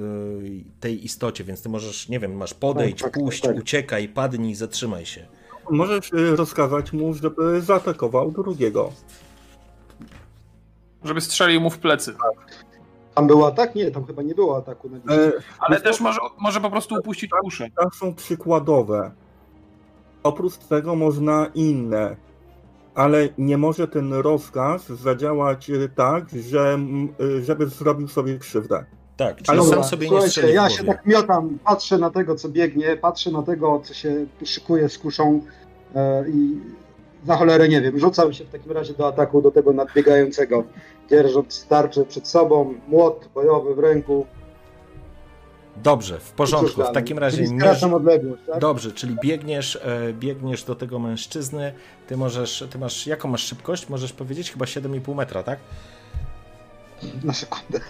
tej 0.81 1.05
istocie, 1.05 1.45
więc 1.45 1.63
ty 1.63 1.69
możesz, 1.69 2.09
nie 2.09 2.21
wiem, 2.21 2.37
masz 2.37 2.55
podejść, 2.55 3.03
Tak, 3.03 3.13
tak, 3.13 3.23
pójść, 3.23 3.41
tak. 3.41 3.57
uciekaj, 3.57 4.09
padnij, 4.09 4.55
zatrzymaj 4.55 5.07
się. 5.07 5.27
Możesz 5.71 6.13
y, 6.13 6.37
rozkazać 6.37 6.93
mu, 6.93 7.15
żeby 7.15 7.61
zaatakował 7.61 8.33
drugiego. 8.33 8.93
Żeby 11.05 11.21
strzelił 11.21 11.61
mu 11.61 11.71
w 11.71 11.79
plecy. 11.79 12.15
Tam 13.19 13.27
był 13.27 13.47
atak? 13.47 13.75
Nie, 13.75 13.91
tam 13.91 14.05
chyba 14.05 14.23
nie 14.23 14.35
było 14.35 14.57
ataku 14.57 14.89
na. 14.89 15.15
E, 15.15 15.33
Ale 15.59 15.81
też 15.81 16.01
może, 16.01 16.21
może 16.41 16.61
po 16.61 16.71
prostu 16.71 16.95
upuścić 16.95 17.31
uszy. 17.43 17.71
Tak 17.77 17.95
są 17.95 18.15
przykładowe. 18.15 19.11
Oprócz 20.23 20.57
tego 20.57 20.95
można 20.95 21.47
inne. 21.55 22.17
Ale 22.95 23.29
nie 23.39 23.59
może 23.59 23.89
ten 23.89 24.13
rozkaz 24.13 24.87
zadziałać 24.87 25.71
y, 25.71 25.89
tak, 25.95 26.25
że, 26.51 26.79
y, 27.21 27.45
żeby 27.45 27.67
zrobił 27.67 28.09
sobie 28.09 28.39
krzywdę. 28.39 28.85
Tak, 29.17 29.37
czyli 29.37 29.49
Ale 29.49 29.61
sam 29.61 29.71
Dobra, 29.71 29.85
sobie 29.85 30.11
nie 30.11 30.23
strzeli 30.23 30.55
ja 30.55 30.71
się 30.71 30.85
tak 30.85 31.07
miotam, 31.07 31.59
patrzę 31.65 31.99
na 31.99 32.11
tego, 32.11 32.35
co 32.35 32.49
biegnie, 32.49 32.97
patrzę 32.97 33.31
na 33.31 33.43
tego, 33.43 33.81
co 33.85 33.95
się 33.95 34.27
szykuje 34.45 34.89
z 34.89 34.99
kuszą 34.99 35.41
e, 35.95 36.29
i 36.29 36.61
za 37.27 37.37
cholerę 37.37 37.69
nie 37.69 37.81
wiem. 37.81 37.99
Rzucam 37.99 38.33
się 38.33 38.45
w 38.45 38.51
takim 38.51 38.73
razie 38.73 38.95
do 38.95 39.07
ataku 39.07 39.43
do 39.43 39.51
tego 39.51 39.73
nadbiegającego, 39.73 40.65
dzierżąc 41.11 41.67
tarczę 41.67 42.05
przed 42.05 42.29
sobą, 42.29 42.75
młot 42.89 43.29
bojowy 43.35 43.75
w 43.75 43.79
ręku. 43.79 44.27
Dobrze, 45.77 46.19
w 46.21 46.31
porządku. 46.33 46.83
W 46.83 46.93
takim 46.93 47.19
razie 47.19 47.37
Czyli 47.45 47.55
mierz... 47.55 47.83
odległość, 47.83 48.43
tak? 48.47 48.59
Dobrze, 48.61 48.93
czyli 48.93 49.17
biegniesz, 49.23 49.77
e, 49.85 50.13
biegniesz 50.13 50.65
do 50.65 50.75
tego 50.75 50.99
mężczyzny. 50.99 51.73
Ty 52.07 52.17
możesz, 52.17 52.65
ty 52.71 52.79
masz, 52.79 53.07
jaką 53.07 53.29
masz 53.29 53.43
szybkość? 53.45 53.89
Możesz 53.89 54.13
powiedzieć? 54.13 54.53
Chyba 54.53 54.65
7,5 54.65 55.15
metra, 55.15 55.43
tak? 55.43 55.59
Na 57.25 57.33
sekundę. 57.35 57.81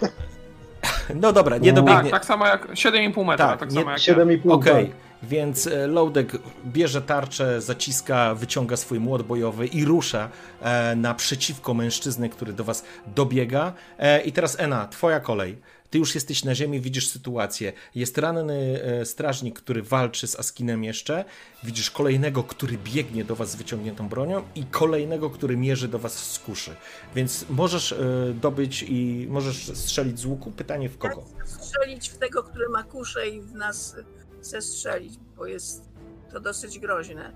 No 1.15 1.33
dobra, 1.33 1.57
nie 1.57 1.73
No. 1.73 1.81
dobiegnie. 1.81 2.11
Tak, 2.11 2.19
tak 2.19 2.25
samo 2.25 2.47
jak 2.47 2.67
7,5 2.71 3.25
metra, 3.25 3.47
Tak, 3.47 3.59
tak, 3.59 3.69
nie- 3.71 3.75
samo 3.79 3.91
jak 3.91 4.07
ja. 4.07 4.13
7,5. 4.15 4.51
Okej, 4.53 4.87
tak. 4.87 4.95
Więc 5.23 5.67
e, 5.67 5.87
Loudek 5.87 6.37
bierze 6.65 7.01
tarczę, 7.01 7.61
zaciska, 7.61 8.35
wyciąga 8.35 8.77
swój 8.77 8.99
młot 8.99 9.23
bojowy 9.23 9.67
i 9.67 9.85
rusza 9.85 10.29
e, 10.61 10.95
naprzeciwko 10.95 11.73
mężczyzny, 11.73 12.29
który 12.29 12.53
do 12.53 12.63
was 12.63 12.83
dobiega. 13.07 13.73
E, 13.97 14.21
I 14.21 14.31
teraz 14.31 14.59
Ena, 14.59 14.87
twoja 14.87 15.19
kolej. 15.19 15.57
Ty 15.89 15.97
już 15.97 16.15
jesteś 16.15 16.43
na 16.43 16.55
ziemi, 16.55 16.81
widzisz 16.81 17.09
sytuację. 17.09 17.73
Jest 17.95 18.17
ranny 18.17 18.81
e, 18.83 19.05
strażnik, 19.05 19.59
który 19.59 19.83
walczy 19.83 20.27
z 20.27 20.39
Askinem 20.39 20.83
jeszcze. 20.83 21.25
Widzisz 21.63 21.91
kolejnego, 21.91 22.43
który 22.43 22.77
biegnie 22.77 23.25
do 23.25 23.35
was 23.35 23.51
z 23.51 23.55
wyciągniętą 23.55 24.09
bronią 24.09 24.43
i 24.55 24.65
kolejnego, 24.65 25.29
który 25.29 25.57
mierzy 25.57 25.87
do 25.87 25.99
was 25.99 26.31
z 26.31 26.39
kuszy. 26.39 26.75
Więc 27.15 27.45
możesz 27.49 27.91
e, 27.91 27.97
dobyć 28.41 28.83
i 28.83 29.27
możesz 29.29 29.77
strzelić 29.77 30.19
z 30.19 30.25
łuku. 30.25 30.51
Pytanie 30.51 30.89
w 30.89 30.97
kogo? 30.97 31.25
Strzelić 31.45 32.09
w 32.09 32.17
tego, 32.17 32.43
który 32.43 32.69
ma 32.69 32.83
kuszę 32.83 33.29
i 33.29 33.41
w 33.41 33.55
nas 33.55 33.95
zestrzelić, 34.41 35.19
bo 35.37 35.45
jest 35.45 35.89
to 36.31 36.39
dosyć 36.39 36.79
groźne. 36.79 37.31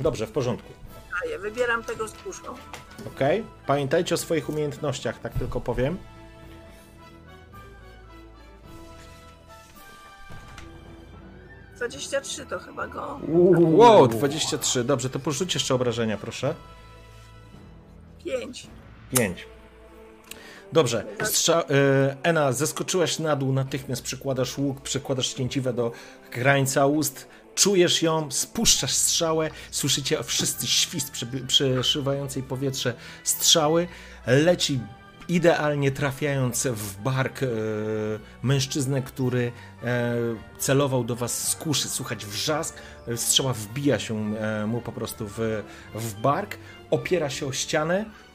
Dobrze, 0.00 0.26
w 0.26 0.30
porządku. 0.30 0.72
Daję, 1.22 1.38
wybieram 1.38 1.84
tego 1.84 2.08
z 2.08 2.12
kuszą. 2.12 2.52
Ok? 3.06 3.20
Pamiętajcie 3.66 4.14
o 4.14 4.18
swoich 4.18 4.48
umiejętnościach, 4.48 5.20
tak 5.20 5.34
tylko 5.34 5.60
powiem. 5.60 5.98
Za 11.74 11.88
23 11.88 12.46
to 12.46 12.58
chyba 12.58 12.86
go. 12.86 13.20
Wow, 13.52 14.08
23. 14.08 14.84
Dobrze, 14.84 15.10
to 15.10 15.18
porzuć 15.18 15.54
jeszcze 15.54 15.74
obrażenia, 15.74 16.18
proszę. 16.18 16.54
5. 18.24 18.66
5. 19.16 19.46
Dobrze, 20.72 21.04
Strza- 21.22 21.64
y, 21.70 22.16
Ena, 22.22 22.52
zeskoczyłaś 22.52 23.18
na 23.18 23.36
dół, 23.36 23.52
natychmiast 23.52 24.02
przykładasz 24.02 24.58
łuk, 24.58 24.80
przykładasz 24.80 25.34
śnięciwę 25.34 25.72
do 25.72 25.92
krańca 26.30 26.86
ust, 26.86 27.28
czujesz 27.54 28.02
ją, 28.02 28.30
spuszczasz 28.30 28.92
strzałę, 28.92 29.50
słyszycie 29.70 30.22
wszyscy 30.24 30.66
świst 30.66 31.12
przeszywającej 31.46 32.42
powietrze 32.42 32.94
strzały, 33.24 33.88
leci 34.26 34.80
idealnie 35.28 35.90
trafiając 35.90 36.66
w 36.66 37.02
bark 37.02 37.42
e, 37.42 37.46
mężczyznę, 38.42 39.02
który 39.02 39.52
e, 39.82 40.14
celował 40.58 41.04
do 41.04 41.16
was 41.16 41.48
z 41.48 41.56
kuszy. 41.56 41.88
Słuchać 41.88 42.26
wrzask, 42.26 42.76
e, 43.08 43.16
strzała 43.16 43.52
wbija 43.52 43.98
się 43.98 44.36
e, 44.36 44.66
mu 44.66 44.80
po 44.80 44.92
prostu 44.92 45.26
w, 45.28 45.62
w 45.94 46.14
bark, 46.14 46.58
opiera 46.90 47.30
się 47.30 47.46
o 47.46 47.52
ścianę 47.52 48.04
e, 48.04 48.25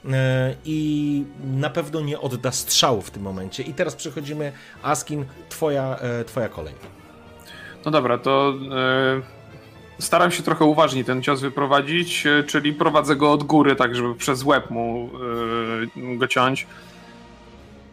i 0.65 1.23
na 1.53 1.69
pewno 1.69 2.02
nie 2.02 2.19
odda 2.19 2.52
strzału 2.52 3.02
w 3.02 3.11
tym 3.11 3.23
momencie. 3.23 3.64
I 3.64 3.73
teraz 3.73 3.95
przechodzimy, 3.95 4.52
Askin, 4.84 5.26
twoja, 5.49 5.98
e, 5.98 6.23
twoja 6.23 6.49
kolej. 6.49 6.73
No 7.86 7.91
dobra, 7.91 8.18
to 8.18 8.53
e, 9.99 10.02
staram 10.02 10.32
się 10.32 10.44
trochę 10.44 10.65
uważniej 10.65 11.06
ten 11.06 11.23
cios 11.23 11.41
wyprowadzić, 11.41 12.26
e, 12.26 12.44
czyli 12.44 12.73
prowadzę 12.73 13.15
go 13.15 13.32
od 13.32 13.44
góry, 13.44 13.76
tak 13.76 13.95
żeby 13.95 14.15
przez 14.15 14.44
łeb 14.44 14.69
mu 14.69 15.10
e, 15.98 16.18
go 16.18 16.28
ciąć. 16.28 16.68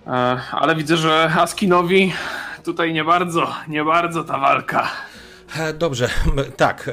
E, 0.07 0.11
ale 0.53 0.77
widzę, 0.77 0.97
że 0.97 1.33
Askinowi 1.39 2.13
tutaj 2.65 2.93
nie 2.93 3.05
bardzo, 3.05 3.55
nie 3.69 3.85
bardzo 3.85 4.25
ta 4.25 4.39
walka. 4.39 4.89
E, 5.57 5.73
Dobrze, 5.73 6.09
tak. 6.57 6.91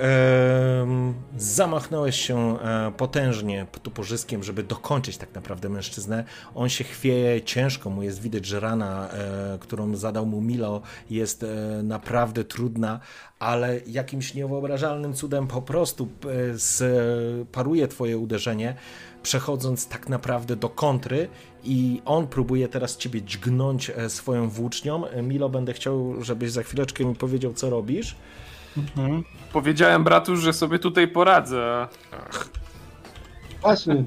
em, 0.82 1.14
zamachnąłeś 1.38 2.16
się 2.16 2.60
e, 2.60 2.92
potężnie 2.98 3.68
toporzyskiem, 3.84 4.44
żeby 4.44 4.64
dokończyć 4.64 5.18
tak 5.18 5.36
naprawdę 5.36 5.70
mężczyznę. 5.70 6.24
On 6.56 6.70
się 6.70 6.84
chwieje 6.84 7.42
ciężko, 7.42 7.90
mu 7.90 8.04
jest 8.04 8.22
widać, 8.22 8.46
że 8.46 8.60
rana, 8.60 9.10
e, 9.10 9.58
którą 9.60 9.96
zadał 9.96 10.26
mu 10.26 10.42
Milo, 10.42 10.82
jest 11.10 11.44
e, 11.44 11.48
naprawdę 11.84 12.44
trudna, 12.44 13.00
ale 13.40 13.80
jakimś 13.88 14.34
niewyobrażalnym 14.34 15.14
cudem 15.14 15.48
po 15.48 15.62
prostu 15.62 16.08
e, 16.26 17.46
paruje 17.46 17.88
twoje 17.88 18.18
uderzenie, 18.18 18.76
przechodząc 19.24 19.88
tak 19.88 20.10
naprawdę 20.10 20.56
do 20.56 20.70
kontry 20.70 21.28
i 21.64 22.02
on 22.06 22.28
próbuje 22.28 22.68
teraz 22.68 22.98
ciebie 22.98 23.22
dźgnąć 23.22 23.90
e, 23.90 24.10
swoją 24.10 24.50
włócznią. 24.50 25.08
E, 25.08 25.22
Milo, 25.22 25.50
będę 25.50 25.74
chciał, 25.74 26.24
żebyś 26.24 26.52
za 26.52 26.64
chwileczkę 26.64 27.06
mi 27.06 27.16
powiedział, 27.16 27.54
co 27.54 27.70
robisz. 27.70 28.16
Powiedziałem 29.54 30.04
bratu, 30.04 30.38
że 30.38 30.54
sobie 30.54 30.80
tutaj 30.80 31.08
poradzę. 31.08 31.88
Właśnie. 33.62 34.04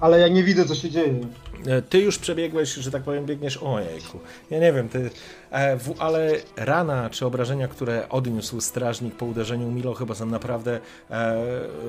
Ale 0.00 0.20
ja 0.20 0.28
nie 0.28 0.44
widzę, 0.44 0.64
co 0.64 0.74
się 0.74 0.90
dzieje. 0.90 1.20
E, 1.66 1.82
ty 1.82 2.00
już 2.00 2.18
przebiegłeś, 2.18 2.74
że 2.74 2.90
tak 2.90 3.02
powiem, 3.02 3.26
biegniesz. 3.26 3.56
Ojejku. 3.56 4.18
Ja 4.50 4.58
nie 4.58 4.72
wiem, 4.72 4.88
ty. 4.88 5.10
E, 5.50 5.76
w, 5.76 5.94
ale 5.98 6.32
rana 6.56 7.10
czy 7.10 7.26
obrażenia, 7.26 7.68
które 7.68 8.08
odniósł 8.08 8.60
strażnik 8.60 9.14
po 9.14 9.26
uderzeniu 9.26 9.70
Milo, 9.70 9.94
chyba 9.94 10.14
są 10.14 10.26
naprawdę 10.26 10.80
e, 11.10 11.36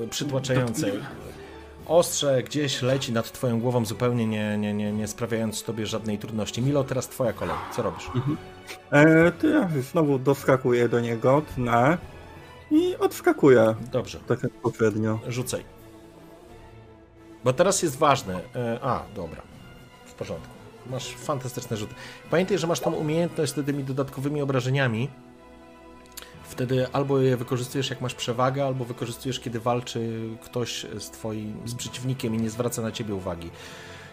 przytłaczające. 0.10 0.92
Ostrze 1.88 2.44
gdzieś 2.44 2.82
leci 2.82 3.12
nad 3.12 3.32
twoją 3.32 3.60
głową, 3.60 3.86
zupełnie 3.86 4.28
nie, 4.28 4.58
nie, 4.58 4.74
nie, 4.74 4.92
nie 4.92 5.08
sprawiając 5.08 5.64
tobie 5.64 5.86
żadnej 5.86 6.18
trudności. 6.18 6.62
Milo, 6.62 6.84
teraz 6.84 7.08
twoja 7.10 7.34
kolej. 7.34 7.56
Co 7.76 7.82
robisz? 7.82 8.10
Mhm. 8.16 8.38
E, 8.92 9.32
to 9.32 9.48
ja 9.48 9.70
znowu 9.92 10.20
doskakuję 10.20 10.90
do 10.90 11.00
niego, 11.00 11.42
tnę 11.56 11.98
i 12.72 12.98
odskakuję. 12.98 13.76
Dobrze. 13.92 14.20
Tak 14.28 14.44
jak 14.44 14.52
poprzednio. 14.52 15.20
Rzucaj. 15.28 15.64
Bo 17.44 17.54
teraz 17.54 17.84
jest 17.84 17.98
ważne. 17.98 18.40
E, 18.56 18.80
a, 18.82 19.04
dobra. 19.16 19.42
W 20.06 20.14
porządku. 20.14 20.54
Masz 20.90 21.16
fantastyczne 21.16 21.78
rzuty. 21.78 21.94
Pamiętaj, 22.30 22.58
że 22.58 22.68
masz 22.68 22.80
tą 22.80 22.92
umiejętność 22.92 23.52
z 23.52 23.66
tymi 23.66 23.84
dodatkowymi 23.84 24.42
obrażeniami. 24.42 25.10
Wtedy 26.62 26.88
albo 26.94 27.20
je 27.20 27.38
wykorzystujesz 27.38 27.90
jak 27.90 28.02
masz 28.02 28.16
przewagę, 28.16 28.66
albo 28.66 28.86
wykorzystujesz 28.86 29.40
kiedy 29.40 29.60
walczy 29.60 30.30
ktoś 30.42 30.86
z 31.00 31.10
twoim, 31.10 31.58
z 31.66 31.76
przeciwnikiem 31.76 32.36
i 32.36 32.38
nie 32.38 32.50
zwraca 32.50 32.82
na 32.82 32.92
ciebie 32.92 33.16
uwagi. 33.16 33.50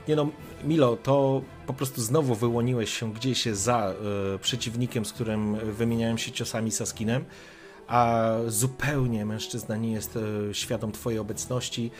Nie 0.08 0.16
no, 0.16 0.28
Milo, 0.64 0.96
to 0.96 1.42
po 1.66 1.74
prostu 1.74 2.02
znowu 2.02 2.34
wyłoniłeś 2.34 2.98
się 2.98 3.12
gdzieś 3.12 3.44
za 3.44 3.92
y, 4.34 4.38
przeciwnikiem, 4.38 5.04
z 5.04 5.12
którym 5.12 5.56
wymieniałem 5.56 6.18
się 6.18 6.32
ciosami 6.32 6.70
Saskinem 6.70 7.24
a 7.88 8.32
zupełnie 8.46 9.26
mężczyzna 9.26 9.76
nie 9.76 9.92
jest 9.92 10.16
e, 10.16 10.54
świadom 10.54 10.92
Twojej 10.92 11.18
obecności, 11.18 11.90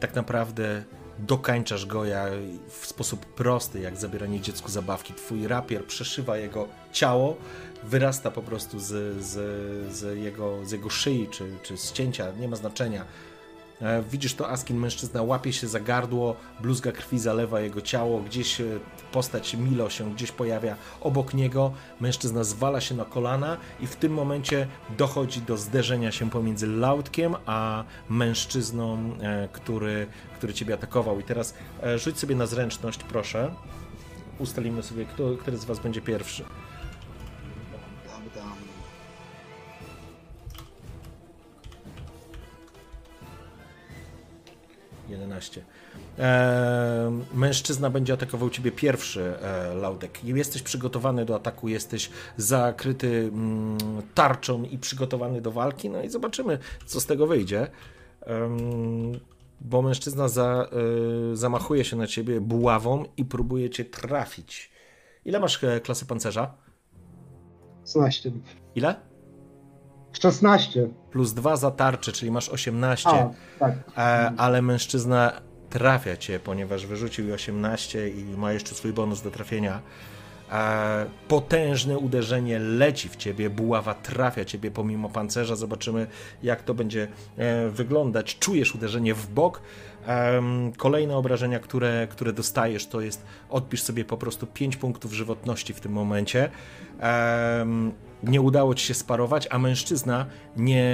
tak 0.00 0.14
naprawdę 0.14 0.84
dokańczasz 1.18 1.86
go 1.86 2.04
ja 2.04 2.26
w 2.68 2.86
sposób 2.86 3.26
prosty, 3.26 3.80
jak 3.80 3.96
zabieranie 3.96 4.40
dziecku 4.40 4.70
zabawki. 4.70 5.14
Twój 5.14 5.46
rapier 5.46 5.84
przeszywa 5.84 6.36
jego 6.36 6.68
ciało, 6.92 7.36
wyrasta 7.86 8.30
po 8.30 8.42
prostu 8.42 8.80
z, 8.80 9.22
z, 9.24 9.32
z, 9.96 10.18
jego, 10.18 10.66
z 10.66 10.72
jego 10.72 10.90
szyi 10.90 11.28
czy, 11.30 11.44
czy 11.62 11.76
z 11.76 11.92
cięcia, 11.92 12.32
nie 12.40 12.48
ma 12.48 12.56
znaczenia 12.56 13.04
E, 13.82 14.02
widzisz 14.02 14.34
to 14.34 14.50
Askin, 14.50 14.76
mężczyzna 14.76 15.22
łapie 15.22 15.52
się 15.52 15.68
za 15.68 15.80
gardło, 15.80 16.36
bluzga 16.60 16.92
krwi 16.92 17.18
zalewa 17.18 17.60
jego 17.60 17.80
ciało, 17.80 18.20
gdzieś 18.20 18.60
e, 18.60 18.64
postać 19.12 19.54
Milo 19.54 19.90
się 19.90 20.14
gdzieś 20.14 20.32
pojawia 20.32 20.76
obok 21.00 21.34
niego, 21.34 21.72
mężczyzna 22.00 22.44
zwala 22.44 22.80
się 22.80 22.94
na 22.94 23.04
kolana 23.04 23.56
i 23.80 23.86
w 23.86 23.96
tym 23.96 24.12
momencie 24.12 24.66
dochodzi 24.98 25.42
do 25.42 25.56
zderzenia 25.56 26.12
się 26.12 26.30
pomiędzy 26.30 26.66
Lautkiem 26.66 27.34
a 27.46 27.84
mężczyzną, 28.08 28.98
e, 29.20 29.48
który, 29.52 30.06
który 30.36 30.54
ciebie 30.54 30.74
atakował. 30.74 31.20
I 31.20 31.22
teraz 31.22 31.54
rzuć 31.96 32.18
sobie 32.18 32.34
na 32.34 32.46
zręczność, 32.46 32.98
proszę. 32.98 33.54
Ustalimy 34.38 34.82
sobie, 34.82 35.04
kto, 35.04 35.36
który 35.40 35.56
z 35.56 35.64
was 35.64 35.78
będzie 35.78 36.00
pierwszy. 36.00 36.44
11. 45.08 45.62
E, 46.18 47.20
mężczyzna 47.34 47.90
będzie 47.90 48.12
atakował 48.12 48.50
ciebie 48.50 48.72
pierwszy, 48.72 49.34
e, 49.42 49.74
Laudek. 49.74 50.24
Jesteś 50.24 50.62
przygotowany 50.62 51.24
do 51.24 51.34
ataku, 51.34 51.68
jesteś 51.68 52.10
zakryty 52.36 53.30
mm, 53.32 53.78
tarczą 54.14 54.62
i 54.62 54.78
przygotowany 54.78 55.40
do 55.40 55.50
walki. 55.50 55.90
No 55.90 56.02
i 56.02 56.08
zobaczymy, 56.08 56.58
co 56.86 57.00
z 57.00 57.06
tego 57.06 57.26
wyjdzie. 57.26 57.66
E, 58.26 58.56
bo 59.60 59.82
mężczyzna 59.82 60.28
za, 60.28 60.68
e, 61.32 61.36
zamachuje 61.36 61.84
się 61.84 61.96
na 61.96 62.06
ciebie 62.06 62.40
buławą 62.40 63.04
i 63.16 63.24
próbuje 63.24 63.70
cię 63.70 63.84
trafić. 63.84 64.70
Ile 65.24 65.40
masz 65.40 65.64
e, 65.64 65.80
klasy 65.80 66.06
pancerza? 66.06 66.54
16. 67.86 68.32
Ile? 68.74 68.94
16. 70.22 70.88
Plus 71.10 71.32
2 71.34 71.56
za 71.56 71.70
tarczę, 71.70 72.12
czyli 72.12 72.30
masz 72.30 72.48
18. 72.48 73.08
A, 73.08 73.30
tak. 73.58 73.74
E, 73.98 74.32
ale 74.36 74.62
mężczyzna 74.62 75.32
trafia 75.70 76.16
cię, 76.16 76.40
ponieważ 76.40 76.86
wyrzucił 76.86 77.34
18 77.34 78.08
i 78.08 78.24
ma 78.24 78.52
jeszcze 78.52 78.74
swój 78.74 78.92
bonus 78.92 79.22
do 79.22 79.30
trafienia. 79.30 79.82
E, 80.52 81.06
potężne 81.28 81.98
uderzenie 81.98 82.58
leci 82.58 83.08
w 83.08 83.16
ciebie, 83.16 83.50
buława 83.50 83.94
trafia 83.94 84.44
ciebie 84.44 84.70
pomimo 84.70 85.08
pancerza. 85.08 85.56
Zobaczymy, 85.56 86.06
jak 86.42 86.62
to 86.62 86.74
będzie 86.74 87.08
e, 87.36 87.68
wyglądać. 87.68 88.38
Czujesz 88.38 88.74
uderzenie 88.74 89.14
w 89.14 89.26
bok. 89.26 89.62
Kolejne 90.76 91.16
obrażenia, 91.16 91.58
które, 91.58 92.06
które 92.10 92.32
dostajesz, 92.32 92.86
to 92.86 93.00
jest 93.00 93.24
odpisz 93.50 93.82
sobie 93.82 94.04
po 94.04 94.16
prostu 94.16 94.46
5 94.46 94.76
punktów 94.76 95.12
żywotności 95.12 95.74
w 95.74 95.80
tym 95.80 95.92
momencie 95.92 96.50
nie 98.22 98.40
udało 98.40 98.74
ci 98.74 98.86
się 98.86 98.94
sparować, 98.94 99.48
a 99.50 99.58
mężczyzna 99.58 100.26
nie, 100.56 100.84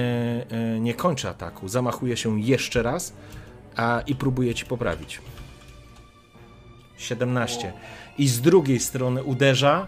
e, 0.50 0.80
nie 0.80 0.94
kończy 0.94 1.28
ataku. 1.28 1.68
Zamachuje 1.68 2.16
się 2.16 2.40
jeszcze 2.40 2.82
raz 2.82 3.12
a, 3.76 4.02
i 4.06 4.14
próbuje 4.14 4.54
ci 4.54 4.64
poprawić. 4.64 5.20
17. 6.96 7.72
I 8.18 8.28
z 8.28 8.40
drugiej 8.40 8.80
strony 8.80 9.24
uderza 9.24 9.86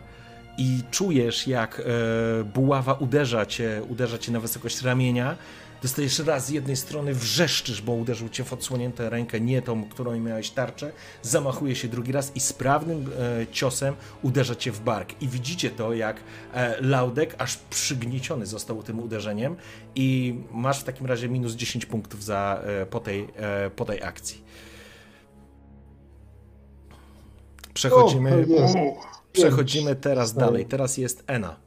i 0.58 0.80
czujesz, 0.90 1.46
jak 1.46 1.80
e, 1.80 2.44
buława 2.44 2.92
uderza 2.92 3.46
cię, 3.46 3.82
uderza 3.88 4.18
cię 4.18 4.32
na 4.32 4.40
wysokość 4.40 4.82
ramienia 4.82 5.36
Dostajesz 5.84 6.18
raz 6.18 6.46
z 6.46 6.48
jednej 6.48 6.76
strony, 6.76 7.14
wrzeszczysz, 7.14 7.82
bo 7.82 7.92
uderzył 7.92 8.28
cię 8.28 8.44
w 8.44 8.52
odsłoniętą 8.52 9.10
rękę, 9.10 9.40
nie 9.40 9.62
tą, 9.62 9.88
którą 9.88 10.20
miałeś 10.20 10.50
tarczę, 10.50 10.92
zamachuje 11.22 11.76
się 11.76 11.88
drugi 11.88 12.12
raz 12.12 12.36
i 12.36 12.40
sprawnym 12.40 13.10
e, 13.40 13.46
ciosem 13.46 13.94
uderza 14.22 14.54
cię 14.54 14.72
w 14.72 14.80
bark. 14.80 15.22
I 15.22 15.28
widzicie 15.28 15.70
to, 15.70 15.94
jak 15.94 16.20
e, 16.54 16.80
Laudek 16.80 17.34
aż 17.38 17.56
przygnieciony 17.56 18.46
został 18.46 18.82
tym 18.82 19.00
uderzeniem 19.00 19.56
i 19.94 20.38
masz 20.52 20.80
w 20.80 20.84
takim 20.84 21.06
razie 21.06 21.28
minus 21.28 21.52
10 21.52 21.86
punktów 21.86 22.24
za, 22.24 22.62
e, 22.64 22.86
po, 22.86 23.00
tej, 23.00 23.28
e, 23.36 23.70
po 23.70 23.84
tej 23.84 24.02
akcji. 24.02 24.44
Przechodzimy, 27.74 28.46
o, 28.58 29.00
przechodzimy 29.32 29.96
teraz 29.96 30.34
dalej. 30.34 30.66
Teraz 30.66 30.96
jest 30.96 31.24
Ena 31.26 31.63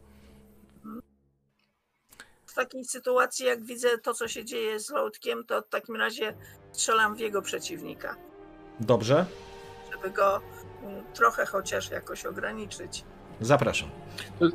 takiej 2.57 2.85
sytuacji, 2.85 3.45
jak 3.45 3.63
widzę 3.63 3.97
to, 3.97 4.13
co 4.13 4.27
się 4.27 4.45
dzieje 4.45 4.79
z 4.79 4.89
Loutkiem, 4.89 5.43
to 5.47 5.61
w 5.61 5.69
takim 5.69 5.95
razie 5.95 6.33
strzelam 6.71 7.15
w 7.15 7.19
jego 7.19 7.41
przeciwnika. 7.41 8.15
Dobrze. 8.79 9.25
Żeby 9.91 10.09
go 10.09 10.41
mm, 10.83 11.03
trochę 11.13 11.45
chociaż 11.45 11.91
jakoś 11.91 12.25
ograniczyć. 12.25 13.03
Zapraszam. 13.41 13.89
To, 14.39 14.45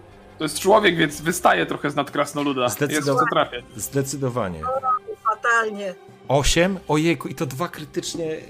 jest 0.45 0.61
człowiek, 0.61 0.97
więc 0.97 1.21
wystaje 1.21 1.67
trochę 1.67 1.91
z 1.91 1.95
nad 1.95 2.11
krasnoluda. 2.11 2.69
Zdecydowanie. 2.69 3.63
Zdecydowanie. 3.77 4.61
O, 4.65 4.81
fatalnie. 5.25 5.95
Osiem? 6.29 6.79
Ojejku, 6.89 7.29
i 7.29 7.35
to 7.35 7.47
dwa 7.47 7.69
krytycznie, 7.69 8.41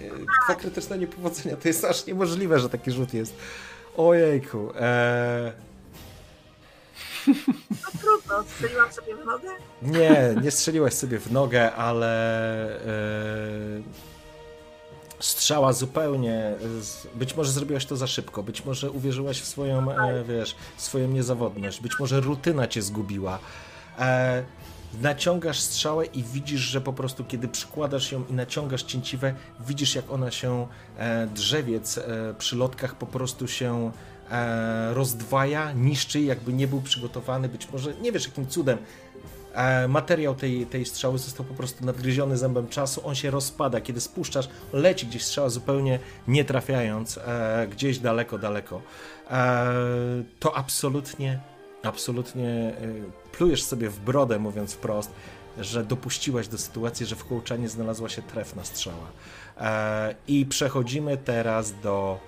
dwa 0.44 0.54
krytyczne 0.54 0.98
niepowodzenia. 0.98 1.56
To 1.56 1.68
jest 1.68 1.84
aż 1.84 2.06
niemożliwe, 2.06 2.58
że 2.58 2.68
taki 2.68 2.90
rzut 2.90 3.14
jest. 3.14 3.36
Ojejku. 3.96 4.72
Eee... 4.80 5.52
No 8.06 8.11
trudno, 8.32 8.54
strzeliłam 8.54 8.92
sobie 8.92 9.16
w 9.16 9.24
nogę? 9.24 9.48
Nie, 9.82 10.34
nie 10.42 10.50
strzeliłaś 10.50 10.94
sobie 10.94 11.18
w 11.18 11.32
nogę, 11.32 11.72
ale 11.72 12.80
yy, 13.76 13.82
strzała 15.20 15.72
zupełnie, 15.72 16.54
być 17.14 17.36
może 17.36 17.52
zrobiłaś 17.52 17.86
to 17.86 17.96
za 17.96 18.06
szybko, 18.06 18.42
być 18.42 18.64
może 18.64 18.90
uwierzyłaś 18.90 19.40
w 19.40 19.46
swoją, 19.46 19.92
e, 19.92 20.24
wiesz, 20.24 20.56
swoją 20.76 21.08
niezawodność, 21.08 21.80
być 21.80 21.92
może 22.00 22.20
rutyna 22.20 22.66
cię 22.66 22.82
zgubiła. 22.82 23.38
E, 23.98 24.44
naciągasz 25.00 25.60
strzałę 25.60 26.06
i 26.06 26.22
widzisz, 26.22 26.60
że 26.60 26.80
po 26.80 26.92
prostu 26.92 27.24
kiedy 27.24 27.48
przykładasz 27.48 28.12
ją 28.12 28.24
i 28.30 28.32
naciągasz 28.32 28.82
cięciwę, 28.82 29.34
widzisz 29.60 29.94
jak 29.94 30.10
ona 30.10 30.30
się, 30.30 30.66
e, 30.98 31.26
drzewiec 31.26 31.98
e, 31.98 32.34
przy 32.38 32.56
lotkach 32.56 32.94
po 32.94 33.06
prostu 33.06 33.48
się 33.48 33.92
e, 34.32 34.94
rozdwaja, 34.94 35.72
niszczy, 35.72 36.20
jakby 36.20 36.52
nie 36.52 36.68
był 36.68 36.80
przygotowany, 36.80 37.48
być 37.48 37.72
może, 37.72 37.94
nie 37.94 38.12
wiesz 38.12 38.26
jakim 38.26 38.46
cudem, 38.46 38.78
e, 39.54 39.88
materiał 39.88 40.34
tej, 40.34 40.66
tej 40.66 40.84
strzały 40.84 41.18
został 41.18 41.46
po 41.46 41.54
prostu 41.54 41.84
nadgryziony 41.84 42.36
zębem 42.38 42.68
czasu, 42.68 43.06
on 43.06 43.14
się 43.14 43.30
rozpada, 43.30 43.80
kiedy 43.80 44.00
spuszczasz, 44.00 44.48
leci 44.72 45.06
gdzieś 45.06 45.24
strzała 45.24 45.48
zupełnie 45.48 45.98
nie 46.28 46.44
trafiając, 46.44 47.18
e, 47.18 47.66
gdzieś 47.70 47.98
daleko, 47.98 48.38
daleko. 48.38 48.82
E, 49.30 49.74
to 50.38 50.56
absolutnie, 50.56 51.40
absolutnie 51.82 52.72
plujesz 53.32 53.62
sobie 53.62 53.88
w 53.88 54.00
brodę, 54.00 54.38
mówiąc 54.38 54.72
wprost, 54.74 55.10
że 55.58 55.84
dopuściłaś 55.84 56.48
do 56.48 56.58
sytuacji, 56.58 57.06
że 57.06 57.16
w 57.16 57.24
kołczanie 57.24 57.68
znalazła 57.68 58.08
się 58.08 58.22
trefna 58.22 58.64
strzała. 58.64 59.06
I 60.28 60.46
przechodzimy 60.46 61.16
teraz 61.16 61.74
do 61.82 62.18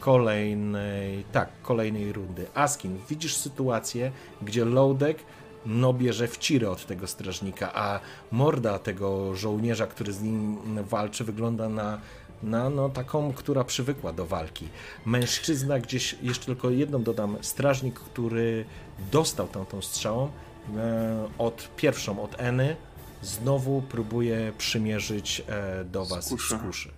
kolejnej, 0.00 1.24
tak, 1.32 1.48
kolejnej 1.62 2.12
rundy. 2.12 2.46
Askin, 2.54 2.98
widzisz 3.08 3.36
sytuację, 3.36 4.12
gdzie 4.42 4.64
Loadek 4.64 5.18
no 5.66 5.92
bierze 5.92 6.28
w 6.28 6.38
od 6.70 6.86
tego 6.86 7.06
strażnika, 7.06 7.74
a 7.74 8.00
morda 8.30 8.78
tego 8.78 9.36
żołnierza, 9.36 9.86
który 9.86 10.12
z 10.12 10.22
nim 10.22 10.58
walczy, 10.84 11.24
wygląda 11.24 11.68
na, 11.68 12.00
na 12.42 12.70
no, 12.70 12.88
taką, 12.88 13.32
która 13.32 13.64
przywykła 13.64 14.12
do 14.12 14.26
walki. 14.26 14.68
Mężczyzna 15.06 15.78
gdzieś, 15.78 16.16
jeszcze 16.22 16.46
tylko 16.46 16.70
jedną 16.70 17.02
dodam, 17.02 17.36
strażnik, 17.40 17.94
który 18.00 18.64
dostał 19.12 19.48
tamtą 19.48 19.82
strzałą, 19.82 20.30
e, 20.76 21.28
od 21.38 21.68
pierwszą, 21.76 22.22
od 22.22 22.40
Eny, 22.40 22.76
znowu 23.22 23.82
próbuje 23.82 24.52
przymierzyć 24.58 25.42
e, 25.48 25.84
do 25.84 26.04
was 26.04 26.26
skuszy. 26.26 26.56
skuszy. 26.58 26.95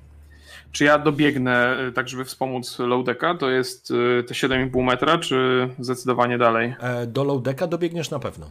Czy 0.73 0.85
ja 0.85 0.99
dobiegnę 0.99 1.77
e, 1.89 1.93
tak, 1.93 2.09
żeby 2.09 2.25
wspomóc 2.25 2.79
Lowdecka? 2.79 3.35
To 3.35 3.51
jest 3.51 3.93
e, 4.21 4.23
te 4.23 4.35
7,5 4.35 4.85
metra, 4.85 5.19
czy 5.19 5.69
zdecydowanie 5.79 6.39
dalej? 6.39 6.75
Do 7.07 7.25
Lowdecka 7.25 7.67
dobiegniesz 7.67 8.11
na 8.11 8.19
pewno. 8.19 8.51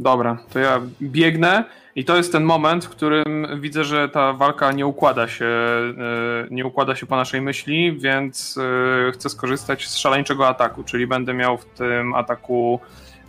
Dobra, 0.00 0.38
to 0.52 0.58
ja 0.58 0.80
biegnę 1.02 1.64
i 1.96 2.04
to 2.04 2.16
jest 2.16 2.32
ten 2.32 2.44
moment, 2.44 2.84
w 2.84 2.88
którym 2.88 3.60
widzę, 3.60 3.84
że 3.84 4.08
ta 4.08 4.32
walka 4.32 4.72
nie 4.72 4.86
układa 4.86 5.28
się, 5.28 5.48
nie 6.50 6.66
układa 6.66 6.96
się 6.96 7.06
po 7.06 7.16
naszej 7.16 7.40
myśli, 7.40 7.98
więc 7.98 8.58
chcę 9.12 9.28
skorzystać 9.28 9.88
z 9.88 9.96
szaleńczego 9.96 10.48
ataku, 10.48 10.84
czyli 10.84 11.06
będę 11.06 11.34
miał 11.34 11.58
w 11.58 11.64
tym 11.64 12.14
ataku 12.14 12.80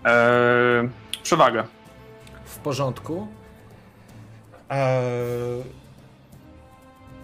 e, 0.06 0.90
przewagę. 1.24 1.64
W 2.46 2.58
porządku. 2.58 3.28
Eee... 4.70 5.81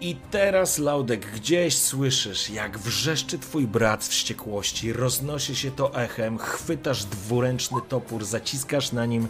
I 0.01 0.15
teraz, 0.31 0.77
Laudek, 0.77 1.31
gdzieś 1.31 1.77
słyszysz, 1.77 2.49
jak 2.49 2.77
wrzeszczy 2.77 3.39
twój 3.39 3.67
brat 3.67 4.03
z 4.03 4.09
wściekłości, 4.09 4.93
roznosi 4.93 5.55
się 5.55 5.71
to 5.71 5.95
echem, 5.95 6.37
chwytasz 6.37 7.03
dwuręczny 7.03 7.81
topór, 7.89 8.25
zaciskasz 8.25 8.91
na 8.91 9.05
nim 9.05 9.27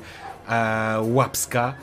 e, 0.50 0.98
łapska 1.02 1.76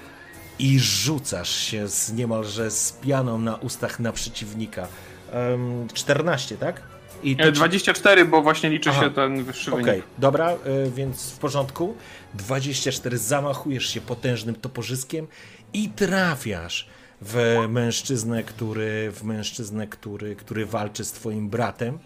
i 0.58 0.78
rzucasz 0.78 1.56
się 1.56 1.88
z 1.88 2.12
niemalże 2.12 2.70
z 2.70 2.92
pianą 2.92 3.38
na 3.38 3.56
ustach 3.56 4.00
na 4.00 4.12
przeciwnika. 4.12 4.88
Um, 5.32 5.88
14, 5.94 6.56
tak? 6.56 6.82
I 7.22 7.36
to... 7.36 7.52
24, 7.52 8.24
bo 8.24 8.42
właśnie 8.42 8.70
liczy 8.70 8.90
Aha. 8.90 9.02
się 9.02 9.10
ten 9.10 9.44
wyższy 9.44 9.72
Okej, 9.72 9.82
okay, 9.82 10.02
dobra, 10.18 10.52
y, 10.52 10.90
więc 10.90 11.30
w 11.30 11.38
porządku. 11.38 11.96
24, 12.34 13.18
zamachujesz 13.18 13.86
się 13.86 14.00
potężnym 14.00 14.54
toporzyskiem 14.54 15.26
i 15.72 15.88
trafiasz 15.88 16.88
w 17.26 17.66
mężczyznę, 17.68 18.42
który, 18.42 19.12
w 19.12 19.22
mężczyznę, 19.22 19.86
który, 19.86 20.36
który 20.36 20.66
walczy 20.66 21.04
z 21.04 21.12
twoim 21.12 21.48
bratem. 21.48 21.98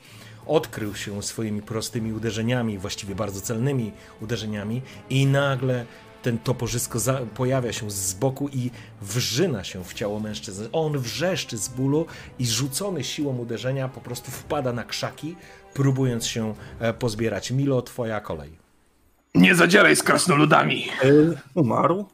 Odkrył 0.46 0.94
się 0.94 1.22
swoimi 1.22 1.62
prostymi 1.62 2.12
uderzeniami, 2.12 2.78
właściwie 2.78 3.14
bardzo 3.14 3.40
celnymi 3.40 3.92
uderzeniami 4.20 4.82
i 5.10 5.26
nagle 5.26 5.86
ten 6.22 6.38
toporzysko 6.38 6.98
pojawia 7.34 7.72
się 7.72 7.90
z 7.90 8.14
boku 8.14 8.48
i 8.48 8.70
wrzyna 9.02 9.64
się 9.64 9.84
w 9.84 9.94
ciało 9.94 10.20
mężczyzny. 10.20 10.68
On 10.72 10.98
wrzeszczy 10.98 11.58
z 11.58 11.68
bólu 11.68 12.06
i 12.38 12.46
rzucony 12.46 13.04
siłą 13.04 13.38
uderzenia 13.38 13.88
po 13.88 14.00
prostu 14.00 14.30
wpada 14.30 14.72
na 14.72 14.84
krzaki, 14.84 15.36
próbując 15.74 16.26
się 16.26 16.54
e, 16.80 16.92
pozbierać. 16.92 17.50
Milo, 17.50 17.82
twoja 17.82 18.20
kolej. 18.20 18.50
Nie 19.34 19.54
zadzieraj 19.54 19.96
z 19.96 20.02
krasnoludami. 20.02 20.88
E, 21.02 21.10
umarł? 21.54 22.06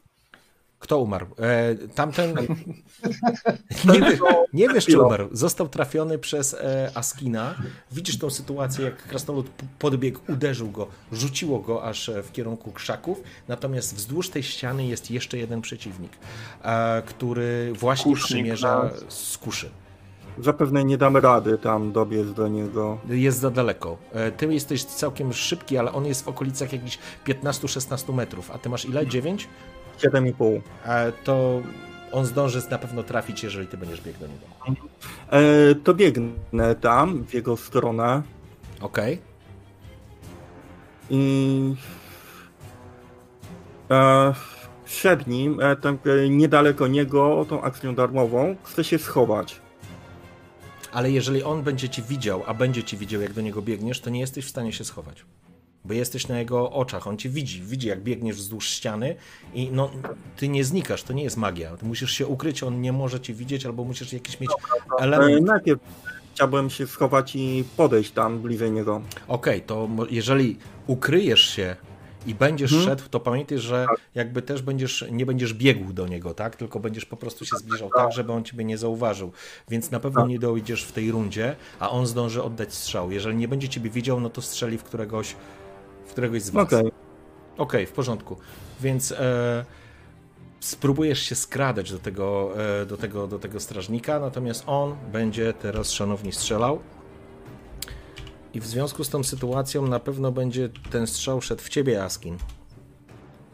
Kto 0.85 0.99
umarł? 0.99 1.27
E, 1.39 1.75
tamten. 1.95 2.35
Nie, 3.93 3.99
wie, 3.99 4.19
nie 4.53 4.69
wiesz, 4.69 4.85
czy 4.85 5.01
umarł. 5.01 5.27
Został 5.31 5.67
trafiony 5.67 6.17
przez 6.17 6.53
e, 6.53 6.91
Askina. 6.95 7.55
Widzisz 7.91 8.17
tą 8.17 8.29
sytuację, 8.29 8.85
jak 8.85 9.07
krasnolud 9.07 9.49
podbiegł, 9.79 10.19
uderzył 10.29 10.71
go, 10.71 10.87
rzuciło 11.11 11.59
go 11.59 11.83
aż 11.83 12.09
e, 12.09 12.23
w 12.23 12.31
kierunku 12.31 12.71
krzaków. 12.71 13.23
Natomiast 13.47 13.95
wzdłuż 13.95 14.29
tej 14.29 14.43
ściany 14.43 14.87
jest 14.87 15.11
jeszcze 15.11 15.37
jeden 15.37 15.61
przeciwnik, 15.61 16.11
e, 16.63 17.01
który 17.05 17.73
właśnie 17.73 18.11
Kusznik, 18.11 18.25
przymierza 18.25 18.91
z 19.09 19.37
kuszy. 19.37 19.69
Zapewne 20.37 20.85
nie 20.85 20.97
damy 20.97 21.21
rady 21.21 21.57
tam 21.57 21.91
dobiec 21.91 22.33
do 22.33 22.47
niego. 22.47 22.97
Jest 23.09 23.39
za 23.39 23.51
daleko. 23.51 23.97
E, 24.11 24.31
ty 24.31 24.53
jesteś 24.53 24.83
całkiem 24.83 25.33
szybki, 25.33 25.77
ale 25.77 25.91
on 25.93 26.05
jest 26.05 26.25
w 26.25 26.27
okolicach 26.27 26.73
jakichś 26.73 26.99
15-16 27.27 28.13
metrów. 28.13 28.51
A 28.51 28.57
ty 28.57 28.69
masz 28.69 28.85
ile? 28.85 29.07
9? 29.07 29.47
7,5. 29.97 30.61
To 31.23 31.61
on 32.11 32.25
zdąży 32.25 32.61
na 32.71 32.77
pewno 32.77 33.03
trafić, 33.03 33.43
jeżeli 33.43 33.67
ty 33.67 33.77
będziesz 33.77 34.01
biegł 34.01 34.19
do 34.19 34.27
niego. 34.27 34.45
E, 35.29 35.75
to 35.75 35.93
biegnę 35.93 36.75
tam, 36.81 37.23
w 37.23 37.33
jego 37.33 37.57
stronę. 37.57 38.21
Okej. 38.81 39.13
Okay. 39.13 39.35
I 41.09 41.75
e, 43.91 44.33
przed 44.85 45.27
nim, 45.27 45.59
e, 45.59 45.75
tak, 45.75 45.95
e, 46.07 46.29
niedaleko 46.29 46.87
niego, 46.87 47.45
tą 47.49 47.61
akcją 47.61 47.95
darmową, 47.95 48.55
chcę 48.63 48.83
się 48.83 48.99
schować. 48.99 49.61
Ale 50.91 51.11
jeżeli 51.11 51.43
on 51.43 51.63
będzie 51.63 51.89
ci 51.89 52.03
widział, 52.03 52.43
a 52.47 52.53
będzie 52.53 52.83
ci 52.83 52.97
widział, 52.97 53.21
jak 53.21 53.33
do 53.33 53.41
niego 53.41 53.61
biegniesz, 53.61 54.01
to 54.01 54.09
nie 54.09 54.19
jesteś 54.19 54.45
w 54.45 54.49
stanie 54.49 54.73
się 54.73 54.83
schować 54.83 55.25
bo 55.85 55.93
jesteś 55.93 56.27
na 56.27 56.39
jego 56.39 56.71
oczach, 56.71 57.07
on 57.07 57.17
cię 57.17 57.29
widzi, 57.29 57.61
widzi 57.61 57.87
jak 57.87 58.03
biegniesz 58.03 58.35
wzdłuż 58.35 58.69
ściany 58.69 59.15
i 59.53 59.69
no, 59.71 59.91
ty 60.37 60.47
nie 60.47 60.63
znikasz, 60.63 61.03
to 61.03 61.13
nie 61.13 61.23
jest 61.23 61.37
magia, 61.37 61.77
ty 61.77 61.85
musisz 61.85 62.11
się 62.11 62.27
ukryć, 62.27 62.63
on 62.63 62.81
nie 62.81 62.93
może 62.93 63.19
cię 63.19 63.33
widzieć, 63.33 63.65
albo 63.65 63.83
musisz 63.83 64.13
jakiś 64.13 64.39
mieć 64.39 64.49
Dobra, 64.49 65.05
element. 65.05 65.37
E, 65.37 65.41
najpierw 65.41 65.81
chciałbym 66.33 66.69
się 66.69 66.87
schować 66.87 67.35
i 67.35 67.63
podejść 67.77 68.11
tam 68.11 68.39
bliżej 68.39 68.71
niego. 68.71 69.01
Okej, 69.27 69.55
okay, 69.55 69.67
to 69.67 69.89
jeżeli 70.09 70.57
ukryjesz 70.87 71.41
się 71.41 71.75
i 72.25 72.35
będziesz 72.35 72.71
hmm. 72.71 72.89
szedł, 72.89 73.03
to 73.09 73.19
pamiętaj, 73.19 73.59
że 73.59 73.85
tak. 73.89 73.99
jakby 74.15 74.41
też 74.41 74.61
będziesz, 74.61 75.05
nie 75.11 75.25
będziesz 75.25 75.53
biegł 75.53 75.93
do 75.93 76.07
niego, 76.07 76.33
tak? 76.33 76.55
Tylko 76.55 76.79
będziesz 76.79 77.05
po 77.05 77.17
prostu 77.17 77.45
się 77.45 77.57
zbliżał 77.57 77.89
tak, 77.95 78.11
żeby 78.11 78.31
on 78.31 78.43
ciebie 78.43 78.65
nie 78.65 78.77
zauważył. 78.77 79.31
Więc 79.69 79.91
na 79.91 79.99
pewno 79.99 80.21
tak. 80.21 80.29
nie 80.29 80.39
dojdziesz 80.39 80.83
w 80.83 80.91
tej 80.91 81.11
rundzie, 81.11 81.55
a 81.79 81.89
on 81.89 82.07
zdąży 82.07 82.43
oddać 82.43 82.73
strzał. 82.73 83.11
Jeżeli 83.11 83.37
nie 83.37 83.47
będzie 83.47 83.69
ciebie 83.69 83.89
widział, 83.89 84.19
no 84.19 84.29
to 84.29 84.41
strzeli 84.41 84.77
w 84.77 84.83
któregoś 84.83 85.35
w 86.05 86.11
któregoś 86.11 86.41
z 86.41 86.49
was. 86.49 86.63
Okej. 86.63 86.79
Okay. 86.79 86.91
Okay, 87.57 87.85
w 87.85 87.91
porządku. 87.91 88.37
Więc 88.81 89.11
e, 89.11 89.65
spróbujesz 90.59 91.19
się 91.19 91.35
skradać 91.35 91.91
do 91.91 91.99
tego, 91.99 92.53
e, 92.81 92.85
do, 92.85 92.97
tego, 92.97 93.27
do 93.27 93.39
tego 93.39 93.59
strażnika, 93.59 94.19
natomiast 94.19 94.63
on 94.67 94.95
będzie 95.11 95.53
teraz, 95.53 95.91
szanowni, 95.91 96.31
strzelał. 96.31 96.79
I 98.53 98.59
w 98.59 98.67
związku 98.67 99.03
z 99.03 99.09
tą 99.09 99.23
sytuacją 99.23 99.87
na 99.87 99.99
pewno 99.99 100.31
będzie 100.31 100.69
ten 100.91 101.07
strzał 101.07 101.41
szedł 101.41 101.61
w 101.61 101.69
ciebie, 101.69 102.03
Askin. 102.03 102.37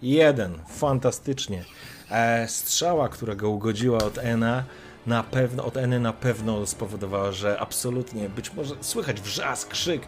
Jeden, 0.02 0.60
fantastycznie. 0.68 1.65
E, 2.11 2.48
strzała, 2.48 3.10
która 3.10 3.36
go 3.36 3.49
ugodziła 3.49 3.98
od 3.98 4.18
Ena, 4.18 4.64
na 5.07 5.23
pewno, 5.23 5.65
od 5.65 5.78
Eny 5.78 5.99
na 5.99 6.14
pewno 6.14 6.65
spowodowała, 6.65 7.32
że 7.32 7.60
absolutnie, 7.60 8.30
być 8.30 8.53
może 8.53 8.76
słychać 8.82 9.22
wrzask, 9.22 9.69
krzyk, 9.69 10.02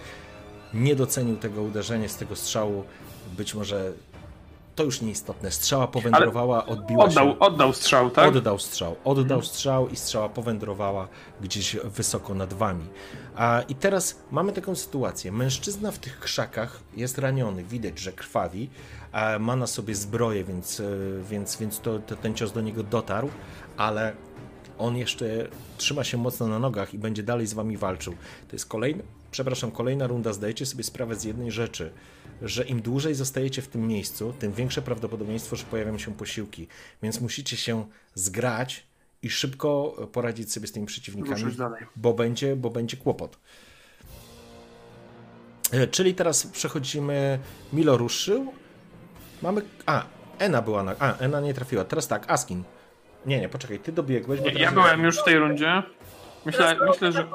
nie 0.73 0.95
docenił 0.95 1.37
tego 1.37 1.61
uderzenia 1.61 2.09
z 2.09 2.17
tego 2.17 2.35
strzału. 2.35 2.83
Być 3.37 3.55
może 3.55 3.93
to 4.75 4.83
już 4.83 5.01
nieistotne. 5.01 5.51
Strzała 5.51 5.87
powędrowała, 5.87 6.63
Ale 6.63 6.73
odbiła 6.73 7.05
oddał, 7.05 7.27
się. 7.27 7.39
Oddał 7.39 7.73
strzał, 7.73 8.09
tak? 8.09 8.35
Oddał 8.35 8.59
strzał. 8.59 8.95
Oddał 9.03 9.23
mhm. 9.23 9.43
strzał 9.43 9.89
i 9.89 9.95
strzała 9.95 10.29
powędrowała 10.29 11.07
gdzieś 11.41 11.75
wysoko 11.83 12.33
nad 12.33 12.53
wami. 12.53 12.85
A, 13.35 13.61
I 13.67 13.75
teraz 13.75 14.19
mamy 14.31 14.51
taką 14.51 14.75
sytuację. 14.75 15.31
Mężczyzna 15.31 15.91
w 15.91 15.99
tych 15.99 16.19
krzakach 16.19 16.79
jest 16.95 17.17
raniony. 17.17 17.63
Widać, 17.63 17.99
że 17.99 18.11
krwawi. 18.11 18.69
A 19.11 19.39
ma 19.39 19.55
na 19.55 19.67
sobie 19.67 19.95
zbroję, 19.95 20.43
więc, 20.43 20.79
e, 20.79 20.83
więc, 21.29 21.57
więc 21.57 21.79
to, 21.79 21.99
to, 21.99 22.15
ten 22.15 22.35
cios 22.35 22.51
do 22.51 22.61
niego 22.61 22.83
dotarł, 22.83 23.29
ale 23.77 24.13
on 24.77 24.97
jeszcze 24.97 25.25
trzyma 25.77 26.03
się 26.03 26.17
mocno 26.17 26.47
na 26.47 26.59
nogach 26.59 26.93
i 26.93 26.97
będzie 26.97 27.23
dalej 27.23 27.47
z 27.47 27.53
wami 27.53 27.77
walczył. 27.77 28.13
To 28.47 28.55
jest 28.55 28.65
kolejny 28.65 29.03
przepraszam, 29.33 29.71
kolejna 29.71 30.07
runda, 30.07 30.33
zdajecie 30.33 30.65
sobie 30.65 30.83
sprawę 30.83 31.15
z 31.15 31.23
jednej 31.23 31.51
rzeczy, 31.51 31.91
że 32.41 32.63
im 32.63 32.81
dłużej 32.81 33.15
zostajecie 33.15 33.61
w 33.61 33.67
tym 33.67 33.87
miejscu, 33.87 34.33
tym 34.39 34.53
większe 34.53 34.81
prawdopodobieństwo, 34.81 35.55
że 35.55 35.63
pojawią 35.63 35.97
się 35.97 36.13
posiłki. 36.13 36.67
Więc 37.03 37.21
musicie 37.21 37.57
się 37.57 37.85
zgrać 38.13 38.83
i 39.21 39.29
szybko 39.29 39.95
poradzić 40.11 40.53
sobie 40.53 40.67
z 40.67 40.71
tymi 40.71 40.85
przeciwnikami, 40.85 41.55
bo 41.95 42.13
będzie, 42.13 42.55
bo 42.55 42.69
będzie 42.69 42.97
kłopot. 42.97 43.39
E, 45.71 45.87
czyli 45.87 46.15
teraz 46.15 46.47
przechodzimy. 46.47 47.39
Milo 47.73 47.97
ruszył. 47.97 48.53
Mamy. 49.41 49.61
A, 49.85 50.05
Ena 50.39 50.61
była 50.61 50.83
na. 50.83 50.95
A, 50.99 51.17
Ena 51.17 51.41
nie 51.41 51.53
trafiła. 51.53 51.85
Teraz 51.85 52.07
tak, 52.07 52.31
Askin. 52.31 52.63
Nie, 53.25 53.39
nie, 53.39 53.49
poczekaj, 53.49 53.79
ty 53.79 53.91
dobiegłeś. 53.91 54.41
Bo 54.41 54.49
ja 54.49 54.71
byłem 54.71 55.03
już 55.03 55.19
w 55.19 55.23
tej 55.23 55.35
rundzie. 55.39 55.83
Myślę, 56.45 56.75
myślę 56.89 57.11
że. 57.11 57.27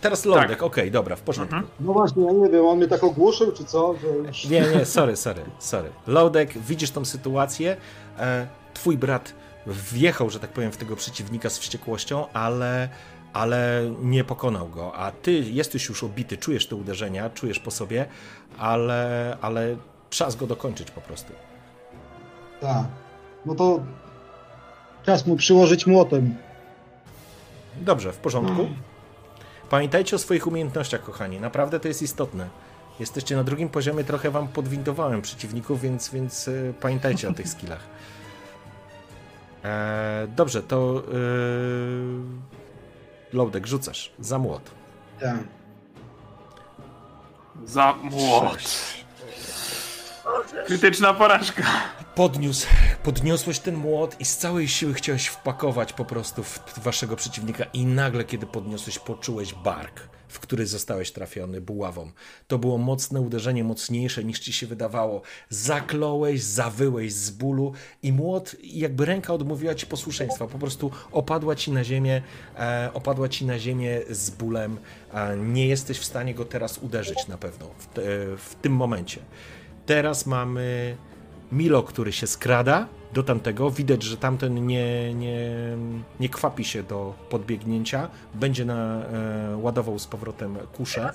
Teraz 0.00 0.24
Lądek, 0.24 0.48
tak. 0.48 0.62
okej, 0.62 0.84
okay, 0.84 0.90
dobra, 0.90 1.16
w 1.16 1.20
porządku. 1.20 1.54
Mhm. 1.54 1.72
No 1.80 1.92
właśnie, 1.92 2.24
ja 2.24 2.32
nie 2.32 2.48
wiem, 2.48 2.66
on 2.66 2.76
mnie 2.76 2.88
tak 2.88 3.04
ogłuszył, 3.04 3.52
czy 3.52 3.64
co? 3.64 3.94
Już... 4.26 4.44
Nie, 4.44 4.60
nie, 4.60 4.84
sorry, 4.84 5.16
sorry, 5.16 5.42
sorry. 5.58 5.90
Lądek, 6.06 6.58
widzisz 6.58 6.90
tą 6.90 7.04
sytuację, 7.04 7.76
e, 8.18 8.46
twój 8.74 8.98
brat 8.98 9.34
wjechał, 9.66 10.30
że 10.30 10.40
tak 10.40 10.50
powiem, 10.50 10.72
w 10.72 10.76
tego 10.76 10.96
przeciwnika 10.96 11.50
z 11.50 11.58
wściekłością, 11.58 12.26
ale, 12.32 12.88
ale 13.32 13.90
nie 14.02 14.24
pokonał 14.24 14.68
go, 14.68 14.94
a 14.94 15.10
ty 15.10 15.32
jesteś 15.32 15.88
już 15.88 16.04
obity, 16.04 16.36
czujesz 16.36 16.66
te 16.66 16.76
uderzenia, 16.76 17.30
czujesz 17.30 17.58
po 17.58 17.70
sobie, 17.70 18.06
ale, 18.58 19.36
ale 19.40 19.76
czas 20.10 20.36
go 20.36 20.46
dokończyć 20.46 20.90
po 20.90 21.00
prostu. 21.00 21.32
Tak. 22.60 22.84
No 23.46 23.54
to 23.54 23.80
czas 25.06 25.26
mu 25.26 25.36
przyłożyć 25.36 25.86
młotem. 25.86 26.34
Dobrze, 27.76 28.12
w 28.12 28.16
porządku. 28.16 28.68
Pamiętajcie 29.70 30.16
o 30.16 30.18
swoich 30.18 30.46
umiejętnościach, 30.46 31.02
kochani. 31.02 31.40
Naprawdę 31.40 31.80
to 31.80 31.88
jest 31.88 32.02
istotne. 32.02 32.48
Jesteście 33.00 33.36
na 33.36 33.44
drugim 33.44 33.68
poziomie, 33.68 34.04
trochę 34.04 34.30
wam 34.30 34.48
podwindowałem 34.48 35.22
przeciwników, 35.22 35.80
więc, 35.80 36.10
więc 36.10 36.48
y, 36.48 36.74
pamiętajcie 36.80 37.28
o 37.28 37.32
tych 37.32 37.48
skillach. 37.48 37.80
E, 39.64 40.26
dobrze, 40.36 40.62
to 40.62 41.02
yy, 41.12 42.22
Loadek, 43.32 43.66
rzucasz 43.66 44.12
za 44.18 44.38
młot. 44.38 44.70
Tak. 45.20 45.38
Za 47.64 47.94
młot. 48.02 48.58
Krytyczna 50.66 51.14
porażka. 51.14 51.62
Podniósł, 52.14 52.66
podniosłeś 53.02 53.58
ten 53.58 53.76
młot 53.76 54.20
i 54.20 54.24
z 54.24 54.36
całej 54.36 54.68
siły 54.68 54.94
chciałeś 54.94 55.26
wpakować 55.26 55.92
po 55.92 56.04
prostu 56.04 56.42
w 56.42 56.78
waszego 56.78 57.16
przeciwnika 57.16 57.64
i 57.64 57.86
nagle, 57.86 58.24
kiedy 58.24 58.46
podniosłeś, 58.46 58.98
poczułeś 58.98 59.54
bark, 59.54 60.08
w 60.28 60.40
który 60.40 60.66
zostałeś 60.66 61.12
trafiony 61.12 61.60
buławą. 61.60 62.10
To 62.46 62.58
było 62.58 62.78
mocne 62.78 63.20
uderzenie, 63.20 63.64
mocniejsze 63.64 64.24
niż 64.24 64.38
ci 64.38 64.52
się 64.52 64.66
wydawało. 64.66 65.22
Zakląłeś, 65.48 66.42
zawyłeś 66.42 67.12
z 67.12 67.30
bólu 67.30 67.72
i 68.02 68.12
młot, 68.12 68.56
jakby 68.62 69.04
ręka 69.04 69.34
odmówiła 69.34 69.74
ci 69.74 69.86
posłuszeństwa, 69.86 70.46
po 70.46 70.58
prostu 70.58 70.90
opadła 71.12 71.54
ci 71.54 71.72
na 71.72 71.84
ziemię, 71.84 72.22
e, 72.58 72.90
opadła 72.94 73.28
ci 73.28 73.46
na 73.46 73.58
ziemię 73.58 74.00
z 74.10 74.30
bólem. 74.30 74.78
E, 75.14 75.36
nie 75.36 75.66
jesteś 75.66 75.98
w 75.98 76.04
stanie 76.04 76.34
go 76.34 76.44
teraz 76.44 76.78
uderzyć 76.78 77.26
na 77.28 77.38
pewno 77.38 77.66
w, 77.78 77.86
te, 77.86 78.02
w 78.36 78.54
tym 78.62 78.72
momencie. 78.72 79.20
Teraz 79.86 80.26
mamy 80.26 80.96
Milo, 81.52 81.82
który 81.82 82.12
się 82.12 82.26
skrada 82.26 82.86
do 83.12 83.22
tamtego. 83.22 83.70
Widać, 83.70 84.02
że 84.02 84.16
tamten 84.16 84.66
nie, 84.66 85.14
nie, 85.14 85.50
nie 86.20 86.28
kwapi 86.28 86.64
się 86.64 86.82
do 86.82 87.14
podbiegnięcia. 87.30 88.08
Będzie 88.34 88.64
na, 88.64 89.04
e, 89.04 89.56
ładował 89.56 89.98
z 89.98 90.06
powrotem 90.06 90.58
kuszę. 90.76 91.12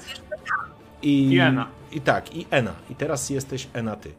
I, 1.01 1.31
I 1.31 1.39
Ena. 1.39 1.67
I 1.91 2.01
tak, 2.01 2.35
i 2.35 2.47
Ena. 2.51 2.73
I 2.89 2.95
teraz 2.95 3.29
jesteś 3.29 3.67
Ena 3.73 3.95
ty. 3.95 4.13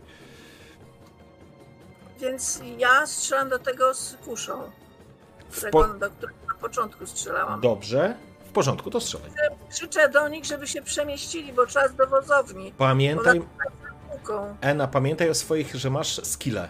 Więc 2.20 2.62
ja 2.78 3.07
strzelam 3.07 3.49
do 3.49 3.59
tego 3.59 3.95
z 3.95 4.16
kuszą, 4.24 4.62
W 5.51 5.57
którego, 5.57 5.85
po... 5.85 5.95
do 5.95 6.11
którego 6.11 6.39
na 6.49 6.55
początku 6.55 7.07
strzelałam. 7.07 7.61
Dobrze. 7.61 8.15
W 8.45 8.53
porządku, 8.53 8.91
to 8.91 9.01
strzelaj. 9.01 9.31
Krzyczę 9.70 10.09
do 10.09 10.28
nich, 10.28 10.45
żeby 10.45 10.66
się 10.66 10.82
przemieścili, 10.82 11.53
bo 11.53 11.66
czas 11.66 11.95
do 11.95 12.07
wozowni. 12.07 12.73
Pamiętaj, 12.78 13.43
Ena, 14.60 14.88
pamiętaj 14.88 15.30
o 15.30 15.34
swoich, 15.34 15.74
że 15.74 15.90
masz 15.90 16.20
skille. 16.26 16.68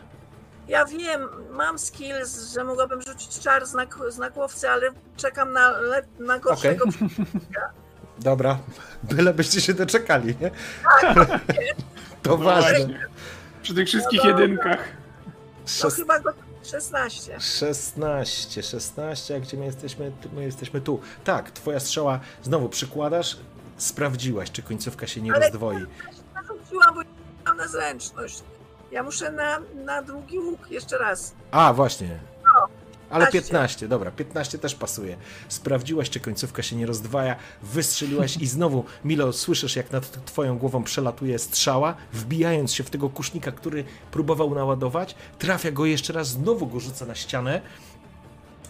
Ja 0.69 0.85
wiem, 0.85 1.21
mam 1.51 1.79
skills, 1.79 2.53
że 2.55 2.65
mogłabym 2.65 3.03
rzucić 3.03 3.39
czar 3.39 3.67
znak, 3.67 3.97
znakowcy, 4.09 4.69
ale 4.71 4.91
czekam 5.17 5.53
na, 5.53 5.73
na 6.19 6.39
gorszego. 6.39 6.85
Dobra, 8.19 8.59
byle 9.03 9.35
byście 9.35 9.61
się 9.61 9.75
doczekali, 9.75 10.35
nie? 10.41 10.51
To 12.23 12.31
No 12.31 12.37
ważne. 12.37 12.71
właśnie. 12.79 13.09
Przy 13.63 13.75
tych 13.75 13.89
wszystkich 13.89 14.21
No 14.25 14.31
jedynkach. 14.31 14.79
To 15.83 15.91
chyba 15.91 16.21
go 16.21 16.33
16. 16.63 17.41
16, 17.41 18.63
16, 18.63 19.37
a 19.37 19.41
gdzie 19.41 19.57
my 19.57 19.65
jesteśmy? 19.65 20.13
My 20.33 20.43
jesteśmy 20.43 20.81
tu. 20.81 21.01
Tak, 21.25 21.51
twoja 21.51 21.81
strzała 21.81 22.21
znowu 22.43 22.69
przykładasz, 22.69 23.37
sprawdziłaś, 23.77 24.51
czy 24.51 24.63
końcówka 24.63 25.07
się 25.07 25.21
nie 25.21 25.33
Ale- 25.35 25.47
rozdwoi. 25.47 25.77
Narzuciłam, 26.35 26.95
bo 26.95 27.01
mam 27.47 27.57
na 27.57 27.69
zręczność. 27.69 28.43
Ja 28.93 29.03
muszę 29.03 29.33
na, 29.33 29.59
na 29.85 30.03
długi 30.03 30.39
łuk 30.39 30.71
jeszcze 30.71 30.99
raz. 30.99 31.35
A, 31.51 31.73
właśnie. 31.73 32.19
Ale 33.11 33.27
15. 33.27 33.41
15, 33.43 33.89
dobra, 33.89 34.11
15 34.11 34.59
też 34.59 34.75
pasuje. 34.75 35.17
Sprawdziłaś, 35.49 36.11
czy 36.11 36.21
końcówka 36.21 36.63
się 36.63 36.77
nie 36.77 36.87
rozdwaja, 36.87 37.37
wystrzeliłaś 37.63 38.37
i 38.37 38.47
znowu, 38.47 38.85
Milo, 39.05 39.33
słyszysz, 39.33 39.77
jak 39.77 39.91
nad 39.91 40.25
twoją 40.25 40.59
głową 40.59 40.85
przelatuje 40.85 41.39
strzała, 41.39 41.95
wbijając 42.13 42.73
się 42.73 42.85
w 42.85 42.91
tego 42.91 43.11
kusznika, 43.11 43.53
który 43.53 43.85
próbował 44.11 44.55
naładować, 44.55 45.15
trafia 45.39 45.71
go 45.71 45.87
jeszcze 45.87 46.13
raz, 46.13 46.29
znowu 46.29 46.67
go 46.67 46.81
rzuca 46.81 47.07
na 47.07 47.15
ścianę. 47.15 47.61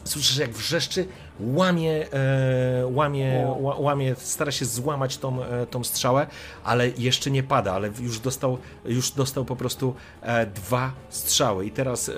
Słyszysz, 0.05 0.39
jak 0.39 0.51
wrzeszczy, 0.51 1.07
łamie, 1.41 2.13
e, 2.13 2.87
łamie, 2.87 3.55
ła, 3.61 3.77
łamie, 3.79 4.15
stara 4.19 4.53
się 4.53 4.65
złamać 4.65 5.19
tą, 5.19 5.45
e, 5.45 5.67
tą 5.67 5.85
strzałę, 5.85 6.27
ale 6.65 6.89
jeszcze 6.89 7.31
nie 7.31 7.43
pada, 7.43 7.73
ale 7.73 7.91
już 8.01 8.21
dostał, 8.21 8.59
już 8.85 9.11
dostał 9.11 9.45
po 9.45 9.57
prostu 9.57 9.95
e, 10.23 10.47
dwa 10.47 10.93
strzały. 11.09 11.67
I 11.67 11.71
teraz, 11.71 12.09
e, 12.09 12.13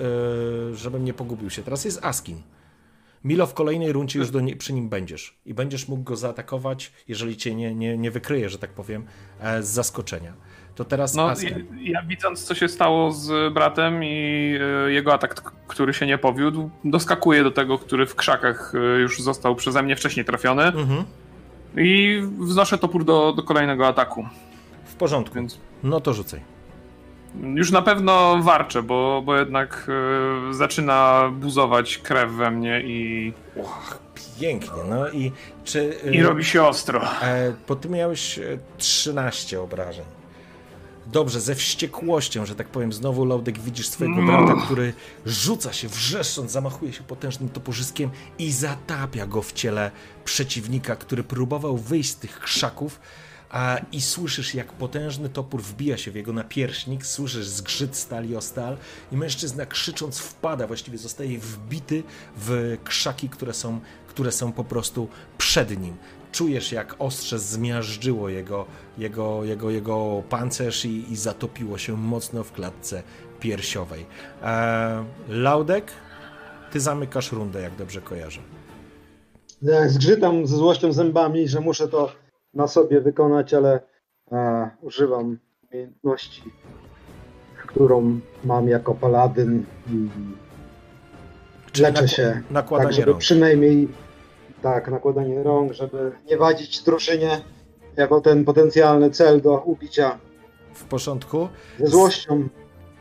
żebym 0.75 1.05
nie 1.05 1.13
pogubił 1.13 1.49
się, 1.49 1.63
teraz 1.63 1.85
jest 1.85 2.05
Askin. 2.05 2.41
Milo, 3.23 3.47
w 3.47 3.53
kolejnej 3.53 3.91
rundzie 3.91 4.19
już 4.19 4.31
do 4.31 4.39
nie, 4.39 4.55
przy 4.55 4.73
nim 4.73 4.89
będziesz 4.89 5.37
i 5.45 5.53
będziesz 5.53 5.87
mógł 5.87 6.03
go 6.03 6.15
zaatakować, 6.15 6.91
jeżeli 7.07 7.37
cię 7.37 7.55
nie, 7.55 7.75
nie, 7.75 7.97
nie 7.97 8.11
wykryje, 8.11 8.49
że 8.49 8.57
tak 8.57 8.69
powiem, 8.69 9.05
e, 9.39 9.63
z 9.63 9.67
zaskoczenia. 9.67 10.33
To 10.75 10.85
teraz 10.85 11.15
No, 11.15 11.27
ja, 11.27 11.57
ja 11.81 12.01
widząc, 12.03 12.43
co 12.43 12.55
się 12.55 12.67
stało 12.67 13.11
z 13.11 13.53
bratem 13.53 14.03
i 14.03 14.57
e, 14.87 14.91
jego 14.91 15.13
atak, 15.13 15.51
który 15.67 15.93
się 15.93 16.05
nie 16.05 16.17
powiódł, 16.17 16.69
doskakuję 16.85 17.43
do 17.43 17.51
tego, 17.51 17.77
który 17.77 18.05
w 18.05 18.15
krzakach 18.15 18.73
e, 18.75 18.99
już 18.99 19.21
został 19.21 19.55
przeze 19.55 19.83
mnie 19.83 19.95
wcześniej 19.95 20.25
trafiony 20.25 20.63
Mhm, 20.63 21.03
i 21.77 22.21
wznoszę 22.39 22.77
topór 22.77 23.05
do, 23.05 23.33
do 23.33 23.43
kolejnego 23.43 23.87
ataku. 23.87 24.27
w 24.85 24.95
porządku. 24.95 25.35
Więc 25.35 25.59
No 25.83 25.99
to 26.01 26.13
rzucaj. 26.13 26.39
już 27.55 27.71
na 27.71 27.81
pewno 27.81 28.37
warczę, 28.41 28.83
bo, 28.83 29.21
bo 29.25 29.37
jednak 29.37 29.87
e, 30.49 30.53
zaczyna 30.53 31.29
buzować 31.33 31.97
krew 31.97 32.31
we 32.31 32.51
mnie 32.51 32.81
i, 32.81 33.33
Pięknie, 34.39 34.83
no 34.89 35.09
i 35.09 35.31
czy... 35.63 35.95
i 36.11 36.23
robi 36.23 36.43
się 36.45 36.63
ostro. 36.63 37.01
E, 37.21 37.53
bo 37.67 37.75
ty 37.75 37.89
miałeś 37.89 38.39
e, 38.39 38.43
13 38.77 39.61
obrażeń. 39.61 40.05
Dobrze, 41.07 41.41
ze 41.41 41.55
wściekłością, 41.55 42.45
że 42.45 42.55
tak 42.55 42.67
powiem, 42.67 42.93
znowu 42.93 43.25
Laudek 43.25 43.59
widzisz 43.59 43.87
swojego 43.87 44.21
brata, 44.21 44.61
który 44.65 44.93
rzuca 45.25 45.73
się 45.73 45.87
wrzeszcząc, 45.87 46.51
zamachuje 46.51 46.93
się 46.93 47.03
potężnym 47.03 47.49
toporzyskiem 47.49 48.09
i 48.39 48.51
zatapia 48.51 49.27
go 49.27 49.41
w 49.41 49.53
ciele 49.53 49.91
przeciwnika, 50.25 50.95
który 50.95 51.23
próbował 51.23 51.77
wyjść 51.77 52.09
z 52.09 52.15
tych 52.15 52.39
krzaków. 52.39 52.99
A, 53.49 53.77
I 53.91 54.01
słyszysz, 54.01 54.55
jak 54.55 54.73
potężny 54.73 55.29
topór 55.29 55.61
wbija 55.61 55.97
się 55.97 56.11
w 56.11 56.15
jego 56.15 56.33
napierśnik, 56.33 57.05
słyszysz 57.05 57.47
zgrzyt 57.47 57.95
stali 57.95 58.35
o 58.35 58.41
stal 58.41 58.77
i 59.11 59.17
mężczyzna 59.17 59.65
krzycząc 59.65 60.19
wpada, 60.19 60.67
właściwie 60.67 60.97
zostaje 60.97 61.39
wbity 61.39 62.03
w 62.37 62.77
krzaki, 62.83 63.29
które 63.29 63.53
są, 63.53 63.79
które 64.07 64.31
są 64.31 64.51
po 64.51 64.63
prostu 64.63 65.07
przed 65.37 65.81
nim 65.81 65.97
czujesz 66.33 66.71
jak 66.71 66.95
ostrze 66.99 67.39
zmiażdżyło 67.39 68.29
jego, 68.29 68.65
jego, 68.97 69.43
jego, 69.43 69.69
jego 69.69 70.23
pancerz 70.29 70.85
i, 70.85 71.11
i 71.11 71.15
zatopiło 71.15 71.77
się 71.77 71.97
mocno 71.97 72.43
w 72.43 72.51
klatce 72.51 73.03
piersiowej. 73.39 74.05
E, 74.43 75.03
Laudek, 75.29 75.91
ty 76.71 76.79
zamykasz 76.79 77.31
rundę, 77.31 77.61
jak 77.61 77.75
dobrze 77.75 78.01
kojarzę. 78.01 78.39
Jak 79.61 79.89
zgrzytam 79.89 80.47
ze 80.47 80.57
złością 80.57 80.93
zębami, 80.93 81.47
że 81.47 81.59
muszę 81.59 81.87
to 81.87 82.11
na 82.53 82.67
sobie 82.67 83.01
wykonać, 83.01 83.53
ale 83.53 83.79
e, 84.31 84.69
używam 84.81 85.37
umiejętności, 85.71 86.43
którą 87.67 88.19
mam 88.43 88.67
jako 88.67 88.95
paladyn 88.95 89.65
i 89.91 90.09
leczę 91.81 92.01
nakł- 92.01 92.07
się. 92.07 92.41
tak, 92.83 92.93
żeby 92.93 93.05
rąk. 93.11 93.19
przynajmniej 93.19 93.87
tak, 94.63 94.87
nakładanie 94.91 95.43
rąk, 95.43 95.73
żeby 95.73 96.11
nie 96.29 96.37
wadzić 96.37 96.83
drużynie 96.83 97.41
jako 97.97 98.21
ten 98.21 98.45
potencjalny 98.45 99.09
cel 99.11 99.41
do 99.41 99.57
ubicia 99.59 100.17
W 100.73 100.83
porządku. 100.83 101.47
ze 101.79 101.87
złością. 101.87 102.47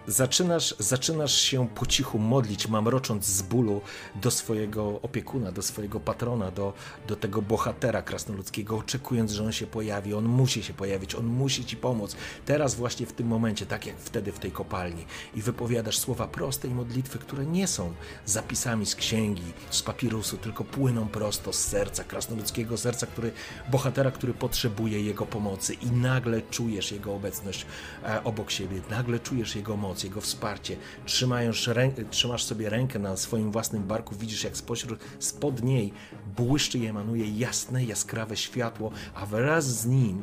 Zaczynasz, 0.07 0.75
zaczynasz 0.79 1.35
się 1.35 1.69
po 1.69 1.87
cichu 1.87 2.19
modlić, 2.19 2.69
mamrocząc 2.69 3.27
z 3.27 3.43
bólu 3.43 3.81
do 4.15 4.31
swojego 4.31 5.01
opiekuna, 5.03 5.53
do 5.53 5.63
swojego 5.63 6.01
patrona, 6.01 6.51
do, 6.51 6.73
do 7.09 7.17
tego 7.17 7.43
bohatera 7.43 8.03
krasnoludzkiego, 8.03 8.77
oczekując, 8.77 9.33
że 9.33 9.45
on 9.45 9.53
się 9.53 9.67
pojawi. 9.67 10.15
On 10.15 10.25
musi 10.25 10.63
się 10.63 10.75
pojawić, 10.75 11.15
on 11.15 11.27
musi 11.27 11.65
ci 11.65 11.77
pomóc. 11.77 12.17
Teraz, 12.45 12.75
właśnie 12.75 13.07
w 13.07 13.13
tym 13.13 13.27
momencie, 13.27 13.67
tak 13.67 13.87
jak 13.87 13.97
wtedy 13.99 14.33
w 14.33 14.39
tej 14.39 14.53
kopalni. 14.53 15.07
I 15.35 15.43
wypowiadasz 15.43 15.99
słowa 15.99 16.29
prostej 16.29 16.71
modlitwy, 16.71 17.19
które 17.19 17.47
nie 17.47 17.67
są 17.67 17.93
zapisami 18.27 18.87
z 18.87 18.95
księgi, 18.95 19.53
z 19.71 19.83
papirusu, 19.83 20.37
tylko 20.37 20.65
płyną 20.65 21.09
prosto 21.09 21.53
z 21.53 21.59
serca, 21.59 22.05
krasnoludzkiego 22.05 22.77
serca, 22.77 23.07
który, 23.07 23.33
bohatera, 23.71 24.11
który 24.11 24.35
potrzebuje 24.35 25.03
jego 25.03 25.27
pomocy. 25.27 25.75
I 25.75 25.87
nagle 25.91 26.43
czujesz 26.43 26.93
jego 26.93 27.15
obecność 27.15 27.67
e, 28.05 28.25
obok 28.25 28.51
siebie, 28.51 28.81
nagle 28.91 29.21
czujesz 29.21 29.57
jego 29.57 29.77
moc, 29.77 29.92
jego 30.05 30.21
wsparcie. 30.21 30.77
Trzymasz, 31.07 31.67
rę, 31.67 31.91
trzymasz 32.11 32.45
sobie 32.45 32.71
rękę 32.71 32.99
na 32.99 33.17
swoim 33.17 33.53
własnym 33.53 33.83
barku, 33.83 34.15
widzisz 34.15 34.45
jak 34.45 34.57
spośród, 34.57 35.01
spod 35.19 35.63
niej 35.63 35.93
błyszczy 36.37 36.79
i 36.79 36.87
emanuje 36.87 37.39
jasne, 37.39 37.85
jaskrawe 37.85 38.37
światło, 38.37 38.91
a 39.15 39.27
wraz 39.27 39.81
z 39.81 39.87
nim 39.87 40.23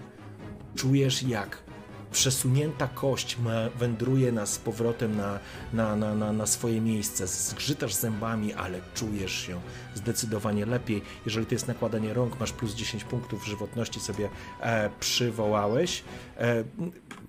czujesz 0.76 1.24
jak 1.24 1.70
przesunięta 2.12 2.88
kość 2.88 3.38
ma, 3.38 3.70
wędruje 3.70 4.32
nas 4.32 4.54
z 4.54 4.58
powrotem 4.58 5.18
na, 5.18 5.40
na, 5.74 5.96
na, 5.96 6.16
na, 6.16 6.34
na 6.34 6.46
swoje 6.46 6.82
miejsce. 6.82 7.28
Zgrzytasz 7.28 7.94
zębami, 7.94 8.54
ale 8.54 8.80
czujesz 8.94 9.32
się 9.32 9.62
zdecydowanie 9.96 10.66
lepiej. 10.66 11.02
Jeżeli 11.26 11.46
to 11.46 11.56
jest 11.56 11.68
nakładanie 11.68 12.14
rąk, 12.14 12.40
masz 12.40 12.52
plus 12.52 12.74
10 12.76 13.04
punktów 13.04 13.46
żywotności 13.46 14.00
sobie 14.00 14.30
e, 14.62 14.90
przywołałeś. 15.00 16.04
E, 16.38 16.64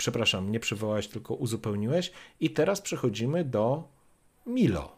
przepraszam, 0.00 0.52
nie 0.52 0.60
przywołałeś, 0.60 1.08
tylko 1.08 1.34
uzupełniłeś. 1.34 2.12
I 2.40 2.50
teraz 2.50 2.80
przechodzimy 2.80 3.44
do 3.44 3.82
Milo. 4.46 4.92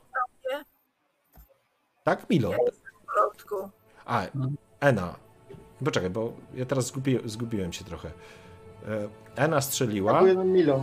Tak, 2.05 2.31
Milo. 2.31 2.51
A, 4.07 4.23
Ena. 4.81 5.15
Poczekaj, 5.85 6.11
bo 6.11 6.33
ja 6.55 6.67
teraz 6.67 6.87
zgubi, 6.87 7.19
zgubiłem 7.25 7.73
się 7.73 7.85
trochę. 7.85 8.09
E, 8.09 9.09
Ena 9.37 9.61
strzeliła. 9.61 10.13
Dziękuję 10.13 10.35
na 10.35 10.45
Milo. 10.45 10.81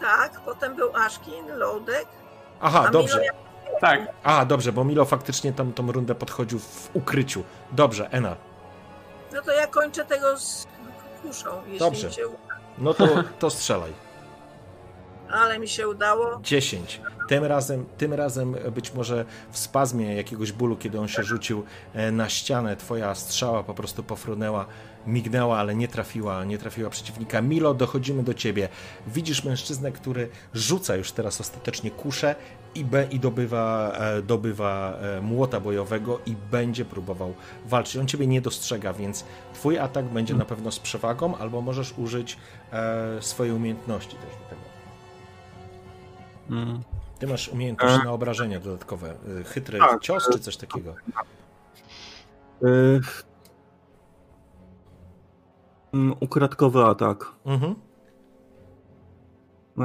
Tak, 0.00 0.40
potem 0.40 0.76
był 0.76 0.96
Ashkin, 0.96 1.46
Lodek. 1.48 2.06
Aha, 2.60 2.84
a 2.88 2.90
dobrze. 2.90 3.20
Milo 3.20 3.32
Tak, 3.80 4.00
A, 4.22 4.44
dobrze, 4.44 4.72
bo 4.72 4.84
Milo 4.84 5.04
faktycznie 5.04 5.52
tam 5.52 5.72
tą 5.72 5.92
rundę 5.92 6.14
podchodził 6.14 6.58
w 6.58 6.90
ukryciu. 6.94 7.44
Dobrze, 7.72 8.08
Ena. 8.10 8.36
No 9.32 9.42
to 9.42 9.52
ja 9.52 9.66
kończę 9.66 10.04
tego 10.04 10.38
z 10.38 10.66
kuszą, 11.22 11.62
jeśli 11.64 11.78
Dobrze. 11.78 12.12
się 12.12 12.28
uda. 12.28 12.53
No 12.78 12.94
to, 12.94 13.08
to 13.38 13.50
strzelaj. 13.50 13.92
Ale 15.30 15.58
mi 15.58 15.68
się 15.68 15.88
udało. 15.88 16.40
10. 16.42 17.00
Tym 17.28 17.44
razem, 17.44 17.86
tym 17.98 18.14
razem 18.14 18.56
być 18.74 18.94
może 18.94 19.24
w 19.50 19.58
spazmie 19.58 20.14
jakiegoś 20.14 20.52
bólu, 20.52 20.76
kiedy 20.76 21.00
on 21.00 21.08
się 21.08 21.22
rzucił 21.22 21.64
e, 21.94 22.12
na 22.12 22.28
ścianę, 22.28 22.76
twoja 22.76 23.14
strzała 23.14 23.62
po 23.62 23.74
prostu 23.74 24.02
pofrunęła, 24.02 24.66
mignęła, 25.06 25.58
ale 25.58 25.74
nie 25.74 25.88
trafiła, 25.88 26.44
nie 26.44 26.58
trafiła 26.58 26.90
przeciwnika. 26.90 27.42
Milo, 27.42 27.74
dochodzimy 27.74 28.22
do 28.22 28.34
ciebie. 28.34 28.68
Widzisz 29.06 29.44
mężczyznę, 29.44 29.92
który 29.92 30.28
rzuca 30.54 30.96
już 30.96 31.12
teraz 31.12 31.40
ostatecznie 31.40 31.90
kuszę 31.90 32.34
i, 32.74 32.84
be, 32.84 33.04
i 33.04 33.20
dobywa, 33.20 33.92
e, 33.94 34.22
dobywa 34.22 34.92
e, 34.92 35.20
młota 35.20 35.60
bojowego 35.60 36.20
i 36.26 36.36
będzie 36.50 36.84
próbował 36.84 37.34
walczyć. 37.66 37.96
On 37.96 38.06
ciebie 38.06 38.26
nie 38.26 38.40
dostrzega, 38.40 38.92
więc 38.92 39.24
twój 39.54 39.78
atak 39.78 40.04
będzie 40.04 40.34
na 40.34 40.44
pewno 40.44 40.70
z 40.70 40.78
przewagą, 40.80 41.36
albo 41.36 41.60
możesz 41.60 41.94
użyć 41.98 42.38
e, 42.72 43.22
swojej 43.22 43.52
umiejętności 43.52 44.16
też 44.16 44.30
do 44.42 44.48
tego. 44.48 44.62
Mm. 46.50 46.80
Ty 47.18 47.26
masz 47.26 47.48
umiejętność 47.48 48.04
na 48.04 48.12
obrażenia 48.12 48.60
dodatkowe. 48.60 49.14
Chytry 49.46 49.78
Tak. 49.78 50.00
cios 50.00 50.28
czy 50.32 50.38
coś 50.38 50.56
takiego. 50.56 50.94
Y, 52.62 53.00
mm, 55.92 56.14
Ukradkowy 56.20 56.84
atak. 56.84 57.32
Mhm. 57.44 57.74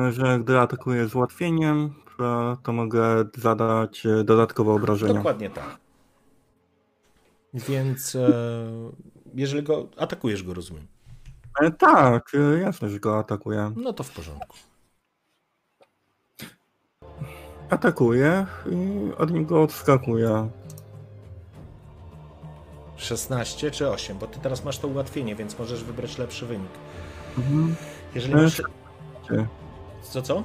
Że 0.10 0.40
gdy 0.40 0.60
atakuję 0.60 1.08
z 1.08 1.16
ułatwieniem, 1.16 1.94
to- 2.20 2.58
to 2.64 2.74
mogę 2.74 3.26
zadać 3.38 4.06
e, 4.06 4.24
dodatkowe 4.24 4.72
obrażenia. 4.72 5.14
Dokładnie 5.14 5.50
tak. 5.50 5.78
Więc 7.54 8.16
e, 8.16 8.30
jeżeli 9.36 9.64
go 9.64 9.88
atakujesz 9.98 10.44
go, 10.44 10.54
rozumiem. 10.54 10.88
E, 11.62 11.72
Tak, 11.72 12.32
jasne, 12.62 12.90
że 12.90 13.00
go 13.00 13.20
atakuję. 13.20 13.72
No 13.76 13.94
to 13.94 14.04
w 14.04 14.12
porządku. 14.12 14.56
Atakuję 17.70 18.46
i 18.72 19.12
od 19.18 19.32
niego 19.32 19.62
odskakuję. 19.64 20.50
16 22.98 23.72
czy 23.72 23.90
8, 23.90 24.18
bo 24.18 24.28
ty 24.28 24.40
teraz 24.40 24.66
masz 24.66 24.80
to 24.80 24.88
ułatwienie, 24.88 25.36
więc 25.36 25.60
możesz 25.60 25.84
wybrać 25.84 26.18
lepszy 26.18 26.46
wynik. 26.46 26.72
Mhm. 27.38 27.76
Jeżeli 28.16 28.36
masz... 28.36 28.62
Co, 30.02 30.22
co? 30.22 30.44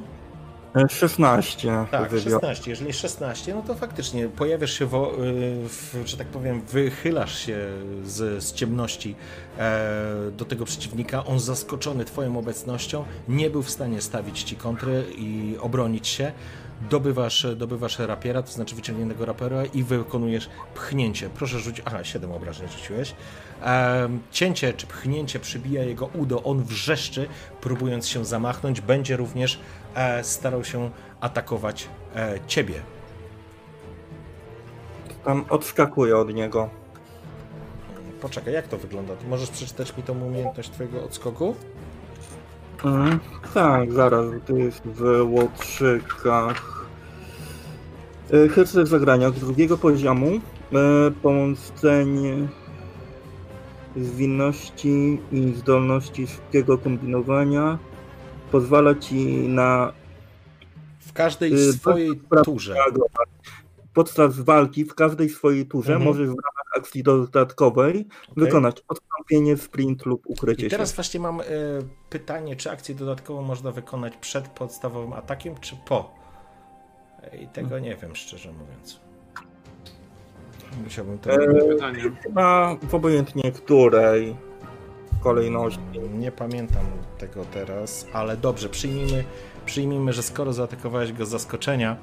E, 0.74 0.88
16. 0.88 1.86
Tak, 1.90 2.10
wybiorę. 2.10 2.30
16. 2.30 2.70
Jeżeli 2.70 2.92
16, 2.92 3.55
no 3.55 3.62
to 3.62 3.74
faktycznie 3.74 4.28
pojawiasz 4.28 4.78
się, 4.78 4.86
wo, 4.86 5.12
y, 5.12 5.68
w, 5.68 6.02
że 6.05 6.16
tak 6.16 6.26
powiem, 6.26 6.60
wychylasz 6.60 7.38
się 7.38 7.68
z, 8.05 8.44
z 8.44 8.52
ciemności 8.52 9.14
e, 9.59 10.30
do 10.36 10.44
tego 10.44 10.64
przeciwnika. 10.64 11.24
On 11.24 11.40
zaskoczony 11.40 12.05
Twoją 12.05 12.38
obecnością 12.38 13.05
nie 13.28 13.51
był 13.51 13.62
w 13.62 13.70
stanie 13.70 14.01
stawić 14.01 14.42
Ci 14.42 14.56
kontry 14.56 15.05
i 15.16 15.56
obronić 15.60 16.09
się. 16.09 16.32
Dobywasz, 16.90 17.47
dobywasz 17.56 17.98
rapiera, 17.98 18.43
to 18.43 18.52
znaczy 18.52 18.74
wyciągniętego 18.74 19.24
rapiera 19.24 19.65
i 19.65 19.82
wykonujesz 19.82 20.48
pchnięcie. 20.74 21.31
Proszę 21.31 21.59
rzucić. 21.59 21.82
Aha, 21.85 22.05
7 22.05 22.32
obrażeń 22.32 22.69
rzuciłeś. 22.69 23.15
Cięcie 24.31 24.73
czy 24.73 24.86
pchnięcie 24.86 25.39
przybija 25.39 25.82
jego 25.82 26.06
udo. 26.06 26.43
On 26.43 26.62
wrzeszczy, 26.62 27.28
próbując 27.61 28.09
się 28.09 28.24
zamachnąć. 28.24 28.81
Będzie 28.81 29.16
również 29.16 29.61
e, 29.94 30.24
starał 30.24 30.65
się 30.65 30.90
atakować 31.20 31.89
e, 32.16 32.39
ciebie. 32.47 32.74
Tam 35.24 35.44
odskakuję 35.48 36.16
od 36.16 36.35
niego. 36.35 36.70
Poczekaj, 38.20 38.55
jak 38.55 38.69
to 38.69 38.78
wygląda? 38.78 39.15
Możesz 39.28 39.51
przeczytać 39.51 39.97
mi 39.97 40.02
tą 40.02 40.20
umiejętność 40.20 40.70
twojego 40.70 41.05
odskoku? 41.05 41.55
Mhm. 42.85 43.20
Tak, 43.55 43.93
zaraz, 43.93 44.27
to 44.47 44.56
jest 44.56 44.82
w 44.85 45.27
Łotrzykach. 45.31 46.73
E, 48.32 48.48
Chytrze 48.48 48.86
zagrania 48.86 49.30
z 49.30 49.40
drugiego 49.40 49.78
poziomu. 49.78 50.26
E, 50.72 51.10
Pomocenie 51.22 52.48
zwinności 53.96 55.18
i 55.32 55.52
zdolności 55.56 56.26
szybkiego 56.26 56.78
kombinowania 56.78 57.78
pozwala 58.52 58.94
ci 58.94 59.24
na 59.48 59.92
W 61.01 61.12
każdej 61.12 61.52
Y, 61.55 61.72
swojej 61.72 62.20
turze. 62.44 62.74
Podczas 63.94 64.40
walki 64.40 64.84
w 64.84 64.94
każdej 64.94 65.28
swojej 65.28 65.66
turze 65.66 65.92
Mhm. 65.92 66.09
możesz 66.09 66.26
w 66.26 66.30
ramach 66.30 66.76
akcji 66.76 67.02
dodatkowej 67.02 68.06
wykonać 68.36 68.82
odstąpienie, 68.88 69.56
sprint 69.56 70.06
lub 70.06 70.22
ukrycie 70.26 70.66
I 70.66 70.70
teraz 70.70 70.90
się. 70.90 70.94
właśnie 70.94 71.20
mam 71.20 71.40
e, 71.40 71.44
pytanie, 72.10 72.56
czy 72.56 72.70
akcję 72.70 72.94
dodatkową 72.94 73.42
można 73.42 73.70
wykonać 73.70 74.16
przed 74.16 74.48
podstawowym 74.48 75.12
atakiem, 75.12 75.55
czy 75.60 75.76
po? 75.88 76.23
I 77.32 77.48
tego 77.48 77.78
nie 77.78 77.96
wiem, 77.96 78.16
szczerze 78.16 78.52
mówiąc. 78.52 79.01
Musiałbym 80.84 81.18
to... 81.18 81.30
E, 81.30 81.68
pytanie. 81.68 82.02
Chyba 82.22 82.76
w 82.82 82.94
obojętnie 82.94 83.52
której 83.52 84.36
kolejności. 85.24 86.01
Nie 86.18 86.32
pamiętam 86.32 86.84
tego 87.18 87.44
teraz, 87.44 88.06
ale 88.12 88.36
dobrze, 88.36 88.68
przyjmijmy, 88.68 89.24
przyjmijmy 89.66 90.12
że 90.12 90.22
skoro 90.22 90.52
zaatakowałeś 90.52 91.12
go 91.12 91.26
z 91.26 91.28
zaskoczenia, 91.28 91.96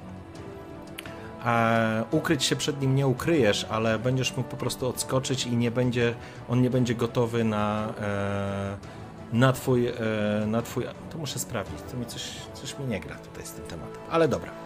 e, 1.45 2.03
ukryć 2.11 2.43
się 2.43 2.55
przed 2.55 2.81
nim 2.81 2.95
nie 2.95 3.07
ukryjesz, 3.07 3.65
ale 3.69 3.99
będziesz 3.99 4.37
mógł 4.37 4.49
po 4.49 4.57
prostu 4.57 4.87
odskoczyć 4.87 5.45
i 5.45 5.57
nie 5.57 5.71
będzie, 5.71 6.13
on 6.49 6.61
nie 6.61 6.69
będzie 6.69 6.95
gotowy 6.95 7.43
na, 7.43 7.93
e, 8.01 8.77
na 9.33 9.53
twój, 9.53 9.87
e, 9.87 9.93
na 10.47 10.61
twój, 10.61 10.85
to 11.11 11.17
muszę 11.17 11.39
sprawdzić, 11.39 11.79
to 11.91 11.97
mi 11.97 12.05
coś, 12.05 12.31
coś 12.53 12.79
mi 12.79 12.85
nie 12.85 12.99
gra 12.99 13.15
tutaj 13.15 13.45
z 13.45 13.51
tym 13.51 13.65
tematem, 13.65 14.01
ale 14.09 14.27
dobra. 14.27 14.60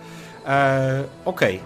E, 0.45 1.03
Okej. 1.25 1.59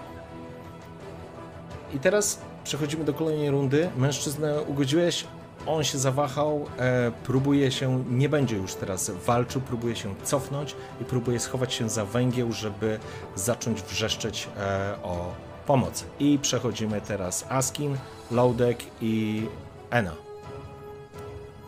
I 1.94 1.98
teraz 1.98 2.40
przechodzimy 2.64 3.04
do 3.04 3.14
kolejnej 3.14 3.50
rundy. 3.50 3.90
Mężczyznę 3.96 4.62
ugodziłeś, 4.62 5.24
on 5.66 5.84
się 5.84 5.98
zawahał, 5.98 6.66
e, 6.78 7.10
próbuje 7.10 7.70
się, 7.70 8.04
nie 8.08 8.28
będzie 8.28 8.56
już 8.56 8.74
teraz 8.74 9.10
walczył, 9.10 9.60
próbuje 9.60 9.96
się 9.96 10.14
cofnąć 10.22 10.76
i 11.00 11.04
próbuje 11.04 11.40
schować 11.40 11.74
się 11.74 11.88
za 11.88 12.04
węgieł, 12.04 12.52
żeby 12.52 12.98
zacząć 13.34 13.82
wrzeszczeć 13.82 14.48
e, 14.58 14.94
o 15.02 15.32
pomoc. 15.66 16.04
I 16.18 16.38
przechodzimy 16.42 17.00
teraz 17.00 17.46
Askin, 17.48 17.96
Loudek 18.30 18.78
i 19.00 19.46
Ena. 19.90 20.12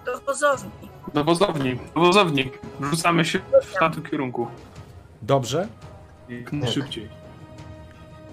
Do 0.04 0.20
wozowni. 0.20 0.70
Do 1.14 1.24
wozowni, 1.24 1.78
do 1.94 2.00
wozowni. 2.00 2.50
Rzucamy 2.80 3.24
się 3.24 3.40
w 3.62 3.74
tamtym 3.78 4.02
kierunku. 4.02 4.46
Dobrze? 5.22 5.68
Jak 6.28 6.52
najszybciej. 6.52 7.08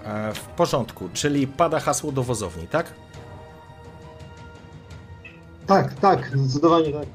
E, 0.06 0.34
w 0.34 0.40
porządku, 0.40 1.10
czyli 1.14 1.48
pada 1.48 1.80
hasło 1.80 2.12
do 2.12 2.24
wozowni, 2.24 2.68
tak? 2.68 2.94
Tak, 5.68 5.94
tak, 5.94 6.32
zdecydowanie 6.38 6.94
tak. 6.94 7.06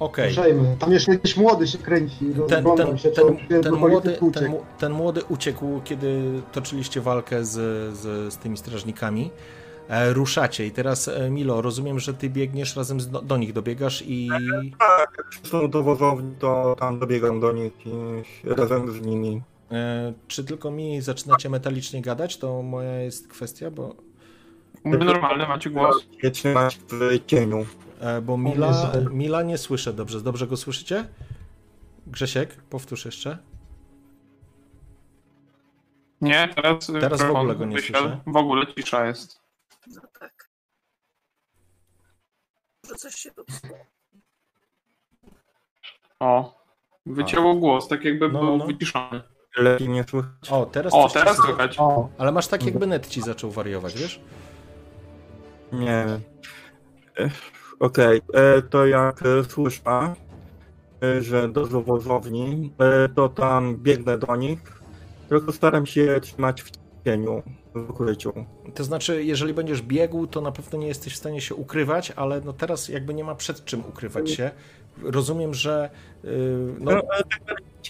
Okej. 0.00 0.28
Ruszajmy. 0.28 0.76
Tam 0.78 0.92
jeszcze 0.92 1.12
jakiś 1.12 1.36
młody 1.36 1.66
się 1.66 1.78
kręci, 1.78 2.16
ten, 2.18 2.34
rozglądam 2.34 2.86
ten, 2.86 2.98
się, 2.98 3.10
ten, 3.10 3.62
ten, 3.62 3.74
młody, 3.74 4.12
ten, 4.12 4.28
uciekł. 4.28 4.50
mu- 4.50 4.64
ten 4.78 4.92
młody 4.92 5.24
uciekł, 5.28 5.80
kiedy 5.84 6.22
toczyliście 6.52 7.00
walkę 7.00 7.44
z, 7.44 7.50
z, 7.96 8.32
z 8.34 8.36
tymi 8.36 8.56
strażnikami. 8.56 9.30
E, 9.88 10.12
ruszacie 10.12 10.66
i 10.66 10.70
teraz 10.70 11.08
e, 11.08 11.30
Milo, 11.30 11.62
rozumiem, 11.62 11.98
że 11.98 12.14
ty 12.14 12.30
biegniesz 12.30 12.76
razem 12.76 13.00
z, 13.00 13.08
do, 13.08 13.22
do 13.22 13.36
nich, 13.36 13.52
dobiegasz 13.52 14.04
i... 14.06 14.28
Tak, 14.78 15.14
jak 15.18 15.46
są 15.46 15.70
do 15.70 15.82
wozowni, 15.82 16.34
to 16.38 16.76
tam 16.78 16.98
dobiegam 16.98 17.40
do 17.40 17.52
nich 17.52 17.72
i 17.86 17.92
razem 18.44 18.92
z 18.92 19.00
nimi. 19.00 19.42
E, 19.72 20.12
czy 20.28 20.44
tylko 20.44 20.70
mi 20.70 21.00
zaczynacie 21.00 21.50
metalicznie 21.50 22.02
gadać? 22.02 22.36
To 22.36 22.62
moja 22.62 23.00
jest 23.00 23.28
kwestia, 23.28 23.70
bo... 23.70 23.94
Mówię 24.84 25.04
normalne, 25.04 25.48
macie 25.48 25.70
głos. 25.70 26.06
Nie 26.22 26.30
trzymać 26.30 26.78
w 26.88 27.26
cieniu. 27.26 27.66
E, 28.00 28.20
bo 28.20 28.36
Mila, 28.36 28.92
Mila 29.10 29.42
nie 29.42 29.58
słyszę 29.58 29.92
dobrze. 29.92 30.20
Dobrze 30.20 30.46
go 30.46 30.56
słyszycie? 30.56 31.08
Grzesiek, 32.06 32.54
powtórz 32.54 33.04
jeszcze. 33.04 33.38
Nie, 36.20 36.48
teraz, 36.56 36.86
teraz 37.00 37.22
w 37.22 37.30
ogóle 37.30 37.56
go 37.56 37.64
nie 37.64 37.78
słyszę. 37.78 38.20
W 38.26 38.36
ogóle 38.36 38.66
cisza 38.66 39.06
jest. 39.06 39.40
No 39.94 40.02
tak. 40.20 40.50
Może 42.84 42.96
coś 42.96 43.14
się 43.14 43.30
tu 43.30 43.44
O, 46.20 46.64
wycięło 47.06 47.54
głos, 47.54 47.88
tak 47.88 48.04
jakby 48.04 48.28
no, 48.28 48.40
był 48.40 48.56
no. 48.56 48.66
wyciszony. 48.66 49.22
Lepiej 49.56 49.88
nie 49.88 50.04
słychać. 50.04 50.50
O, 50.50 50.66
teraz 50.66 50.94
O, 50.94 51.08
teraz 51.08 51.36
słychać. 51.36 51.78
O. 51.78 52.08
Ale 52.18 52.32
masz 52.32 52.48
tak 52.48 52.64
jakby 52.64 52.86
net 52.86 53.08
ci 53.08 53.22
zaczął 53.22 53.50
wariować, 53.50 53.94
wiesz? 53.94 54.20
Nie 55.72 56.04
wiem. 56.08 56.20
Okej, 57.80 58.22
okay. 58.28 58.42
E, 58.42 58.62
to 58.62 58.86
jak 58.86 59.22
e, 59.22 59.44
słyszę, 59.44 60.14
e, 61.02 61.22
że 61.22 61.48
do 61.48 61.66
wozowni, 61.66 62.72
to 63.14 63.28
tam 63.28 63.76
biegnę 63.76 64.18
do 64.18 64.36
nich, 64.36 64.82
tylko 65.28 65.52
staram 65.52 65.86
się 65.86 66.20
trzymać 66.22 66.62
w 66.62 66.70
cieniu, 67.04 67.42
w 67.74 67.90
ukryciu. 67.90 68.32
To 68.74 68.84
znaczy, 68.84 69.24
jeżeli 69.24 69.54
będziesz 69.54 69.82
biegł, 69.82 70.26
to 70.26 70.40
na 70.40 70.52
pewno 70.52 70.78
nie 70.78 70.86
jesteś 70.86 71.14
w 71.14 71.16
stanie 71.16 71.40
się 71.40 71.54
ukrywać, 71.54 72.12
ale 72.16 72.40
no 72.40 72.52
teraz 72.52 72.88
jakby 72.88 73.14
nie 73.14 73.24
ma 73.24 73.34
przed 73.34 73.64
czym 73.64 73.80
ukrywać 73.80 74.30
się. 74.30 74.50
Rozumiem, 75.02 75.54
że... 75.54 75.90
No, 76.80 76.90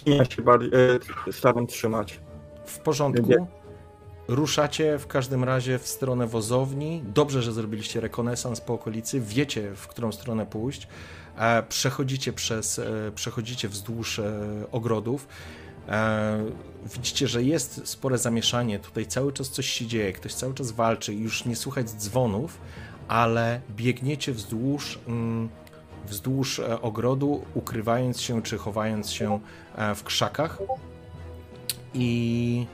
no 0.06 0.14
ja 0.14 0.24
się 0.24 0.42
bardziej 0.42 0.70
staram 1.30 1.66
trzymać. 1.66 2.20
W 2.66 2.78
porządku. 2.78 3.46
Ruszacie 4.28 4.98
w 4.98 5.06
każdym 5.06 5.44
razie 5.44 5.78
w 5.78 5.86
stronę 5.86 6.26
wozowni. 6.26 7.02
Dobrze, 7.14 7.42
że 7.42 7.52
zrobiliście 7.52 8.00
rekonesans 8.00 8.60
po 8.60 8.74
okolicy. 8.74 9.20
Wiecie, 9.20 9.74
w 9.74 9.88
którą 9.88 10.12
stronę 10.12 10.46
pójść. 10.46 10.88
E, 11.36 11.62
przechodzicie 11.62 12.32
przez, 12.32 12.78
e, 12.78 13.12
przechodzicie 13.14 13.68
wzdłuż 13.68 14.18
e, 14.18 14.32
ogrodów. 14.72 15.28
Widzicie, 16.94 17.28
że 17.28 17.42
jest 17.42 17.88
spore 17.88 18.18
zamieszanie. 18.18 18.78
Tutaj 18.78 19.06
cały 19.06 19.32
czas 19.32 19.50
coś 19.50 19.66
się 19.66 19.86
dzieje. 19.86 20.12
Ktoś 20.12 20.34
cały 20.34 20.54
czas 20.54 20.70
walczy. 20.70 21.14
Już 21.14 21.44
nie 21.44 21.56
słuchać 21.56 21.90
dzwonów, 21.90 22.58
ale 23.08 23.60
biegniecie 23.70 24.32
wzdłuż, 24.32 24.98
mm, 25.06 25.48
wzdłuż 26.06 26.60
ogrodu, 26.82 27.44
ukrywając 27.54 28.20
się 28.20 28.42
czy 28.42 28.58
chowając 28.58 29.10
się 29.10 29.40
w 29.94 30.02
krzakach. 30.02 30.58
I 31.94 32.66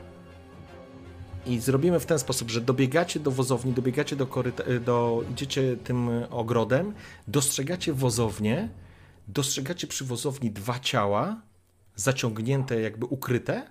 i 1.47 1.61
zrobimy 1.61 2.01
w 2.01 2.07
ten 2.07 2.19
sposób, 2.19 2.51
że 2.51 2.61
dobiegacie 2.61 3.21
do 3.21 3.31
wozowni, 3.31 3.73
dobiegacie 3.73 4.17
do 4.17 4.27
koryta, 4.27 4.65
do, 4.85 5.25
idziecie 5.33 5.77
tym 5.77 6.11
ogrodem, 6.31 6.95
dostrzegacie 7.29 7.93
wozownię, 7.93 8.69
dostrzegacie 9.29 9.87
przy 9.87 10.05
wozowni 10.05 10.51
dwa 10.51 10.79
ciała, 10.79 11.41
zaciągnięte, 11.97 12.81
jakby 12.81 13.07
ukryte. 13.07 13.71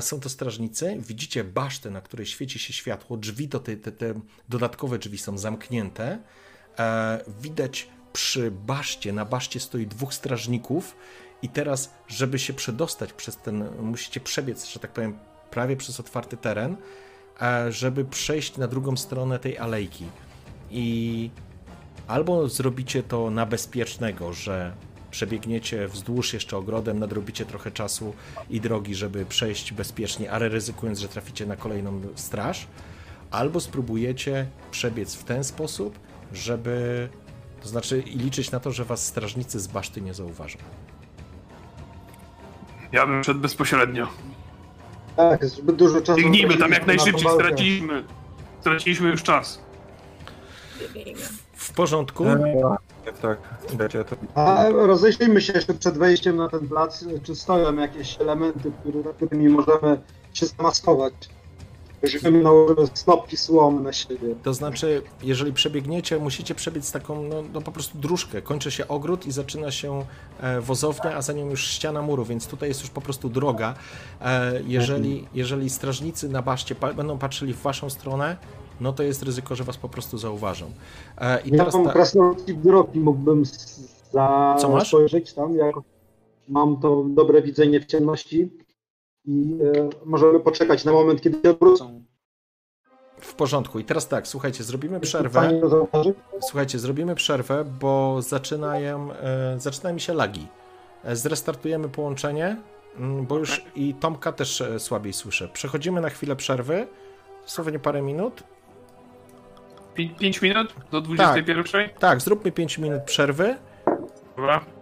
Są 0.00 0.20
to 0.20 0.28
strażnicy. 0.28 0.96
Widzicie 1.00 1.44
basztę, 1.44 1.90
na 1.90 2.00
której 2.00 2.26
świeci 2.26 2.58
się 2.58 2.72
światło. 2.72 3.16
Drzwi 3.16 3.48
to 3.48 3.60
te, 3.60 3.76
te, 3.76 3.92
te 3.92 4.14
dodatkowe 4.48 4.98
drzwi 4.98 5.18
są 5.18 5.38
zamknięte. 5.38 6.18
E, 6.78 7.24
widać 7.40 7.88
przy 8.12 8.50
baszcie, 8.50 9.12
na 9.12 9.24
baszcie 9.24 9.60
stoi 9.60 9.86
dwóch 9.86 10.14
strażników. 10.14 10.96
I 11.42 11.48
teraz, 11.48 11.94
żeby 12.08 12.38
się 12.38 12.52
przedostać 12.52 13.12
przez 13.12 13.36
ten, 13.36 13.64
musicie 13.80 14.20
przebiec, 14.20 14.66
że 14.66 14.80
tak 14.80 14.92
powiem, 14.92 15.18
prawie 15.50 15.76
przez 15.76 16.00
otwarty 16.00 16.36
teren, 16.36 16.76
e, 17.42 17.72
żeby 17.72 18.04
przejść 18.04 18.56
na 18.56 18.68
drugą 18.68 18.96
stronę 18.96 19.38
tej 19.38 19.58
alejki. 19.58 20.04
I 20.70 21.30
albo 22.06 22.48
zrobicie 22.48 23.02
to 23.02 23.30
na 23.30 23.46
bezpiecznego, 23.46 24.32
że 24.32 24.72
przebiegniecie 25.10 25.88
wzdłuż 25.88 26.34
jeszcze 26.34 26.56
ogrodem, 26.56 26.98
nadrobicie 26.98 27.44
trochę 27.44 27.70
czasu 27.70 28.14
i 28.50 28.60
drogi, 28.60 28.94
żeby 28.94 29.24
przejść 29.24 29.72
bezpiecznie, 29.72 30.30
ale 30.30 30.48
ryzykując, 30.48 30.98
że 30.98 31.08
traficie 31.08 31.46
na 31.46 31.56
kolejną 31.56 32.00
straż, 32.14 32.66
albo 33.30 33.60
spróbujecie 33.60 34.46
przebiec 34.70 35.14
w 35.14 35.24
ten 35.24 35.44
sposób, 35.44 35.98
żeby 36.32 37.08
to 37.62 37.68
znaczy 37.68 38.00
i 38.00 38.18
liczyć 38.18 38.50
na 38.50 38.60
to, 38.60 38.72
że 38.72 38.84
was 38.84 39.06
strażnicy 39.06 39.60
z 39.60 39.66
baszty 39.66 40.00
nie 40.00 40.14
zauważą. 40.14 40.58
Ja 42.92 43.06
bym 43.06 43.24
szedł 43.24 43.40
bezpośrednio. 43.40 44.08
Tak, 45.16 45.44
zbyt 45.44 45.76
dużo 45.76 46.00
czasu. 46.00 46.20
Biegnijmy 46.20 46.56
tam 46.56 46.72
jak 46.72 46.86
najszybciej, 46.86 47.30
straciliśmy. 47.30 48.04
Straciliśmy 48.60 49.08
już 49.08 49.22
czas. 49.22 49.60
W 51.54 51.72
porządku? 51.72 52.24
Tak, 53.22 53.38
to... 54.04 54.16
A 54.34 54.68
rozejrzyjmy 54.68 55.40
się 55.40 55.52
jeszcze 55.52 55.74
przed 55.74 55.98
wejściem 55.98 56.36
na 56.36 56.48
ten 56.48 56.68
plac, 56.68 57.04
czy 57.22 57.36
stoją 57.36 57.76
jakieś 57.76 58.20
elementy, 58.20 58.72
które, 58.80 59.14
którymi 59.14 59.48
możemy 59.48 60.00
się 60.32 60.46
zamaskować. 60.46 61.14
Żebyśmy 62.02 62.42
nałożyli 62.42 62.88
snopki 62.94 63.36
słomy 63.36 63.80
na 63.80 63.92
siebie. 63.92 64.34
To 64.42 64.54
znaczy, 64.54 65.02
jeżeli 65.22 65.52
przebiegniecie, 65.52 66.18
musicie 66.18 66.54
przebiec 66.54 66.92
taką, 66.92 67.22
no, 67.22 67.42
no, 67.52 67.60
po 67.60 67.72
prostu 67.72 67.98
dróżkę. 67.98 68.42
Kończy 68.42 68.70
się 68.70 68.88
ogród 68.88 69.26
i 69.26 69.32
zaczyna 69.32 69.70
się 69.70 70.04
e, 70.40 70.60
wozownia, 70.60 71.16
a 71.16 71.22
za 71.22 71.32
nią 71.32 71.50
już 71.50 71.66
ściana 71.66 72.02
muru, 72.02 72.24
więc 72.24 72.46
tutaj 72.46 72.68
jest 72.68 72.80
już 72.80 72.90
po 72.90 73.00
prostu 73.00 73.28
droga. 73.28 73.74
E, 74.20 74.62
jeżeli, 74.66 75.12
mhm. 75.12 75.28
jeżeli 75.34 75.70
strażnicy 75.70 76.28
na 76.28 76.42
baszcie 76.42 76.74
będą 76.96 77.18
patrzyli 77.18 77.54
w 77.54 77.62
waszą 77.62 77.90
stronę, 77.90 78.36
no 78.80 78.92
to 78.92 79.02
jest 79.02 79.22
ryzyko, 79.22 79.54
że 79.54 79.64
was 79.64 79.76
po 79.76 79.88
prostu 79.88 80.18
zauważą. 80.18 80.70
E, 81.18 81.42
I 81.42 81.50
ja 81.50 81.58
teraz 81.58 81.74
mam 81.74 81.84
ta... 81.84 81.92
krasnoludki 81.92 82.54
wzroki, 82.54 83.00
mógłbym 83.00 83.44
za... 84.12 84.56
Co 84.58 84.68
masz? 84.68 84.88
spojrzeć 84.88 85.32
tam, 85.32 85.54
jak 85.56 85.74
mam 86.48 86.80
to 86.80 87.04
dobre 87.08 87.42
widzenie 87.42 87.80
w 87.80 87.86
ciemności 87.86 88.50
i 89.28 89.58
e, 89.76 89.88
możemy 90.04 90.40
poczekać 90.40 90.84
na 90.84 90.92
moment, 90.92 91.20
kiedy 91.22 91.40
się 91.42 91.50
odwrócą. 91.50 92.04
W 93.20 93.34
porządku. 93.34 93.78
I 93.78 93.84
teraz 93.84 94.08
tak, 94.08 94.28
słuchajcie, 94.28 94.64
zrobimy 94.64 95.00
przerwę. 95.00 95.60
Słuchajcie, 96.40 96.78
zrobimy 96.78 97.14
przerwę, 97.14 97.64
bo 97.80 98.22
zaczynają, 98.22 99.12
e, 99.12 99.60
zaczynają 99.60 99.94
mi 99.94 100.00
się 100.00 100.14
lagi. 100.14 100.46
E, 101.04 101.16
zrestartujemy 101.16 101.88
połączenie, 101.88 102.56
mm, 102.96 103.26
bo 103.26 103.38
już 103.38 103.64
i 103.74 103.94
Tomka 103.94 104.32
też 104.32 104.62
słabiej 104.78 105.12
słyszę. 105.12 105.48
Przechodzimy 105.48 106.00
na 106.00 106.10
chwilę 106.10 106.36
przerwy, 106.36 106.86
dosłownie 107.42 107.78
parę 107.78 108.02
minut. 108.02 108.42
5 110.18 110.42
minut 110.42 110.74
do 110.90 111.00
21? 111.00 111.88
Tak, 111.88 111.98
tak, 111.98 112.20
zróbmy 112.20 112.52
5 112.52 112.78
minut 112.78 113.02
przerwy. 113.02 113.56
Dobra. 114.36 114.77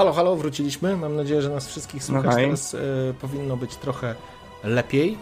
Halo, 0.00 0.12
halo, 0.12 0.36
wróciliśmy. 0.36 0.96
Mam 0.96 1.16
nadzieję, 1.16 1.42
że 1.42 1.48
nas 1.48 1.68
wszystkich 1.68 2.04
słychać. 2.04 2.24
No 2.24 2.32
hej. 2.32 2.44
Teraz 2.44 2.74
e, 2.74 2.78
powinno 3.20 3.56
być 3.56 3.76
trochę 3.76 4.14
lepiej. 4.64 5.18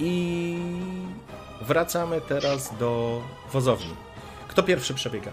I 0.00 0.58
wracamy 1.62 2.20
teraz 2.20 2.78
do 2.78 3.20
wozowni. 3.52 3.94
Kto 4.48 4.62
pierwszy 4.62 4.94
przebiega? 4.94 5.30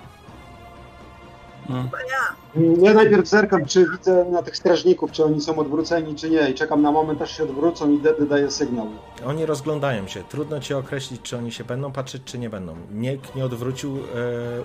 Chyba 1.67 1.97
ja. 2.01 2.93
Najpierw 2.93 3.27
zerkam, 3.27 3.65
czy 3.65 3.85
widzę 3.91 4.25
na 4.25 4.43
tych 4.43 4.57
strażników, 4.57 5.11
czy 5.11 5.23
oni 5.25 5.41
są 5.41 5.59
odwróceni, 5.59 6.15
czy 6.15 6.29
nie. 6.29 6.49
I 6.49 6.53
czekam 6.53 6.81
na 6.81 6.91
moment, 6.91 7.21
aż 7.21 7.37
się 7.37 7.43
odwrócą 7.43 7.91
i 7.91 7.99
wtedy 7.99 8.25
daję 8.25 8.51
sygnał. 8.51 8.87
Oni 9.25 9.45
rozglądają 9.45 10.07
się. 10.07 10.23
Trudno 10.23 10.59
ci 10.59 10.73
określić, 10.73 11.21
czy 11.21 11.37
oni 11.37 11.51
się 11.51 11.63
będą 11.63 11.91
patrzeć, 11.91 12.21
czy 12.25 12.39
nie 12.39 12.49
będą. 12.49 12.75
Nikt 12.91 13.35
nie 13.35 13.45
odwrócił 13.45 13.97
e, 13.97 14.01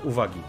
uwagi. 0.08 0.40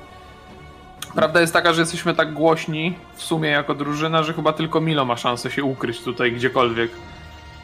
Prawda 1.15 1.41
jest 1.41 1.53
taka, 1.53 1.73
że 1.73 1.81
jesteśmy 1.81 2.15
tak 2.15 2.33
głośni 2.33 2.95
w 3.15 3.23
sumie 3.23 3.49
jako 3.49 3.75
drużyna, 3.75 4.23
że 4.23 4.33
chyba 4.33 4.53
tylko 4.53 4.81
Milo 4.81 5.05
ma 5.05 5.17
szansę 5.17 5.51
się 5.51 5.63
ukryć 5.63 6.01
tutaj 6.01 6.31
gdziekolwiek. 6.31 6.91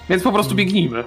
Więc 0.09 0.23
po 0.23 0.31
prostu 0.31 0.55
biegnijmy. 0.55 1.03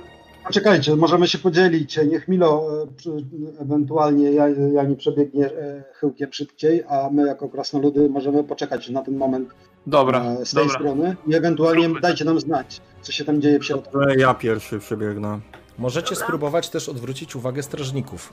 Poczekajcie, 0.47 0.97
możemy 0.97 1.29
się 1.29 1.39
podzielić. 1.39 1.99
Niech 2.11 2.29
Milo 2.29 2.67
e, 3.09 3.63
ewentualnie 3.63 4.33
ja, 4.33 4.49
ja 4.49 4.83
nie 4.83 4.97
przebiegnie 4.97 5.47
e, 5.47 5.85
chyłkiem 5.95 6.33
szybciej, 6.33 6.85
a 6.89 7.09
my 7.13 7.27
jako 7.27 7.49
krasnoludy 7.49 8.09
możemy 8.09 8.45
poczekać 8.45 8.89
na 8.89 9.03
ten 9.03 9.17
moment 9.17 9.49
Dobra, 9.87 10.25
e, 10.25 10.47
z 10.47 10.55
tej 10.55 10.65
dobra. 10.65 10.79
strony 10.79 11.17
i 11.27 11.35
ewentualnie 11.35 11.89
dajcie 12.01 12.25
nam 12.25 12.41
znać, 12.41 12.81
co 13.03 13.13
się 13.13 13.25
tam 13.25 13.41
dzieje 13.41 13.59
w 13.59 13.65
środku. 13.65 13.99
Ja 14.17 14.35
pierwszy 14.35 14.79
przebiegnę. 14.79 15.41
Możecie 15.79 16.11
Dobra. 16.11 16.25
spróbować 16.25 16.69
też 16.69 16.89
odwrócić 16.89 17.37
uwagę 17.37 17.63
strażników. 17.63 18.33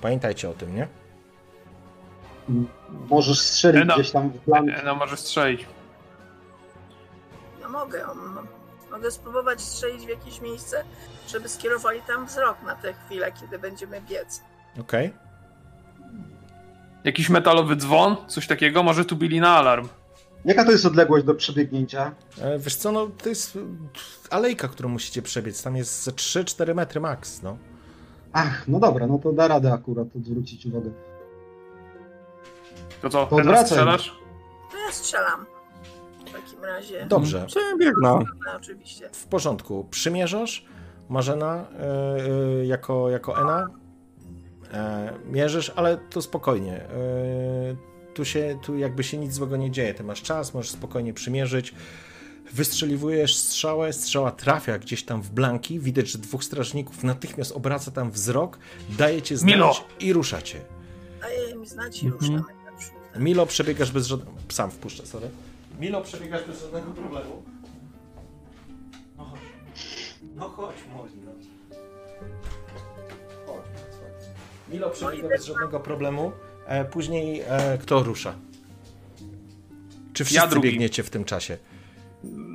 Pamiętajcie 0.00 0.50
o 0.50 0.52
tym, 0.52 0.76
nie? 0.76 0.88
Możesz 3.10 3.40
strzelić 3.40 3.82
Ena. 3.82 3.94
gdzieś 3.94 4.10
tam 4.10 4.30
w 4.30 4.38
plan. 4.38 4.66
No 4.84 4.94
może 4.94 5.16
strzelić. 5.16 5.66
No 7.62 7.68
mogę. 7.68 8.06
Mogę 8.90 9.10
spróbować 9.10 9.60
strzelić 9.60 10.06
w 10.06 10.08
jakieś 10.08 10.40
miejsce, 10.40 10.84
żeby 11.28 11.48
skierowali 11.48 12.00
tam 12.06 12.26
wzrok 12.26 12.56
na 12.66 12.74
tę 12.76 12.92
chwilę, 13.06 13.32
kiedy 13.40 13.58
będziemy 13.58 14.00
biec. 14.00 14.42
Okej. 14.80 15.12
Jakiś 17.04 17.28
metalowy 17.30 17.76
dzwon, 17.76 18.16
coś 18.28 18.46
takiego, 18.46 18.82
może 18.82 19.04
tu 19.04 19.16
bili 19.16 19.40
na 19.40 19.56
alarm. 19.56 19.88
Jaka 20.44 20.64
to 20.64 20.70
jest 20.72 20.86
odległość 20.86 21.24
do 21.24 21.34
przebiegnięcia? 21.34 22.12
E, 22.40 22.58
Wiesz 22.58 22.76
co, 22.76 22.92
no 22.92 23.06
to 23.22 23.28
jest 23.28 23.56
e, 23.56 23.60
alejka, 24.30 24.68
którą 24.68 24.88
musicie 24.88 25.22
przebiec. 25.22 25.62
Tam 25.62 25.76
jest 25.76 26.02
ze 26.04 26.10
3-4 26.10 26.74
metry 26.74 27.00
max, 27.00 27.42
no. 27.42 27.56
Ach, 28.32 28.68
no 28.68 28.80
dobra, 28.80 29.06
no 29.06 29.18
to 29.18 29.32
da 29.32 29.48
radę 29.48 29.72
akurat 29.72 30.08
zwrócić 30.22 30.66
uwagę. 30.66 30.90
To 33.02 33.10
co, 33.10 33.26
To 33.26 33.36
teraz 33.36 33.46
wracaj. 33.46 33.66
strzelasz? 33.66 34.14
To 34.72 34.78
ja 34.78 34.92
strzelam. 34.92 35.46
W 36.26 36.32
takim 36.32 36.64
razie. 36.64 37.06
Dobrze, 37.08 37.46
Przebiegnę. 37.46 38.00
No, 38.02 38.24
oczywiście. 38.56 39.08
w 39.12 39.26
porządku. 39.26 39.84
Przymierzasz, 39.90 40.64
Marzena, 41.08 41.64
e, 42.60 42.66
jako, 42.66 43.10
jako 43.10 43.40
Ena. 43.42 43.68
E, 44.72 45.12
mierzysz, 45.26 45.72
ale 45.76 45.96
to 45.96 46.22
spokojnie. 46.22 46.76
E, 46.76 46.88
tu 48.14 48.24
się, 48.24 48.58
tu 48.62 48.78
jakby 48.78 49.04
się 49.04 49.18
nic 49.18 49.32
złego 49.34 49.56
nie 49.56 49.70
dzieje. 49.70 49.94
Ty 49.94 50.04
masz 50.04 50.22
czas, 50.22 50.54
możesz 50.54 50.70
spokojnie 50.70 51.14
przymierzyć. 51.14 51.74
Wystrzeliwujesz 52.52 53.36
strzałę, 53.36 53.92
strzała 53.92 54.30
trafia 54.30 54.78
gdzieś 54.78 55.04
tam 55.04 55.22
w 55.22 55.30
blanki. 55.30 55.80
Widać, 55.80 56.08
że 56.08 56.18
dwóch 56.18 56.44
strażników 56.44 57.04
natychmiast 57.04 57.52
obraca 57.52 57.90
tam 57.90 58.10
wzrok, 58.10 58.58
daje 58.98 59.22
cię 59.22 59.36
znać 59.36 59.54
Milo! 59.54 59.72
i 60.00 60.12
ruszacie. 60.12 60.60
Daję 61.20 61.54
mi 61.56 61.66
znać 61.66 62.02
i 62.02 62.06
Mhm. 62.06 62.20
ruszamy 62.20 62.38
naprzód. 62.38 62.61
Milo 63.18 63.46
przebiegasz 63.46 63.90
bez 63.90 64.06
żadnego. 64.06 64.32
Sam 64.48 64.70
wpuszczę, 64.70 65.06
sorry. 65.06 65.28
Milo 65.80 66.00
przebiegasz 66.00 66.44
bez 66.44 66.62
żadnego 66.62 66.90
problemu. 66.90 67.42
No 69.18 69.24
chodź. 69.24 69.40
No 70.34 70.48
chodź, 70.48 70.76
młodzi, 70.92 71.14
no. 71.24 71.32
Chodź, 73.46 73.64
chodź. 73.66 74.24
Milo 74.72 74.90
przebiega 74.90 75.28
bez 75.28 75.46
żadnego 75.46 75.80
problemu. 75.80 76.32
E, 76.66 76.84
później 76.84 77.40
e, 77.40 77.78
kto 77.82 78.02
rusza? 78.02 78.34
Czy 80.12 80.24
wszyscy 80.24 80.48
drugi. 80.48 80.68
biegniecie 80.68 81.02
w 81.02 81.10
tym 81.10 81.24
czasie? 81.24 81.58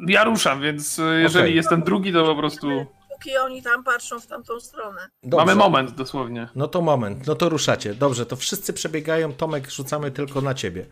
Ja 0.07 0.23
ruszam, 0.23 0.61
więc 0.61 0.99
y, 0.99 1.19
jeżeli 1.21 1.45
Okej. 1.45 1.55
jestem 1.55 1.84
drugi, 1.84 2.13
to 2.13 2.25
po 2.25 2.35
prostu 2.35 2.85
Póki 3.18 3.38
oni 3.38 3.61
tam 3.64 3.84
patrzą 3.84 4.19
w 4.19 4.27
tamtą 4.27 4.60
stronę. 4.60 5.10
Dobrze. 5.23 5.45
mamy 5.45 5.56
moment 5.56 5.91
dosłownie. 5.91 6.49
No 6.56 6.68
to 6.68 6.81
moment, 6.81 7.27
no 7.27 7.35
to 7.35 7.49
ruszacie. 7.49 7.94
Dobrze, 7.94 8.26
to 8.26 8.35
wszyscy 8.35 8.73
przebiegają. 8.73 9.34
Tomek, 9.34 9.72
rzucamy 9.72 10.11
tylko 10.11 10.41
na 10.41 10.53
ciebie. 10.53 10.85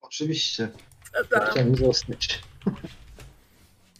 Oczywiście, 0.00 0.68
Dobra. 1.12 1.50
chciałem 1.50 1.76
zostać. 1.76 2.42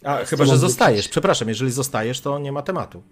A, 0.04 0.16
chyba, 0.30 0.44
że 0.44 0.58
zostajesz. 0.58 0.96
wrócić? 0.96 1.10
Przepraszam, 1.10 1.48
jeżeli 1.48 1.70
zostajesz, 1.70 2.20
to 2.20 2.38
nie 2.38 2.52
ma 2.52 2.62
tematu. 2.62 3.02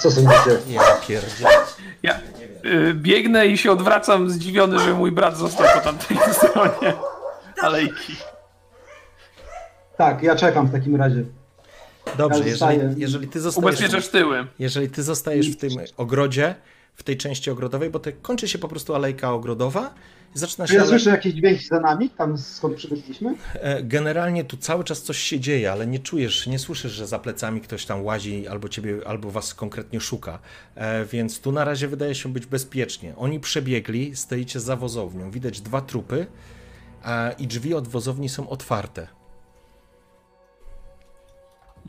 Co 0.00 0.10
sądzicie? 0.10 0.58
Ja 0.68 0.96
pierdzie. 1.08 1.44
Ja 2.02 2.20
biegnę 2.94 3.46
i 3.46 3.58
się 3.58 3.72
odwracam 3.72 4.30
zdziwiony, 4.30 4.78
że 4.78 4.94
mój 4.94 5.12
brat 5.12 5.36
został 5.36 5.66
po 5.74 5.80
tamtej 5.80 6.16
stronie 6.32 6.94
alejki. 7.62 8.16
Tak, 9.96 10.22
ja 10.22 10.36
czekam 10.36 10.66
w 10.66 10.72
takim 10.72 10.96
razie. 10.96 11.24
Dobrze, 12.18 12.40
Ja 12.40 12.46
jeżeli, 12.46 13.00
jeżeli 13.00 13.28
ty 13.28 13.40
zostajesz. 13.40 13.78
Ubezpieczasz 13.78 14.08
tyły. 14.08 14.46
Jeżeli 14.58 14.90
ty 14.90 15.02
zostajesz 15.02 15.50
w 15.50 15.56
tym 15.56 15.70
ogrodzie, 15.96 16.54
w 16.94 17.02
tej 17.02 17.16
części 17.16 17.50
ogrodowej, 17.50 17.90
bo 17.90 17.98
to 17.98 18.10
kończy 18.22 18.48
się 18.48 18.58
po 18.58 18.68
prostu 18.68 18.94
alejka 18.94 19.32
ogrodowa 19.32 19.94
zaczyna 20.34 20.66
Czy 20.66 20.72
się. 20.72 20.76
ja 20.76 20.82
ale... 20.82 20.90
słyszę 20.90 21.10
jakieś 21.10 21.34
dźwięki 21.34 21.64
za 21.64 21.80
nami, 21.80 22.10
tam 22.10 22.38
skąd 22.38 22.76
przybyliśmy? 22.76 23.34
E, 23.54 23.82
Generalnie 23.82 24.44
tu 24.44 24.56
cały 24.56 24.84
czas 24.84 25.02
coś 25.02 25.18
się 25.18 25.40
dzieje, 25.40 25.72
ale 25.72 25.86
nie 25.86 25.98
czujesz, 25.98 26.46
nie 26.46 26.58
słyszysz, 26.58 26.92
że 26.92 27.06
za 27.06 27.18
plecami 27.18 27.60
ktoś 27.60 27.86
tam 27.86 28.04
łazi 28.04 28.48
albo 28.48 28.68
ciebie, 28.68 28.98
albo 29.06 29.30
was 29.30 29.54
konkretnie 29.54 30.00
szuka. 30.00 30.38
E, 30.74 31.04
Więc 31.04 31.40
tu 31.40 31.52
na 31.52 31.64
razie 31.64 31.88
wydaje 31.88 32.14
się 32.14 32.32
być 32.32 32.46
bezpiecznie. 32.46 33.16
Oni 33.16 33.40
przebiegli, 33.40 34.16
stoicie 34.16 34.60
za 34.60 34.76
wozownią. 34.76 35.30
Widać 35.30 35.60
dwa 35.60 35.80
trupy 35.80 36.26
e, 37.04 37.32
i 37.38 37.46
drzwi 37.46 37.74
od 37.74 37.88
wozowni 37.88 38.28
są 38.28 38.48
otwarte. 38.48 39.06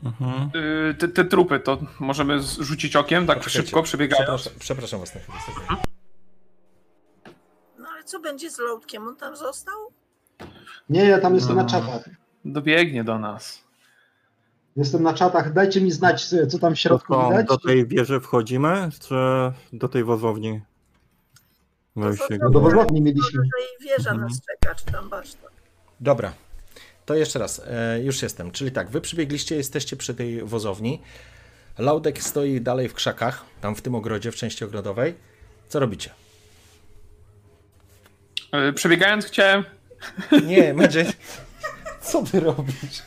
Mhm. 0.04 0.50
Y, 0.90 0.94
te, 0.94 1.08
te 1.08 1.24
trupy 1.24 1.60
to 1.60 1.78
możemy 2.00 2.42
rzucić 2.60 2.96
okiem, 2.96 3.26
tak 3.26 3.38
Poczekajcie, 3.38 3.66
szybko 3.66 3.82
przebiegając. 3.82 4.26
Przepraszam, 4.26 4.52
przepraszam 4.58 5.00
was 5.00 5.14
na 5.14 5.20
chwilę. 5.20 5.38
Co 8.06 8.20
będzie 8.20 8.50
z 8.50 8.58
Lołtkiem? 8.58 9.08
On 9.08 9.16
tam 9.16 9.36
został? 9.36 9.74
Nie, 10.90 11.04
ja 11.04 11.18
tam 11.20 11.34
jestem 11.34 11.56
No. 11.56 11.62
na 11.62 11.68
czatach. 11.68 12.08
Dobiegnie 12.44 13.04
do 13.04 13.18
nas. 13.18 13.64
Jestem 14.76 15.02
na 15.02 15.14
czatach. 15.14 15.52
Dajcie 15.52 15.80
mi 15.80 15.90
znać, 15.92 16.28
co 16.48 16.58
tam 16.58 16.74
w 16.74 16.78
środku 16.78 17.12
To 17.14 17.28
widać. 17.30 17.46
do 17.46 17.58
tej 17.58 17.86
wieży 17.86 18.20
wchodzimy, 18.20 18.88
czy 19.00 19.14
do 19.72 19.88
tej 19.88 20.04
wozowni? 20.04 20.60
Wejście. 21.96 22.38
No 22.40 22.50
do 22.50 22.60
wozowni 22.60 23.00
mieliśmy. 23.02 23.42
Że 23.44 23.64
i 23.64 23.84
wieża 23.88 24.10
Mhm. 24.10 24.28
nas 24.28 24.40
czeka, 24.40 24.74
czy 24.74 24.84
tam 24.86 25.08
warsztat. 25.08 25.50
Dobra. 26.00 26.32
To 27.06 27.14
jeszcze 27.14 27.38
raz, 27.38 27.62
e, 27.66 28.00
już 28.02 28.22
jestem. 28.22 28.50
Czyli 28.50 28.72
tak, 28.72 28.90
wy 28.90 29.00
przybiegliście, 29.00 29.56
jesteście 29.56 29.96
przy 29.96 30.14
tej 30.14 30.42
wozowni. 30.44 31.02
Laudek 31.78 32.22
stoi 32.22 32.60
dalej 32.60 32.88
w 32.88 32.94
krzakach, 32.94 33.44
tam 33.60 33.74
w 33.74 33.82
tym 33.82 33.94
ogrodzie, 33.94 34.32
w 34.32 34.36
części 34.36 34.64
ogrodowej. 34.64 35.14
Co 35.68 35.80
robicie? 35.80 36.10
Y, 38.68 38.72
Przebiegając 38.72 39.24
chciałem 39.26 39.64
Nie, 40.42 40.74
będzie. 40.74 41.12
Co 42.02 42.22
ty 42.22 42.40
robisz? 42.40 43.02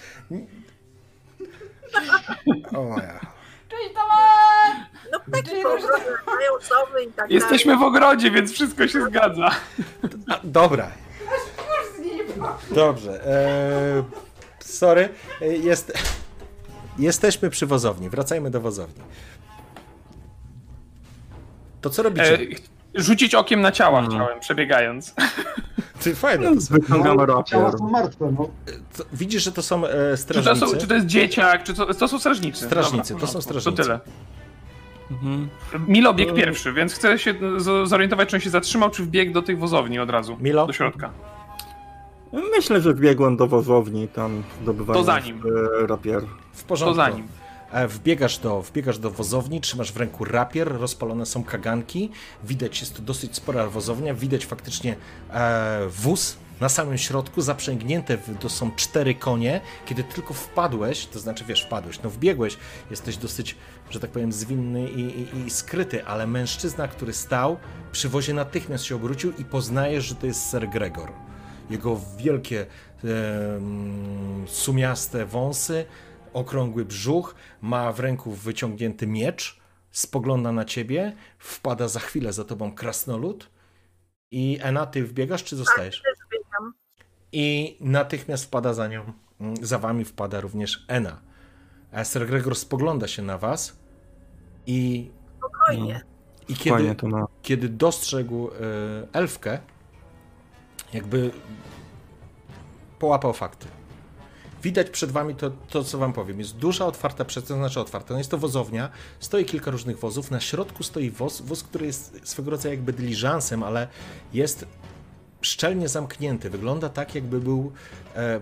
O 2.75 2.95
ja. 2.99 3.19
No 5.11 5.19
ptaki 5.19 5.49
po 5.63 5.69
ogrodzie 5.73 6.03
mają 6.25 6.51
sowy 6.61 7.03
i 7.03 7.11
tak 7.13 7.31
Jesteśmy 7.31 7.77
w 7.77 7.81
ogrodzie, 7.81 8.31
więc 8.31 8.51
wszystko 8.51 8.87
się 8.87 9.01
zgadza. 9.05 9.51
Dobra. 10.43 10.91
Dobrze. 12.71 13.25
E, 13.25 14.03
sorry. 14.59 15.09
E, 15.41 15.47
Jest, 15.47 15.93
jesteśmy 16.99 17.49
przy 17.49 17.65
wozowni. 17.65 18.09
Wracajmy 18.09 18.49
do 18.51 18.61
wozowni. 18.61 19.03
To 21.81 21.89
co 21.89 22.03
robicie? 22.03 22.33
E, 22.33 22.37
ch- 22.55 22.61
rzucić 22.95 23.35
okiem 23.35 23.61
na 23.61 23.71
ciała 23.71 23.99
Mhm. 23.99 24.21
chciałem, 24.21 24.39
przebiegając. 24.39 25.13
Ty 26.03 26.15
fajne 26.15 26.45
to 26.45 26.53
No, 26.89 27.03
ciała 27.03 27.25
rapier. 27.25 27.77
są 27.79 27.89
martwe, 27.89 28.31
no. 28.39 28.49
To, 28.97 29.03
widzisz, 29.13 29.43
że 29.43 29.51
to 29.51 29.61
są 29.61 29.85
e, 29.85 29.89
Czy 29.89 29.93
to, 30.11 30.17
strażnicy. 30.17 30.59
są, 30.67 30.77
czy 30.77 30.87
to 30.87 30.93
jest 30.93 31.05
dzieciak, 31.05 31.63
czy 31.63 31.73
to, 31.73 31.93
to 31.93 32.07
są 32.07 32.19
strażnicy? 32.19 32.65
Strażnicy, 32.65 33.13
Dobra, 33.13 33.27
to 33.27 33.33
są 33.33 33.39
porządku, 33.39 33.59
strażnicy. 33.61 33.77
To 33.77 33.83
tyle. 33.83 33.99
Mhm. 35.11 35.49
Milo 35.87 36.13
biegł 36.13 36.33
pierwszy, 36.35 36.73
więc 36.73 36.93
chcę 36.93 37.19
się 37.19 37.33
zorientować, 37.85 38.29
czy 38.29 38.35
on 38.35 38.39
się 38.39 38.49
zatrzymał, 38.49 38.89
czy 38.89 39.03
wbiegł 39.03 39.33
do 39.33 39.41
tej 39.41 39.55
wozowni 39.55 39.99
od 39.99 40.09
razu. 40.09 40.37
Milo? 40.41 40.67
Do 40.67 40.73
środka. 40.73 41.09
Myślę, 42.57 42.81
że 42.81 42.93
wbiegłem 42.93 43.37
do 43.37 43.47
wozowni, 43.47 44.07
tam 44.07 44.43
zdobywając 44.61 45.05
To 45.07 45.11
za 45.13 45.19
nim. 45.19 45.41
e, 45.83 45.87
rapier. 45.87 46.21
W 46.53 46.63
porządku. 46.63 46.91
To 46.91 46.95
za 46.95 47.09
nim. 47.09 47.27
E, 47.71 47.87
wbiegasz 47.87 48.37
do, 48.37 48.61
wbiegasz 48.61 48.99
do 48.99 49.11
wozowni, 49.11 49.61
trzymasz 49.61 49.91
w 49.91 49.97
ręku 49.97 50.25
rapier, 50.25 50.71
rozpalone 50.79 51.25
są 51.25 51.43
kaganki, 51.43 52.11
widać, 52.43 52.81
jest 52.81 52.95
to 52.95 53.01
dosyć 53.01 53.35
spora 53.35 53.67
wozownia, 53.67 54.13
widać 54.13 54.45
faktycznie 54.45 54.95
e, 55.33 55.79
wóz 55.89 56.37
na 56.59 56.69
samym 56.69 56.97
środku, 56.97 57.41
zaprzęgnięte 57.41 58.17
to 58.39 58.49
są 58.49 58.71
cztery 58.75 59.15
konie. 59.15 59.61
Kiedy 59.85 60.03
tylko 60.03 60.33
wpadłeś, 60.33 61.05
to 61.05 61.19
znaczy 61.19 61.45
wiesz, 61.45 61.63
wpadłeś, 61.63 62.01
no 62.03 62.09
wbiegłeś, 62.09 62.57
jesteś 62.89 63.17
dosyć, 63.17 63.55
że 63.89 63.99
tak 63.99 64.09
powiem, 64.11 64.31
zwinny 64.31 64.89
i, 64.89 65.01
i, 65.01 65.47
i 65.47 65.49
skryty, 65.49 66.05
ale 66.05 66.27
mężczyzna, 66.27 66.87
który 66.87 67.13
stał 67.13 67.57
przy 67.91 68.09
wozie 68.09 68.33
natychmiast 68.33 68.83
się 68.83 68.95
obrócił 68.95 69.33
i 69.37 69.45
poznajesz, 69.45 70.05
że 70.05 70.15
to 70.15 70.25
jest 70.25 70.51
Sir 70.51 70.69
Gregor. 70.69 71.11
Jego 71.69 72.01
wielkie, 72.17 72.65
e, 73.03 73.07
sumiaste 74.47 75.25
wąsy, 75.25 75.85
okrągły 76.33 76.85
brzuch, 76.85 77.35
ma 77.61 77.91
w 77.91 77.99
ręku 77.99 78.31
wyciągnięty 78.31 79.07
miecz, 79.07 79.59
spogląda 79.91 80.51
na 80.51 80.65
ciebie, 80.65 81.15
wpada 81.37 81.87
za 81.87 81.99
chwilę 81.99 82.33
za 82.33 82.43
tobą 82.43 82.71
krasnolud 82.71 83.49
i 84.31 84.59
Ena, 84.61 84.85
ty 84.85 85.05
wbiegasz 85.05 85.43
czy 85.43 85.55
zostajesz? 85.55 86.01
Też 86.01 86.17
biegam. 86.31 86.73
I 87.31 87.77
natychmiast 87.79 88.45
wpada 88.45 88.73
za 88.73 88.87
nią, 88.87 89.13
za 89.61 89.79
wami 89.79 90.05
wpada 90.05 90.41
również 90.41 90.85
Ena. 90.87 91.21
A 91.91 92.03
Sir 92.03 92.27
Gregor 92.27 92.55
spogląda 92.55 93.07
się 93.07 93.21
na 93.21 93.37
was 93.37 93.79
i, 94.67 95.11
Spokojnie. 95.37 96.01
i 96.47 96.55
kiedy, 96.55 96.69
Fajnie 96.69 96.95
to 96.95 97.07
na... 97.07 97.27
kiedy 97.41 97.69
dostrzegł 97.69 98.49
e, 98.49 98.51
elfkę, 99.13 99.59
jakby 100.93 101.31
połapał 102.99 103.33
fakty. 103.33 103.67
Widać 104.63 104.89
przed 104.89 105.11
wami 105.11 105.35
to, 105.35 105.51
to, 105.69 105.83
co 105.83 105.97
wam 105.97 106.13
powiem. 106.13 106.39
Jest 106.39 106.55
duża, 106.55 106.85
otwarta 106.85 107.25
przestrzeń, 107.25 107.57
to 107.57 107.61
znaczy 107.61 107.79
otwarta. 107.79 108.13
No 108.13 108.17
jest 108.17 108.31
to 108.31 108.37
wozownia, 108.37 108.89
stoi 109.19 109.45
kilka 109.45 109.71
różnych 109.71 109.99
wozów. 109.99 110.31
Na 110.31 110.39
środku 110.39 110.83
stoi 110.83 111.11
woz, 111.11 111.41
wóz, 111.41 111.63
który 111.63 111.85
jest 111.85 112.19
swego 112.23 112.51
rodzaju 112.51 112.75
jakby 112.75 112.93
dyliżansem, 112.93 113.63
ale 113.63 113.87
jest 114.33 114.65
szczelnie 115.41 115.87
zamknięty. 115.87 116.49
Wygląda 116.49 116.89
tak, 116.89 117.15
jakby 117.15 117.39
był 117.39 117.71
e, 118.15 118.39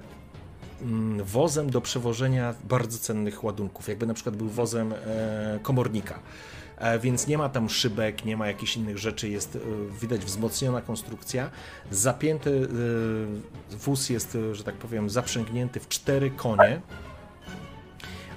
mm, 0.81 1.23
wozem 1.23 1.69
do 1.69 1.81
przewożenia 1.81 2.55
bardzo 2.63 2.97
cennych 2.97 3.43
ładunków. 3.43 3.87
Jakby 3.87 4.05
na 4.05 4.13
przykład 4.13 4.35
był 4.35 4.49
wozem 4.49 4.93
e, 4.93 5.59
komornika. 5.61 6.19
E, 6.77 6.99
więc 6.99 7.27
nie 7.27 7.37
ma 7.37 7.49
tam 7.49 7.69
szybek, 7.69 8.25
nie 8.25 8.37
ma 8.37 8.47
jakichś 8.47 8.77
innych 8.77 8.97
rzeczy, 8.97 9.29
jest 9.29 9.55
e, 9.55 9.59
widać 9.99 10.21
wzmocniona 10.25 10.81
konstrukcja. 10.81 11.49
Zapięty 11.91 12.67
e, 13.71 13.75
wóz 13.75 14.09
jest, 14.09 14.37
że 14.51 14.63
tak 14.63 14.75
powiem, 14.75 15.09
zaprzęgnięty 15.09 15.79
w 15.79 15.87
cztery 15.87 16.31
konie. 16.31 16.81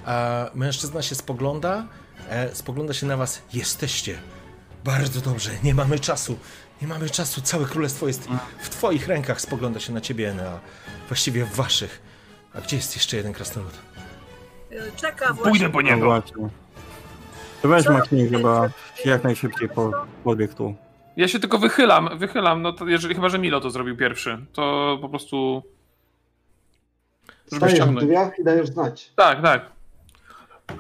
A 0.05 0.47
mężczyzna 0.55 1.03
się 1.03 1.15
spogląda, 1.15 1.87
spogląda 2.53 2.95
się 2.95 3.07
na 3.07 3.17
was. 3.17 3.43
Jesteście. 3.53 4.19
Bardzo 4.85 5.21
dobrze, 5.21 5.51
nie 5.63 5.75
mamy 5.75 5.99
czasu. 5.99 6.39
Nie 6.83 6.89
mamy 6.89 7.11
czasu, 7.11 7.41
całe 7.41 7.65
królestwo 7.65 8.07
jest 8.07 8.29
w 8.61 8.69
twoich 8.69 9.09
rękach. 9.09 9.41
Spogląda 9.41 9.81
się 9.81 9.93
na 9.93 10.01
ciebie, 10.01 10.35
a 10.47 10.61
właściwie 11.09 11.45
w 11.45 11.55
waszych. 11.55 12.03
A 12.55 12.61
gdzie 12.61 12.77
jest 12.77 12.97
jeszcze 12.97 13.17
jeden 13.17 13.33
krasnolud? 13.33 13.79
Czeka 14.97 15.27
właśnie. 15.35 15.51
Pójdę 15.51 15.71
po 15.71 15.83
No 15.83 15.91
niego. 15.95 16.23
To 17.63 17.69
weź? 17.69 17.89
Makni 17.89 18.29
chyba 18.29 18.71
jak 19.05 19.25
najszybciej 19.25 19.69
po, 19.69 20.07
podbieg 20.25 20.55
tu. 20.55 20.75
Ja 21.17 21.29
się 21.29 21.39
tylko 21.41 21.59
wychylam, 21.59 22.19
wychylam, 22.19 22.63
no 22.63 22.73
to 22.73 22.87
jeżeli, 22.89 23.15
chyba, 23.15 23.29
że 23.29 23.39
Milo 23.39 23.61
to 23.61 23.71
zrobił 23.71 23.97
pierwszy, 23.97 24.47
to 24.53 24.99
po 25.01 25.09
prostu... 25.09 25.63
Żeby 27.53 27.57
Stajesz 27.57 27.75
w 27.75 27.77
ściągnąć. 27.77 28.07
drzwiach 28.07 28.39
i 28.39 28.45
dajesz 28.45 28.69
znać. 28.69 29.13
Tak, 29.17 29.43
tak. 29.43 29.71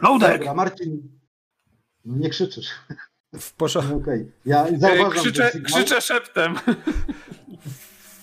Loadek! 0.02 0.38
Dobra, 0.38 0.54
Marcin, 0.54 1.02
nie 2.04 2.30
krzyczysz. 2.30 2.68
W 3.40 3.52
porządku. 3.52 3.96
Okej. 4.02 4.32
Ja 4.46 4.66
zauważam 4.78 5.10
Krzyczę, 5.10 5.42
ten 5.42 5.52
sygnał. 5.52 5.66
krzyczę 5.66 6.00
szeptem. 6.00 6.54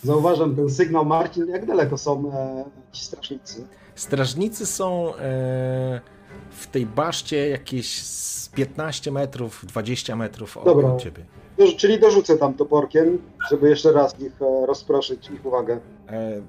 Zauważam 0.04 0.56
ten 0.56 0.70
sygnał. 0.70 1.06
Marcin, 1.06 1.48
jak 1.48 1.66
daleko 1.66 1.98
są 1.98 2.32
e, 2.34 2.66
ci 2.92 3.04
strażnicy? 3.06 3.68
Strażnicy 3.96 4.66
są 4.66 5.16
e, 5.16 6.02
w 6.50 6.68
tej 6.68 6.86
baszcie 6.86 7.50
jakieś 7.50 8.02
z 8.02 8.50
15 8.50 9.12
metrów, 9.12 9.66
20 9.66 10.16
metrów 10.16 10.58
od, 10.58 10.66
Dobra. 10.66 10.90
od 10.90 11.02
ciebie. 11.02 11.26
Dorzu- 11.58 11.76
czyli 11.78 12.00
dorzucę 12.00 12.38
tam 12.38 12.54
toporkiem, 12.54 13.22
żeby 13.50 13.70
jeszcze 13.70 13.92
raz 13.92 14.20
ich 14.20 14.42
e, 14.42 14.66
rozproszyć 14.66 15.30
ich 15.30 15.46
uwagę. 15.46 15.80
E, 16.10 16.42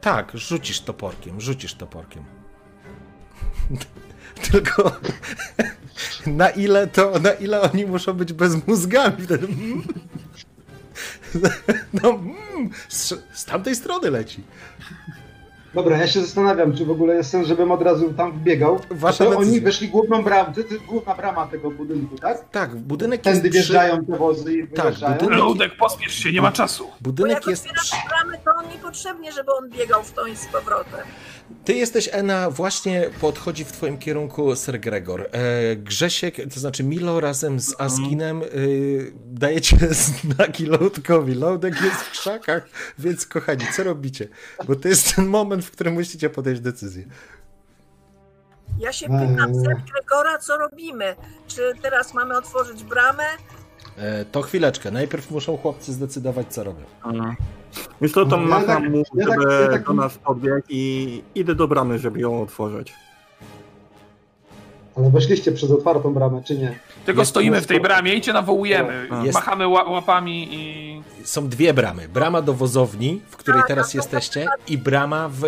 tak, 0.00 0.32
rzucisz 0.34 0.80
toporkiem, 0.80 1.40
rzucisz 1.40 1.74
toporkiem. 1.74 2.24
Tylko 4.50 4.92
na 6.26 6.50
ile 6.50 6.86
to, 6.86 7.18
na 7.18 7.30
ile 7.30 7.60
oni 7.60 7.86
muszą 7.86 8.12
być 8.12 8.32
bezmózgami 8.32 9.22
wtedy. 9.22 9.46
mm. 9.52 9.82
No, 11.92 12.10
mm, 12.10 12.70
z, 12.88 13.14
z 13.32 13.44
tamtej 13.44 13.76
strony 13.76 14.10
leci. 14.10 14.42
Dobra, 15.76 15.96
ja 15.98 16.06
się 16.06 16.20
zastanawiam, 16.20 16.76
czy 16.76 16.84
w 16.84 16.90
ogóle 16.90 17.14
jest 17.14 17.30
sens, 17.30 17.46
żebym 17.48 17.70
od 17.72 17.82
razu 17.82 18.12
tam 18.12 18.32
wbiegał. 18.32 18.80
Wasza 18.90 19.24
to 19.24 19.30
decyzja. 19.30 19.52
oni 19.52 19.60
weszli 19.60 19.88
główną 19.88 20.22
bramą, 20.24 20.52
to 20.54 20.60
jest 20.60 20.76
główna 20.76 21.14
brama 21.14 21.46
tego 21.46 21.70
budynku, 21.70 22.18
tak? 22.18 22.50
Tak, 22.50 22.76
budynek 22.76 23.20
Tędy 23.20 23.36
jest 23.38 23.42
przy, 23.50 23.52
wjeżdżają 23.58 24.04
te 24.04 24.16
wozy 24.18 24.54
i 24.58 24.68
Tak, 24.68 24.84
wyjeżdżają. 24.84 25.16
budynek- 25.18 25.38
Loadek, 25.38 25.76
pospiesz 25.76 26.14
się, 26.14 26.32
nie 26.32 26.42
ma 26.42 26.52
czasu. 26.52 26.84
Bo 26.84 26.92
budynek 27.00 27.34
jak 27.34 27.46
jest 27.46 27.66
bramy, 28.08 28.38
to 28.44 28.50
on 28.58 28.68
niepotrzebnie, 28.72 29.32
żeby 29.32 29.52
on 29.54 29.70
biegał 29.70 30.02
w 30.04 30.12
tą 30.12 30.26
i 30.26 30.36
z 30.36 30.46
powrotem. 30.46 31.00
Ty 31.64 31.74
jesteś, 31.74 32.08
Ena, 32.12 32.50
właśnie 32.50 33.10
podchodzi 33.20 33.64
w 33.64 33.72
twoim 33.72 33.98
kierunku 33.98 34.56
Sir 34.56 34.80
Gregor. 34.80 35.28
E, 35.32 35.76
Grzesiek, 35.76 36.36
to 36.54 36.60
znaczy 36.60 36.84
Milo 36.84 37.20
razem 37.20 37.60
z 37.60 37.80
Askinem 37.80 38.42
e, 38.42 38.46
dajecie 39.26 39.76
znaki 40.34 40.66
Loudkowi. 40.66 41.34
Loudek 41.34 41.80
jest 41.80 41.96
w 41.96 42.10
krzakach, 42.10 42.68
więc 42.98 43.26
kochani, 43.26 43.64
co 43.76 43.84
robicie? 43.84 44.28
Bo 44.66 44.76
to 44.76 44.88
jest 44.88 45.16
ten 45.16 45.26
moment, 45.26 45.64
w 45.64 45.70
którym 45.70 45.94
musicie 45.94 46.30
podjąć 46.30 46.60
decyzję. 46.60 47.04
Ja 48.78 48.92
się 48.92 49.06
pytam 49.06 49.50
Eee. 49.50 49.64
Sir 49.64 49.76
Gregora, 49.92 50.38
co 50.38 50.56
robimy? 50.56 51.16
Czy 51.46 51.72
teraz 51.82 52.14
mamy 52.14 52.36
otworzyć 52.36 52.84
bramę? 52.84 53.24
E, 53.98 54.24
to 54.24 54.42
chwileczkę, 54.42 54.90
najpierw 54.90 55.30
muszą 55.30 55.56
chłopcy 55.56 55.92
zdecydować, 55.92 56.46
co 56.54 56.64
robią. 56.64 56.84
Co, 58.14 58.26
to 58.26 58.36
Ja 58.36 58.42
macham 58.42 58.82
tak- 58.82 58.90
mu, 58.92 58.98
ja 59.14 59.26
tak- 59.26 59.40
żeby 59.42 59.62
ja 59.62 59.68
tak- 59.68 59.86
do 59.86 59.92
nas 59.92 60.18
podbiegł 60.18 60.62
i 60.68 61.22
idę 61.34 61.54
do 61.54 61.68
bramy, 61.68 61.98
żeby 61.98 62.20
ją 62.20 62.42
otworzyć. 62.42 62.92
Ale 64.96 65.10
weszliście 65.10 65.52
przez 65.52 65.70
otwartą 65.70 66.14
bramę, 66.14 66.42
czy 66.46 66.58
nie? 66.58 66.78
Tylko 67.06 67.20
Jest 67.20 67.30
stoimy 67.30 67.60
w 67.60 67.66
tej 67.66 67.80
bramie 67.80 68.14
i 68.14 68.20
cię 68.20 68.32
nawołujemy. 68.32 69.08
Jest- 69.24 69.34
Machamy 69.34 69.64
ła- 69.64 69.90
łapami 69.90 70.48
i... 70.54 71.02
Są 71.24 71.48
dwie 71.48 71.74
bramy. 71.74 72.08
Brama 72.08 72.42
do 72.42 72.54
wozowni, 72.54 73.20
w 73.30 73.36
której 73.36 73.62
teraz 73.68 73.94
jesteście, 73.94 74.46
i 74.68 74.78
brama 74.78 75.28
w, 75.28 75.40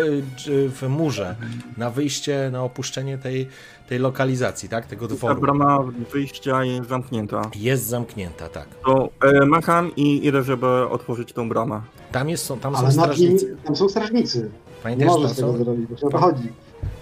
w 0.81 0.87
murze 0.89 1.35
na 1.77 1.89
wyjście, 1.89 2.49
na 2.51 2.63
opuszczenie 2.63 3.17
tej, 3.17 3.47
tej 3.89 3.99
lokalizacji, 3.99 4.69
tak? 4.69 4.85
Tego 4.85 5.07
Ta 5.07 5.13
dworu. 5.15 5.41
brama 5.41 5.79
wyjścia 6.13 6.63
jest 6.63 6.89
zamknięta. 6.89 7.41
Jest 7.55 7.85
zamknięta, 7.85 8.49
tak. 8.49 8.67
To 8.85 9.09
e, 9.23 9.45
macham 9.45 9.91
i 9.95 10.25
idę, 10.27 10.43
żeby 10.43 10.67
otworzyć 10.89 11.33
tą 11.33 11.49
bramę. 11.49 11.81
Tam, 12.11 12.29
jest, 12.29 12.45
są, 12.45 12.59
tam 12.59 12.73
są 12.73 12.79
Ale 12.79 12.89
nimi, 12.89 13.01
strażnicy. 13.03 13.57
tam 13.65 13.75
są 13.75 13.89
strażnicy. 13.89 14.39
Nie 14.41 14.83
Pamiętasz, 14.83 15.07
możesz 15.07 15.27
tam 15.27 15.35
tego 15.35 15.51
są? 15.51 15.57
zrobić, 15.63 15.85
bo 15.89 15.97
się 16.11 16.17
chodzi. 16.17 16.53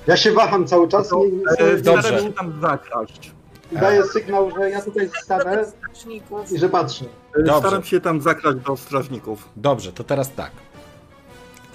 Ja 0.07 0.17
się 0.17 0.31
waham 0.31 0.67
cały 0.67 0.87
czas 0.87 1.07
To, 1.09 1.25
i, 1.25 1.41
e, 1.59 1.77
dobrze. 1.81 2.01
Staram 2.03 2.23
się 2.23 2.33
tam 2.33 2.53
zakraść. 2.61 3.31
i 3.71 3.75
daję 3.77 4.03
sygnał, 4.03 4.51
że 4.51 4.69
ja 4.69 4.81
tutaj 4.81 5.09
stanę 5.23 5.65
i 6.51 6.57
że 6.57 6.69
patrzę. 6.69 7.05
E, 7.39 7.43
Dobrze. 7.43 7.59
Staram 7.59 7.83
się 7.83 8.01
tam 8.01 8.21
zakraść 8.21 8.57
do 8.57 8.77
strażników. 8.77 9.49
Dobrze, 9.55 9.91
to 9.93 10.03
teraz 10.03 10.33
tak. 10.33 10.51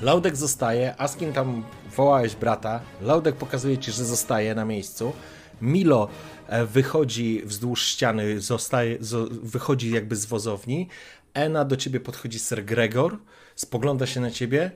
Laudek 0.03 0.37
zostaje, 0.37 1.01
Askin 1.01 1.33
tam 1.33 1.65
wołałeś 1.97 2.37
brata, 2.37 2.81
Laudek 3.03 3.37
pokazuje 3.37 3.79
ci, 3.79 3.93
że 3.93 4.05
zostaje 4.05 4.55
na 4.55 4.65
miejscu. 4.65 5.13
Milo 5.61 6.09
e, 6.47 6.67
wychodzi 6.67 7.43
wzdłuż 7.45 7.87
ściany, 7.87 8.41
zostaje, 8.41 8.97
zo, 9.01 9.27
wychodzi 9.31 9.91
jakby 9.91 10.17
z 10.17 10.27
wozowni. 10.27 10.89
Ena 11.35 11.65
do 11.65 11.77
ciebie 11.77 12.01
podchodzi 12.01 12.39
Sir 12.39 12.65
Gregor, 12.65 13.19
spogląda 13.55 14.07
się 14.07 14.21
na 14.21 14.31
ciebie. 14.31 14.71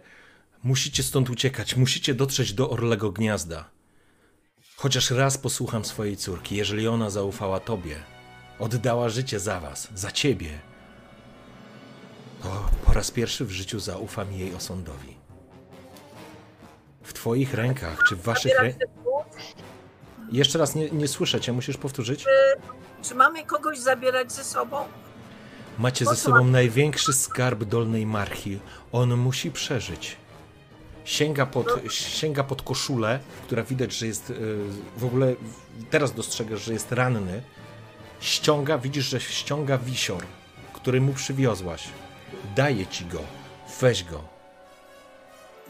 Musicie 0.62 1.02
stąd 1.02 1.30
uciekać, 1.30 1.76
musicie 1.76 2.14
dotrzeć 2.14 2.52
do 2.52 2.70
Orlego 2.70 3.12
Gniazda. 3.12 3.70
Chociaż 4.76 5.10
raz 5.10 5.38
posłucham 5.38 5.84
swojej 5.84 6.16
córki, 6.16 6.56
jeżeli 6.56 6.88
ona 6.88 7.10
zaufała 7.10 7.60
tobie, 7.60 7.96
oddała 8.58 9.08
życie 9.08 9.40
za 9.40 9.60
was, 9.60 9.88
za 9.94 10.10
ciebie, 10.10 10.58
to 12.42 12.70
po 12.84 12.92
raz 12.92 13.10
pierwszy 13.10 13.44
w 13.44 13.50
życiu 13.50 13.80
zaufam 13.80 14.32
jej 14.32 14.54
osądowi. 14.54 15.15
W 17.06 17.12
twoich 17.12 17.54
rękach, 17.54 17.98
czy 18.08 18.16
w 18.16 18.22
waszych 18.22 18.60
rękach... 18.60 18.88
Jeszcze 20.32 20.58
raz 20.58 20.74
nie, 20.74 20.90
nie 20.90 21.08
słyszę 21.08 21.40
cię, 21.40 21.52
musisz 21.52 21.76
powtórzyć. 21.76 22.24
Czy 23.02 23.14
mamy 23.14 23.44
kogoś 23.44 23.78
zabierać 23.78 24.32
ze 24.32 24.44
sobą? 24.44 24.76
Macie 25.78 26.04
ze 26.04 26.16
sobą 26.16 26.44
największy 26.44 27.12
skarb 27.12 27.64
Dolnej 27.64 28.06
Marchi. 28.06 28.60
On 28.92 29.16
musi 29.16 29.50
przeżyć. 29.50 30.16
sięga 31.04 31.46
pod, 31.46 31.66
sięga 31.90 32.44
pod 32.44 32.62
koszulę, 32.62 33.20
która 33.46 33.62
widać, 33.62 33.92
że 33.92 34.06
jest 34.06 34.32
w 34.96 35.04
ogóle, 35.04 35.34
teraz 35.90 36.12
dostrzegasz, 36.14 36.64
że 36.64 36.72
jest 36.72 36.92
ranny. 36.92 37.42
Ściąga, 38.20 38.78
widzisz, 38.78 39.04
że 39.04 39.20
ściąga 39.20 39.78
wisior, 39.78 40.22
który 40.72 41.00
mu 41.00 41.12
przywiozłaś. 41.12 41.88
Daję 42.56 42.86
ci 42.86 43.04
go, 43.04 43.20
weź 43.80 44.04
go. 44.04 44.35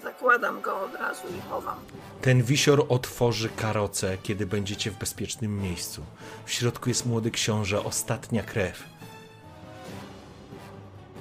Zakładam 0.07 0.61
go 0.61 0.81
od 0.81 0.95
razu 0.95 1.23
i 1.39 1.51
chowam. 1.51 1.79
Ten 2.23 2.43
wisior 2.43 2.87
otworzy 2.89 3.49
karocę, 3.49 4.19
kiedy 4.23 4.47
będziecie 4.47 4.91
w 4.91 4.99
bezpiecznym 4.99 5.63
miejscu. 5.63 6.03
W 6.45 6.53
środku 6.53 6.89
jest 6.89 7.07
młody 7.07 7.31
książę, 7.31 7.85
ostatnia 7.85 8.43
krew. 8.43 8.83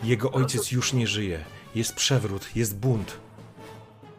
Jego 0.03 0.31
ojciec 0.31 0.71
już 0.71 0.93
nie 0.93 1.07
żyje. 1.07 1.45
Jest 1.75 1.93
przewrót, 1.95 2.55
jest 2.55 2.75
bunt. 2.75 3.17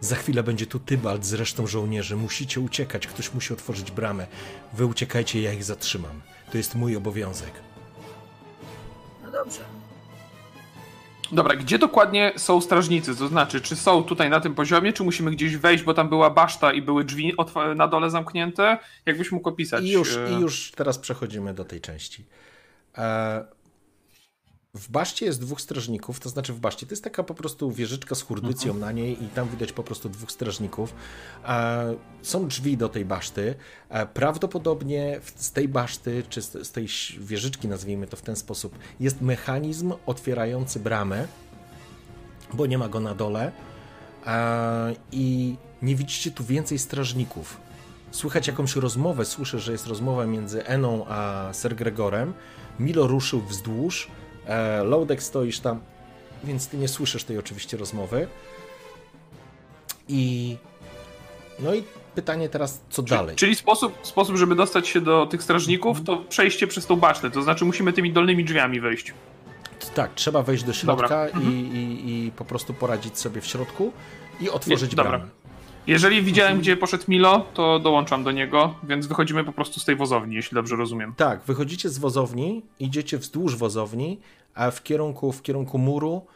Za 0.01 0.17
chwilę 0.17 0.43
będzie 0.43 0.67
tu 0.67 0.79
Tybalt 0.79 1.25
z 1.25 1.33
resztą 1.33 1.67
żołnierzy. 1.67 2.17
Musicie 2.17 2.61
uciekać, 2.61 3.07
ktoś 3.07 3.35
musi 3.35 3.53
otworzyć 3.53 3.91
bramę. 3.91 4.27
Wy 4.73 4.87
uciekajcie, 4.87 5.43
ja 5.43 5.53
ich 5.53 5.65
zatrzymam. 5.65 6.21
To 6.53 6.59
jest 6.59 6.75
mój 6.75 6.97
obowiązek. 6.97 7.53
No 9.25 9.31
dobrze. 9.31 9.61
Dobra, 11.33 11.57
gdzie 11.57 11.79
dokładnie 11.79 12.33
są 12.37 12.61
strażnicy? 12.61 13.17
To 13.17 13.29
znaczy, 13.29 13.61
czy 13.61 13.77
są 13.77 14.05
tutaj 14.05 14.31
na 14.31 14.41
tym 14.41 14.55
poziomie, 14.55 14.93
czy 14.93 15.05
musimy 15.05 15.31
gdzieś 15.31 15.57
wejść, 15.57 15.85
bo 15.85 15.95
tam 15.95 16.09
była 16.09 16.31
baszta 16.31 16.73
i 16.73 16.83
były 16.83 17.05
drzwi 17.05 17.33
na 17.77 17.89
dole 17.89 18.11
zamknięte? 18.11 18.79
Jakbyś 19.07 19.33
mógł 19.33 19.49
opisać? 19.49 19.85
I 19.85 19.91
już, 19.91 20.19
I 20.31 20.41
już 20.41 20.73
teraz 20.77 20.99
przechodzimy 20.99 21.55
do 21.55 21.65
tej 21.65 21.81
części. 21.81 22.25
E, 22.99 23.45
w 24.77 24.89
baszcie 24.91 25.27
jest 25.27 25.41
dwóch 25.41 25.61
strażników, 25.61 26.21
to 26.21 26.29
znaczy 26.29 26.53
w 26.53 26.61
baszcie 26.61 26.87
to 26.87 26.93
jest 26.93 27.05
taka 27.05 27.23
po 27.23 27.35
prostu 27.35 27.71
wieżyczka 27.71 28.15
z 28.15 28.23
hurdycją 28.23 28.73
mhm. 28.73 28.81
na 28.81 28.93
niej 28.93 29.25
i 29.25 29.29
tam 29.29 29.49
widać 29.49 29.73
po 29.73 29.83
prostu 29.83 30.09
dwóch 30.09 30.33
strażników. 30.33 30.95
E, 31.45 31.95
są 32.23 32.49
drzwi 32.49 32.77
do 32.77 32.89
tej 32.89 33.05
baszty. 33.05 33.55
E, 33.89 34.07
prawdopodobnie 34.07 35.21
z 35.37 35.53
tej 35.53 35.69
baszty, 35.69 36.23
czy 36.29 36.43
z 36.43 36.73
tej 36.73 36.89
wieżyczki, 37.19 37.69
nazwijmy 37.69 38.07
to 38.07 38.17
w 38.17 38.23
ten 38.23 38.37
sposób, 38.37 38.79
jest 39.01 39.21
mechanizm 39.21 39.93
otwierający 40.07 40.81
bramę, 40.81 41.29
bo 42.53 42.67
nie 42.67 42.79
ma 42.79 42.89
go 42.89 43.01
na 43.01 43.15
dole. 43.15 43.53
E, 44.27 44.95
I 45.13 45.57
nie 45.83 45.97
widzicie 45.97 46.31
tu 46.31 46.45
więcej 46.45 46.79
strażników. 46.79 47.61
Słychać 48.11 48.47
jakąś 48.47 48.77
rozmowę, 48.77 49.25
słyszę, 49.25 49.61
że 49.61 49.73
jest 49.73 49.87
rozmowa 49.87 50.27
między 50.27 50.67
Eną 50.67 51.07
a 51.09 51.49
Ser 51.53 51.77
Gregorem. 51.77 52.33
Milo 52.81 53.07
ruszył 53.07 53.41
wzdłuż, 53.41 54.09
E, 54.47 54.85
Loadek 54.85 55.23
stoisz 55.23 55.61
tam, 55.61 55.81
więc 56.45 56.69
ty 56.69 56.77
nie 56.77 56.89
słyszysz 56.89 57.25
tej 57.25 57.39
oczywiście 57.39 57.77
rozmowy. 57.77 58.29
I 60.09 60.57
no 61.59 61.75
i 61.75 61.83
pytanie 62.15 62.49
teraz, 62.49 62.81
co 62.91 63.03
czyli, 63.03 63.19
dalej? 63.19 63.37
Czyli 63.37 63.55
sposób, 63.55 63.99
sposób, 64.03 64.37
żeby 64.37 64.55
dostać 64.55 64.89
się 64.89 65.01
do 65.01 65.27
tych 65.27 65.43
strażników, 65.43 66.05
to 66.05 66.17
przejście 66.17 66.67
przez 66.67 66.87
tą 66.87 66.97
basztę, 66.97 67.31
to 67.31 67.43
znaczy 67.43 67.65
musimy 67.65 67.93
tymi 67.93 68.13
dolnymi 68.13 68.45
drzwiami 68.45 68.81
wejść. 68.81 69.15
Tak, 69.95 70.15
trzeba 70.15 70.43
wejść 70.43 70.65
do 70.65 70.73
środka 70.73 71.29
i, 71.29 71.47
i, 71.47 72.27
i, 72.27 72.33
po 72.33 72.45
prostu 72.45 72.75
poradzić 72.75 73.19
sobie 73.19 73.41
w 73.41 73.47
środku 73.47 73.93
i 74.41 74.51
otworzyć 74.51 74.91
Nie, 74.91 74.97
bramę. 74.97 75.19
Dobra. 75.19 75.46
Jeżeli 75.87 76.23
widziałem, 76.23 76.59
gdzie 76.59 76.77
poszedł 76.77 77.05
Milo, 77.09 77.47
to 77.55 77.79
dołączam 77.79 78.25
do 78.25 78.33
niego, 78.33 78.75
więc 78.83 79.07
wychodzimy 79.07 79.45
po 79.45 79.53
prostu 79.53 79.81
z 79.81 79.85
tej 79.85 79.97
wozowni, 79.97 80.37
jeśli 80.37 80.55
dobrze 80.55 80.77
rozumiem. 80.77 81.15
Tak, 81.17 81.43
wychodzicie 81.43 81.89
z 81.89 81.99
wozowni, 81.99 82.63
idziecie 82.81 83.19
wzdłuż 83.19 83.57
wozowni, 83.57 84.21
a 84.55 84.71
w 84.71 84.83
kierunku, 84.83 85.33
w 85.33 85.43
kierunku 85.43 85.79
muru 85.79 86.27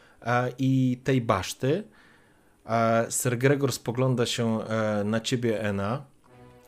i 0.57 0.99
tej 1.03 1.21
baszty. 1.21 1.83
Sir 3.09 3.37
Gregor 3.37 3.71
spogląda 3.71 4.25
się 4.25 4.63
e, 4.63 5.03
na 5.03 5.19
ciebie, 5.19 5.61
Ena. 5.61 6.01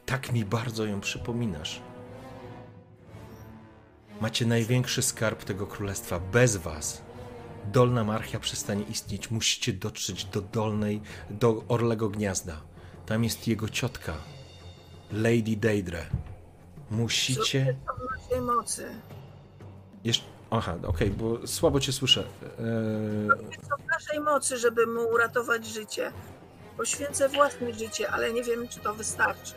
Tak 0.05 0.33
mi 0.33 0.45
bardzo 0.45 0.85
ją 0.85 1.01
przypominasz. 1.01 1.81
Macie 4.21 4.45
największy 4.45 5.01
skarb 5.01 5.43
tego 5.43 5.67
królestwa. 5.67 6.19
Bez 6.19 6.57
was 6.57 7.01
Dolna 7.73 8.03
Marchia 8.03 8.39
przestanie 8.39 8.83
istnieć. 8.83 9.31
Musicie 9.31 9.73
dotrzeć 9.73 10.25
do 10.25 10.41
dolnej, 10.41 11.01
do 11.29 11.63
Orlego 11.67 12.09
Gniazda. 12.09 12.72
Tam 13.05 13.23
jest 13.23 13.47
jego 13.47 13.69
ciotka, 13.69 14.13
Lady 15.11 15.55
Deidre. 15.57 16.05
Musicie. 16.91 17.75
Co 17.87 17.93
w 17.93 18.21
naszej 18.21 18.41
mocy? 18.41 18.89
Jeszcze. 20.03 20.25
Aha, 20.51 20.75
okej, 20.77 20.89
okay, 20.89 21.09
bo 21.09 21.47
słabo 21.47 21.79
cię 21.79 21.91
słyszę. 21.91 22.23
Eee... 22.43 23.29
Co 23.69 23.75
w 23.77 23.85
naszej 23.87 24.19
mocy, 24.19 24.57
żeby 24.57 24.87
mu 24.87 25.01
uratować 25.01 25.65
życie? 25.65 26.11
Poświęcę 26.77 27.29
własne 27.29 27.73
życie, 27.73 28.11
ale 28.11 28.33
nie 28.33 28.43
wiem, 28.43 28.67
czy 28.67 28.79
to 28.79 28.93
wystarczy. 28.93 29.53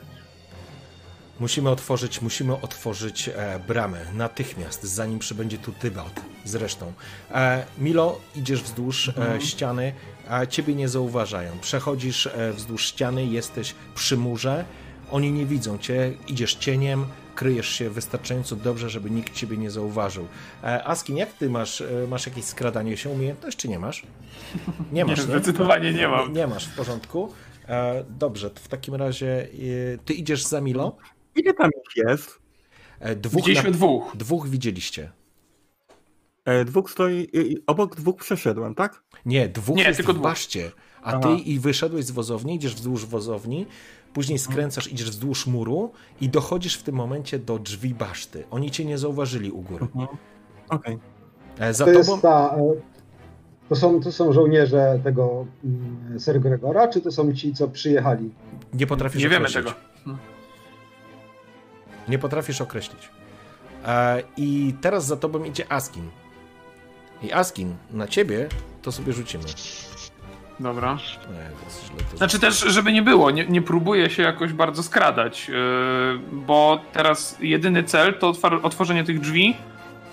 Musimy 1.41 1.71
otworzyć, 1.71 2.23
musimy 2.23 2.61
otworzyć 2.61 3.29
e, 3.29 3.61
bramę 3.69 4.01
natychmiast, 4.15 4.85
zanim 4.85 5.19
przybędzie 5.19 5.59
tu 5.59 5.73
Tybalt 5.73 6.21
zresztą. 6.45 6.93
E, 7.31 7.67
Milo, 7.79 8.21
idziesz 8.35 8.63
wzdłuż 8.63 9.09
e, 9.09 9.13
mhm. 9.17 9.41
ściany, 9.41 9.93
a 10.29 10.47
ciebie 10.47 10.75
nie 10.75 10.89
zauważają. 10.89 11.53
Przechodzisz 11.61 12.27
e, 12.27 12.53
wzdłuż 12.53 12.85
ściany, 12.85 13.27
jesteś 13.27 13.75
przy 13.95 14.17
murze, 14.17 14.65
oni 15.11 15.33
nie 15.33 15.47
widzą 15.47 15.79
cię, 15.79 16.13
idziesz 16.29 16.55
cieniem, 16.55 17.07
kryjesz 17.35 17.69
się 17.69 17.91
wystarczająco 17.91 18.57
dobrze, 18.57 18.91
żeby 18.91 19.11
nikt 19.11 19.35
ciebie 19.35 19.57
nie 19.57 19.71
zauważył. 19.71 20.27
E, 20.65 20.85
Askin, 20.85 21.17
jak 21.17 21.33
ty 21.33 21.51
masz, 21.51 21.81
e, 21.81 21.87
masz 22.09 22.27
jakieś 22.27 22.45
skradanie 22.45 22.97
się 22.97 23.11
umiejętność, 23.11 23.57
czy 23.57 23.69
nie 23.69 23.79
masz? 23.79 24.03
Nie 24.93 25.05
masz, 25.05 25.19
nie? 25.19 25.23
Zdecydowanie 25.25 25.93
nie 25.93 26.09
mam. 26.09 26.29
Nie, 26.29 26.41
nie 26.41 26.47
masz, 26.47 26.67
w 26.67 26.77
porządku. 26.77 27.33
Dobrze, 28.11 28.51
to 28.51 28.61
w 28.61 28.69
takim 28.69 28.95
razie 28.95 29.49
ty 30.05 30.15
idziesz 30.15 30.45
za 30.45 30.61
Milo. 30.61 30.97
Ile 31.37 31.55
tam 31.55 31.71
ich 31.71 32.05
jest? 32.05 32.39
Dwóch 33.17 33.37
Widzieliśmy 33.41 33.71
na... 33.71 33.77
dwóch. 33.77 34.17
Dwóch 34.17 34.49
widzieliście. 34.49 35.13
Dwóch 36.67 36.91
stoi, 36.91 37.29
obok 37.67 37.97
dwóch 37.97 38.17
przeszedłem, 38.17 38.75
tak? 38.75 39.03
Nie, 39.27 39.49
dwóch 39.49 39.77
Nie, 39.77 39.85
jest 39.85 39.97
tylko 39.97 40.15
w 40.15 40.19
baszcie, 40.19 40.71
a 41.03 41.13
Aha. 41.13 41.21
ty 41.21 41.35
i 41.35 41.59
wyszedłeś 41.59 42.05
z 42.05 42.11
wozowni, 42.11 42.55
idziesz 42.55 42.75
wzdłuż 42.75 43.07
wozowni, 43.07 43.67
później 44.13 44.39
skręcasz, 44.39 44.93
idziesz 44.93 45.11
wzdłuż 45.11 45.47
muru 45.47 45.93
i 46.21 46.29
dochodzisz 46.29 46.77
w 46.77 46.83
tym 46.83 46.95
momencie 46.95 47.39
do 47.39 47.59
drzwi 47.59 47.95
baszty. 47.95 48.45
Oni 48.51 48.71
cię 48.71 48.85
nie 48.85 48.99
zauważyli 48.99 49.51
u 49.51 49.63
góry. 49.63 49.85
Mhm. 49.85 50.07
Okej. 50.69 50.99
Okay. 51.57 51.67
E, 51.69 51.75
za 51.75 51.85
to 51.85 51.93
tobą... 51.93 52.21
Ta, 52.21 52.57
e, 52.57 52.75
to, 53.69 53.77
są, 53.77 54.01
to 54.01 54.13
są 54.13 54.33
żołnierze 54.33 55.01
tego 55.05 55.47
mm, 55.65 56.21
Ser 56.21 56.41
Gregora, 56.41 56.89
czy 56.89 57.01
to 57.01 57.13
są 57.13 57.33
ci, 57.33 57.55
co 57.55 57.69
przyjechali? 57.69 58.31
Nie 58.75 58.87
potrafisz 58.87 59.23
Nie 59.23 59.29
określić. 59.29 59.55
wiemy 59.55 59.65
tego. 59.65 59.81
Hmm. 60.05 60.23
Nie 62.09 62.19
potrafisz 62.19 62.61
określić. 62.61 63.11
I 64.37 64.75
teraz 64.81 65.07
za 65.07 65.17
tobą 65.17 65.45
idzie 65.45 65.73
Askin. 65.73 66.11
I 67.23 67.33
Askin, 67.33 67.75
na 67.91 68.07
ciebie 68.07 68.49
to 68.87 68.93
sobie 68.93 69.13
rzucimy. 69.13 69.45
Dobra. 70.61 70.95
Nie, 70.95 71.51
to 72.11 72.17
Znaczy 72.17 72.39
też, 72.39 72.61
żeby 72.61 72.93
nie 72.93 73.03
było, 73.03 73.31
nie, 73.31 73.47
nie 73.47 73.63
próbuję 73.63 74.11
się 74.11 74.23
jakoś 74.23 74.53
bardzo 74.53 74.83
skradać, 74.83 75.49
yy, 75.49 75.55
bo 76.33 76.81
teraz 76.93 77.37
jedyny 77.41 77.85
cel 77.85 78.15
to 78.15 78.35
otworzenie 78.63 79.05
tych 79.05 79.21
drzwi 79.21 79.57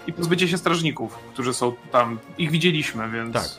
i 0.08 0.14
pozbycie 0.14 0.48
się 0.48 0.58
strażników, 0.58 1.20
którzy 1.34 1.54
są 1.54 1.74
tam. 1.92 2.20
Ich 2.38 2.52
widzieliśmy, 2.52 3.10
więc... 3.12 3.34
Tak. 3.34 3.50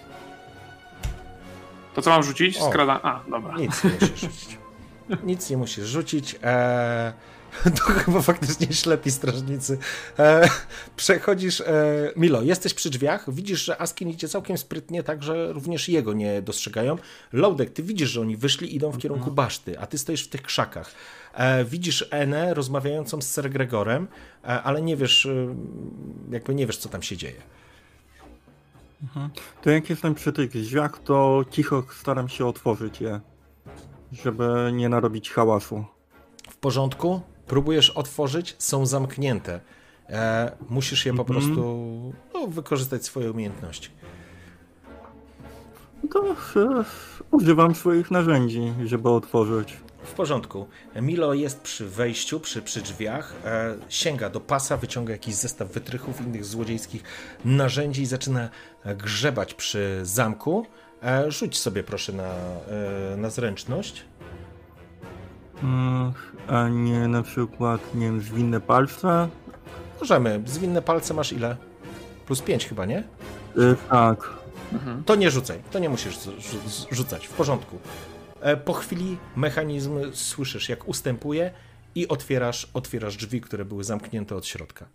To 1.95 2.03
co 2.03 2.11
mam 2.11 2.23
rzucić? 2.23 2.63
Skrada... 2.63 3.01
A, 3.03 3.21
dobra. 3.31 3.57
Nic 3.57 3.85
nie 3.85 3.91
musisz 3.91 4.21
rzucić. 4.21 4.59
Nic 5.25 5.51
nie 5.51 5.57
musisz 5.57 5.85
rzucić. 5.85 6.37
Eee... 6.43 7.13
to 7.77 7.83
chyba 7.85 8.23
faktycznie 8.23 8.73
ślepi 8.73 9.11
strażnicy. 9.11 9.79
E, 10.19 10.49
przechodzisz, 10.97 11.61
e, 11.61 11.65
Milo, 12.17 12.43
jesteś 12.43 12.75
przy 12.75 12.91
drzwiach, 12.91 13.35
widzisz, 13.35 13.65
że 13.65 13.81
Askin 13.81 14.09
idzie 14.09 14.29
całkiem 14.29 14.59
sprytnie, 14.59 15.03
tak, 15.03 15.23
że 15.23 15.53
również 15.53 15.89
jego 15.89 16.13
nie 16.13 16.43
dostrzegają. 16.43 16.97
Loudek, 17.33 17.71
ty 17.71 17.83
widzisz, 17.83 18.11
że 18.11 18.21
oni 18.21 18.37
wyszli, 18.37 18.77
idą 18.77 18.91
w 18.91 18.99
kierunku 18.99 19.29
mhm. 19.29 19.35
baszty, 19.35 19.79
a 19.81 19.87
ty 19.87 19.99
stoisz 19.99 20.25
w 20.25 20.29
tych 20.29 20.43
krzakach. 20.43 20.91
E, 21.35 21.65
widzisz 21.65 22.09
Enę 22.11 22.55
rozmawiającą 22.55 23.23
z 23.23 23.31
Ser 23.31 23.51
Gregorem, 23.51 24.09
e, 24.45 24.63
ale 24.63 24.83
nie 24.83 24.97
wiesz, 24.97 25.27
e, 25.27 25.55
jakby 26.31 26.55
nie 26.55 26.67
wiesz, 26.67 26.77
co 26.77 26.89
tam 26.89 27.03
się 27.03 27.17
dzieje. 27.17 27.43
Mhm. 29.03 29.31
To 29.63 29.71
jak 29.71 29.91
jestem 29.91 30.15
przy 30.15 30.33
tych 30.33 30.51
drzwiach, 30.51 30.99
to 31.05 31.45
cicho 31.51 31.83
staram 32.01 32.29
się 32.29 32.47
otworzyć 32.47 33.01
je, 33.01 33.21
żeby 34.13 34.71
nie 34.73 34.89
narobić 34.89 35.31
hałasu. 35.31 35.85
W 36.51 36.57
porządku? 36.57 37.21
Próbujesz 37.47 37.91
otworzyć, 37.91 38.57
są 38.59 38.87
zamknięte. 38.87 39.61
E, 40.09 40.53
musisz 40.69 41.07
je 41.07 41.15
po 41.15 41.23
mm 41.23 41.27
-hmm. 41.27 41.37
prostu 41.37 42.13
no, 42.35 42.47
wykorzystać 42.47 43.05
swoje 43.05 43.31
umiejętności. 43.31 43.91
To 46.13 46.25
e, 46.31 46.85
używam 47.31 47.75
swoich 47.75 48.11
narzędzi, 48.11 48.73
żeby 48.85 49.09
otworzyć. 49.09 49.77
W 50.05 50.13
porządku. 50.13 50.67
Milo 51.03 51.35
jest 51.35 51.61
przy 51.61 51.89
wejściu, 51.89 52.41
przy, 52.41 52.63
przy 52.63 52.81
drzwiach, 52.81 53.35
e, 53.45 53.77
sięga 53.89 54.31
do 54.31 54.41
pasa, 54.41 54.77
wyciąga 54.77 55.13
jakiś 55.13 55.35
zestaw 55.35 55.73
wytrychów, 55.73 56.21
innych 56.21 56.45
złodziejskich 56.45 57.03
narzędzi 57.45 58.03
i 58.03 58.07
zaczyna 58.07 58.49
grzebać 58.97 59.55
przy 59.55 60.01
zamku. 60.03 60.67
E, 61.03 61.31
rzuć 61.31 61.59
sobie 61.59 61.83
proszę 61.83 62.13
na, 62.13 62.35
e, 62.35 63.17
na 63.17 63.31
zręczność. 63.31 64.05
A 66.49 66.69
nie 66.69 67.09
na 67.09 67.23
przykład, 67.23 67.95
nie 67.95 68.07
wiem, 68.07 68.21
zwinne 68.21 68.61
palce? 68.61 69.29
Możemy. 70.01 70.43
Zwinne 70.47 70.83
palce 70.83 71.15
masz 71.15 71.33
ile? 71.33 71.57
Plus 72.27 72.43
5 72.43 72.67
chyba, 72.67 72.85
nie? 72.87 72.99
Y, 73.59 73.77
tak. 73.91 74.31
Mhm. 74.73 75.05
To 75.05 75.15
nie 75.15 75.31
rzucaj. 75.31 75.63
To 75.71 75.79
nie 75.79 75.89
musisz 75.89 76.19
rzucać. 76.91 77.27
W 77.27 77.33
porządku. 77.33 77.79
E, 78.41 78.57
po 78.57 78.73
chwili 78.73 79.17
mechanizm 79.37 80.13
słyszysz, 80.13 80.69
jak 80.69 80.89
ustępuje 80.89 81.51
i 81.95 82.09
otwierasz, 82.09 82.71
otwierasz 82.75 83.17
drzwi, 83.17 83.41
które 83.41 83.65
były 83.65 83.85
zamknięte 83.85 84.37
od 84.37 84.47
środka. 84.47 84.87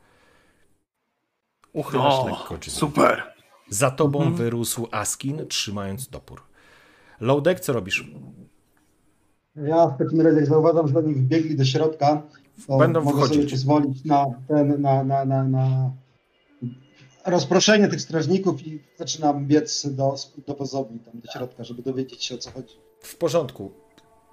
Uchylasz 1.73 2.13
O, 2.13 2.27
lekko 2.29 2.57
drzwi. 2.57 2.71
super. 2.71 3.23
Za 3.69 3.91
tobą 3.91 4.33
wyrósł 4.33 4.87
Askin, 4.91 5.47
trzymając 5.47 6.09
topór. 6.09 6.41
Lodek, 7.19 7.59
co 7.59 7.73
robisz? 7.73 8.05
Ja 9.63 9.87
w 9.87 9.97
takim 9.97 10.21
razie 10.21 10.37
jak 10.37 10.45
zauważam, 10.45 10.87
że 10.87 10.99
oni 10.99 11.13
wbiegli 11.13 11.55
do 11.55 11.65
środka, 11.65 12.21
to 12.67 12.77
Będą 12.77 13.01
mogę 13.01 13.17
wchodzić. 13.17 13.35
sobie 13.37 13.51
pozwolić 13.51 14.05
na, 14.05 14.25
ten, 14.47 14.81
na, 14.81 15.03
na, 15.03 15.25
na, 15.25 15.43
na 15.43 15.91
rozproszenie 17.25 17.87
tych 17.87 18.01
strażników 18.01 18.67
i 18.67 18.83
zaczynam 18.97 19.45
biec 19.47 19.87
do, 19.89 20.15
do 20.47 20.53
pozowni, 20.53 20.99
tam 20.99 21.19
do 21.19 21.31
środka, 21.31 21.63
żeby 21.63 21.81
dowiedzieć 21.81 22.23
się 22.25 22.35
o 22.35 22.37
co 22.37 22.51
chodzi. 22.51 22.75
W 23.01 23.15
porządku. 23.15 23.71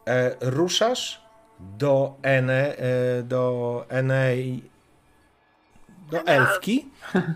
E, 0.06 0.36
ruszasz 0.40 1.22
do 1.78 2.14
Ene, 2.22 2.76
e, 2.76 3.22
do 3.22 3.84
Ene, 3.88 4.34
do 6.10 6.26
Elfki, 6.26 6.90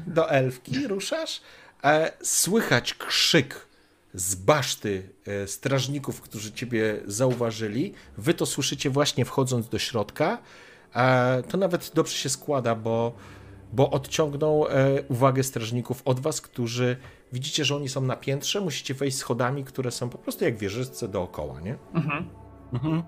do 0.06 0.30
Elfki 0.30 0.86
ruszasz. 0.86 1.40
E, 1.84 2.12
słychać 2.22 2.94
krzyk 2.94 3.66
z 4.14 4.34
baszty 4.34 5.10
e, 5.26 5.46
strażników, 5.46 6.20
którzy 6.20 6.52
ciebie 6.52 7.00
zauważyli. 7.06 7.94
Wy 8.18 8.34
to 8.34 8.46
słyszycie 8.46 8.90
właśnie 8.90 9.24
wchodząc 9.24 9.68
do 9.68 9.78
środka. 9.78 10.38
To 11.48 11.58
nawet 11.58 11.90
dobrze 11.94 12.14
się 12.14 12.28
składa, 12.28 12.74
bo, 12.74 13.12
bo 13.72 13.90
odciągnął 13.90 14.66
e, 14.66 15.02
uwagę 15.08 15.42
strażników 15.42 16.02
od 16.04 16.20
was, 16.20 16.40
którzy 16.40 16.96
widzicie, 17.32 17.64
że 17.64 17.76
oni 17.76 17.88
są 17.88 18.00
na 18.00 18.16
piętrze, 18.16 18.60
musicie 18.60 18.94
wejść 18.94 19.16
schodami, 19.16 19.64
które 19.64 19.90
są 19.90 20.08
po 20.08 20.18
prostu 20.18 20.44
jak 20.44 20.58
wieżyczce 20.58 21.08
dookoła, 21.08 21.60
nie? 21.60 21.78
Mhm. 21.94 22.28
Mhm. 22.72 23.02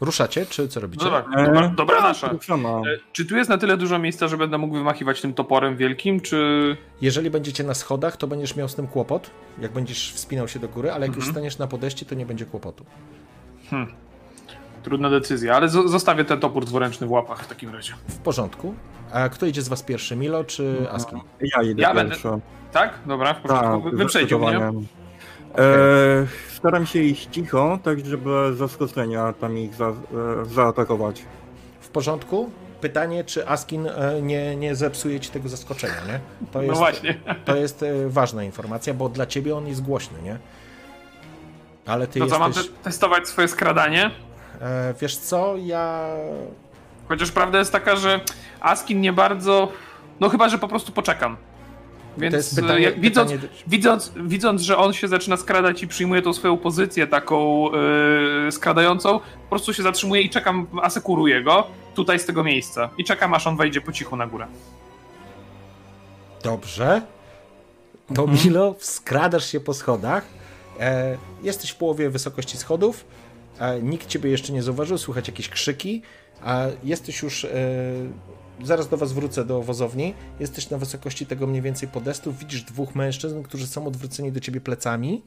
Ruszacie, 0.00 0.46
czy 0.46 0.68
co 0.68 0.80
robicie? 0.80 1.04
No 1.04 1.10
dobra, 1.10 1.44
dobra, 1.44 1.66
E, 1.66 1.72
dobra 1.76 1.96
tak, 1.96 2.04
nasza. 2.04 2.28
ruszamy. 2.28 2.68
E, 2.68 2.82
Czy 3.12 3.26
tu 3.26 3.36
jest 3.36 3.50
na 3.50 3.58
tyle 3.58 3.76
dużo 3.76 3.98
miejsca, 3.98 4.28
że 4.28 4.36
będę 4.36 4.58
mógł 4.58 4.74
wymachiwać 4.74 5.20
tym 5.20 5.34
toporem 5.34 5.76
wielkim, 5.76 6.20
czy... 6.20 6.76
Jeżeli 7.00 7.30
będziecie 7.30 7.64
na 7.64 7.74
schodach, 7.74 8.16
to 8.16 8.26
będziesz 8.26 8.56
miał 8.56 8.68
z 8.68 8.74
tym 8.74 8.86
kłopot, 8.86 9.30
jak 9.58 9.72
będziesz 9.72 10.12
wspinał 10.12 10.48
się 10.48 10.58
do 10.58 10.68
góry, 10.68 10.92
ale 10.92 11.06
jak 11.06 11.16
już 11.16 11.24
Mhm. 11.24 11.34
staniesz 11.34 11.58
na 11.58 11.66
podejście, 11.66 12.06
to 12.06 12.14
nie 12.14 12.26
będzie 12.26 12.46
kłopotu. 12.46 12.84
Trudna 14.82 15.10
decyzja, 15.10 15.56
ale 15.56 15.66
zo- 15.68 15.88
zostawię 15.88 16.24
ten 16.24 16.40
topór 16.40 16.64
dwuręczny 16.64 17.06
w 17.06 17.10
łapach 17.10 17.44
w 17.44 17.48
takim 17.48 17.70
razie. 17.70 17.92
W 18.08 18.18
porządku. 18.18 18.74
A 19.12 19.28
kto 19.28 19.46
idzie 19.46 19.62
z 19.62 19.68
was 19.68 19.82
pierwszy, 19.82 20.16
Milo 20.16 20.44
czy 20.44 20.86
Askin? 20.92 21.18
Ja 21.40 21.62
idę 21.62 21.82
Ja 21.82 21.94
będę- 21.94 22.10
pierwszy. 22.12 22.28
Tak? 22.72 22.98
Dobra, 23.06 23.34
w 23.34 23.40
porządku. 23.40 23.66
Tak, 23.90 23.96
Wy- 23.96 24.38
mnie. 24.38 24.84
Zdecydowanie. 25.54 25.82
E, 25.82 26.26
staram 26.56 26.86
się 26.86 26.98
iść 27.02 27.28
cicho, 27.32 27.78
tak 27.82 28.06
żeby 28.06 28.30
zaskoczenia 28.56 29.32
tam 29.32 29.58
ich 29.58 29.74
za, 29.74 29.88
e, 29.88 29.94
zaatakować. 30.44 31.22
W 31.80 31.88
porządku? 31.88 32.50
Pytanie, 32.80 33.24
czy 33.24 33.48
Askin 33.48 33.86
e, 33.86 34.22
nie, 34.22 34.56
nie 34.56 34.74
zepsuje 34.74 35.20
ci 35.20 35.30
tego 35.30 35.48
zaskoczenia, 35.48 35.94
nie? 36.08 36.20
To 36.52 36.58
No 36.58 36.62
jest, 36.62 36.78
właśnie. 36.78 37.20
to 37.44 37.56
jest 37.56 37.84
ważna 38.06 38.44
informacja, 38.44 38.94
bo 38.94 39.08
dla 39.08 39.26
ciebie 39.26 39.56
on 39.56 39.66
jest 39.66 39.82
głośny, 39.82 40.22
nie? 40.22 40.38
Ale 41.86 42.06
ty 42.06 42.20
To 42.20 42.26
co, 42.26 42.38
mam 42.38 42.48
jesteś... 42.50 42.68
te- 42.68 42.84
testować 42.84 43.28
swoje 43.28 43.48
skradanie? 43.48 44.10
E, 44.60 44.94
wiesz 45.00 45.16
co, 45.16 45.54
ja... 45.56 46.06
Chociaż 47.08 47.30
prawda 47.30 47.58
jest 47.58 47.72
taka, 47.72 47.96
że 47.96 48.20
Askin 48.60 49.00
nie 49.00 49.12
bardzo... 49.12 49.68
No 50.20 50.28
chyba, 50.28 50.48
że 50.48 50.58
po 50.58 50.68
prostu 50.68 50.92
poczekam. 50.92 51.36
Więc 52.18 52.32
to 52.32 52.36
jest 52.36 52.56
pytanie, 52.56 52.80
jak, 52.80 53.00
widząc, 53.00 53.32
pytanie... 53.32 53.48
widząc, 53.66 54.12
widząc, 54.16 54.62
że 54.62 54.76
on 54.76 54.92
się 54.92 55.08
zaczyna 55.08 55.36
skradać 55.36 55.82
i 55.82 55.88
przyjmuje 55.88 56.22
tą 56.22 56.32
swoją 56.32 56.56
pozycję 56.56 57.06
taką 57.06 57.68
yy, 58.44 58.52
skradającą, 58.52 59.18
po 59.18 59.48
prostu 59.50 59.74
się 59.74 59.82
zatrzymuję 59.82 60.22
i 60.22 60.30
czekam, 60.30 60.66
asekuruję 60.82 61.42
go 61.42 61.66
tutaj 61.94 62.18
z 62.18 62.26
tego 62.26 62.44
miejsca. 62.44 62.90
I 62.98 63.04
czekam, 63.04 63.34
aż 63.34 63.46
on 63.46 63.56
wejdzie 63.56 63.80
po 63.80 63.92
cichu 63.92 64.16
na 64.16 64.26
górę. 64.26 64.46
Dobrze. 66.42 67.02
To 68.14 68.26
Milo, 68.26 68.74
skradasz 68.78 69.46
się 69.46 69.60
po 69.60 69.74
schodach. 69.74 70.24
E, 70.80 71.16
jesteś 71.42 71.70
w 71.70 71.76
połowie 71.76 72.10
wysokości 72.10 72.56
schodów. 72.56 73.04
E, 73.58 73.82
nikt 73.82 74.06
ciebie 74.06 74.30
jeszcze 74.30 74.52
nie 74.52 74.62
zauważył, 74.62 74.98
słychać 74.98 75.28
jakieś 75.28 75.48
krzyki. 75.48 76.02
A 76.44 76.66
jesteś 76.84 77.22
już. 77.22 77.44
E, 77.44 77.48
zaraz 78.64 78.88
do 78.88 78.96
was 78.96 79.12
wrócę 79.12 79.44
do 79.44 79.62
wozowni. 79.62 80.14
Jesteś 80.40 80.70
na 80.70 80.78
wysokości 80.78 81.26
tego 81.26 81.46
mniej 81.46 81.62
więcej 81.62 81.88
podestu. 81.88 82.32
Widzisz 82.32 82.62
dwóch 82.62 82.94
mężczyzn, 82.94 83.42
którzy 83.42 83.66
są 83.66 83.86
odwróceni 83.86 84.32
do 84.32 84.40
ciebie 84.40 84.60
plecami. 84.60 85.22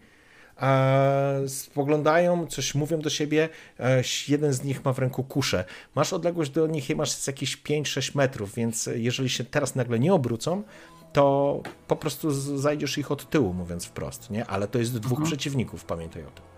Spoglądają, 1.47 2.47
coś 2.47 2.75
mówią 2.75 2.99
do 2.99 3.09
siebie. 3.09 3.49
E, 3.79 4.03
jeden 4.27 4.53
z 4.53 4.63
nich 4.63 4.85
ma 4.85 4.93
w 4.93 4.99
ręku 4.99 5.23
kuszę. 5.23 5.65
Masz 5.95 6.13
odległość 6.13 6.51
do 6.51 6.67
nich, 6.67 6.95
masz 6.95 7.11
z 7.11 7.27
jakieś 7.27 7.57
5-6 7.57 8.15
metrów, 8.15 8.55
więc 8.55 8.89
jeżeli 8.95 9.29
się 9.29 9.43
teraz 9.43 9.75
nagle 9.75 9.99
nie 9.99 10.13
obrócą, 10.13 10.63
to 11.13 11.61
po 11.87 11.95
prostu 11.95 12.31
zajdziesz 12.57 12.97
ich 12.97 13.11
od 13.11 13.29
tyłu, 13.29 13.53
mówiąc 13.53 13.85
wprost, 13.85 14.29
nie? 14.29 14.45
Ale 14.45 14.67
to 14.67 14.79
jest 14.79 14.97
dwóch 14.99 15.23
przeciwników, 15.23 15.85
pamiętaj 15.85 16.23
o 16.23 16.31
tym. 16.31 16.52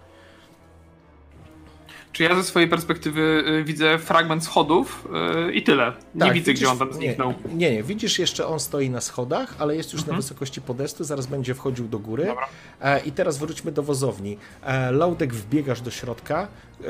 Czy 2.16 2.24
ja 2.24 2.36
ze 2.36 2.44
swojej 2.44 2.70
perspektywy 2.70 3.44
y, 3.48 3.64
widzę 3.64 4.00
fragment 4.00 4.44
schodów 4.44 5.08
y, 5.48 5.54
i 5.54 5.64
tyle. 5.64 5.94
Nie 6.16 6.20
Tak, 6.22 6.34
widzę, 6.34 6.54
gdzie 6.54 6.66
widzisz- 6.66 6.72
on 6.72 6.78
tam 6.78 6.94
zniknął. 6.94 7.34
Nie, 7.46 7.56
nie, 7.56 7.72
nie, 7.76 7.84
widzisz 7.84 8.20
jeszcze 8.20 8.48
on 8.48 8.60
stoi 8.60 8.90
na 8.90 9.02
schodach, 9.02 9.56
ale 9.60 9.76
jest 9.76 9.94
już 9.94 10.02
Mhm. 10.02 10.16
na 10.16 10.22
wysokości 10.22 10.62
podestu, 10.62 11.04
zaraz 11.04 11.26
będzie 11.28 11.56
wchodził 11.56 11.88
do 11.88 12.00
góry. 12.00 12.26
Dobra. 12.26 12.46
E, 12.82 13.00
I 13.00 13.12
teraz 13.12 13.38
wróćmy 13.38 13.72
do 13.72 13.84
wozowni. 13.84 14.38
E, 14.64 14.92
Loudek 14.92 15.34
wbiegasz 15.34 15.82
do 15.82 15.92
środka, 15.92 16.48
e, 16.84 16.86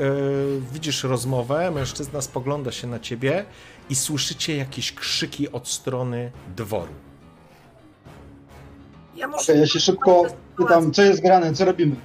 widzisz 0.72 1.04
rozmowę, 1.04 1.70
mężczyzna 1.70 2.20
spogląda 2.20 2.72
się 2.72 2.86
na 2.86 2.98
ciebie 2.98 3.44
i 3.90 3.94
słyszycie 3.94 4.56
jakieś 4.56 4.92
krzyki 4.92 5.52
od 5.52 5.68
strony 5.68 6.30
dworu. 6.56 6.92
Ja 9.16 9.28
muszę. 9.28 9.42
Okej, 9.52 9.60
ja 9.60 9.66
się 9.66 9.80
szybko 9.80 10.22
pytam, 10.58 10.92
co 10.92 11.02
jest 11.02 11.22
grane, 11.22 11.52
co 11.54 11.64
robimy? 11.64 11.96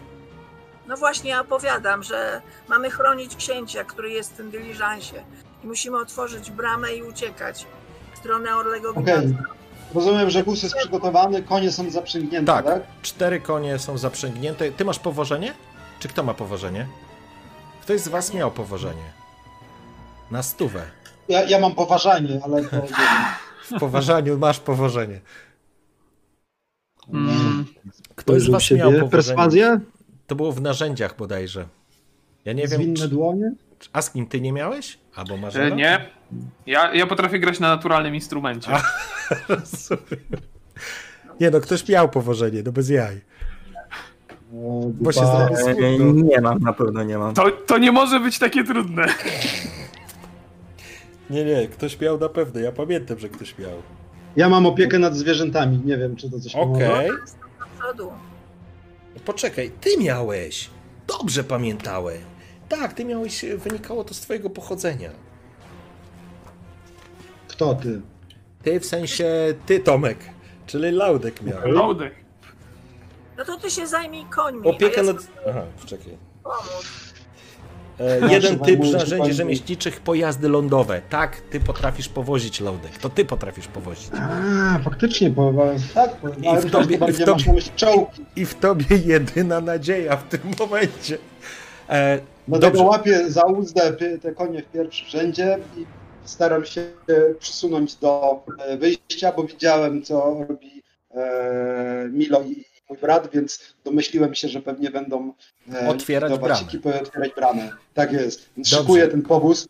No 0.91 0.97
właśnie, 0.97 1.29
ja 1.29 1.41
opowiadam, 1.41 2.03
że 2.03 2.41
mamy 2.69 2.89
chronić 2.89 3.35
księcia, 3.35 3.83
który 3.83 4.09
jest 4.09 4.33
w 4.33 4.37
tym 4.37 4.51
dyliżansie. 4.51 5.23
I 5.63 5.67
musimy 5.67 5.97
otworzyć 5.97 6.51
bramę 6.51 6.93
i 6.93 7.03
uciekać 7.03 7.65
w 8.13 8.17
stronę 8.17 8.55
Orlego 8.55 8.89
Okej, 8.89 9.03
Gniazda. 9.03 9.43
rozumiem, 9.93 10.29
że 10.29 10.43
wóz 10.43 10.63
jest 10.63 10.75
przygotowany, 10.75 11.43
konie 11.43 11.71
są 11.71 11.89
zaprzęgnięte, 11.89 12.53
Tak. 12.53 12.65
tak? 12.65 12.81
Cztery 13.01 13.41
konie 13.41 13.79
są 13.79 13.97
zaprzęgnięte. 13.97 14.71
Ty 14.71 14.85
masz 14.85 14.99
powożenie? 14.99 15.53
Czy 15.99 16.07
kto 16.07 16.23
ma 16.23 16.33
powożenie? 16.33 16.87
Ktoś 17.81 18.01
z 18.01 18.07
was 18.07 18.33
miał 18.33 18.51
powożenie. 18.51 19.11
Na 20.31 20.43
stówę. 20.43 20.81
Ja, 21.27 21.43
ja 21.43 21.59
mam 21.59 21.75
poważanie, 21.75 22.39
ale 22.43 22.63
to. 22.63 22.77
W 23.75 23.79
poważaniu 23.79 24.37
masz 24.37 24.59
powożenie. 24.59 25.21
Mm. 27.13 27.65
Ktoś 28.15 28.41
z 28.41 28.49
was 28.49 28.71
miał 28.71 28.89
powożenie. 28.91 29.11
Perswazję? 29.11 29.79
To 30.31 30.35
było 30.35 30.51
w 30.51 30.61
narzędziach 30.61 31.17
bodajże. 31.17 31.65
Ja 32.45 32.53
nie 32.53 32.67
wiem, 32.67 32.81
Zwinne 32.81 32.95
czy... 32.95 33.07
dłonie? 33.07 33.51
Askin, 33.93 34.27
ty 34.27 34.41
nie 34.41 34.53
miałeś? 34.53 34.99
Albo 35.15 35.37
masz? 35.37 35.55
E, 35.55 35.71
nie. 35.71 36.09
Ja, 36.65 36.93
ja 36.93 37.07
potrafię 37.07 37.39
grać 37.39 37.59
na 37.59 37.69
naturalnym 37.75 38.15
instrumencie. 38.15 38.71
Nie 41.39 41.51
no, 41.51 41.59
ktoś 41.59 41.87
miał 41.89 42.09
powożenie, 42.09 42.61
no 42.65 42.71
bez 42.71 42.89
jaj. 42.89 43.21
O, 44.53 44.81
Bo 44.93 45.11
się 45.11 45.25
zrobi 45.25 45.53
E, 45.53 45.57
smutno. 45.57 46.23
nie 46.23 46.41
mam, 46.41 46.59
na 46.59 46.73
pewno 46.73 47.03
nie 47.03 47.17
mam. 47.17 47.33
To, 47.33 47.51
to 47.51 47.77
nie 47.77 47.91
może 47.91 48.19
być 48.19 48.39
takie 48.39 48.63
trudne. 48.63 49.05
Nie, 51.29 51.45
nie, 51.45 51.67
ktoś 51.67 51.99
miał 51.99 52.19
na 52.19 52.29
pewno. 52.29 52.59
Ja 52.59 52.71
pamiętam, 52.71 53.19
że 53.19 53.29
ktoś 53.29 53.57
miał. 53.57 53.71
Ja 54.35 54.49
mam 54.49 54.65
opiekę 54.65 54.99
nad 54.99 55.15
zwierzętami, 55.15 55.81
nie 55.85 55.97
wiem, 55.97 56.15
czy 56.15 56.31
to 56.31 56.39
coś. 56.39 56.55
Okej. 56.55 57.09
Przodu. 57.79 58.11
Poczekaj, 59.25 59.71
ty 59.81 59.97
miałeś. 59.97 60.69
Dobrze 61.07 61.43
pamiętałem. 61.43 62.21
Tak, 62.69 62.93
ty 62.93 63.05
miałeś, 63.05 63.45
wynikało 63.45 64.03
to 64.03 64.13
z 64.13 64.19
twojego 64.19 64.49
pochodzenia. 64.49 65.09
Kto 67.47 67.75
ty? 67.75 68.01
Ty 68.63 68.79
w 68.79 68.85
sensie, 68.85 69.25
ty 69.65 69.79
Tomek, 69.79 70.17
czyli 70.67 70.91
Laudek 70.91 71.41
miał. 71.41 71.59
Loadek. 71.65 72.15
No 73.37 73.45
to 73.45 73.57
ty 73.57 73.71
się 73.71 73.87
zajmij 73.87 74.25
końmi. 74.25 74.67
Opiekę 74.67 75.01
a 75.01 75.03
ja 75.03 75.13
nad... 75.13 75.27
Aha, 75.49 75.61
poczekaj. 75.81 76.17
pomóc. 76.43 77.10
E, 78.01 78.33
jeden 78.33 78.59
typ 78.59 78.79
narzędzi 78.93 79.33
rzemieślniczych, 79.33 79.99
pojazdy 79.99 80.49
lądowe. 80.49 81.01
Tak, 81.09 81.41
ty 81.41 81.59
potrafisz 81.59 82.09
powozić 82.09 82.61
loadek. 82.61 82.97
To 82.97 83.09
ty 83.09 83.25
potrafisz 83.25 83.67
powozić. 83.67 84.09
A, 84.13 84.79
faktycznie, 84.83 85.29
bo 85.29 85.53
tak. 85.93 86.17
I 86.41 86.67
w, 86.67 86.71
tobie, 86.71 86.95
i, 86.95 87.11
w 87.13 87.23
tobie, 87.23 87.43
I 88.35 88.45
w 88.45 88.55
tobie 88.55 88.85
jedyna 89.05 89.61
nadzieja 89.61 90.17
w 90.17 90.23
tym 90.23 90.39
momencie. 90.59 91.17
E, 91.89 92.19
Dlatego 92.47 92.83
łapię 92.83 93.29
za 93.29 93.43
uzdę 93.43 93.93
te 94.21 94.31
konie 94.31 94.61
w 94.61 94.71
pierwszym 94.71 95.07
rzędzie 95.07 95.57
i 95.77 95.85
staram 96.25 96.65
się 96.65 96.85
przysunąć 97.39 97.95
do 97.95 98.43
e, 98.59 98.77
wyjścia, 98.77 99.31
bo 99.31 99.43
widziałem, 99.43 100.03
co 100.03 100.45
robi 100.49 100.83
e, 101.11 102.09
Milo 102.11 102.41
i 102.41 102.70
mój 102.91 102.99
brat, 102.99 103.29
więc 103.33 103.59
domyśliłem 103.83 104.35
się, 104.35 104.47
że 104.47 104.61
pewnie 104.61 104.91
będą 104.91 105.33
e, 105.73 105.89
otwierać 105.89 106.39
bramę. 106.39 106.61
ekipy, 106.61 107.01
otwierać 107.01 107.31
bramę. 107.35 107.69
Tak 107.93 108.11
jest. 108.13 108.49
Więc 108.57 108.69
szykuję 108.69 109.07
ten 109.07 109.21
powóz. 109.21 109.67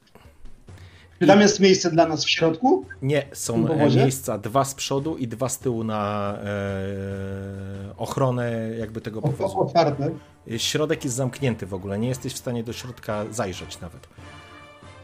Czy 1.19 1.27
tam 1.27 1.41
jest 1.41 1.59
miejsce 1.59 1.91
dla 1.91 2.08
nas 2.08 2.25
w 2.25 2.30
środku? 2.30 2.85
Nie, 3.01 3.27
są 3.33 3.67
miejsca 3.95 4.38
dwa 4.38 4.66
z 4.66 4.75
przodu 4.75 5.17
i 5.17 5.27
dwa 5.27 5.50
z 5.50 5.59
tyłu 5.59 5.83
na 5.83 6.33
e, 6.43 7.98
ochronę 7.98 8.69
jakby 8.80 9.01
tego 9.01 9.22
powozu. 9.22 9.59
Otwarte. 9.59 10.09
Środek 10.58 11.03
jest 11.03 11.16
zamknięty 11.16 11.66
w 11.66 11.74
ogóle, 11.74 12.00
nie 12.00 12.08
jesteś 12.08 12.33
w 12.33 12.38
stanie 12.38 12.64
do 12.64 12.74
środka 12.74 13.25
zajrzeć 13.32 13.80
nawet. 13.80 14.08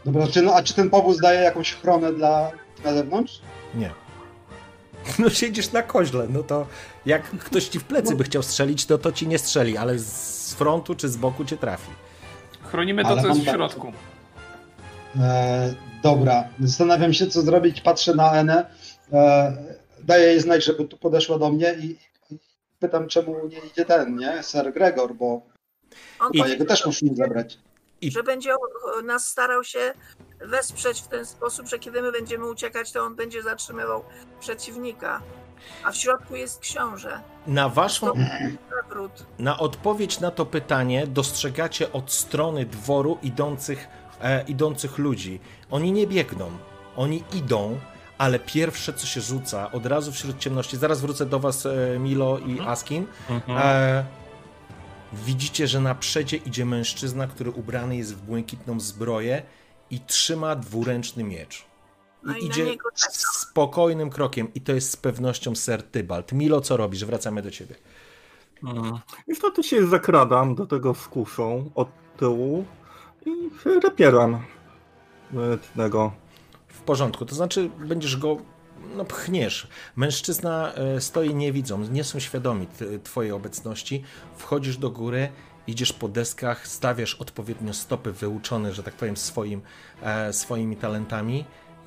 Dobra, 0.04 0.26
czy, 0.26 0.42
no, 0.42 0.54
a 0.54 0.62
czy 0.62 0.74
ten 0.74 0.90
powóz 0.90 1.20
daje 1.20 1.40
jakąś 1.40 1.74
ochronę 1.74 2.12
dla 2.12 2.50
na 2.84 2.92
zewnątrz? 2.92 3.40
Nie. 3.74 3.90
No 5.18 5.30
siedzisz 5.30 5.72
na 5.72 5.82
koźle, 5.82 6.26
no 6.30 6.42
to 6.42 6.66
jak 7.08 7.30
ktoś 7.30 7.68
ci 7.68 7.78
w 7.78 7.84
plecy 7.84 8.16
by 8.16 8.24
chciał 8.24 8.42
strzelić, 8.42 8.86
to 8.86 8.98
to 8.98 9.12
ci 9.12 9.28
nie 9.28 9.38
strzeli, 9.38 9.76
ale 9.76 9.98
z 9.98 10.54
frontu 10.54 10.94
czy 10.94 11.08
z 11.08 11.16
boku 11.16 11.44
cię 11.44 11.56
trafi. 11.56 11.90
Chronimy 12.62 13.02
to, 13.02 13.08
ale 13.08 13.22
co 13.22 13.28
jest 13.28 13.40
w 13.40 13.44
środku. 13.44 13.92
E, 15.20 15.74
dobra, 16.02 16.48
zastanawiam 16.60 17.12
się, 17.12 17.26
co 17.26 17.42
zrobić. 17.42 17.80
Patrzę 17.80 18.14
na 18.14 18.32
Enę. 18.32 18.70
E, 19.12 19.56
daję 20.04 20.26
jej 20.26 20.40
znać, 20.40 20.64
żeby 20.64 20.84
tu 20.84 20.96
podeszła 20.96 21.38
do 21.38 21.50
mnie 21.50 21.74
i, 21.74 21.98
i 22.34 22.38
pytam, 22.78 23.08
czemu 23.08 23.48
nie 23.48 23.58
idzie 23.58 23.84
ten, 23.84 24.16
nie? 24.16 24.42
Sir 24.42 24.72
Gregor, 24.72 25.14
bo 25.14 25.42
On 26.18 26.48
jego 26.48 26.64
też 26.64 26.86
musimy 26.86 27.16
zabrać. 27.16 27.58
I... 28.00 28.10
Że 28.10 28.22
będzie 28.22 28.50
nas 29.04 29.26
starał 29.26 29.64
się 29.64 29.94
wesprzeć 30.40 31.00
w 31.00 31.08
ten 31.08 31.26
sposób, 31.26 31.68
że 31.68 31.78
kiedy 31.78 32.02
my 32.02 32.12
będziemy 32.12 32.50
uciekać, 32.50 32.92
to 32.92 33.02
on 33.02 33.16
będzie 33.16 33.42
zatrzymywał 33.42 34.04
przeciwnika. 34.40 35.22
A 35.84 35.92
w 35.92 35.96
środku 35.96 36.36
jest 36.36 36.60
książę. 36.60 37.20
Na 37.46 37.68
waszą. 37.68 38.12
Na 39.38 39.58
odpowiedź 39.58 40.20
na 40.20 40.30
to 40.30 40.46
pytanie 40.46 41.06
dostrzegacie 41.06 41.92
od 41.92 42.12
strony 42.12 42.66
dworu 42.66 43.18
idących, 43.22 43.88
e, 44.20 44.42
idących 44.42 44.98
ludzi. 44.98 45.40
Oni 45.70 45.92
nie 45.92 46.06
biegną, 46.06 46.50
oni 46.96 47.24
idą, 47.32 47.78
ale 48.18 48.38
pierwsze 48.38 48.92
co 48.92 49.06
się 49.06 49.20
rzuca 49.20 49.72
od 49.72 49.86
razu 49.86 50.12
wśród 50.12 50.38
ciemności. 50.38 50.76
Zaraz 50.76 51.00
wrócę 51.00 51.26
do 51.26 51.38
was, 51.38 51.66
e, 51.66 51.98
Milo 51.98 52.38
i 52.38 52.50
mhm. 52.50 52.68
Askin. 52.68 53.06
Mhm. 53.30 53.58
E, 53.58 54.04
widzicie, 55.12 55.66
że 55.66 55.80
na 55.80 55.94
przedzie 55.94 56.36
idzie 56.36 56.64
mężczyzna, 56.64 57.26
który 57.26 57.50
ubrany 57.50 57.96
jest 57.96 58.14
w 58.14 58.22
błękitną 58.22 58.80
zbroję 58.80 59.42
i 59.90 60.00
trzyma 60.00 60.56
dwuręczny 60.56 61.24
miecz. 61.24 61.67
I 62.22 62.26
no 62.26 62.36
idzie 62.36 62.66
spokojnym 63.12 64.10
krokiem 64.10 64.54
i 64.54 64.60
to 64.60 64.72
jest 64.72 64.90
z 64.90 64.96
pewnością 64.96 65.54
Ser 65.54 65.82
Tybalt. 65.82 66.32
Milo, 66.32 66.60
co 66.60 66.76
robisz? 66.76 67.04
Wracamy 67.04 67.42
do 67.42 67.50
ciebie. 67.50 67.74
Hmm. 68.60 68.98
I 69.28 69.34
wtedy 69.34 69.62
się 69.62 69.86
zakradam 69.86 70.54
do 70.54 70.66
tego 70.66 70.94
wkuszą 70.94 71.70
od 71.74 71.88
tyłu 72.16 72.64
i 73.26 73.50
rapieram 73.84 74.42
tego. 75.76 76.12
W 76.68 76.80
porządku, 76.80 77.26
to 77.26 77.34
znaczy 77.34 77.70
będziesz 77.78 78.16
go 78.16 78.36
no 78.96 79.04
pchniesz. 79.04 79.68
Mężczyzna 79.96 80.72
e, 80.74 81.00
stoi 81.00 81.34
nie 81.34 81.52
widzą, 81.52 81.78
nie 81.78 82.04
są 82.04 82.18
świadomi 82.18 82.66
twojej 83.04 83.32
obecności. 83.32 84.02
Wchodzisz 84.36 84.76
do 84.76 84.90
góry, 84.90 85.28
idziesz 85.66 85.92
po 85.92 86.08
deskach, 86.08 86.68
stawiasz 86.68 87.14
odpowiednio 87.14 87.74
stopy 87.74 88.12
wyuczone, 88.12 88.72
że 88.72 88.82
tak 88.82 88.94
powiem, 88.94 89.16
swoim, 89.16 89.60
e, 90.02 90.32
swoimi 90.32 90.76
talentami. 90.76 91.44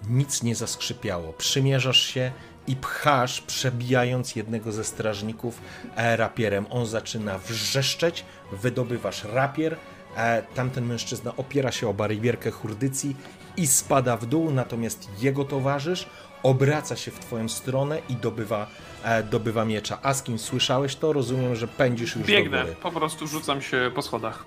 Nic 0.10 0.44
nie 0.44 0.56
zaskrzypiało. 0.56 1.34
Przymierzasz 1.34 2.02
się 2.06 2.32
i 2.68 2.76
pchasz, 2.76 3.42
przebijając 3.42 4.36
jednego 4.36 4.72
ze 4.72 4.84
strażników 4.84 5.62
e, 5.96 6.18
rapierem. 6.18 6.66
On 6.70 6.86
zaczyna 6.86 7.38
wrzeszczeć, 7.38 8.26
wydobywasz 8.52 9.24
rapier, 9.24 9.78
e, 10.18 10.44
tamten 10.56 10.86
mężczyzna 10.86 11.36
opiera 11.36 11.72
się 11.72 11.90
o 11.90 11.94
barierkę 11.94 12.52
hurdycji 12.52 13.16
i 13.58 13.68
spada 13.68 14.18
w 14.18 14.26
dół, 14.26 14.52
natomiast 14.52 15.10
jego 15.22 15.46
towarzysz 15.46 16.08
obraca 16.44 16.96
się 16.96 17.12
w 17.12 17.20
twoją 17.20 17.50
stronę 17.50 18.00
i 18.10 18.16
dobywa, 18.16 18.68
e, 19.04 19.24
dobywa 19.24 19.66
miecza. 19.66 20.00
Askin, 20.04 20.40
słyszałeś 20.40 20.96
to? 20.96 21.14
Rozumiem, 21.14 21.56
że 21.56 21.68
pędzisz 21.68 22.16
już 22.16 22.28
Biegnę, 22.28 22.58
do 22.58 22.64
góry. 22.64 22.76
po 22.82 22.92
prostu 22.92 23.28
rzucam 23.28 23.62
się 23.62 23.92
po 23.96 24.02
schodach. 24.02 24.46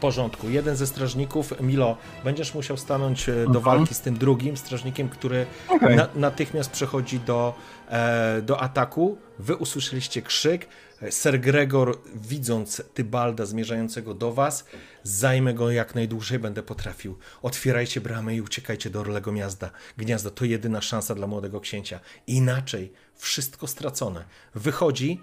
Porządku. 0.00 0.50
Jeden 0.50 0.76
ze 0.76 0.86
strażników, 0.86 1.60
Milo, 1.60 1.96
będziesz 2.24 2.54
musiał 2.54 2.76
stanąć 2.76 3.28
e, 3.28 3.32
do 3.32 3.40
mhm. 3.40 3.64
walki 3.64 3.94
z 3.94 4.00
tym 4.00 4.18
drugim 4.18 4.56
strażnikiem, 4.56 5.08
który 5.08 5.46
okay. 5.68 5.96
na, 5.96 6.08
natychmiast 6.14 6.70
przechodzi 6.70 7.20
do, 7.20 7.54
e, 7.88 8.42
do 8.42 8.60
ataku. 8.60 9.18
Wy 9.38 9.56
usłyszeliście 9.56 10.22
krzyk. 10.22 10.66
Ser 11.10 11.40
Gregor, 11.40 11.98
widząc 12.14 12.82
Tybalda 12.94 13.46
zmierzającego 13.46 14.14
do 14.14 14.32
was, 14.32 14.64
zajmę 15.02 15.54
go 15.54 15.70
jak 15.70 15.94
najdłużej 15.94 16.38
będę 16.38 16.62
potrafił. 16.62 17.18
Otwierajcie 17.42 18.00
bramę 18.00 18.34
i 18.34 18.40
uciekajcie 18.40 18.90
do 18.90 19.00
Orlego 19.00 19.32
Gniazda. 19.32 19.70
Gniazda 19.96 20.30
to 20.30 20.44
jedyna 20.44 20.80
szansa 20.80 21.14
dla 21.14 21.26
młodego 21.26 21.60
księcia. 21.60 22.00
Inaczej 22.26 22.92
wszystko 23.16 23.66
stracone. 23.66 24.24
Wychodzi, 24.54 25.20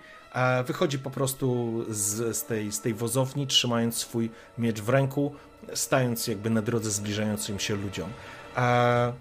wychodzi 0.64 1.00
po 1.00 1.12
prostu 1.12 1.76
z, 1.90 2.38
z, 2.38 2.46
tej, 2.46 2.72
z 2.72 2.82
tej 2.82 2.94
wozowni, 2.94 3.48
trzymając 3.48 3.98
swój 3.98 4.32
miecz 4.58 4.82
w 4.82 4.90
ręku, 4.90 5.36
stając 5.74 6.28
jakby 6.28 6.50
na 6.50 6.62
drodze 6.62 6.92
zbliżającym 6.92 7.60
się 7.60 7.76
ludziom. 7.76 8.10
A, 8.56 9.12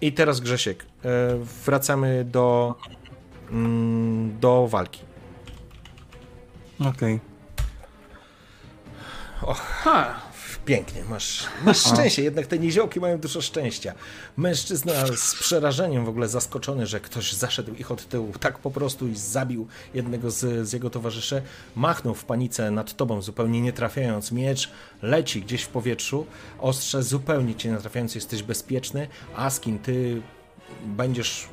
I 0.00 0.12
teraz 0.12 0.40
Grzesiek, 0.40 0.84
e, 0.84 0.86
wracamy 1.64 2.24
do, 2.24 2.74
mm, 3.50 4.40
do 4.40 4.68
walki. 4.68 5.00
Okej. 6.80 7.20
Okay. 9.42 10.29
Pięknie, 10.70 11.02
masz, 11.10 11.44
masz 11.64 11.78
szczęście, 11.78 12.22
jednak 12.22 12.46
te 12.46 12.58
niziołki 12.58 13.00
mają 13.00 13.18
dużo 13.18 13.40
szczęścia. 13.40 13.94
Mężczyzna 14.36 14.92
z 15.16 15.34
przerażeniem 15.34 16.04
w 16.04 16.08
ogóle 16.08 16.28
zaskoczony, 16.28 16.86
że 16.86 17.00
ktoś 17.00 17.32
zaszedł 17.32 17.74
ich 17.74 17.90
od 17.90 18.08
tyłu 18.08 18.32
tak 18.40 18.58
po 18.58 18.70
prostu 18.70 19.08
i 19.08 19.16
zabił 19.16 19.66
jednego 19.94 20.30
z, 20.30 20.68
z 20.68 20.72
jego 20.72 20.90
towarzyszy, 20.90 21.42
machnął 21.76 22.14
w 22.14 22.24
panice 22.24 22.70
nad 22.70 22.96
tobą, 22.96 23.22
zupełnie 23.22 23.60
nie 23.60 23.72
trafiając. 23.72 24.32
Miecz 24.32 24.70
leci 25.02 25.42
gdzieś 25.42 25.62
w 25.62 25.68
powietrzu, 25.68 26.26
ostrze 26.58 27.02
zupełnie 27.02 27.54
cię 27.54 27.70
nie 27.70 27.76
trafiając, 27.76 28.14
jesteś 28.14 28.42
bezpieczny. 28.42 29.08
Askin, 29.36 29.78
ty 29.78 30.22
będziesz 30.84 31.48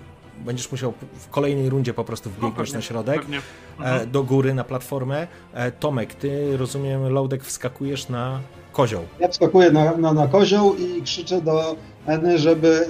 będziesz 0.45 0.71
musiał 0.71 0.93
w 1.19 1.29
kolejnej 1.29 1.69
rundzie 1.69 1.93
po 1.93 2.03
prostu 2.03 2.29
wbiegać 2.29 2.71
no, 2.71 2.75
na 2.75 2.81
środek. 2.81 3.21
E, 3.21 3.35
mhm. 3.77 4.11
do 4.11 4.23
góry, 4.23 4.53
na 4.53 4.63
platformę. 4.63 5.27
E, 5.53 5.71
Tomek, 5.71 6.13
ty 6.13 6.57
rozumiem, 6.57 7.09
Loudek 7.09 7.43
wskakujesz 7.43 8.09
na 8.09 8.39
kozioł. 8.77 9.03
Ja 9.19 9.27
wskakuję 9.27 9.71
na, 9.71 9.97
na, 9.97 10.13
na 10.13 10.27
kozioł 10.27 10.75
i 10.75 11.01
krzyczę 11.01 11.41
do 11.41 11.75
Eny, 12.07 12.37
żeby 12.37 12.87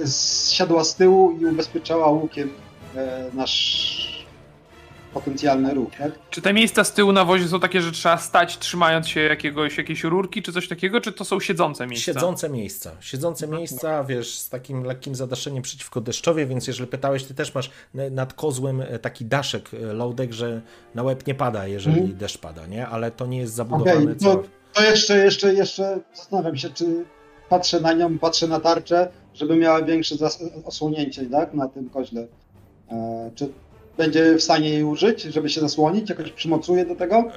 siadła 0.50 0.84
z 0.84 0.94
tyłu 0.94 1.38
i 1.40 1.46
ubezpieczała 1.46 2.08
łukiem 2.10 2.50
e, 2.96 3.30
nasz 3.34 4.18
potencjalny 5.14 5.74
ruch. 5.74 5.90
Tak? 5.98 6.12
Czy 6.30 6.42
te 6.42 6.52
miejsca 6.52 6.84
z 6.84 6.92
tyłu 6.92 7.12
na 7.12 7.24
wozie 7.24 7.48
są 7.48 7.60
takie, 7.60 7.82
że 7.82 7.92
trzeba 7.92 8.18
stać 8.18 8.58
trzymając 8.58 9.08
się 9.08 9.20
jakiegoś, 9.20 9.78
jakiejś 9.78 10.04
rurki 10.04 10.42
czy 10.42 10.52
coś 10.52 10.68
takiego, 10.68 11.00
czy 11.00 11.12
to 11.12 11.24
są 11.24 11.40
siedzące 11.40 11.86
miejsca? 11.86 12.12
Siedzące 12.12 12.48
miejsca. 12.48 12.90
Siedzące 13.00 13.46
no, 13.46 13.58
miejsca, 13.58 14.04
wiesz, 14.04 14.38
z 14.38 14.48
takim 14.48 14.84
lekkim 14.84 15.14
zadaszeniem 15.14 15.62
przeciwko 15.62 16.00
deszczowi, 16.00 16.46
więc 16.46 16.66
jeżeli 16.66 16.90
pytałeś, 16.90 17.24
ty 17.24 17.34
też 17.34 17.54
masz 17.54 17.70
nad 18.10 18.34
kozłem 18.34 18.80
e, 18.80 18.98
taki 18.98 19.24
daszek 19.24 19.70
e, 19.74 19.92
loadek, 19.92 20.32
że 20.32 20.60
na 20.94 21.02
łeb 21.02 21.26
nie 21.26 21.34
pada, 21.34 21.66
jeżeli 21.66 21.96
hmm. 21.96 22.16
deszcz 22.16 22.38
pada, 22.38 22.66
nie? 22.66 22.86
Ale 22.86 23.10
to 23.10 23.26
nie 23.26 23.38
jest 23.38 23.54
zabudowane. 23.54 24.02
Okay, 24.02 24.14
to, 24.14 24.42
to 24.78 24.84
jeszcze, 24.84 25.18
jeszcze, 25.18 25.54
jeszcze 25.54 26.00
zastanawiam 26.14 26.56
się, 26.56 26.70
czy 26.70 27.04
patrzę 27.48 27.80
na 27.80 27.92
nią, 27.92 28.18
patrzę 28.18 28.48
na 28.48 28.60
tarczę, 28.60 29.08
żeby 29.34 29.56
miała 29.56 29.82
większe 29.82 30.14
osłonięcie, 30.64 31.26
tak, 31.26 31.54
na 31.54 31.68
tym 31.68 31.90
koźle. 31.90 32.26
E, 32.90 33.30
czy 33.34 33.48
będzie 33.96 34.34
w 34.34 34.42
stanie 34.42 34.68
jej 34.68 34.84
użyć, 34.84 35.22
żeby 35.22 35.48
się 35.48 35.60
zasłonić? 35.60 36.10
Jakoś 36.10 36.32
przymocuje 36.32 36.86
do 36.86 36.96
tego? 36.96 37.16
E, 37.16 37.30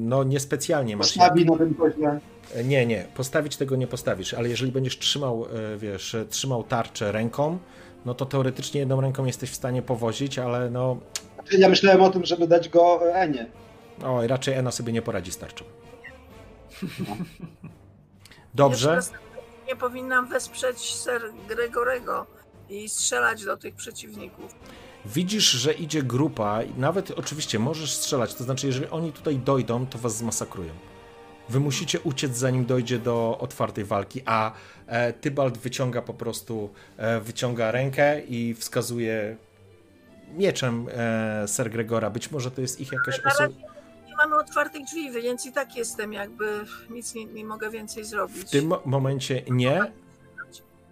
no 0.00 0.24
niespecjalnie 0.24 0.96
masz. 0.96 1.06
Postawi 1.06 1.44
na 1.44 1.58
tym 1.58 1.74
koźle. 1.74 2.20
E, 2.54 2.64
nie, 2.64 2.86
nie, 2.86 3.04
postawić 3.14 3.56
tego 3.56 3.76
nie 3.76 3.86
postawisz, 3.86 4.34
ale 4.34 4.48
jeżeli 4.48 4.72
będziesz 4.72 4.98
trzymał, 4.98 5.46
e, 5.74 5.76
wiesz, 5.78 6.16
trzymał 6.30 6.64
tarczę 6.64 7.12
ręką, 7.12 7.58
no 8.06 8.14
to 8.14 8.26
teoretycznie 8.26 8.80
jedną 8.80 9.00
ręką 9.00 9.24
jesteś 9.24 9.50
w 9.50 9.54
stanie 9.54 9.82
powozić, 9.82 10.38
ale 10.38 10.70
no... 10.70 10.96
Ja 11.58 11.68
myślałem 11.68 12.02
o 12.02 12.10
tym, 12.10 12.24
żeby 12.24 12.46
dać 12.46 12.68
go 12.68 13.12
Enie. 13.14 13.46
O, 14.02 14.26
raczej 14.26 14.54
Ena 14.54 14.70
sobie 14.70 14.92
nie 14.92 15.02
poradzi 15.02 15.32
z 15.32 15.38
tarczą. 15.38 15.64
No. 16.82 17.16
Dobrze. 18.54 19.00
Nie 19.66 19.76
powinnam 19.76 20.28
wesprzeć 20.28 20.94
Ser 20.94 21.22
Gregorego 21.48 22.26
i 22.68 22.88
strzelać 22.88 23.44
do 23.44 23.56
tych 23.56 23.74
przeciwników. 23.74 24.54
Widzisz, 25.06 25.50
że 25.50 25.72
idzie 25.72 26.02
grupa, 26.02 26.62
i 26.62 26.74
nawet 26.78 27.10
oczywiście 27.10 27.58
możesz 27.58 27.94
strzelać, 27.94 28.34
to 28.34 28.44
znaczy, 28.44 28.66
jeżeli 28.66 28.86
oni 28.86 29.12
tutaj 29.12 29.38
dojdą, 29.38 29.86
to 29.86 29.98
was 29.98 30.16
zmasakrują. 30.16 30.72
Wy 31.48 31.60
musicie 31.60 32.00
uciec, 32.00 32.36
zanim 32.36 32.66
dojdzie 32.66 32.98
do 32.98 33.38
otwartej 33.40 33.84
walki, 33.84 34.22
a 34.26 34.52
e, 34.86 35.12
Tybalt 35.12 35.58
wyciąga 35.58 36.02
po 36.02 36.14
prostu, 36.14 36.70
e, 36.96 37.20
wyciąga 37.20 37.70
rękę 37.70 38.20
i 38.20 38.54
wskazuje 38.54 39.36
mieczem 40.32 40.86
e, 40.92 41.48
Ser 41.48 41.70
Gregora. 41.70 42.10
Być 42.10 42.30
może 42.30 42.50
to 42.50 42.60
jest 42.60 42.80
ich 42.80 42.92
jakaś 42.92 43.20
osoba. 43.20 43.73
Mamy 44.28 44.42
otwartych 44.42 44.84
drzwi, 44.84 45.10
więc 45.10 45.46
i 45.46 45.52
tak 45.52 45.76
jestem 45.76 46.12
jakby, 46.12 46.64
nic 46.90 47.14
nie, 47.14 47.24
nie 47.24 47.44
mogę 47.44 47.70
więcej 47.70 48.04
zrobić. 48.04 48.36
W 48.48 48.50
tym 48.50 48.66
mo- 48.66 48.82
momencie 48.84 49.42
nie. 49.50 49.92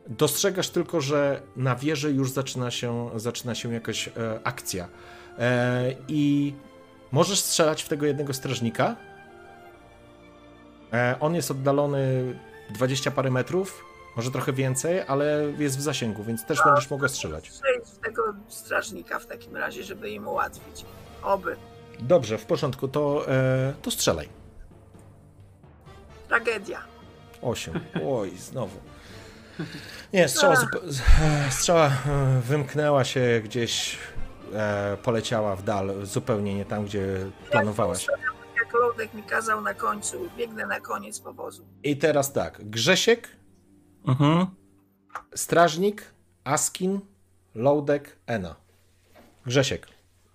Dostrzegasz 0.06 0.70
tylko, 0.70 1.00
że 1.00 1.42
na 1.56 1.76
wieży 1.76 2.12
już 2.12 2.30
zaczyna 2.30 2.70
się, 2.70 3.10
zaczyna 3.16 3.54
się 3.54 3.72
jakaś 3.72 4.08
e, 4.08 4.12
akcja. 4.44 4.88
E, 5.38 5.94
I 6.08 6.54
możesz 7.12 7.40
strzelać 7.40 7.82
w 7.82 7.88
tego 7.88 8.06
jednego 8.06 8.34
strażnika. 8.34 8.96
E, 10.92 11.16
on 11.20 11.34
jest 11.34 11.50
oddalony 11.50 12.34
20 12.70 13.10
parę 13.10 13.30
metrów, 13.30 13.84
może 14.16 14.30
trochę 14.30 14.52
więcej, 14.52 15.00
ale 15.00 15.52
jest 15.58 15.78
w 15.78 15.80
zasięgu, 15.80 16.24
więc 16.24 16.44
też 16.46 16.58
będziesz 16.64 16.90
mogła 16.90 17.08
strzelać. 17.08 17.50
Przejdź 17.50 17.84
w 17.84 17.98
tego 17.98 18.22
strażnika 18.48 19.18
w 19.18 19.26
takim 19.26 19.56
razie, 19.56 19.84
żeby 19.84 20.10
im 20.10 20.28
ułatwić. 20.28 20.84
Oby. 21.22 21.56
Dobrze, 22.02 22.39
w 22.39 22.47
porządku, 22.47 22.89
to, 22.89 23.28
e, 23.32 23.74
to 23.82 23.90
strzelaj. 23.90 24.28
Tragedia. 26.28 26.78
8. 27.42 27.81
Oj, 28.08 28.31
znowu. 28.39 28.76
Nie, 30.12 30.28
strzała, 30.28 30.55
zupe- 30.55 30.92
strzała 31.50 31.86
e, 31.86 32.40
wymknęła 32.40 33.05
się 33.05 33.40
gdzieś, 33.44 33.98
e, 34.55 34.97
poleciała 35.02 35.56
w 35.56 35.62
dal, 35.62 36.06
zupełnie 36.06 36.55
nie 36.55 36.64
tam, 36.64 36.84
gdzie 36.84 37.31
planowałaś. 37.50 38.06
Jak 38.56 38.72
Lodek 38.74 39.14
mi 39.14 39.22
kazał 39.22 39.60
na 39.60 39.74
końcu, 39.74 40.16
biegnę 40.36 40.66
na 40.66 40.81
koniec 40.81 41.20
powozu. 41.20 41.64
I 41.82 41.97
teraz 41.97 42.32
tak, 42.32 42.70
Grzesiek, 42.70 43.28
Mhm. 44.06 44.47
Strażnik, 45.34 46.02
Askin, 46.44 47.00
Loudek, 47.55 48.16
Ena. 48.26 48.56
Grzesiek, 49.47 49.86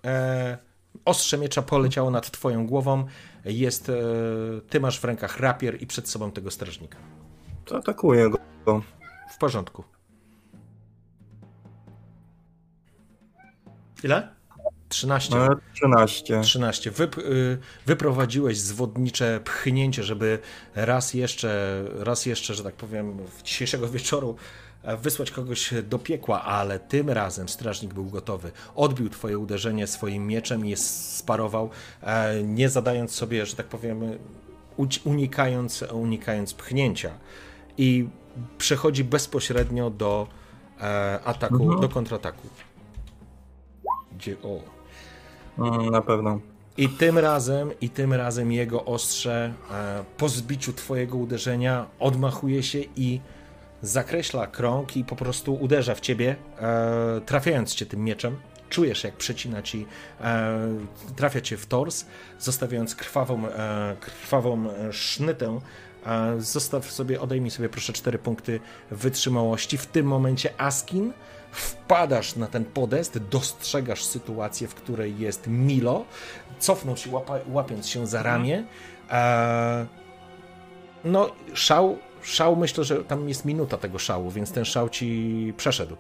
e, 0.06 0.58
ostrze 1.08 1.38
miecza 1.38 1.62
poleciało 1.62 2.12
nad 2.12 2.32
twoją 2.32 2.68
głową, 2.68 3.06
jest, 3.46 3.90
e, 3.90 3.94
ty 4.70 4.80
masz 4.80 5.00
w 5.00 5.04
rękach 5.04 5.40
rapier 5.40 5.82
i 5.82 5.88
przed 5.88 6.10
sobą 6.10 6.32
tego 6.32 6.52
strażnika. 6.52 6.98
To 7.66 7.78
atakuję 7.78 8.30
go. 8.66 8.82
W 9.32 9.38
porządku. 9.38 9.84
Ile? 14.04 14.38
13. 14.90 15.38
E, 15.38 15.48
13. 15.74 16.42
13. 16.42 16.92
Wyp, 16.92 17.18
y, 17.18 17.58
wyprowadziłeś 17.86 18.60
zwodnicze 18.60 19.40
pchnięcie, 19.44 20.04
żeby 20.04 20.40
raz 20.76 21.14
jeszcze, 21.14 21.84
raz 21.94 22.26
jeszcze, 22.26 22.54
że 22.54 22.64
tak 22.64 22.76
powiem, 22.76 23.18
w 23.28 23.44
dzisiejszego 23.44 23.90
wieczoru 23.90 24.36
wysłać 25.02 25.32
kogoś 25.32 25.74
do 25.90 26.00
piekła, 26.00 26.44
ale 26.44 26.80
tym 26.80 27.10
razem 27.10 27.50
strażnik 27.50 27.94
był 27.94 28.06
gotowy. 28.06 28.52
Odbił 28.76 29.10
twoje 29.10 29.40
uderzenie 29.40 29.88
swoim 29.88 30.28
mieczem 30.28 30.66
i 30.66 30.70
je 30.70 30.78
sparował, 30.78 31.70
e, 32.04 32.44
nie 32.44 32.70
zadając 32.70 33.12
sobie, 33.12 33.46
że 33.46 33.56
tak 33.56 33.66
powiem, 33.66 34.02
unikając, 35.06 35.82
unikając 35.94 36.54
pchnięcia. 36.54 37.12
I 37.78 38.08
przechodzi 38.58 39.04
bezpośrednio 39.04 39.90
do 39.90 40.28
e, 40.82 41.20
ataku, 41.24 41.64
Mhm. 41.64 41.82
do 41.82 41.90
kontrataku. 41.90 42.48
Gdzie, 44.18 44.36
o, 44.44 44.78
Mm, 45.58 45.90
Na 45.90 46.02
pewno. 46.02 46.40
i 46.78 46.90
tym 46.90 47.18
razem, 47.18 47.72
i 47.82 47.90
tym 47.90 48.14
razem 48.14 48.52
jego 48.52 48.86
ostrze 48.86 49.54
e, 49.72 50.04
po 50.18 50.30
zbiciu 50.30 50.74
twojego 50.74 51.18
uderzenia 51.18 51.86
odmachuje 52.00 52.64
się 52.64 52.80
i 52.96 53.22
zakreśla 53.82 54.48
krąg 54.48 54.98
i 54.98 55.04
po 55.04 55.16
prostu 55.16 55.56
uderza 55.56 55.96
w 55.96 56.00
ciebie, 56.00 56.36
e, 56.60 57.22
trafiając 57.26 57.76
cię 57.76 57.86
tym 57.86 58.04
mieczem. 58.04 58.38
Czujesz, 58.70 59.04
jak 59.04 59.14
przecina 59.14 59.62
ci, 59.62 59.86
e, 60.22 60.60
trafia 61.16 61.42
cię 61.42 61.58
w 61.58 61.66
tors, 61.66 62.06
zostawiając 62.40 62.96
krwawą, 62.96 63.48
e, 63.48 63.96
krwawą 64.00 64.70
e, 64.70 64.94
sznytę. 64.94 65.60
E, 66.06 66.42
zostaw 66.42 66.92
sobie, 66.92 67.22
odejmij 67.22 67.52
sobie 67.52 67.70
proszę 67.70 67.94
cztery 67.94 68.18
punkty 68.18 68.60
wytrzymałości. 68.92 69.78
W 69.78 69.86
tym 69.86 70.06
momencie 70.06 70.62
Askin 70.62 71.14
wpadasz 71.52 72.36
na 72.36 72.48
ten 72.48 72.66
podest, 72.66 73.18
dostrzegasz 73.18 74.06
sytuację, 74.06 74.68
w 74.68 74.76
której 74.76 75.20
jest 75.20 75.48
Milo, 75.48 76.06
cofnął 76.60 76.98
się, 76.98 77.12
łapa, 77.12 77.40
łapiąc 77.52 77.88
się 77.88 78.08
za 78.08 78.24
ramię. 78.24 78.66
E, 79.10 79.86
no, 81.06 81.32
szał, 81.54 81.98
szał, 82.28 82.56
myślę, 82.56 82.84
że 82.84 82.96
tam 83.04 83.30
jest 83.30 83.46
minuta 83.46 83.78
tego 83.78 84.00
szału, 84.00 84.32
więc 84.32 84.52
ten 84.52 84.66
szał 84.66 84.90
ci 84.90 85.54
przeszedł. 85.58 85.98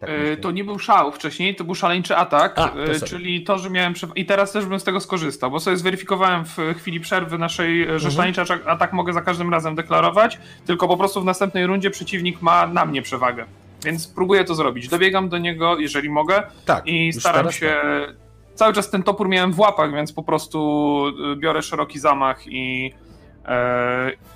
Tak 0.00 0.10
E. 0.10 0.36
To 0.36 0.50
nie 0.50 0.64
był 0.64 0.78
szał 0.78 1.12
wcześniej, 1.12 1.56
to 1.56 1.64
był 1.64 1.74
szaleńczy 1.74 2.16
atak, 2.16 2.58
A, 2.58 2.68
to 2.68 2.84
e, 2.84 3.00
czyli 3.00 3.44
to, 3.44 3.58
że 3.58 3.70
miałem. 3.70 3.94
I 4.16 4.26
teraz 4.26 4.52
też 4.52 4.66
bym 4.66 4.80
z 4.80 4.84
tego 4.84 5.00
skorzystał, 5.00 5.50
bo 5.50 5.60
sobie 5.60 5.76
zweryfikowałem 5.76 6.44
w 6.44 6.56
chwili 6.78 7.00
przerwy 7.00 7.38
naszej, 7.38 7.82
e, 7.82 7.86
że 7.86 7.92
Mhm. 8.08 8.12
szaleńczy 8.12 8.40
atak- 8.42 8.92
mogę 8.92 9.12
za 9.12 9.22
każdym 9.22 9.50
razem 9.50 9.74
deklarować, 9.74 10.38
tylko 10.66 10.88
po 10.88 10.96
prostu 10.96 11.20
w 11.20 11.24
następnej 11.24 11.66
rundzie 11.66 11.90
przeciwnik 11.90 12.42
ma 12.42 12.66
na 12.66 12.84
mnie 12.86 13.02
przewagę. 13.02 13.44
Więc 13.84 14.08
próbuję 14.08 14.44
to 14.44 14.54
zrobić. 14.54 14.88
Dobiegam 14.88 15.28
do 15.28 15.38
niego, 15.38 15.78
jeżeli 15.78 16.10
mogę, 16.10 16.42
tak, 16.64 16.86
i 16.86 17.12
staram 17.12 17.52
się. 17.52 17.76
tak. 17.82 18.16
Cały 18.54 18.72
czas 18.72 18.90
ten 18.90 19.02
topór 19.02 19.28
miałem 19.28 19.52
w 19.52 19.58
łapach, 19.58 19.92
więc 19.92 20.12
po 20.12 20.22
prostu 20.22 21.02
biorę 21.36 21.62
szeroki 21.62 21.98
zamach 21.98 22.46
i, 22.46 22.92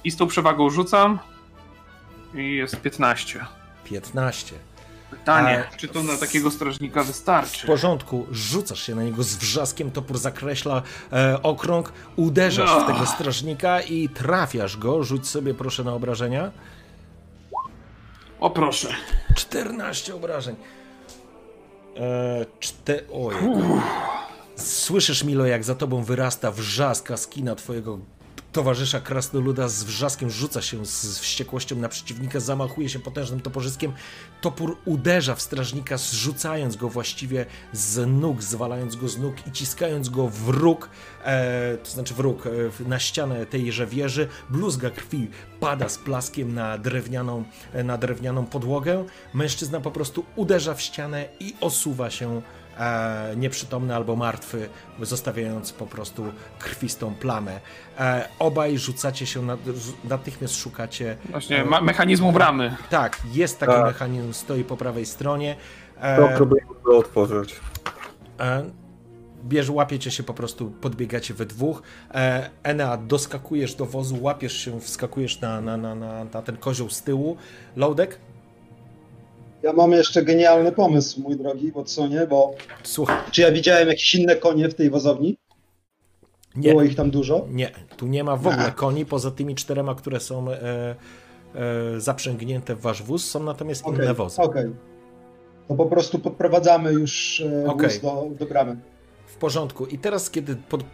i 0.05 0.11
z 0.11 0.17
tą 0.17 0.27
przewagą 0.27 0.71
rzucam. 0.71 1.19
I 2.35 2.55
jest 2.57 2.77
15. 2.81 3.47
15. 3.85 4.55
Pytanie, 5.11 5.65
A- 5.73 5.77
czy 5.77 5.89
to 5.89 6.03
na 6.03 6.17
takiego 6.17 6.51
strażnika 6.51 7.03
W 7.03 7.07
wystarczy? 7.07 7.67
porządku, 7.67 8.27
rzucasz 8.31 8.83
się 8.83 8.95
na 8.95 9.03
niego 9.03 9.23
z 9.23 9.37
wrzaskiem, 9.37 9.91
topór 9.91 10.19
zakreśla 10.19 10.83
e, 11.13 11.43
okrąg, 11.43 11.93
uderzasz 12.17 12.71
No. 12.71 12.81
w 12.81 12.87
tego 12.87 13.07
strażnika 13.07 13.81
i 13.81 14.09
trafiasz 14.09 14.77
go. 14.77 15.05
Rzuć 15.05 15.29
sobie 15.29 15.55
proszę 15.55 15.85
na 15.85 15.93
obrażenia. 15.95 16.51
O 18.41 18.51
proszę. 18.51 18.89
14 19.37 20.15
obrażeń. 20.15 20.57
E, 21.97 22.47
czte... 22.61 23.01
Ojej. 23.13 23.41
Słyszysz, 24.57 25.25
Milo, 25.25 25.47
jak 25.47 25.65
za 25.65 25.75
tobą 25.75 26.03
wyrasta 26.05 26.51
wrzaska 26.51 27.17
skina 27.17 27.55
twojego 27.55 27.99
towarzysza 28.53 29.01
krasnoluda 29.01 29.69
z 29.69 29.85
wrzaskiem 29.85 30.31
rzuca 30.31 30.63
się 30.63 30.87
z, 30.87 31.19
wściekłością 31.19 31.77
na 31.77 31.89
przeciwnika, 31.89 32.41
zamachuje 32.41 32.89
się 32.89 32.99
potężnym 32.99 33.41
toporzyskiem. 33.41 33.93
Topór 34.41 34.77
uderza 34.85 35.35
w 35.35 35.43
strażnika, 35.43 35.97
zrzucając 35.97 36.77
go 36.77 36.89
właściwie 36.89 37.47
z 37.73 38.09
nóg, 38.09 38.43
zwalając 38.43 38.97
go 38.97 39.09
z 39.09 39.19
nóg 39.19 39.47
i 39.47 39.53
ciskając 39.53 40.09
go 40.09 40.29
w 40.29 40.49
róg, 40.49 40.91
e, 41.25 41.77
to 41.77 41.91
znaczy 41.91 42.15
w 42.15 42.21
róg, 42.21 42.47
e, 42.47 42.51
na 42.89 42.99
ścianę 42.99 43.47
tejże 43.47 43.87
wieży. 43.87 44.29
Bluzga 44.51 44.91
krwi 44.91 45.29
pada 45.61 45.89
z 45.89 45.99
plaskiem 45.99 46.55
na 46.55 46.79
drewnianą, 46.79 47.45
e, 47.73 47.85
na 47.85 47.99
drewnianą 47.99 48.47
podłogę. 48.47 49.05
Mężczyzna 49.35 49.81
po 49.81 49.91
prostu 49.91 50.25
uderza 50.37 50.75
w 50.75 50.81
ścianę 50.81 51.29
i 51.41 51.55
osuwa 51.61 52.11
się 52.11 52.43
e, 52.81 53.35
nieprzytomny 53.37 53.95
albo 53.97 54.17
martwy, 54.17 54.69
zostawiając 55.03 55.73
po 55.73 55.87
prostu 55.87 56.25
krwistą 56.59 57.15
plamę. 57.15 57.61
E, 57.99 58.29
obaj 58.39 58.79
rzucacie 58.79 59.27
się, 59.27 59.43
na, 59.43 59.57
natychmiast 60.05 60.55
szukacie. 60.57 61.17
Właśnie, 61.31 61.65
ma- 61.65 61.81
mechanizmu 61.81 62.33
bramy. 62.33 62.77
Tak, 62.91 63.19
jest 63.33 63.59
taki 63.59 63.73
Tak. 63.73 63.85
mechanizm, 63.87 64.33
stoi 64.33 64.65
po 64.65 64.77
prawej 64.77 65.07
stronie. 65.07 65.57
To 66.01 66.31
E, 66.31 66.37
próbuję 66.37 66.63
go 66.85 66.99
otworzyć. 66.99 67.57
e, 68.41 68.65
bierz, 69.45 69.71
łapiecie 69.71 70.11
się 70.11 70.23
po 70.23 70.35
prostu, 70.35 70.71
podbiegacie 70.71 71.35
we 71.35 71.47
dwóch. 71.47 71.83
E, 72.15 72.51
Enea, 72.63 72.97
doskakujesz 72.97 73.75
do 73.75 73.87
wozu, 73.87 74.23
łapiesz 74.23 74.57
się, 74.57 74.81
wskakujesz 74.81 75.41
na, 75.41 75.61
na, 75.61 75.77
na, 75.77 75.95
na, 75.95 76.25
na 76.25 76.43
ten 76.43 76.57
kozioł 76.57 76.91
z 76.91 77.03
tyłu. 77.03 77.37
Loadek? 77.77 78.19
Ja 79.63 79.73
mam 79.73 79.93
jeszcze 79.93 80.23
genialny 80.23 80.73
pomysł, 80.73 81.21
mój 81.23 81.37
drogi 81.37 81.73
Watsonie, 81.73 82.27
bo 82.31 82.55
Słuchaj, 82.83 83.17
czy 83.31 83.41
ja 83.41 83.53
widziałem 83.53 83.89
jakieś 83.89 84.15
inne 84.15 84.37
konie 84.37 84.69
w 84.69 84.75
tej 84.75 84.91
wozowni? 84.91 85.39
nie, 86.57 86.71
Było 86.71 86.83
ich 86.83 86.95
tam 86.97 87.11
dużo? 87.11 87.47
nie, 87.51 87.71
tu 87.97 88.07
nie 88.07 88.25
ma 88.25 88.37
w 88.37 88.47
ogóle 88.47 88.73
koni, 88.73 89.07
poza 89.07 89.31
tymi 89.31 89.55
czterema, 89.55 89.95
które 89.95 90.21
są 90.21 90.51
e, 90.51 90.61
e, 91.55 92.01
zaprzęgnięte 92.01 92.75
w 92.75 92.81
wasz 92.81 93.03
wóz, 93.03 93.31
są 93.31 93.43
natomiast 93.43 93.87
Okej, 93.87 93.95
inne 94.05 94.15
wozy. 94.15 94.43
okej. 94.43 94.71
To 95.69 95.75
po 95.75 95.87
prostu 95.87 96.19
podprowadzamy 96.19 96.93
już 96.93 97.41
e, 97.65 97.67
Okej. 97.67 97.89
wóz 97.89 98.01
do, 98.01 98.27
do 98.39 98.47
bramy. 98.47 98.77
Porządku. 99.41 99.87
I 99.87 99.99
teraz, 99.99 100.31
kiedy 100.31 100.57
pod, 100.57 100.85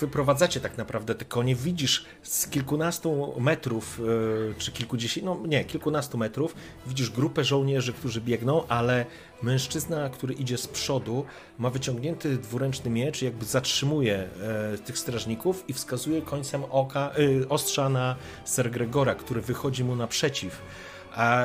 wyprowadzacie 0.00 0.60
tak 0.60 0.78
naprawdę 0.78 1.14
te 1.14 1.24
konie, 1.24 1.54
widzisz 1.54 2.04
z 2.22 2.48
kilkunastu 2.48 3.34
metrów, 3.40 3.98
yy, 3.98 4.54
czy 4.58 4.72
kilkudziesięciu, 4.72 5.26
no 5.26 5.46
nie, 5.46 5.64
kilkunastu 5.64 6.18
metrów, 6.18 6.54
widzisz 6.86 7.10
grupę 7.10 7.44
żołnierzy, 7.44 7.92
którzy 7.92 8.20
biegną, 8.20 8.66
ale 8.68 9.06
mężczyzna, 9.42 10.08
który 10.08 10.34
idzie 10.34 10.58
z 10.58 10.68
przodu, 10.68 11.24
ma 11.58 11.70
wyciągnięty 11.70 12.38
dwuręczny 12.38 12.90
miecz, 12.90 13.22
jakby 13.22 13.44
zatrzymuje 13.44 14.28
yy, 14.72 14.78
tych 14.78 14.98
strażników 14.98 15.64
i 15.68 15.72
wskazuje 15.72 16.22
końcem 16.22 16.64
oka, 16.70 17.10
yy, 17.18 17.48
ostrza 17.48 17.88
na 17.88 18.16
Ser 18.44 18.70
Gregora, 18.70 19.14
który 19.14 19.40
wychodzi 19.40 19.84
mu 19.84 19.96
naprzeciw. 19.96 20.62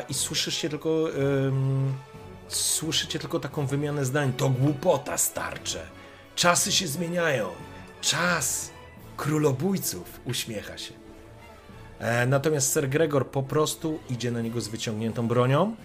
I 0.09 0.13
słyszysz 0.13 0.57
się 0.57 0.69
tylko. 0.69 1.07
Słyszycie 2.47 3.19
tylko 3.19 3.39
taką 3.39 3.65
wymianę 3.65 4.05
zdań. 4.05 4.33
To 4.33 4.49
głupota 4.49 5.17
starcze. 5.17 5.98
Czasy 6.39 6.71
się 6.71 6.87
zmieniają. 6.87 7.49
Czas 8.01 8.71
królobójców 9.17 10.19
uśmiecha 10.25 10.77
się. 10.77 10.93
E, 11.99 12.25
natomiast 12.25 12.73
Sir 12.73 12.89
Gregor 12.89 13.27
po 13.27 13.43
prostu 13.43 13.99
idzie 14.09 14.31
na 14.31 14.41
niego 14.41 14.61
z 14.61 14.67
wyciągniętą 14.67 15.27
bronią, 15.27 15.75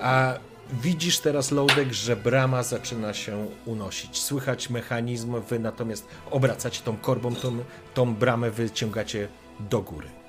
a 0.00 0.34
widzisz 0.72 1.18
teraz, 1.18 1.50
Lodek, 1.50 1.92
że 1.92 2.16
brama 2.16 2.62
zaczyna 2.62 3.14
się 3.14 3.46
unosić. 3.66 4.22
Słychać 4.22 4.70
mechanizm, 4.70 5.40
wy 5.40 5.58
natomiast 5.58 6.06
obracacie 6.30 6.82
tą 6.82 6.96
korbą, 6.96 7.34
tą, 7.34 7.58
tą 7.94 8.14
bramę 8.14 8.50
wyciągacie 8.50 9.28
do 9.60 9.82
góry. 9.82 10.19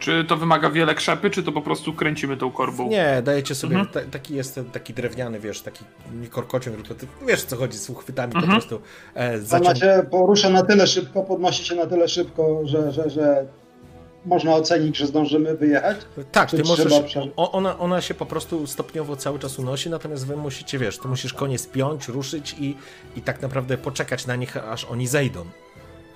Czy 0.00 0.24
to 0.24 0.36
wymaga 0.36 0.70
wiele 0.70 0.94
krzepy, 0.94 1.30
czy 1.30 1.42
to 1.42 1.52
po 1.52 1.62
prostu 1.62 1.92
kręcimy 1.92 2.36
tą 2.36 2.50
korbą? 2.50 2.88
Nie, 2.88 3.22
dajecie 3.24 3.54
sobie, 3.54 3.76
mhm. 3.76 3.94
ta, 3.94 4.10
taki 4.10 4.34
jest 4.34 4.60
taki 4.72 4.94
drewniany, 4.94 5.40
wiesz, 5.40 5.62
taki 5.62 5.84
nie 6.20 6.28
korkociąg, 6.28 6.76
tylko 6.76 6.94
ty 6.94 7.06
wiesz 7.26 7.44
co 7.44 7.56
chodzi 7.56 7.78
z 7.78 7.90
uchwytami 7.90 8.34
mhm. 8.34 8.46
po 8.46 8.52
prostu. 8.52 8.80
E, 9.14 9.38
zacią... 9.38 9.64
Ona 9.64 9.74
się 9.74 10.06
porusza 10.10 10.50
na 10.50 10.62
tyle 10.62 10.86
szybko, 10.86 11.22
podnosi 11.22 11.64
się 11.64 11.74
na 11.74 11.86
tyle 11.86 12.08
szybko, 12.08 12.60
że, 12.64 12.92
że, 12.92 13.10
że 13.10 13.46
można 14.26 14.54
ocenić, 14.54 14.96
że 14.96 15.06
zdążymy 15.06 15.56
wyjechać? 15.56 15.96
Tak, 16.32 16.50
ty 16.50 16.62
możesz, 16.64 16.92
ona, 17.36 17.78
ona 17.78 18.00
się 18.00 18.14
po 18.14 18.26
prostu 18.26 18.66
stopniowo 18.66 19.16
cały 19.16 19.38
czas 19.38 19.58
unosi, 19.58 19.90
natomiast 19.90 20.26
wy 20.26 20.36
musicie, 20.36 20.78
wiesz, 20.78 20.98
ty 20.98 21.08
musisz 21.08 21.34
konie 21.34 21.58
spiąć, 21.58 22.08
ruszyć 22.08 22.56
i, 22.58 22.76
i 23.16 23.22
tak 23.22 23.42
naprawdę 23.42 23.78
poczekać 23.78 24.26
na 24.26 24.36
nich, 24.36 24.56
aż 24.56 24.84
oni 24.84 25.06
zejdą 25.06 25.44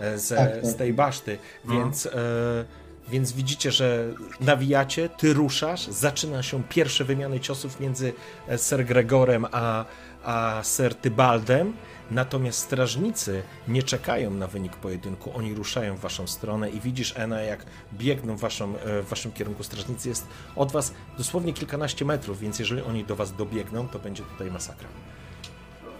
e, 0.00 0.18
z, 0.18 0.28
tak, 0.28 0.52
tak. 0.52 0.66
z 0.66 0.76
tej 0.76 0.92
baszty, 0.92 1.38
no. 1.64 1.74
więc... 1.74 2.06
E, 2.06 2.83
więc 3.08 3.32
widzicie, 3.32 3.70
że 3.70 4.08
nawijacie, 4.40 5.08
ty 5.08 5.34
ruszasz, 5.34 5.86
zaczyna 5.86 6.42
się 6.42 6.62
pierwsze 6.62 7.04
wymiany 7.04 7.40
ciosów 7.40 7.80
między 7.80 8.12
e, 8.48 8.58
Ser 8.58 8.84
Gregorem 8.84 9.46
a, 9.52 9.84
a 10.24 10.60
Ser 10.62 10.94
Tybaldem, 10.94 11.72
natomiast 12.10 12.58
strażnicy 12.58 13.42
nie 13.68 13.82
czekają 13.82 14.30
na 14.30 14.46
wynik 14.46 14.76
pojedynku, 14.76 15.30
oni 15.36 15.54
ruszają 15.54 15.96
w 15.96 16.00
waszą 16.00 16.26
stronę 16.26 16.70
i 16.70 16.80
widzisz, 16.80 17.14
Ena, 17.16 17.40
jak 17.40 17.66
biegną 17.92 18.36
w, 18.36 18.40
waszą, 18.40 18.76
e, 18.76 19.02
w 19.02 19.08
waszym 19.08 19.32
kierunku 19.32 19.62
strażnicy, 19.62 20.08
jest 20.08 20.26
od 20.56 20.72
was 20.72 20.92
dosłownie 21.18 21.52
kilkanaście 21.52 22.04
metrów, 22.04 22.40
więc 22.40 22.58
jeżeli 22.58 22.82
oni 22.82 23.04
do 23.04 23.16
was 23.16 23.36
dobiegną, 23.36 23.88
to 23.88 23.98
będzie 23.98 24.22
tutaj 24.22 24.50
masakra. 24.50 24.88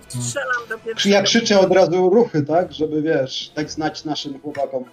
Strzelam 0.09 0.69
do 0.69 0.79
pierwszego. 0.79 1.15
Ja 1.15 1.23
krzyczę 1.23 1.61
od 1.61 1.73
razu 1.73 2.11
ruchy, 2.11 2.43
tak, 2.43 2.73
żeby 2.73 3.03
wiesz, 3.03 3.51
tak 3.55 3.71
znać 3.71 4.05
naszym 4.05 4.41
chłopakom. 4.41 4.85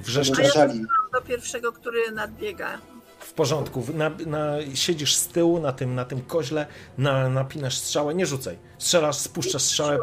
Wrzeszczeli. 0.00 0.84
do 1.12 1.20
pierwszego, 1.20 1.72
który 1.72 2.10
nadbiega. 2.12 2.78
W 3.20 3.32
porządku. 3.32 3.84
Na, 3.94 4.10
na, 4.26 4.56
siedzisz 4.74 5.14
z 5.16 5.28
tyłu 5.28 5.60
na 5.60 5.72
tym, 5.72 5.94
na 5.94 6.04
tym 6.04 6.22
koźle, 6.22 6.66
na, 6.98 7.28
napinasz 7.28 7.78
strzałę, 7.78 8.14
nie 8.14 8.26
rzucaj. 8.26 8.58
Strzelasz, 8.78 9.16
spuszczasz 9.16 9.62
strzałę. 9.62 9.98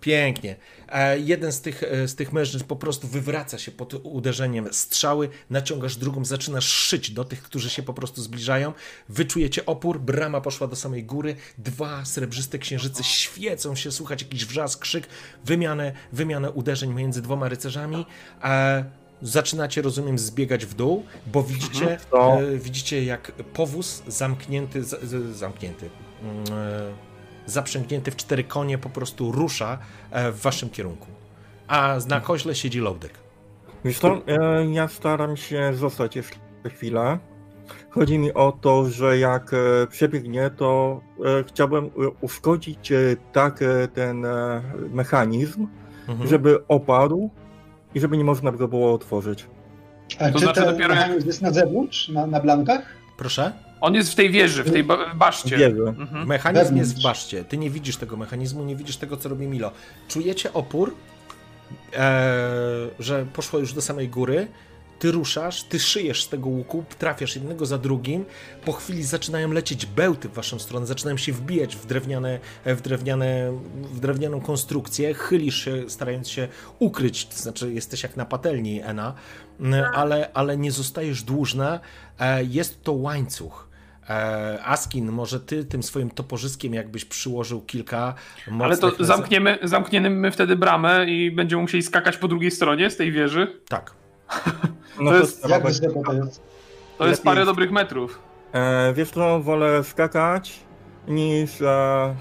Pięknie. 0.00 0.56
E, 0.88 1.18
jeden 1.18 1.52
z 1.52 1.60
tych, 1.60 1.82
e, 1.82 2.08
z 2.08 2.14
tych 2.14 2.32
mężczyzn 2.32 2.64
po 2.64 2.76
prostu 2.76 3.08
wywraca 3.08 3.58
się 3.58 3.72
pod 3.72 3.94
uderzeniem 3.94 4.68
strzały, 4.72 5.28
naciągasz 5.50 5.96
drugą, 5.96 6.24
zaczynasz 6.24 6.68
szyć 6.68 7.10
do 7.10 7.24
tych, 7.24 7.42
którzy 7.42 7.70
się 7.70 7.82
po 7.82 7.94
prostu 7.94 8.22
zbliżają. 8.22 8.72
Wyczujecie 9.08 9.66
opór, 9.66 10.00
brama 10.00 10.40
poszła 10.40 10.66
do 10.66 10.76
samej 10.76 11.04
góry, 11.04 11.36
dwa 11.58 12.04
srebrzyste 12.04 12.58
księżyce 12.58 13.04
świecą 13.04 13.74
się, 13.74 13.92
słuchać 13.92 14.22
jakiś 14.22 14.46
wrzask, 14.46 14.80
krzyk, 14.80 15.06
wymianę, 15.44 15.92
wymianę 16.12 16.50
uderzeń 16.50 16.94
między 16.94 17.22
dwoma 17.22 17.48
rycerzami. 17.48 18.06
E, 18.44 18.84
zaczynacie, 19.22 19.82
rozumiem, 19.82 20.18
zbiegać 20.18 20.66
w 20.66 20.74
dół, 20.74 21.04
bo 21.26 21.42
widzicie, 21.42 21.98
mhm. 22.12 22.54
e, 22.54 22.58
widzicie 22.58 23.04
jak 23.04 23.32
powóz 23.32 24.02
zamknięty, 24.06 24.84
zamknięty. 25.32 25.90
Zaprzęgnięty 27.48 28.10
w 28.10 28.16
cztery 28.16 28.44
konie 28.44 28.78
po 28.78 28.88
prostu 28.88 29.32
rusza 29.32 29.78
e, 30.10 30.32
w 30.32 30.40
waszym 30.40 30.70
kierunku. 30.70 31.06
A 31.68 31.96
na 32.08 32.20
koźle 32.20 32.54
siedzi 32.54 32.80
Lodek. 32.80 33.12
Wiesz 33.84 33.98
co, 33.98 34.20
e, 34.26 34.66
ja 34.72 34.88
staram 34.88 35.36
się 35.36 35.74
zostać 35.74 36.16
jeszcze 36.16 36.36
chwilę. 36.70 37.18
Chodzi 37.90 38.18
mi 38.18 38.34
o 38.34 38.52
to, 38.60 38.84
że 38.84 39.18
jak 39.18 39.54
e, 39.54 39.86
przebiegnie, 39.86 40.50
to 40.56 41.00
chciałbym 41.46 41.90
uszkodzić 42.20 42.92
tak 43.32 43.64
ten 43.94 44.26
mechanizm, 44.90 45.66
mhm. 46.08 46.28
żeby 46.28 46.66
opadł 46.68 47.30
i 47.94 48.00
żeby 48.00 48.16
nie 48.16 48.24
można 48.24 48.52
go 48.52 48.68
było 48.68 48.94
otworzyć. 48.94 49.46
A 50.18 50.28
to 50.28 50.32
czy 50.32 50.38
znaczy 50.38 50.60
ten 50.60 50.70
dopiero 50.70 50.94
mechanizm 50.94 51.26
jest 51.26 51.42
na 51.42 51.50
zewnątrz, 51.50 52.08
na, 52.08 52.26
na 52.26 52.40
blankach? 52.40 52.82
Proszę? 53.16 53.67
On 53.80 53.94
jest 53.94 54.12
w 54.12 54.14
tej 54.14 54.30
wieży, 54.30 54.64
w 54.64 54.72
tej 54.72 54.84
baszcie. 55.14 55.66
Mhm. 55.66 56.26
Mechanizm 56.26 56.76
jest 56.76 56.98
w 56.98 57.02
baszcie. 57.02 57.44
Ty 57.44 57.58
nie 57.58 57.70
widzisz 57.70 57.96
tego 57.96 58.16
mechanizmu, 58.16 58.64
nie 58.64 58.76
widzisz 58.76 58.96
tego, 58.96 59.16
co 59.16 59.28
robi 59.28 59.46
Milo. 59.46 59.72
Czujecie 60.08 60.52
opór, 60.52 60.94
e, 61.96 62.88
że 62.98 63.26
poszło 63.32 63.58
już 63.58 63.72
do 63.72 63.82
samej 63.82 64.08
góry. 64.08 64.48
Ty 64.98 65.10
ruszasz, 65.10 65.62
ty 65.62 65.80
szyjesz 65.80 66.24
z 66.24 66.28
tego 66.28 66.48
łuku, 66.48 66.84
trafiasz 66.98 67.34
jednego 67.34 67.66
za 67.66 67.78
drugim. 67.78 68.24
Po 68.64 68.72
chwili 68.72 69.02
zaczynają 69.02 69.52
lecieć 69.52 69.86
bełty 69.86 70.28
w 70.28 70.32
waszą 70.32 70.58
stronę, 70.58 70.86
zaczynają 70.86 71.16
się 71.16 71.32
wbijać 71.32 71.76
w, 71.76 71.86
drewniane, 71.86 72.38
w, 72.64 72.80
drewniane, 72.80 73.52
w 73.92 74.00
drewnianą 74.00 74.40
konstrukcję. 74.40 75.14
Chylisz 75.14 75.64
się, 75.64 75.90
starając 75.90 76.28
się 76.28 76.48
ukryć, 76.78 77.26
to 77.26 77.36
znaczy 77.36 77.72
jesteś 77.72 78.02
jak 78.02 78.16
na 78.16 78.24
patelni, 78.24 78.80
Ena, 78.80 79.14
ale, 79.94 80.30
ale 80.34 80.56
nie 80.56 80.72
zostajesz 80.72 81.22
dłużna. 81.22 81.80
E, 82.18 82.44
jest 82.44 82.82
to 82.82 82.92
łańcuch 82.92 83.67
E, 83.67 83.67
Askin, 84.64 85.12
może 85.12 85.40
ty 85.40 85.64
tym 85.64 85.82
swoim 85.82 86.10
toporzyskiem 86.10 86.74
jakbyś 86.74 87.04
przyłożył 87.04 87.60
kilka 87.60 88.14
Ale 88.60 88.76
to 88.76 88.92
zamkniemy, 89.00 89.58
zamkniemy 89.62 90.30
wtedy 90.30 90.56
bramę 90.56 91.06
i 91.06 91.30
będziemy 91.30 91.62
musieli 91.62 91.82
skakać 91.82 92.16
po 92.16 92.28
drugiej 92.28 92.50
stronie 92.50 92.90
z 92.90 92.96
tej 92.96 93.12
wieży? 93.12 93.60
Tak. 93.68 93.94
no 95.00 95.10
to, 95.10 95.16
jest, 95.16 95.42
to 96.98 97.06
jest 97.08 97.22
parę 97.22 97.44
dobrych 97.44 97.70
metrów. 97.70 98.18
E, 98.52 98.92
wiesz 98.92 99.10
co, 99.10 99.40
wolę 99.40 99.84
skakać 99.84 100.60
niż 101.08 101.60
e, 101.62 102.14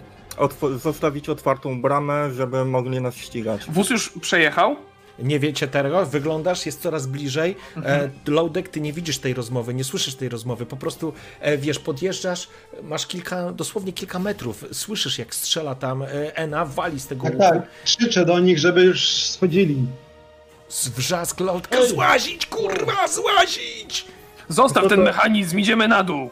zostawić 0.77 1.29
otwartą 1.29 1.81
bramę, 1.81 2.31
żeby 2.31 2.65
mogli 2.65 3.01
nas 3.01 3.15
ścigać. 3.15 3.65
Wóz 3.69 3.89
już 3.89 4.09
przejechał? 4.09 4.75
Nie 5.19 5.39
wiecie 5.39 5.67
tego, 5.67 6.05
wyglądasz, 6.05 6.65
jest 6.65 6.81
coraz 6.81 7.07
bliżej. 7.07 7.55
Mhm. 7.77 8.11
E, 8.27 8.31
Loadek, 8.31 8.69
ty 8.69 8.81
nie 8.81 8.93
widzisz 8.93 9.17
tej 9.17 9.33
rozmowy, 9.33 9.73
nie 9.73 9.83
słyszysz 9.83 10.15
tej 10.15 10.29
rozmowy, 10.29 10.65
po 10.65 10.77
prostu 10.77 11.13
e, 11.39 11.57
wiesz, 11.57 11.79
podjeżdżasz, 11.79 12.47
masz 12.83 13.07
kilka, 13.07 13.51
dosłownie 13.51 13.93
kilka 13.93 14.19
metrów, 14.19 14.65
słyszysz 14.71 15.19
jak 15.19 15.35
strzela 15.35 15.75
tam 15.75 16.03
e, 16.03 16.37
Ena, 16.37 16.65
wali 16.65 16.99
z 16.99 17.07
tego 17.07 17.23
tak, 17.23 17.33
łuku. 17.33 17.43
Tak, 17.43 17.67
krzyczę 17.85 18.25
do 18.25 18.39
nich, 18.39 18.59
żeby 18.59 18.83
już 18.83 19.09
schodzili. 19.25 19.77
Wrzask 20.95 21.39
Loadka, 21.39 21.85
złazić, 21.85 22.45
kurwa, 22.45 23.07
złazić! 23.07 24.05
Zostaw 24.49 24.83
no 24.83 24.89
ten 24.89 25.03
mechanizm, 25.03 25.59
idziemy 25.59 25.87
na 25.87 26.03
dół. 26.03 26.29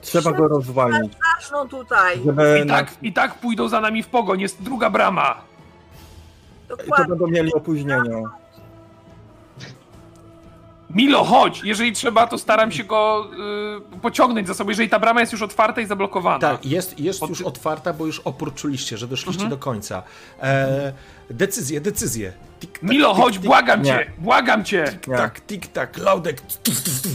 Trzeba 0.00 0.32
go 0.32 0.48
rozwalić. 0.48 1.12
tutaj. 1.70 2.20
I 2.64 2.68
tak, 2.68 2.90
I 3.02 3.12
tak 3.12 3.34
pójdą 3.34 3.68
za 3.68 3.80
nami 3.80 4.02
w 4.02 4.06
pogoń, 4.06 4.40
jest 4.40 4.62
druga 4.62 4.90
brama. 4.90 5.42
Dokładnie. 6.68 6.96
To 6.96 7.08
będą 7.08 7.26
mieli 7.26 7.54
opóźnienia. 7.54 8.22
Milo, 10.90 11.24
chodź! 11.24 11.60
Jeżeli 11.64 11.92
trzeba, 11.92 12.26
to 12.26 12.38
staram 12.38 12.72
się 12.72 12.84
go 12.84 13.28
y, 13.96 14.00
pociągnąć 14.00 14.46
za 14.46 14.54
sobą, 14.54 14.70
jeżeli 14.70 14.88
ta 14.88 14.98
brama 14.98 15.20
jest 15.20 15.32
już 15.32 15.42
otwarta 15.42 15.80
i 15.80 15.86
zablokowana. 15.86 16.38
Tak, 16.38 16.66
jest, 16.66 17.00
jest 17.00 17.22
Od... 17.22 17.30
już 17.30 17.42
otwarta, 17.42 17.92
bo 17.92 18.06
już 18.06 18.20
opór 18.20 18.54
czuliście, 18.54 18.98
że 18.98 19.08
doszliście 19.08 19.42
mhm. 19.42 19.50
do 19.50 19.56
końca. 19.64 20.02
E, 20.42 20.92
decyzje, 21.30 21.80
decyzje. 21.80 22.32
Tik, 22.60 22.72
tak, 22.72 22.82
Milo, 22.82 23.14
tik, 23.14 23.22
chodź, 23.22 23.34
tik, 23.34 23.42
błagam 23.42 23.84
cię, 23.84 24.06
nie. 24.08 24.24
błagam 24.24 24.64
cię! 24.64 24.84
Tik-tak, 24.84 25.40
tik-tak, 25.40 25.98
laudek, 25.98 26.42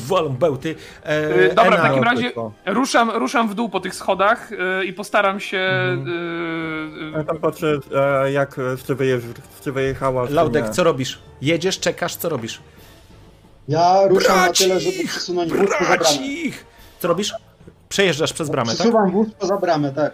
walą 0.07 0.29
bełty. 0.29 0.75
E, 1.03 1.37
yy, 1.37 1.53
dobra, 1.55 1.77
w 1.77 1.81
takim 1.81 2.03
razie 2.03 2.31
ruszam, 2.65 3.09
ruszam 3.09 3.49
w 3.49 3.55
dół 3.55 3.69
po 3.69 3.79
tych 3.79 3.95
schodach 3.95 4.51
yy, 4.51 4.85
i 4.85 4.93
postaram 4.93 5.39
się... 5.39 5.57
Mhm. 5.57 6.07
Yy, 6.07 7.11
ja 7.17 7.23
tam 7.23 7.37
patrzę, 7.37 7.79
e, 7.95 8.31
jak 8.31 8.55
czy 9.61 9.71
wyjechała. 9.71 10.27
Laudek, 10.29 10.69
co 10.69 10.83
robisz? 10.83 11.19
Jedziesz, 11.41 11.79
czekasz, 11.79 12.15
co 12.15 12.29
robisz? 12.29 12.61
Ja 13.71 14.07
ruszam 14.07 14.37
na 14.37 14.53
tyle, 14.53 14.79
żeby 14.79 15.07
przesunąć 15.07 15.53
wóz 15.53 15.69
poza 15.79 15.97
bramę. 15.97 16.15
Co 16.99 17.07
robisz? 17.07 17.33
Przejeżdżasz 17.89 18.33
przez 18.33 18.49
bramę, 18.49 18.73
Przesuwam 18.73 19.03
tak? 19.03 19.13
wóz 19.13 19.27
poza 19.39 19.57
bramę, 19.57 19.91
tak. 19.91 20.13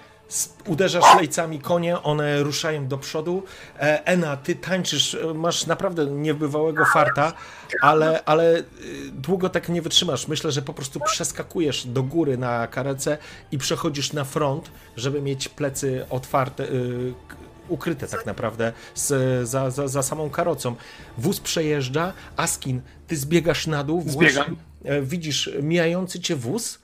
Uderzasz 0.68 1.16
lejcami 1.16 1.60
konie, 1.60 2.02
one 2.03 2.44
ruszają 2.44 2.88
do 2.88 2.98
przodu. 2.98 3.44
E, 3.80 4.06
Ena, 4.06 4.38
ty 4.38 4.56
tańczysz, 4.56 5.14
e, 5.16 5.34
masz 5.34 5.66
naprawdę 5.66 6.06
niebywałego 6.06 6.86
farta, 6.86 7.34
ale, 7.82 8.24
ale 8.26 8.64
długo 9.11 9.50
tak 9.50 9.69
nie 9.69 9.82
wytrzymasz. 9.82 10.27
Myślę, 10.27 10.52
że 10.52 10.61
po 10.61 10.74
prostu 10.74 11.00
przeskakujesz 11.00 11.86
do 11.88 12.03
góry 12.03 12.38
na 12.38 12.68
karece 12.68 13.18
i 13.52 13.58
przechodzisz 13.58 14.14
na 14.14 14.24
front, 14.24 14.72
żeby 14.98 15.22
mieć 15.22 15.50
plecy 15.50 16.06
otwarte, 16.10 16.68
ukryte 17.68 18.08
tak 18.08 18.26
naprawdę 18.26 18.74
z, 18.96 19.50
za, 19.50 19.70
za, 19.70 19.88
za 19.88 20.04
samą 20.04 20.30
karocą. 20.30 20.76
Wóz 21.18 21.40
przejeżdża, 21.40 22.14
Askin, 22.38 22.82
ty 23.08 23.18
zbiegasz 23.18 23.68
na 23.68 23.84
dół, 23.84 24.04
Zbiegam. 24.06 24.56
E, 24.84 25.02
widzisz 25.02 25.50
mijający 25.62 26.20
cię 26.20 26.36
wóz. 26.36 26.80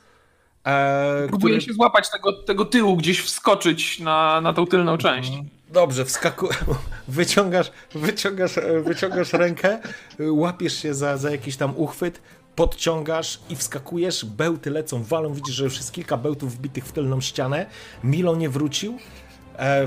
E, 0.65 1.27
Próbuję 1.29 1.57
który... 1.57 1.67
się 1.67 1.73
złapać 1.73 2.11
tego, 2.11 2.33
tego 2.33 2.65
tyłu, 2.65 2.97
gdzieś 2.97 3.21
wskoczyć 3.21 3.99
na, 3.99 4.41
na 4.41 4.53
tą 4.53 4.67
tylną 4.67 4.97
część. 4.97 5.31
Dobrze, 5.69 6.05
wskaku... 6.05 6.49
wyciągasz, 7.07 7.71
wyciągasz, 7.95 8.57
e, 8.57 8.81
wyciągasz 8.81 9.33
rękę, 9.33 9.79
łapiesz 10.19 10.81
się 10.81 10.93
za, 10.93 11.17
za 11.17 11.31
jakiś 11.31 11.57
tam 11.57 11.73
uchwyt, 11.77 12.21
podciągasz 12.55 13.39
i 13.49 13.55
wskakujesz, 13.55 14.25
bełty 14.25 14.69
lecą, 14.69 15.03
walą, 15.03 15.33
widzisz, 15.33 15.55
że 15.55 15.63
już 15.63 15.77
jest 15.77 15.91
kilka 15.91 16.17
bełtów 16.17 16.55
wbitych 16.55 16.85
w 16.85 16.91
tylną 16.91 17.21
ścianę. 17.21 17.65
Milo 18.03 18.35
nie 18.35 18.49
wrócił, 18.49 18.97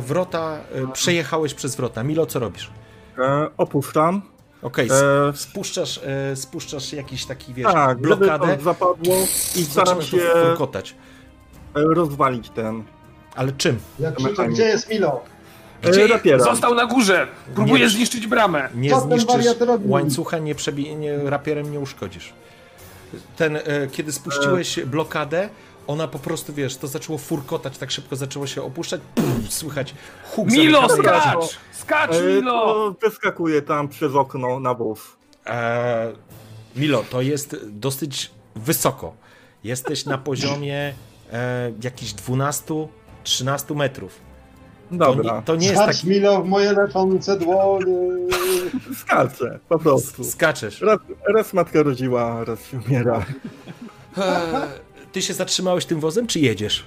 wrota, 0.01 0.59
e, 0.73 0.93
przejechałeś 0.93 1.55
przez 1.55 1.77
wrota. 1.77 2.03
Milo, 2.03 2.27
co 2.27 2.39
robisz? 2.39 2.71
E, 3.19 3.49
opuszczam. 3.57 4.23
Okej, 4.63 4.87
okay, 4.87 4.99
e... 5.29 5.37
spuszczasz, 5.37 6.01
e, 6.05 6.37
spuszczasz 6.37 6.93
jakiś 6.93 7.27
taki, 7.27 7.55
wiesz, 7.55 7.73
tak, 7.73 7.99
blokadę. 7.99 8.59
zapadło 8.63 9.17
i 9.57 9.65
staram 9.65 10.03
się 10.03 10.19
furkotać. 10.19 10.95
rozwalić 11.75 12.51
ten. 12.51 12.85
Ale 13.35 13.53
czym? 13.53 13.79
Ja 13.99 14.13
krzyczę, 14.13 14.49
gdzie 14.49 14.63
jest 14.63 14.91
Milo? 14.91 15.21
Gdzie 15.83 16.07
rapiera. 16.07 16.45
Został 16.45 16.75
na 16.75 16.87
górze. 16.87 17.29
Próbuje 17.55 17.85
nie, 17.85 17.91
zniszczyć 17.91 18.27
bramę. 18.27 18.69
Nie 18.75 18.91
Co 18.91 19.01
zniszczysz 19.01 19.47
łańcucha, 19.85 20.39
nie 20.39 20.55
przebi- 20.55 20.97
nie, 20.97 21.31
rapierem 21.31 21.73
nie 21.73 21.81
uszkodzisz. 21.81 22.33
Ten, 23.37 23.57
e, 23.57 23.63
kiedy 23.93 24.13
spuściłeś 24.13 24.81
blokadę, 24.81 25.49
ona 25.87 26.09
po 26.09 26.19
prostu, 26.19 26.53
wiesz, 26.53 26.77
to 26.77 26.87
zaczęło 26.87 27.19
furkotać, 27.19 27.79
tak 27.79 27.91
szybko 27.91 28.17
zaczęło 28.17 28.47
się 28.47 28.63
opuszczać, 28.63 29.01
Pff, 29.15 29.53
słychać 29.53 29.95
huk 30.31 30.51
Milo, 30.51 30.89
skacz! 30.89 31.59
Skacz, 31.73 32.15
e, 32.15 32.23
Milo! 32.23 32.95
Wyskakuje 33.03 33.63
tam 33.63 33.89
przez 33.89 34.15
okno 34.15 34.61
na 34.61 34.75
wóz. 34.75 35.01
E, 35.47 36.13
Milo, 36.77 37.05
to 37.11 37.23
jest 37.23 37.57
dosyć 37.67 38.31
wysoko. 38.57 39.15
Jesteś 39.65 40.05
na 40.05 40.19
poziomie 40.19 40.95
e, 41.33 41.73
jakichś 41.83 42.13
12-13 42.13 43.77
metrów. 43.77 44.21
Dobra. 44.91 45.35
To, 45.35 45.43
to 45.43 45.57
nie 45.57 45.69
jest 45.69 45.83
tak... 45.83 46.05
Milo 46.05 46.43
w 46.43 46.49
moje 46.49 46.73
leczące 46.73 47.39
dłonie. 47.39 47.97
Skaczę, 49.01 49.59
po 49.69 49.79
prostu. 49.79 50.25
Skaczesz. 50.25 50.81
Raz, 50.81 50.99
raz 51.35 51.53
matka 51.53 51.83
rodziła, 51.83 52.45
raz 52.45 52.67
się 52.67 52.81
umiera. 52.87 53.25
E, 54.19 54.69
ty 55.13 55.23
się 55.23 55.35
zatrzymałeś 55.35 55.87
tym 55.87 56.01
wozem, 56.01 56.27
czy 56.27 56.41
jedziesz? 56.41 56.87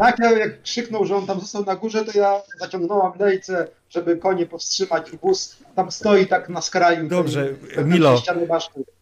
Tak, 0.00 0.18
ja 0.18 0.38
jak 0.38 0.62
krzyknął, 0.62 1.04
że 1.06 1.16
on 1.16 1.26
tam 1.26 1.40
został 1.40 1.64
na 1.64 1.76
górze, 1.76 2.04
to 2.04 2.18
ja 2.18 2.42
zaciągnąłem 2.60 3.12
lejce, 3.18 3.68
żeby 3.90 4.16
konie 4.16 4.46
powstrzymać 4.46 5.12
i 5.12 5.18
wóz 5.18 5.56
tam 5.74 5.90
stoi 5.90 6.26
tak 6.26 6.48
na 6.48 6.60
skraju. 6.60 7.08
Dobrze, 7.08 7.48
tej, 7.74 7.84
Milo, 7.84 8.22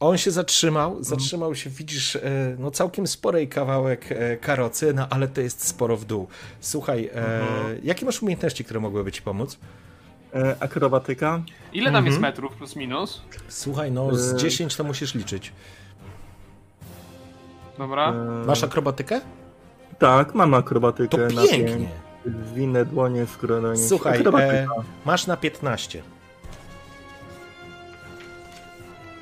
on 0.00 0.18
się 0.18 0.30
zatrzymał, 0.30 1.04
zatrzymał 1.04 1.54
się, 1.54 1.70
widzisz, 1.70 2.16
e, 2.16 2.20
no 2.58 2.70
całkiem 2.70 3.06
sporej 3.06 3.48
kawałek 3.48 4.12
e, 4.12 4.36
karocy, 4.36 4.94
no 4.94 5.06
ale 5.10 5.28
to 5.28 5.40
jest 5.40 5.66
sporo 5.66 5.96
w 5.96 6.04
dół. 6.04 6.28
Słuchaj, 6.60 7.10
mhm. 7.14 7.80
jakie 7.82 8.06
masz 8.06 8.22
umiejętności, 8.22 8.64
które 8.64 8.80
mogłyby 8.80 9.12
ci 9.12 9.22
pomóc? 9.22 9.58
akrobatyka. 10.60 11.42
Ile 11.72 11.84
tam 11.84 11.94
mhm. 11.94 12.06
jest 12.06 12.20
metrów 12.20 12.56
plus 12.56 12.76
minus? 12.76 13.22
Słuchaj, 13.48 13.92
no 13.92 14.14
z 14.16 14.36
10 14.36 14.76
to 14.76 14.84
musisz 14.84 15.14
liczyć. 15.14 15.52
Dobra. 17.78 18.12
Masz 18.46 18.64
akrobatykę? 18.64 19.20
Tak, 19.98 20.34
mam 20.34 20.54
akrobatykę. 20.54 21.28
To 21.28 21.46
pięknie. 21.48 21.88
Zwinne 22.50 22.84
dłonie, 22.84 23.26
skrócone. 23.26 23.76
Słuchaj, 23.76 24.22
e, 24.40 24.66
masz 25.04 25.26
na 25.26 25.36
15. 25.36 26.02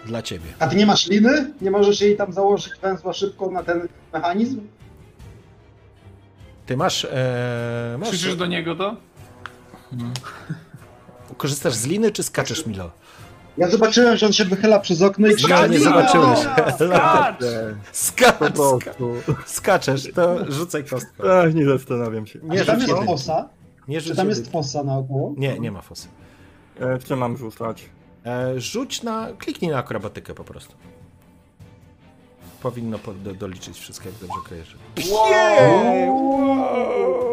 Dla 0.07 0.23
ciebie. 0.23 0.47
A 0.59 0.67
ty 0.67 0.77
nie 0.77 0.87
masz 0.87 1.09
liny? 1.09 1.53
Nie 1.61 1.71
możesz 1.71 2.01
jej 2.01 2.17
tam 2.17 2.33
założyć 2.33 2.73
węzła 2.83 3.13
szybko 3.13 3.51
na 3.51 3.63
ten 3.63 3.89
mechanizm? 4.13 4.61
Ty 6.67 6.77
masz... 6.77 7.05
E, 7.05 7.97
masz... 7.99 8.09
Krzyczysz 8.09 8.37
do 8.37 8.47
niego 8.47 8.77
to? 8.77 8.97
Hmm. 9.91 10.13
Korzystasz 11.37 11.75
z 11.75 11.87
liny, 11.87 12.11
czy 12.13 12.23
skaczesz, 12.23 12.67
Milo? 12.67 12.91
Ja 13.59 13.71
zobaczyłem, 13.71 14.17
że 14.17 14.27
on 14.27 14.33
się 14.33 14.45
wychyla 14.45 14.81
przez 14.81 15.03
okno 15.03 15.29
i 15.29 15.35
Ja 15.49 15.67
nie 15.67 15.79
zobaczyłeś. 15.79 16.39
Skacz! 16.39 17.41
Skacz! 17.93 18.55
Skaczesz, 19.47 20.13
to 20.15 20.53
rzucaj 20.53 20.85
kostkę. 20.85 21.41
Ach, 21.43 21.55
nie 21.55 21.65
zastanawiam 21.65 22.27
się. 22.27 22.39
Nie, 22.43 22.59
Czy 22.59 22.67
tam 22.67 22.81
jest 22.81 22.93
fosa? 23.07 23.49
Nie 23.89 24.01
Czy 24.01 24.17
tam 24.17 24.29
jest 24.29 24.51
fosa 24.53 24.83
naokoło? 24.85 25.35
Nie, 25.37 25.59
nie 25.59 25.73
ma 25.73 25.81
fosy. 25.81 26.09
E, 26.81 26.99
co 26.99 27.17
mam 27.17 27.37
rzucać? 27.37 27.91
E, 28.27 28.61
rzuć 28.61 29.03
na, 29.03 29.29
kliknij 29.39 29.71
na 29.71 29.79
akrobatykę 29.79 30.35
po 30.35 30.45
prostu. 30.45 30.75
Powinno 32.63 32.99
po, 32.99 33.13
do, 33.15 33.35
doliczyć 33.35 33.79
wszystko, 33.79 34.09
jak 34.09 34.19
dobrze 34.19 34.49
kojarzy. 34.49 34.77
Wow! 35.13 36.17
wow! 36.39 37.26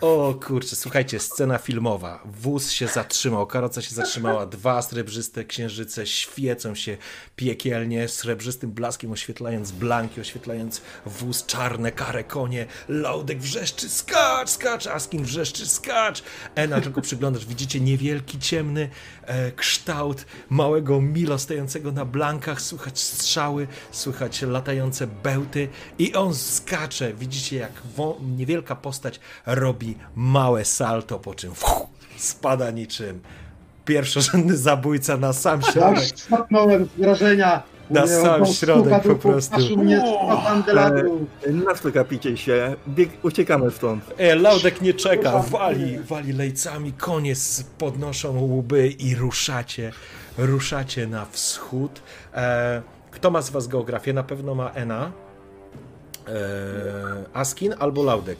O 0.00 0.34
kurczę, 0.46 0.76
słuchajcie, 0.76 1.20
scena 1.20 1.58
filmowa. 1.58 2.22
Wóz 2.24 2.70
się 2.70 2.86
zatrzymał, 2.86 3.46
karoca 3.46 3.82
się 3.82 3.94
zatrzymała, 3.94 4.46
dwa 4.46 4.82
srebrzyste 4.82 5.44
księżyce 5.44 6.06
świecą 6.06 6.74
się 6.74 6.96
piekielnie, 7.36 8.08
srebrzystym 8.08 8.70
blaskiem 8.70 9.12
oświetlając 9.12 9.72
blanki, 9.72 10.20
oświetlając 10.20 10.82
wóz, 11.06 11.46
czarne, 11.46 11.92
kare 11.92 12.24
konie. 12.24 12.66
Laudek 12.88 13.38
wrzeszczy, 13.38 13.88
skacz, 13.88 14.50
skacz, 14.50 14.86
Askin 14.86 15.24
wrzeszczy, 15.24 15.66
skacz. 15.66 16.22
Ena 16.54 16.80
tylko 16.80 17.00
przyglądasz, 17.00 17.46
widzicie 17.46 17.80
niewielki, 17.80 18.38
ciemny 18.38 18.88
e, 19.22 19.52
kształt 19.52 20.26
małego 20.50 21.00
Milo 21.00 21.38
stojącego 21.38 21.92
na 21.92 22.04
blankach, 22.04 22.62
słychać 22.62 23.00
strzały, 23.00 23.66
słychać 23.90 24.42
latające 24.42 25.06
bełty 25.06 25.68
i 25.98 26.14
on 26.14 26.34
skacze. 26.34 27.14
Widzicie, 27.14 27.56
jak 27.56 27.72
niewielka 28.36 28.76
postać 28.76 29.20
robi 29.46 29.89
małe 30.16 30.64
salto, 30.64 31.18
po 31.18 31.34
czym 31.34 31.54
fuh, 31.54 31.86
spada 32.16 32.70
niczym 32.70 33.20
pierwszorzędny 33.84 34.56
zabójca 34.56 35.16
na 35.16 35.32
sam 35.32 35.62
środek. 35.62 36.10
Ja 36.10 36.16
spadnąłem 36.16 36.84
z 36.84 37.00
wrażenia. 37.00 37.62
Na 37.90 38.06
sam 38.06 38.46
środek 38.46 39.02
po 39.02 39.14
prostu. 39.14 39.76
Mnie 39.76 40.02
Nastokapicie 41.46 42.36
się, 42.36 42.76
bieg, 42.88 43.10
uciekamy 43.22 43.70
stąd. 43.70 44.04
E, 44.18 44.34
Laudek 44.34 44.80
nie 44.80 44.94
czeka, 44.94 45.38
wali, 45.38 45.98
wali 45.98 46.32
lejcami, 46.32 46.92
konie 46.92 47.34
podnoszą 47.78 48.40
łby 48.40 48.88
i 48.88 49.14
ruszacie, 49.14 49.92
ruszacie 50.38 51.06
na 51.06 51.26
wschód. 51.30 52.02
E, 52.34 52.82
kto 53.10 53.30
ma 53.30 53.42
z 53.42 53.50
was 53.50 53.68
geografię? 53.68 54.12
Na 54.12 54.22
pewno 54.22 54.54
ma 54.54 54.70
Ena. 54.70 55.12
E, 56.28 56.32
Askin 57.32 57.74
albo 57.78 58.02
Laudek. 58.02 58.38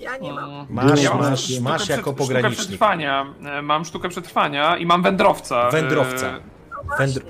Ja 0.00 0.16
nie 0.16 0.32
mam. 0.32 0.50
Mm. 0.50 0.66
Masz, 0.70 1.02
ja 1.02 1.14
masz, 1.14 1.50
masz, 1.50 1.60
masz 1.60 1.88
jako 1.88 2.12
pogranicznik. 2.12 2.52
Sztukę 2.52 2.66
przetrwania. 2.66 3.34
E, 3.44 3.62
mam 3.62 3.84
sztukę 3.84 4.08
przetrwania 4.08 4.76
i 4.76 4.86
mam 4.86 5.02
wędrowca. 5.02 5.68
E, 5.68 5.70
wędrowca. 5.70 6.40
No 6.70 6.96
Wędr 6.98 7.22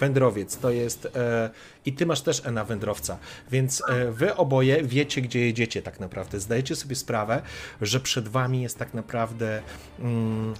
wędrowiec 0.00 0.56
to 0.56 0.70
jest. 0.70 1.06
E, 1.16 1.50
I 1.84 1.92
ty 1.92 2.06
masz 2.06 2.20
też 2.20 2.46
Ena 2.46 2.64
wędrowca. 2.64 3.18
Więc 3.50 3.82
e, 3.88 4.12
wy 4.12 4.36
oboje 4.36 4.82
wiecie, 4.82 5.22
gdzie 5.22 5.40
jedziecie 5.40 5.82
tak 5.82 6.00
naprawdę. 6.00 6.40
Zdajecie 6.40 6.76
sobie 6.76 6.96
sprawę, 6.96 7.42
że 7.80 8.00
przed 8.00 8.28
wami 8.28 8.62
jest 8.62 8.78
tak 8.78 8.94
naprawdę. 8.94 9.62
Mm, 9.98 10.54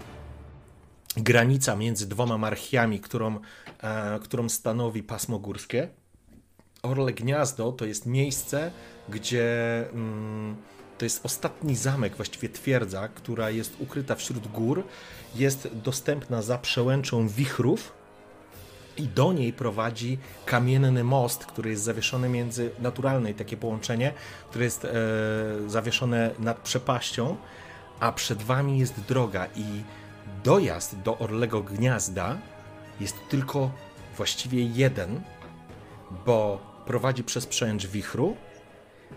granica 1.16 1.76
między 1.76 2.08
dwoma 2.08 2.38
marchiami, 2.38 3.00
którą, 3.00 3.38
e, 3.82 4.18
którą 4.18 4.48
stanowi 4.48 5.02
pasmo 5.02 5.38
górskie. 5.38 5.88
Orle 6.82 7.12
Gniazdo 7.12 7.72
to 7.72 7.84
jest 7.84 8.06
miejsce, 8.06 8.70
gdzie 9.08 9.84
mm, 9.92 10.56
to 11.00 11.04
jest 11.04 11.26
ostatni 11.26 11.76
zamek, 11.76 12.16
właściwie 12.16 12.48
twierdza, 12.48 13.08
która 13.08 13.50
jest 13.50 13.76
ukryta 13.78 14.14
wśród 14.14 14.48
gór. 14.48 14.84
Jest 15.34 15.68
dostępna 15.72 16.42
za 16.42 16.58
przełęczą 16.58 17.28
wichrów 17.28 17.92
i 18.96 19.02
do 19.02 19.32
niej 19.32 19.52
prowadzi 19.52 20.18
kamienny 20.46 21.04
most, 21.04 21.46
który 21.46 21.70
jest 21.70 21.82
zawieszony 21.82 22.28
między, 22.28 22.70
naturalne 22.78 23.34
takie 23.34 23.56
połączenie, 23.56 24.12
które 24.50 24.64
jest 24.64 24.84
e, 24.84 24.90
zawieszone 25.66 26.30
nad 26.38 26.58
przepaścią, 26.58 27.36
a 28.00 28.12
przed 28.12 28.42
wami 28.42 28.78
jest 28.78 29.00
droga 29.00 29.46
i 29.56 29.64
dojazd 30.44 30.98
do 30.98 31.18
Orlego 31.18 31.62
Gniazda 31.62 32.38
jest 33.00 33.16
tylko 33.28 33.70
właściwie 34.16 34.64
jeden, 34.64 35.20
bo 36.26 36.60
prowadzi 36.86 37.24
przez 37.24 37.46
przełęcz 37.46 37.86
wichru 37.86 38.36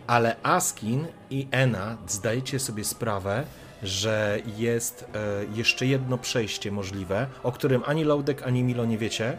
ale 0.08 0.36
Askin 0.44 1.08
i 1.30 1.48
Ena 1.52 1.98
zdajecie 2.08 2.60
sobie 2.60 2.84
sprawę, 2.84 3.46
że 3.84 4.40
jest 4.58 5.06
e, 5.14 5.18
jeszcze 5.56 5.86
jedno 5.86 6.18
przejście 6.18 6.72
możliwe, 6.72 7.28
o 7.44 7.52
którym 7.52 7.84
ani 7.86 8.04
Loudek, 8.04 8.44
ani 8.44 8.64
Milo 8.64 8.86
nie 8.86 8.98
wiecie, 8.98 9.38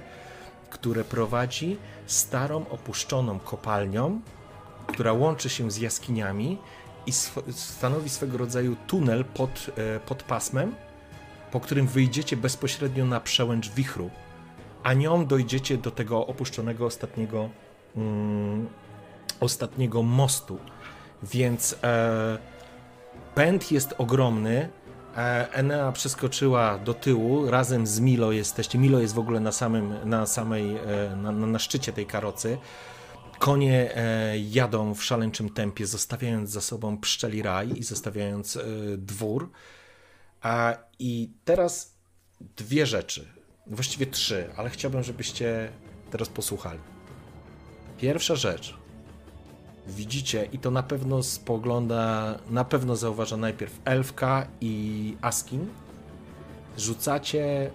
które 0.70 1.04
prowadzi 1.04 1.76
starą, 2.06 2.64
opuszczoną 2.70 3.38
kopalnią, 3.38 4.20
która 4.86 5.12
łączy 5.12 5.48
się 5.48 5.70
z 5.70 5.76
jaskiniami 5.76 6.58
i 7.06 7.12
stanowi 7.52 8.08
swego 8.08 8.38
rodzaju 8.38 8.76
tunel 8.86 9.24
pod, 9.24 9.70
e, 9.76 10.00
pod 10.00 10.22
pasmem, 10.22 10.74
po 11.50 11.60
którym 11.60 11.86
wyjdziecie 11.86 12.36
bezpośrednio 12.36 13.04
na 13.04 13.20
przełęcz 13.20 13.70
wichru, 13.70 14.10
a 14.82 14.92
nią 14.92 15.26
dojdziecie 15.26 15.78
do 15.78 15.90
tego 15.90 16.26
opuszczonego 16.26 16.86
ostatniego, 16.86 17.48
mm, 17.96 18.68
ostatniego 19.40 20.02
mostu. 20.02 20.58
Więc 21.22 21.76
e, 21.82 22.38
pęd 23.34 23.72
jest 23.72 23.94
ogromny. 23.98 24.68
E, 25.16 25.52
Enea 25.52 25.92
przeskoczyła 25.92 26.78
do 26.78 26.94
tyłu, 26.94 27.50
razem 27.50 27.86
z 27.86 28.00
Milo 28.00 28.32
jesteście. 28.32 28.78
Milo 28.78 29.00
jest 29.00 29.14
w 29.14 29.18
ogóle 29.18 29.40
na 29.40 29.52
samym, 29.52 30.08
na 30.08 30.26
samej, 30.26 30.76
e, 30.76 31.16
na, 31.16 31.32
na, 31.32 31.58
szczycie 31.58 31.92
tej 31.92 32.06
karocy. 32.06 32.58
Konie 33.38 33.96
e, 33.96 34.38
jadą 34.38 34.94
w 34.94 35.04
szaleńczym 35.04 35.50
tempie, 35.50 35.86
zostawiając 35.86 36.50
za 36.50 36.60
sobą 36.60 36.98
pszczeli 36.98 37.42
raj 37.42 37.78
i 37.78 37.82
zostawiając 37.82 38.56
e, 38.56 38.62
dwór. 38.98 39.50
A, 40.40 40.76
I 40.98 41.30
teraz 41.44 41.94
dwie 42.56 42.86
rzeczy, 42.86 43.28
właściwie 43.66 44.06
trzy, 44.06 44.50
ale 44.56 44.70
chciałbym, 44.70 45.02
żebyście 45.02 45.72
teraz 46.10 46.28
posłuchali. 46.28 46.80
Pierwsza 47.98 48.36
rzecz. 48.36 48.83
Widzicie, 49.86 50.48
i 50.52 50.58
to 50.58 50.70
na 50.70 50.82
pewno 50.82 51.22
spogląda, 51.22 52.34
na 52.50 52.64
pewno 52.64 52.96
zauważa 52.96 53.36
najpierw 53.36 53.78
Elfka 53.84 54.46
i 54.60 55.16
Askin. 55.22 55.66
Rzucacie, 56.78 57.70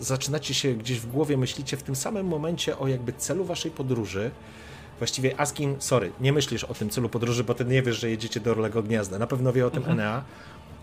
zaczynacie 0.00 0.54
się 0.54 0.74
gdzieś 0.74 1.00
w 1.00 1.06
głowie, 1.06 1.36
myślicie 1.36 1.76
w 1.76 1.82
tym 1.82 1.96
samym 1.96 2.26
momencie 2.26 2.78
o 2.78 2.88
jakby 2.88 3.12
celu 3.12 3.44
waszej 3.44 3.70
podróży. 3.70 4.30
Właściwie 4.98 5.40
Askin, 5.40 5.76
sorry, 5.78 6.12
nie 6.20 6.32
myślisz 6.32 6.64
o 6.64 6.74
tym 6.74 6.90
celu 6.90 7.08
podróży, 7.08 7.44
bo 7.44 7.54
ty 7.54 7.64
nie 7.64 7.82
wiesz, 7.82 8.00
że 8.00 8.10
jedziecie 8.10 8.40
do 8.40 8.50
Orlego 8.50 8.82
Gniazda. 8.82 9.18
Na 9.18 9.26
pewno 9.26 9.52
wie 9.52 9.66
o 9.66 9.70
tym 9.70 9.84
Enea, 9.86 10.24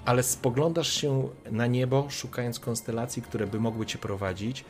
ale 0.05 0.23
spoglądasz 0.23 0.93
się 0.93 1.29
na 1.51 1.67
niebo, 1.67 2.07
szukając 2.09 2.59
konstelacji, 2.59 3.21
które 3.21 3.47
by 3.47 3.59
mogły 3.59 3.85
cię 3.85 3.97
prowadzić 3.97 4.65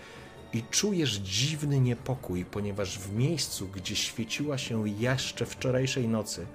i 0.53 0.63
czujesz 0.71 1.11
dziwny 1.11 1.79
niepokój, 1.79 2.45
ponieważ 2.45 2.99
w 2.99 3.15
miejscu, 3.15 3.67
gdzie 3.67 3.95
świeciła 3.95 4.57
się 4.57 4.89
jeszcze 4.89 5.45
wczorajszej 5.45 6.07
nocy 6.07 6.45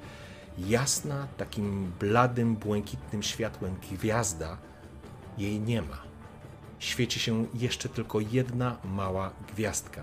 jasna, 0.59 1.29
takim 1.37 1.93
bladym, 2.01 2.57
błękitnym 2.57 3.23
światłem 3.23 3.75
gwiazda, 3.91 4.59
jej 5.39 5.61
nie 5.61 5.83
ma. 5.83 5.99
Świeci 6.79 7.21
się 7.21 7.47
jeszcze 7.55 7.89
tylko 7.89 8.21
jedna 8.21 8.77
mała 8.85 9.31
gwiazdka. 9.55 10.03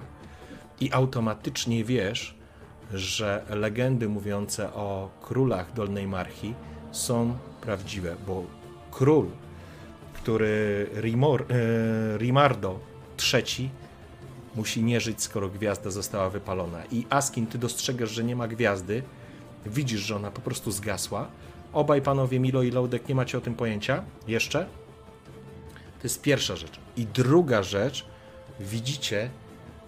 I 0.80 0.94
automatycznie 0.94 1.84
wiesz, 1.84 2.36
że 2.94 3.46
legendy 3.50 4.10
mówiące 4.10 4.74
o 4.74 5.10
królach 5.22 5.74
Dolnej 5.74 6.08
Marchi 6.08 6.54
są 6.92 7.38
prawdziwe, 7.62 8.16
bo 8.28 8.46
król, 8.92 9.28
który 10.14 10.88
Rimor, 11.02 11.42
e, 11.42 12.18
Rimardo 12.18 12.80
III 13.34 13.70
musi 14.56 14.84
nie 14.84 15.02
żyć, 15.02 15.22
skoro 15.22 15.50
gwiazda 15.50 15.92
została 15.92 16.30
wypalona. 16.30 16.86
I 16.92 17.06
Askin, 17.10 17.48
ty 17.48 17.58
dostrzegasz, 17.58 18.12
że 18.12 18.24
nie 18.24 18.36
ma 18.36 18.48
gwiazdy, 18.48 19.04
widzisz, 19.66 20.02
że 20.02 20.16
ona 20.16 20.32
po 20.32 20.42
prostu 20.42 20.72
zgasła. 20.72 21.28
Obaj 21.74 22.02
panowie 22.02 22.40
Milo 22.40 22.64
i 22.64 22.72
Loudek 22.72 23.10
nie 23.10 23.16
macie 23.16 23.38
o 23.38 23.42
tym 23.42 23.56
pojęcia 23.56 24.04
jeszcze. 24.28 24.66
To 26.02 26.04
jest 26.04 26.22
pierwsza 26.22 26.56
rzecz. 26.56 26.80
I 26.98 27.06
druga 27.06 27.64
rzecz, 27.64 28.06
widzicie 28.60 29.30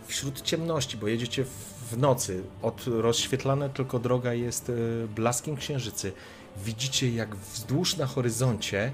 wśród 0.08 0.42
ciemności, 0.42 0.98
bo 0.98 1.08
jedziecie 1.08 1.46
w 1.92 1.98
nocy, 1.98 2.44
od 2.62 2.86
rozświetlana 2.88 3.70
tylko 3.70 4.00
droga 4.00 4.34
jest 4.34 4.70
e, 4.70 4.74
blaskiem 5.08 5.56
księżycy. 5.56 6.14
Widzicie, 6.58 7.10
jak 7.10 7.36
wzdłuż 7.36 7.98
na 7.98 8.06
horyzoncie 8.06 8.92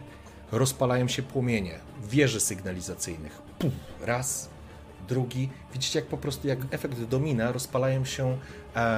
rozpalają 0.51 1.07
się 1.07 1.23
płomienie 1.23 1.79
wieży 2.09 2.39
sygnalizacyjnych. 2.39 3.41
Pum, 3.59 3.71
raz, 4.01 4.49
drugi. 5.09 5.49
Widzicie, 5.73 5.99
jak 5.99 6.07
po 6.07 6.17
prostu 6.17 6.47
jak 6.47 6.59
efekt 6.71 7.03
domina 7.03 7.51
rozpalają 7.51 8.05
się 8.05 8.37
e, 8.75 8.97